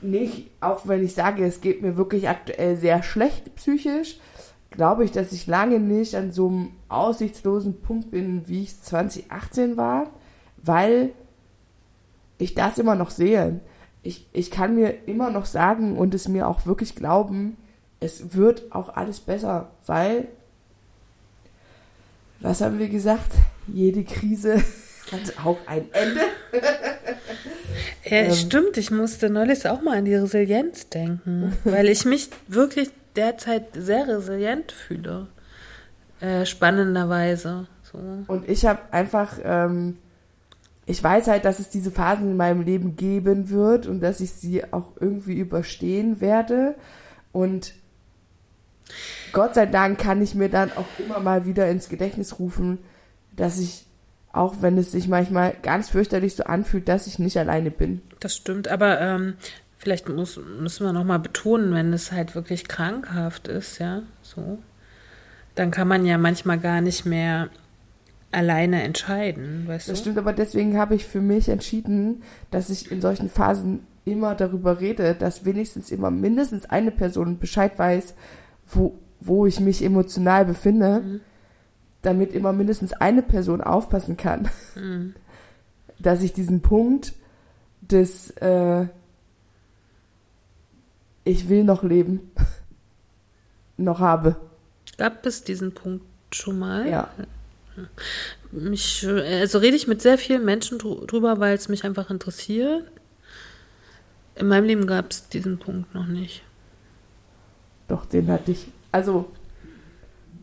nicht, 0.00 0.50
auch 0.60 0.88
wenn 0.88 1.04
ich 1.04 1.14
sage, 1.14 1.44
es 1.44 1.60
geht 1.60 1.82
mir 1.82 1.96
wirklich 1.96 2.28
aktuell 2.28 2.76
sehr 2.76 3.02
schlecht 3.02 3.54
psychisch, 3.56 4.18
glaube 4.76 5.04
ich, 5.04 5.10
dass 5.10 5.32
ich 5.32 5.46
lange 5.46 5.80
nicht 5.80 6.14
an 6.14 6.30
so 6.30 6.48
einem 6.48 6.70
aussichtslosen 6.88 7.80
Punkt 7.80 8.10
bin, 8.10 8.46
wie 8.46 8.62
ich 8.62 8.80
2018 8.80 9.76
war, 9.76 10.10
weil 10.58 11.10
ich 12.38 12.54
das 12.54 12.78
immer 12.78 12.94
noch 12.94 13.10
sehe. 13.10 13.60
Ich, 14.02 14.28
ich 14.32 14.50
kann 14.50 14.74
mir 14.74 14.94
immer 15.06 15.30
noch 15.30 15.46
sagen 15.46 15.96
und 15.96 16.14
es 16.14 16.28
mir 16.28 16.46
auch 16.46 16.66
wirklich 16.66 16.94
glauben, 16.94 17.56
es 17.98 18.34
wird 18.34 18.70
auch 18.70 18.94
alles 18.94 19.20
besser, 19.20 19.70
weil, 19.86 20.28
was 22.40 22.60
haben 22.60 22.78
wir 22.78 22.88
gesagt? 22.88 23.32
Jede 23.66 24.04
Krise 24.04 24.62
hat 25.10 25.44
auch 25.44 25.58
ein 25.66 25.86
Ende. 25.92 26.20
ja, 28.04 28.10
ähm, 28.10 28.34
stimmt, 28.34 28.76
ich 28.76 28.90
musste 28.90 29.30
neulich 29.30 29.66
auch 29.66 29.80
mal 29.80 29.96
an 29.96 30.04
die 30.04 30.14
Resilienz 30.14 30.90
denken, 30.90 31.56
weil 31.64 31.88
ich 31.88 32.04
mich 32.04 32.28
wirklich 32.46 32.90
derzeit 33.16 33.68
sehr 33.74 34.08
resilient 34.08 34.72
fühle. 34.72 35.28
Äh, 36.20 36.46
spannenderweise. 36.46 37.66
So. 37.82 37.98
Und 38.26 38.48
ich 38.48 38.64
habe 38.64 38.80
einfach, 38.90 39.38
ähm, 39.42 39.98
ich 40.86 41.02
weiß 41.02 41.28
halt, 41.28 41.44
dass 41.44 41.58
es 41.58 41.68
diese 41.68 41.90
Phasen 41.90 42.30
in 42.30 42.36
meinem 42.36 42.62
Leben 42.62 42.96
geben 42.96 43.50
wird 43.50 43.86
und 43.86 44.00
dass 44.00 44.20
ich 44.20 44.32
sie 44.32 44.72
auch 44.72 44.92
irgendwie 44.98 45.34
überstehen 45.34 46.20
werde. 46.20 46.74
Und 47.32 47.74
Gott 49.32 49.54
sei 49.54 49.66
Dank 49.66 49.98
kann 49.98 50.22
ich 50.22 50.34
mir 50.34 50.48
dann 50.48 50.72
auch 50.72 50.86
immer 50.98 51.20
mal 51.20 51.44
wieder 51.44 51.68
ins 51.68 51.88
Gedächtnis 51.88 52.38
rufen, 52.38 52.78
dass 53.34 53.58
ich, 53.58 53.86
auch 54.32 54.56
wenn 54.60 54.78
es 54.78 54.92
sich 54.92 55.08
manchmal 55.08 55.54
ganz 55.62 55.90
fürchterlich 55.90 56.36
so 56.36 56.44
anfühlt, 56.44 56.88
dass 56.88 57.06
ich 57.06 57.18
nicht 57.18 57.36
alleine 57.36 57.70
bin. 57.70 58.00
Das 58.20 58.34
stimmt, 58.34 58.68
aber 58.68 59.00
ähm, 59.00 59.34
vielleicht 59.86 60.08
muss, 60.08 60.40
müssen 60.58 60.84
wir 60.84 60.92
nochmal 60.92 61.20
betonen, 61.20 61.72
wenn 61.72 61.92
es 61.92 62.10
halt 62.10 62.34
wirklich 62.34 62.66
krankhaft 62.66 63.46
ist, 63.46 63.78
ja, 63.78 64.02
so, 64.20 64.58
dann 65.54 65.70
kann 65.70 65.86
man 65.86 66.04
ja 66.04 66.18
manchmal 66.18 66.58
gar 66.58 66.80
nicht 66.80 67.06
mehr 67.06 67.50
alleine 68.32 68.82
entscheiden, 68.82 69.62
weißt 69.68 69.86
du? 69.86 69.92
Das 69.92 70.00
stimmt, 70.00 70.18
aber 70.18 70.32
deswegen 70.32 70.76
habe 70.76 70.96
ich 70.96 71.04
für 71.04 71.20
mich 71.20 71.48
entschieden, 71.48 72.24
dass 72.50 72.68
ich 72.68 72.90
in 72.90 73.00
solchen 73.00 73.28
Phasen 73.30 73.86
immer 74.04 74.34
darüber 74.34 74.80
rede, 74.80 75.14
dass 75.14 75.44
wenigstens 75.44 75.92
immer 75.92 76.10
mindestens 76.10 76.68
eine 76.68 76.90
Person 76.90 77.38
Bescheid 77.38 77.78
weiß, 77.78 78.16
wo, 78.66 78.98
wo 79.20 79.46
ich 79.46 79.60
mich 79.60 79.84
emotional 79.84 80.46
befinde, 80.46 81.00
mhm. 81.00 81.20
damit 82.02 82.32
immer 82.32 82.52
mindestens 82.52 82.92
eine 82.92 83.22
Person 83.22 83.60
aufpassen 83.60 84.16
kann, 84.16 84.48
mhm. 84.74 85.14
dass 86.00 86.24
ich 86.24 86.32
diesen 86.32 86.60
Punkt 86.60 87.12
des 87.82 88.30
äh, 88.38 88.86
ich 91.26 91.48
will 91.48 91.64
noch 91.64 91.82
leben, 91.82 92.30
noch 93.76 93.98
habe. 93.98 94.36
Gab 94.96 95.26
es 95.26 95.44
diesen 95.44 95.74
Punkt 95.74 96.06
schon 96.30 96.58
mal? 96.58 96.88
Ja. 96.88 97.10
Mich, 98.52 99.06
also 99.06 99.58
rede 99.58 99.76
ich 99.76 99.86
mit 99.86 100.00
sehr 100.00 100.16
vielen 100.16 100.44
Menschen 100.44 100.78
drüber, 100.78 101.40
weil 101.40 101.54
es 101.54 101.68
mich 101.68 101.84
einfach 101.84 102.08
interessiert. 102.10 102.84
In 104.36 104.48
meinem 104.48 104.64
Leben 104.64 104.86
gab 104.86 105.10
es 105.10 105.28
diesen 105.28 105.58
Punkt 105.58 105.94
noch 105.94 106.06
nicht. 106.06 106.42
Doch, 107.88 108.06
den 108.06 108.28
hatte 108.28 108.52
ich. 108.52 108.68
Also 108.92 109.30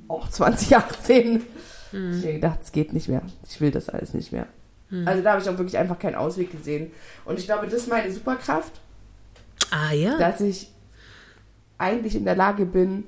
auch 0.07 0.30
2018. 0.30 1.43
Hm. 1.91 2.18
Ich 2.18 2.23
habe 2.23 2.34
gedacht, 2.34 2.60
es 2.61 2.72
geht 2.72 2.93
nicht 2.93 3.07
mehr. 3.07 3.22
Ich 3.47 3.61
will 3.61 3.72
das 3.72 3.89
alles 3.89 4.14
nicht 4.14 4.31
mehr. 4.31 4.47
Hm. 4.89 5.07
Also 5.07 5.23
da 5.23 5.31
habe 5.31 5.41
ich 5.41 5.49
auch 5.49 5.57
wirklich 5.57 5.77
einfach 5.77 5.97
keinen 5.97 6.15
Ausweg 6.15 6.51
gesehen. 6.51 6.91
Und 7.26 7.39
ich 7.39 7.45
glaube, 7.45 7.65
das 7.65 7.76
ist 7.76 7.89
meine 7.89 8.11
Superkraft. 8.11 8.73
Ah 9.72 9.93
ja. 9.93 10.18
Dass 10.18 10.41
ich 10.41 10.73
eigentlich 11.78 12.16
in 12.16 12.26
der 12.26 12.36
Lage 12.36 12.66
bin, 12.66 13.06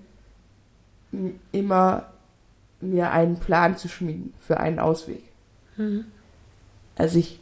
immer 1.51 2.11
mir 2.81 3.11
einen 3.11 3.39
Plan 3.39 3.77
zu 3.77 3.87
schmieden 3.87 4.33
für 4.45 4.59
einen 4.59 4.79
Ausweg. 4.79 5.23
Mhm. 5.77 6.05
Also 6.95 7.19
ich, 7.19 7.39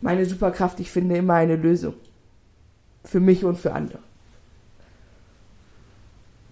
meine 0.00 0.24
Superkraft, 0.26 0.80
ich 0.80 0.90
finde 0.90 1.16
immer 1.16 1.34
eine 1.34 1.56
Lösung. 1.56 1.94
Für 3.04 3.20
mich 3.20 3.44
und 3.44 3.56
für 3.56 3.72
andere. 3.72 3.98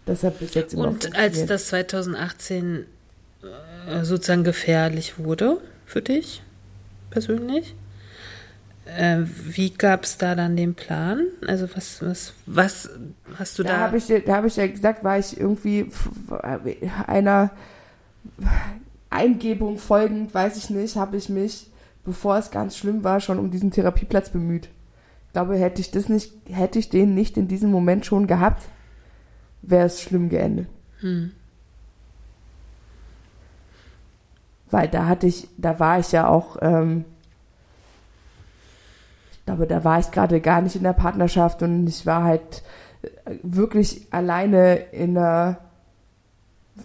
Das 0.07 0.23
hat 0.23 0.39
bis 0.39 0.55
jetzt 0.55 0.73
immer 0.73 0.89
Und 0.89 1.15
als 1.15 1.45
das 1.45 1.69
2018 1.69 2.87
äh, 3.89 4.05
sozusagen 4.05 4.45
gefährlich 4.45 5.19
wurde 5.19 5.61
für 5.85 6.01
dich 6.01 6.43
persönlich, 7.11 7.75
äh, 8.97 9.25
wie 9.45 9.71
gab 9.71 10.05
es 10.05 10.19
da 10.19 10.35
dann 10.35 10.57
den 10.57 10.75
Plan? 10.75 11.27
Also 11.47 11.69
was, 11.75 12.03
was, 12.03 12.33
was 12.47 12.91
hast 13.37 13.59
du 13.59 13.63
da? 13.63 13.71
Da 13.71 13.79
habe 13.79 13.99
ich, 13.99 14.07
da 14.07 14.37
hab 14.37 14.45
ich 14.45 14.57
ja 14.57 14.67
gesagt, 14.67 15.05
war 15.05 15.19
ich 15.19 15.39
irgendwie 15.39 15.91
einer 17.07 17.51
Eingebung 19.11 19.79
folgend, 19.79 20.35
weiß 20.35 20.57
ich 20.57 20.71
nicht, 20.71 20.97
habe 20.97 21.17
ich 21.17 21.29
mich, 21.29 21.71
bevor 22.05 22.39
es 22.39 22.51
ganz 22.51 22.77
schlimm 22.77 23.05
war, 23.05 23.21
schon 23.21 23.39
um 23.39 23.51
diesen 23.51 23.71
Therapieplatz 23.71 24.31
bemüht. 24.31 24.69
Ich 25.27 25.33
glaube, 25.33 25.57
hätte 25.57 25.81
ich 25.81 25.91
das 25.91 26.09
nicht, 26.09 26.33
hätte 26.51 26.79
ich 26.79 26.89
den 26.89 27.15
nicht 27.15 27.37
in 27.37 27.49
diesem 27.49 27.71
Moment 27.71 28.07
schon 28.07 28.27
gehabt, 28.27 28.65
wäre 29.63 29.87
es 29.87 30.01
schlimm 30.01 30.29
geendet. 30.29 30.69
Hm. 31.01 31.33
Weil 34.71 34.89
da 34.89 35.07
hatte 35.07 35.27
ich, 35.27 35.49
da 35.57 35.79
war 35.79 35.99
ich 35.99 36.13
ja 36.13 36.29
auch 36.29 36.57
ähm, 36.61 37.05
glaube, 39.49 39.67
da 39.67 39.83
war 39.83 39.99
ich 39.99 40.11
gerade 40.11 40.43
gar 40.43 40.61
nicht 40.61 40.77
in 40.77 40.83
der 40.83 40.93
Partnerschaft 40.93 41.63
und 41.63 41.87
ich 41.87 42.05
war 42.05 42.23
halt 42.23 42.63
äh, 43.01 43.37
wirklich 43.43 44.07
alleine 44.11 44.77
in 44.93 45.17
einer 45.17 45.59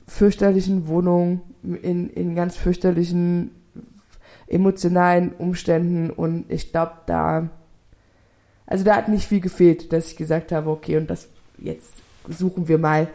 fürchterlichen 0.08 0.88
Wohnung, 0.88 1.42
in, 1.62 2.10
in 2.10 2.36
ganz 2.36 2.56
fürchterlichen 2.56 3.52
emotionalen 4.48 5.34
Umständen 5.34 6.10
und 6.10 6.50
ich 6.50 6.72
glaube, 6.72 6.94
da, 7.06 7.50
also 8.66 8.86
da 8.86 8.96
hat 8.96 9.10
nicht 9.10 9.28
viel 9.28 9.42
gefehlt, 9.42 9.92
dass 9.92 10.08
ich 10.08 10.16
gesagt 10.16 10.54
habe, 10.54 10.70
okay, 10.70 10.96
und 10.96 11.10
das, 11.10 11.28
jetzt 11.58 11.96
suchen 12.30 12.70
wir 12.70 12.78
mal, 12.78 13.10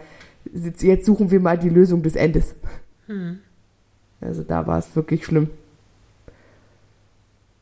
jetzt 0.53 1.07
suchen 1.07 1.31
wir 1.31 1.41
mal 1.41 1.57
die 1.57 1.70
Lösung 1.70 2.03
des 2.03 2.16
Endes. 2.16 2.55
Hm. 3.07 3.39
Also 4.20 4.43
da 4.43 4.66
war 4.66 4.79
es 4.79 4.95
wirklich 4.95 5.25
schlimm 5.25 5.49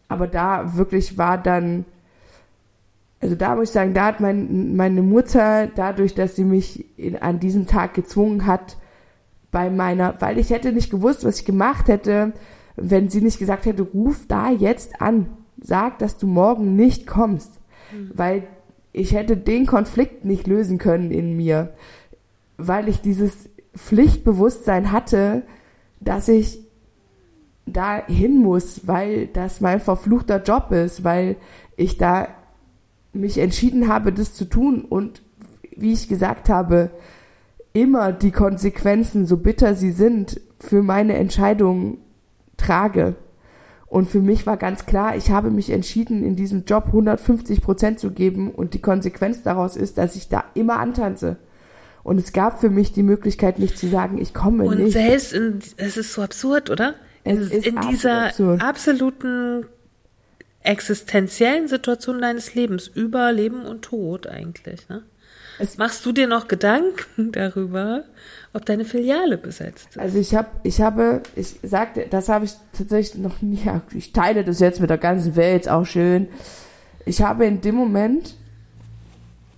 aber 0.08 0.26
da 0.26 0.76
wirklich 0.76 1.18
war 1.18 1.38
dann, 1.38 1.84
also 3.20 3.34
da 3.34 3.54
muss 3.54 3.68
ich 3.68 3.70
sagen, 3.70 3.94
da 3.94 4.06
hat 4.06 4.20
mein, 4.20 4.76
meine 4.76 5.02
Mutter, 5.02 5.66
dadurch, 5.68 6.14
dass 6.14 6.36
sie 6.36 6.44
mich 6.44 6.98
in, 6.98 7.16
an 7.16 7.40
diesem 7.40 7.66
Tag 7.66 7.94
gezwungen 7.94 8.46
hat, 8.46 8.76
bei 9.50 9.70
meiner, 9.70 10.20
weil 10.20 10.38
ich 10.38 10.50
hätte 10.50 10.72
nicht 10.72 10.90
gewusst, 10.90 11.24
was 11.24 11.40
ich 11.40 11.44
gemacht 11.44 11.88
hätte, 11.88 12.32
wenn 12.76 13.08
sie 13.08 13.22
nicht 13.22 13.38
gesagt 13.38 13.64
hätte, 13.64 13.82
ruf 13.82 14.26
da 14.28 14.50
jetzt 14.50 15.00
an, 15.00 15.28
sag, 15.60 15.98
dass 15.98 16.18
du 16.18 16.26
morgen 16.26 16.76
nicht 16.76 17.06
kommst. 17.06 17.52
Mhm. 17.92 18.10
Weil 18.14 18.42
ich 18.92 19.14
hätte 19.14 19.36
den 19.36 19.66
Konflikt 19.66 20.24
nicht 20.24 20.46
lösen 20.46 20.78
können 20.78 21.10
in 21.10 21.36
mir, 21.36 21.74
weil 22.58 22.88
ich 22.88 23.00
dieses 23.00 23.48
Pflichtbewusstsein 23.74 24.92
hatte, 24.92 25.42
dass 26.00 26.28
ich 26.28 26.65
da 27.66 28.04
hin 28.06 28.42
muss, 28.42 28.86
weil 28.86 29.26
das 29.26 29.60
mein 29.60 29.80
verfluchter 29.80 30.42
Job 30.42 30.70
ist, 30.70 31.04
weil 31.04 31.36
ich 31.76 31.98
da 31.98 32.28
mich 33.12 33.38
entschieden 33.38 33.88
habe, 33.88 34.12
das 34.12 34.34
zu 34.34 34.44
tun 34.44 34.82
und 34.82 35.22
wie 35.76 35.92
ich 35.92 36.08
gesagt 36.08 36.48
habe, 36.48 36.90
immer 37.72 38.12
die 38.12 38.30
Konsequenzen, 38.30 39.26
so 39.26 39.36
bitter 39.36 39.74
sie 39.74 39.90
sind, 39.90 40.40
für 40.58 40.82
meine 40.82 41.14
Entscheidung 41.16 41.98
trage. 42.56 43.16
Und 43.86 44.08
für 44.08 44.20
mich 44.20 44.46
war 44.46 44.56
ganz 44.56 44.86
klar, 44.86 45.16
ich 45.16 45.30
habe 45.30 45.50
mich 45.50 45.70
entschieden, 45.70 46.24
in 46.24 46.36
diesem 46.36 46.64
Job 46.64 46.86
150 46.86 47.60
Prozent 47.60 48.00
zu 48.00 48.10
geben 48.10 48.50
und 48.50 48.74
die 48.74 48.80
Konsequenz 48.80 49.42
daraus 49.42 49.76
ist, 49.76 49.98
dass 49.98 50.16
ich 50.16 50.28
da 50.28 50.44
immer 50.54 50.78
antanze. 50.78 51.36
Und 52.02 52.18
es 52.18 52.32
gab 52.32 52.60
für 52.60 52.70
mich 52.70 52.92
die 52.92 53.02
Möglichkeit, 53.02 53.58
nicht 53.58 53.78
zu 53.78 53.88
sagen, 53.88 54.18
ich 54.18 54.32
komme 54.32 54.64
Und 54.64 54.78
nicht. 54.78 54.92
selbst 54.92 55.32
in, 55.32 55.58
es 55.76 55.96
ist 55.96 56.12
so 56.14 56.22
absurd, 56.22 56.70
oder? 56.70 56.94
Es 57.26 57.50
in, 57.50 57.58
ist 57.58 57.66
in 57.66 57.80
dieser 57.90 58.26
absurd. 58.26 58.62
absoluten 58.62 59.66
existenziellen 60.62 61.68
Situation 61.68 62.20
deines 62.20 62.54
Lebens, 62.54 62.88
über 62.88 63.30
Leben 63.32 63.64
und 63.66 63.82
Tod 63.82 64.26
eigentlich, 64.26 64.88
ne? 64.88 65.02
Es- 65.58 65.78
Machst 65.78 66.04
du 66.04 66.12
dir 66.12 66.26
noch 66.26 66.48
Gedanken 66.48 67.32
darüber, 67.32 68.04
ob 68.52 68.66
deine 68.66 68.84
Filiale 68.84 69.38
besetzt 69.38 69.88
ist? 69.90 69.98
Also 69.98 70.18
ich 70.18 70.34
habe, 70.34 70.48
ich 70.64 70.80
habe, 70.80 71.22
ich 71.34 71.54
sagte, 71.62 72.06
das 72.10 72.28
habe 72.28 72.44
ich 72.44 72.52
tatsächlich 72.76 73.22
noch 73.22 73.40
nie, 73.42 73.60
ich 73.94 74.12
teile 74.12 74.44
das 74.44 74.60
jetzt 74.60 74.80
mit 74.80 74.90
der 74.90 74.98
ganzen 74.98 75.36
Welt, 75.36 75.68
auch 75.68 75.84
schön. 75.86 76.28
Ich 77.06 77.22
habe 77.22 77.46
in 77.46 77.60
dem 77.60 77.76
Moment, 77.76 78.34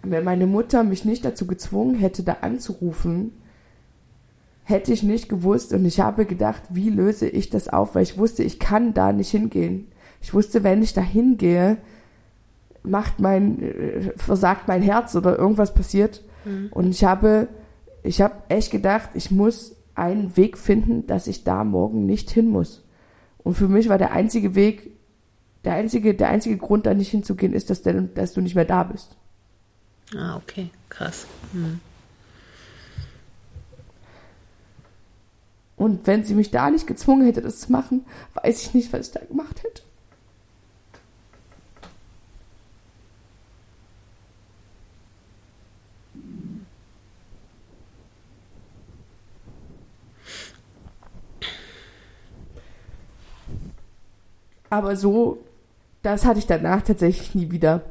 wenn 0.03 0.23
meine 0.25 0.47
Mutter 0.47 0.85
mich 0.85 1.05
nicht 1.05 1.25
dazu 1.25 1.47
gezwungen 1.47 1.97
hätte, 1.97 2.23
da 2.23 2.39
anzurufen, 2.43 3.33
hätte 4.69 4.93
ich 4.93 5.03
nicht 5.03 5.31
gewusst 5.31 5.73
und 5.73 5.87
ich 5.87 6.01
habe 6.01 6.27
gedacht, 6.27 6.63
wie 6.69 6.91
löse 6.91 7.27
ich 7.27 7.49
das 7.49 7.71
auf, 7.71 7.95
weil 7.95 8.03
ich 8.03 8.19
wusste, 8.19 8.43
ich 8.43 8.59
kann 8.59 8.93
da 8.93 9.15
nicht 9.15 9.31
hingehen. 9.31 9.89
Ich 10.21 10.35
wusste, 10.35 10.63
wenn 10.63 10.83
ich 10.83 10.93
da 10.93 11.01
hingehe, 11.01 11.79
macht 12.83 13.19
mein, 13.19 13.63
äh, 13.63 14.13
versagt 14.17 14.69
mein 14.69 14.83
Herz 14.83 15.17
oder 15.17 15.39
irgendwas 15.39 15.73
passiert. 15.73 16.23
Und 16.71 16.91
ich 16.91 17.03
habe, 17.03 17.49
ich 18.03 18.21
habe 18.21 18.35
echt 18.51 18.71
gedacht, 18.71 19.11
ich 19.15 19.31
muss 19.31 19.75
einen 19.95 20.37
Weg 20.37 20.59
finden, 20.59 21.07
dass 21.07 21.29
ich 21.29 21.45
da 21.45 21.65
morgen 21.65 22.05
nicht 22.05 22.31
hin 22.31 22.49
muss. 22.49 22.85
Und 23.39 23.55
für 23.55 23.69
mich 23.69 23.89
war 23.89 23.97
der 23.97 24.13
einzige 24.13 24.55
Weg, 24.55 24.91
der 25.65 25.75
einzige, 25.75 26.15
der 26.15 26.29
einzige 26.29 26.59
Grund, 26.59 26.85
da 26.85 26.93
nicht 26.93 27.11
hinzugehen, 27.11 27.55
ist, 27.55 27.71
dass, 27.71 27.81
der, 27.81 27.95
dass 28.03 28.35
du 28.35 28.43
nicht 28.43 28.55
mehr 28.55 28.67
da 28.67 28.83
bist. 28.83 29.17
Ah, 30.15 30.37
okay, 30.37 30.69
krass. 30.91 31.27
Hm. 31.53 31.81
Und 35.79 36.07
wenn 36.09 36.25
sie 36.25 36.35
mich 36.35 36.51
da 36.51 36.71
nicht 36.71 36.87
gezwungen 36.87 37.25
hätte, 37.25 37.41
das 37.41 37.61
zu 37.61 37.73
machen, 37.73 38.05
weiß 38.35 38.63
ich 38.63 38.75
nicht, 38.75 38.93
was 38.93 39.07
ich 39.07 39.13
da 39.13 39.21
gemacht 39.21 39.63
hätte. 39.63 39.83
Aber 54.71 54.97
so, 54.97 55.39
das 56.03 56.25
hatte 56.25 56.41
ich 56.41 56.47
danach 56.47 56.83
tatsächlich 56.83 57.35
nie 57.35 57.51
wieder. 57.51 57.83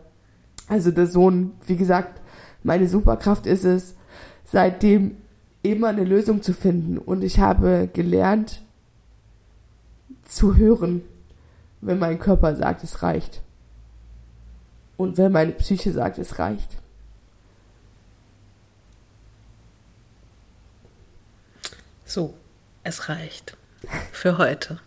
Also 0.68 0.92
der 0.92 1.08
Sohn, 1.08 1.54
wie 1.66 1.78
gesagt, 1.78 2.22
meine 2.64 2.88
Superkraft 2.88 3.48
ist 3.48 3.64
es, 3.64 3.96
seitdem 4.46 5.18
immer 5.72 5.90
eine 5.90 6.04
Lösung 6.04 6.42
zu 6.42 6.54
finden. 6.54 6.98
Und 6.98 7.24
ich 7.24 7.40
habe 7.40 7.90
gelernt 7.92 8.62
zu 10.28 10.56
hören, 10.56 11.02
wenn 11.82 12.00
mein 12.00 12.20
Körper 12.20 12.56
sagt, 12.56 12.84
es 12.84 13.04
reicht. 13.04 13.42
Und 14.98 15.18
wenn 15.18 15.32
meine 15.32 15.52
Psyche 15.52 15.92
sagt, 15.92 16.18
es 16.18 16.40
reicht. 16.40 16.70
So, 22.06 22.34
es 22.84 23.10
reicht. 23.10 23.58
Für 24.12 24.38
heute. 24.38 24.80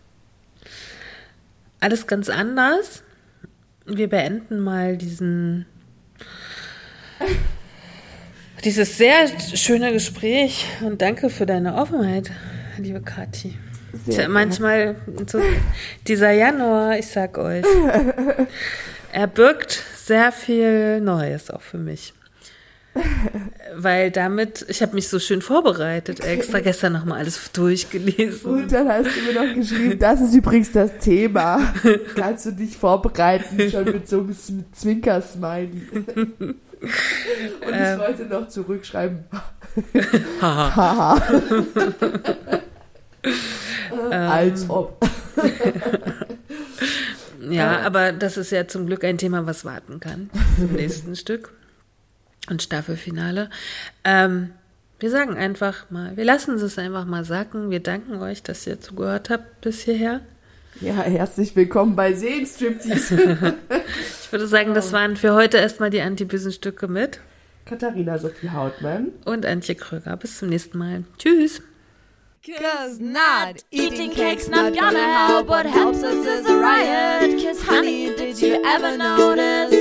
Alles 1.78 2.06
ganz 2.06 2.28
anders. 2.28 3.02
Wir 3.86 4.08
beenden 4.08 4.60
mal 4.60 4.96
diesen. 4.96 5.66
Dieses 8.64 8.98
sehr 8.98 9.26
schöne 9.54 9.92
Gespräch 9.92 10.66
und 10.82 11.00
danke 11.00 11.30
für 11.30 11.46
deine 11.46 11.76
Offenheit, 11.76 12.30
liebe 12.76 13.00
Kathi. 13.00 13.56
Sehr 14.06 14.28
manchmal, 14.28 14.96
so, 15.26 15.40
dieser 16.06 16.30
Januar, 16.32 16.98
ich 16.98 17.06
sag 17.06 17.38
euch, 17.38 17.64
er 19.12 19.26
birgt 19.26 19.82
sehr 19.96 20.30
viel 20.30 21.00
Neues 21.00 21.50
auch 21.50 21.62
für 21.62 21.78
mich. 21.78 22.12
Weil 23.74 24.10
damit, 24.10 24.66
ich 24.68 24.82
habe 24.82 24.94
mich 24.94 25.08
so 25.08 25.18
schön 25.18 25.42
vorbereitet, 25.42 26.20
extra 26.20 26.60
gestern 26.60 26.92
nochmal 26.92 27.20
alles 27.20 27.52
durchgelesen. 27.52 28.50
Und 28.50 28.72
dann 28.72 28.88
hast 28.88 29.08
du 29.16 29.22
mir 29.22 29.32
noch 29.32 29.54
geschrieben, 29.54 29.98
das 29.98 30.20
ist 30.20 30.34
übrigens 30.34 30.72
das 30.72 30.98
Thema. 30.98 31.72
Kannst 32.16 32.46
du 32.46 32.50
dich 32.50 32.76
vorbereiten, 32.76 33.70
schon 33.70 33.84
mit 33.84 34.08
so 34.08 34.18
einem 34.18 34.64
Zwinker-Smiley. 34.72 35.82
Und 37.66 37.74
ich 37.74 37.98
wollte 37.98 38.24
noch 38.24 38.48
zurückschreiben. 38.48 39.24
Haha. 40.40 41.22
Als 44.10 44.68
ob. 44.70 45.04
Ja, 47.48 47.80
aber 47.80 48.12
das 48.12 48.36
ist 48.36 48.50
ja 48.50 48.66
zum 48.66 48.86
Glück 48.86 49.04
ein 49.04 49.18
Thema, 49.18 49.46
was 49.46 49.64
warten 49.64 50.00
kann 50.00 50.30
im 50.58 50.72
nächsten 50.72 51.16
Stück 51.16 51.52
und 52.48 52.62
Staffelfinale. 52.62 53.50
Ähm, 54.04 54.50
wir 54.98 55.10
sagen 55.10 55.36
einfach 55.36 55.90
mal, 55.90 56.16
wir 56.16 56.24
lassen 56.24 56.54
es 56.56 56.78
einfach 56.78 57.04
mal 57.04 57.24
sacken. 57.24 57.70
Wir 57.70 57.80
danken 57.80 58.16
euch, 58.16 58.42
dass 58.42 58.66
ihr 58.66 58.80
zugehört 58.80 59.30
habt 59.30 59.60
bis 59.62 59.82
hierher. 59.82 60.20
Ja, 60.80 60.94
herzlich 61.02 61.54
willkommen 61.56 61.96
bei 61.96 62.12
Seenstriptease. 62.14 63.56
Ich 64.22 64.32
würde 64.32 64.46
sagen, 64.46 64.74
das 64.74 64.92
waren 64.92 65.16
für 65.16 65.34
heute 65.34 65.56
erstmal 65.56 65.90
die 65.90 66.00
antibösen 66.00 66.52
Stücke 66.52 66.86
mit 66.86 67.18
Katharina 67.64 68.16
Sophie 68.16 68.50
Hautmann. 68.50 69.08
und 69.24 69.44
Antje 69.44 69.74
Kröger. 69.74 70.16
Bis 70.16 70.38
zum 70.38 70.50
nächsten 70.50 70.78
Mal. 70.78 71.02
Tschüss. 71.18 71.60
Cause 72.46 73.02
not 73.02 73.64
eating 73.72 74.12
cake's 74.12 74.46
not 74.48 74.72
gonna 74.78 75.28
help. 75.28 75.48
What 75.48 75.66
helps 75.66 76.04
us 76.04 76.24
is 76.24 76.46
a 76.46 76.54
riot. 76.54 77.42
Cause 77.44 77.60
honey, 77.60 78.14
did 78.16 78.40
you 78.40 78.54
ever 78.64 78.96
notice 78.96 79.72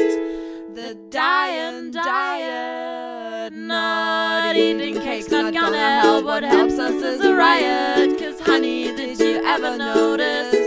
the 0.73 0.95
dying 1.11 1.91
diet? 1.91 3.53
Not 3.53 4.55
eating 4.55 4.99
cake's 4.99 5.30
not 5.30 5.53
gonna 5.53 6.01
help. 6.01 6.26
What 6.26 6.43
helps 6.43 6.80
us 6.80 7.03
is 7.03 7.23
a 7.23 7.35
riot. 7.35 8.17
Cause 8.17 8.39
honey, 8.41 8.95
did 8.95 9.19
you 9.19 9.43
ever 9.45 9.77
notice 9.77 10.59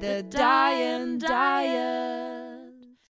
the 0.00 0.22
dying 0.22 1.18
diet? 1.18 2.27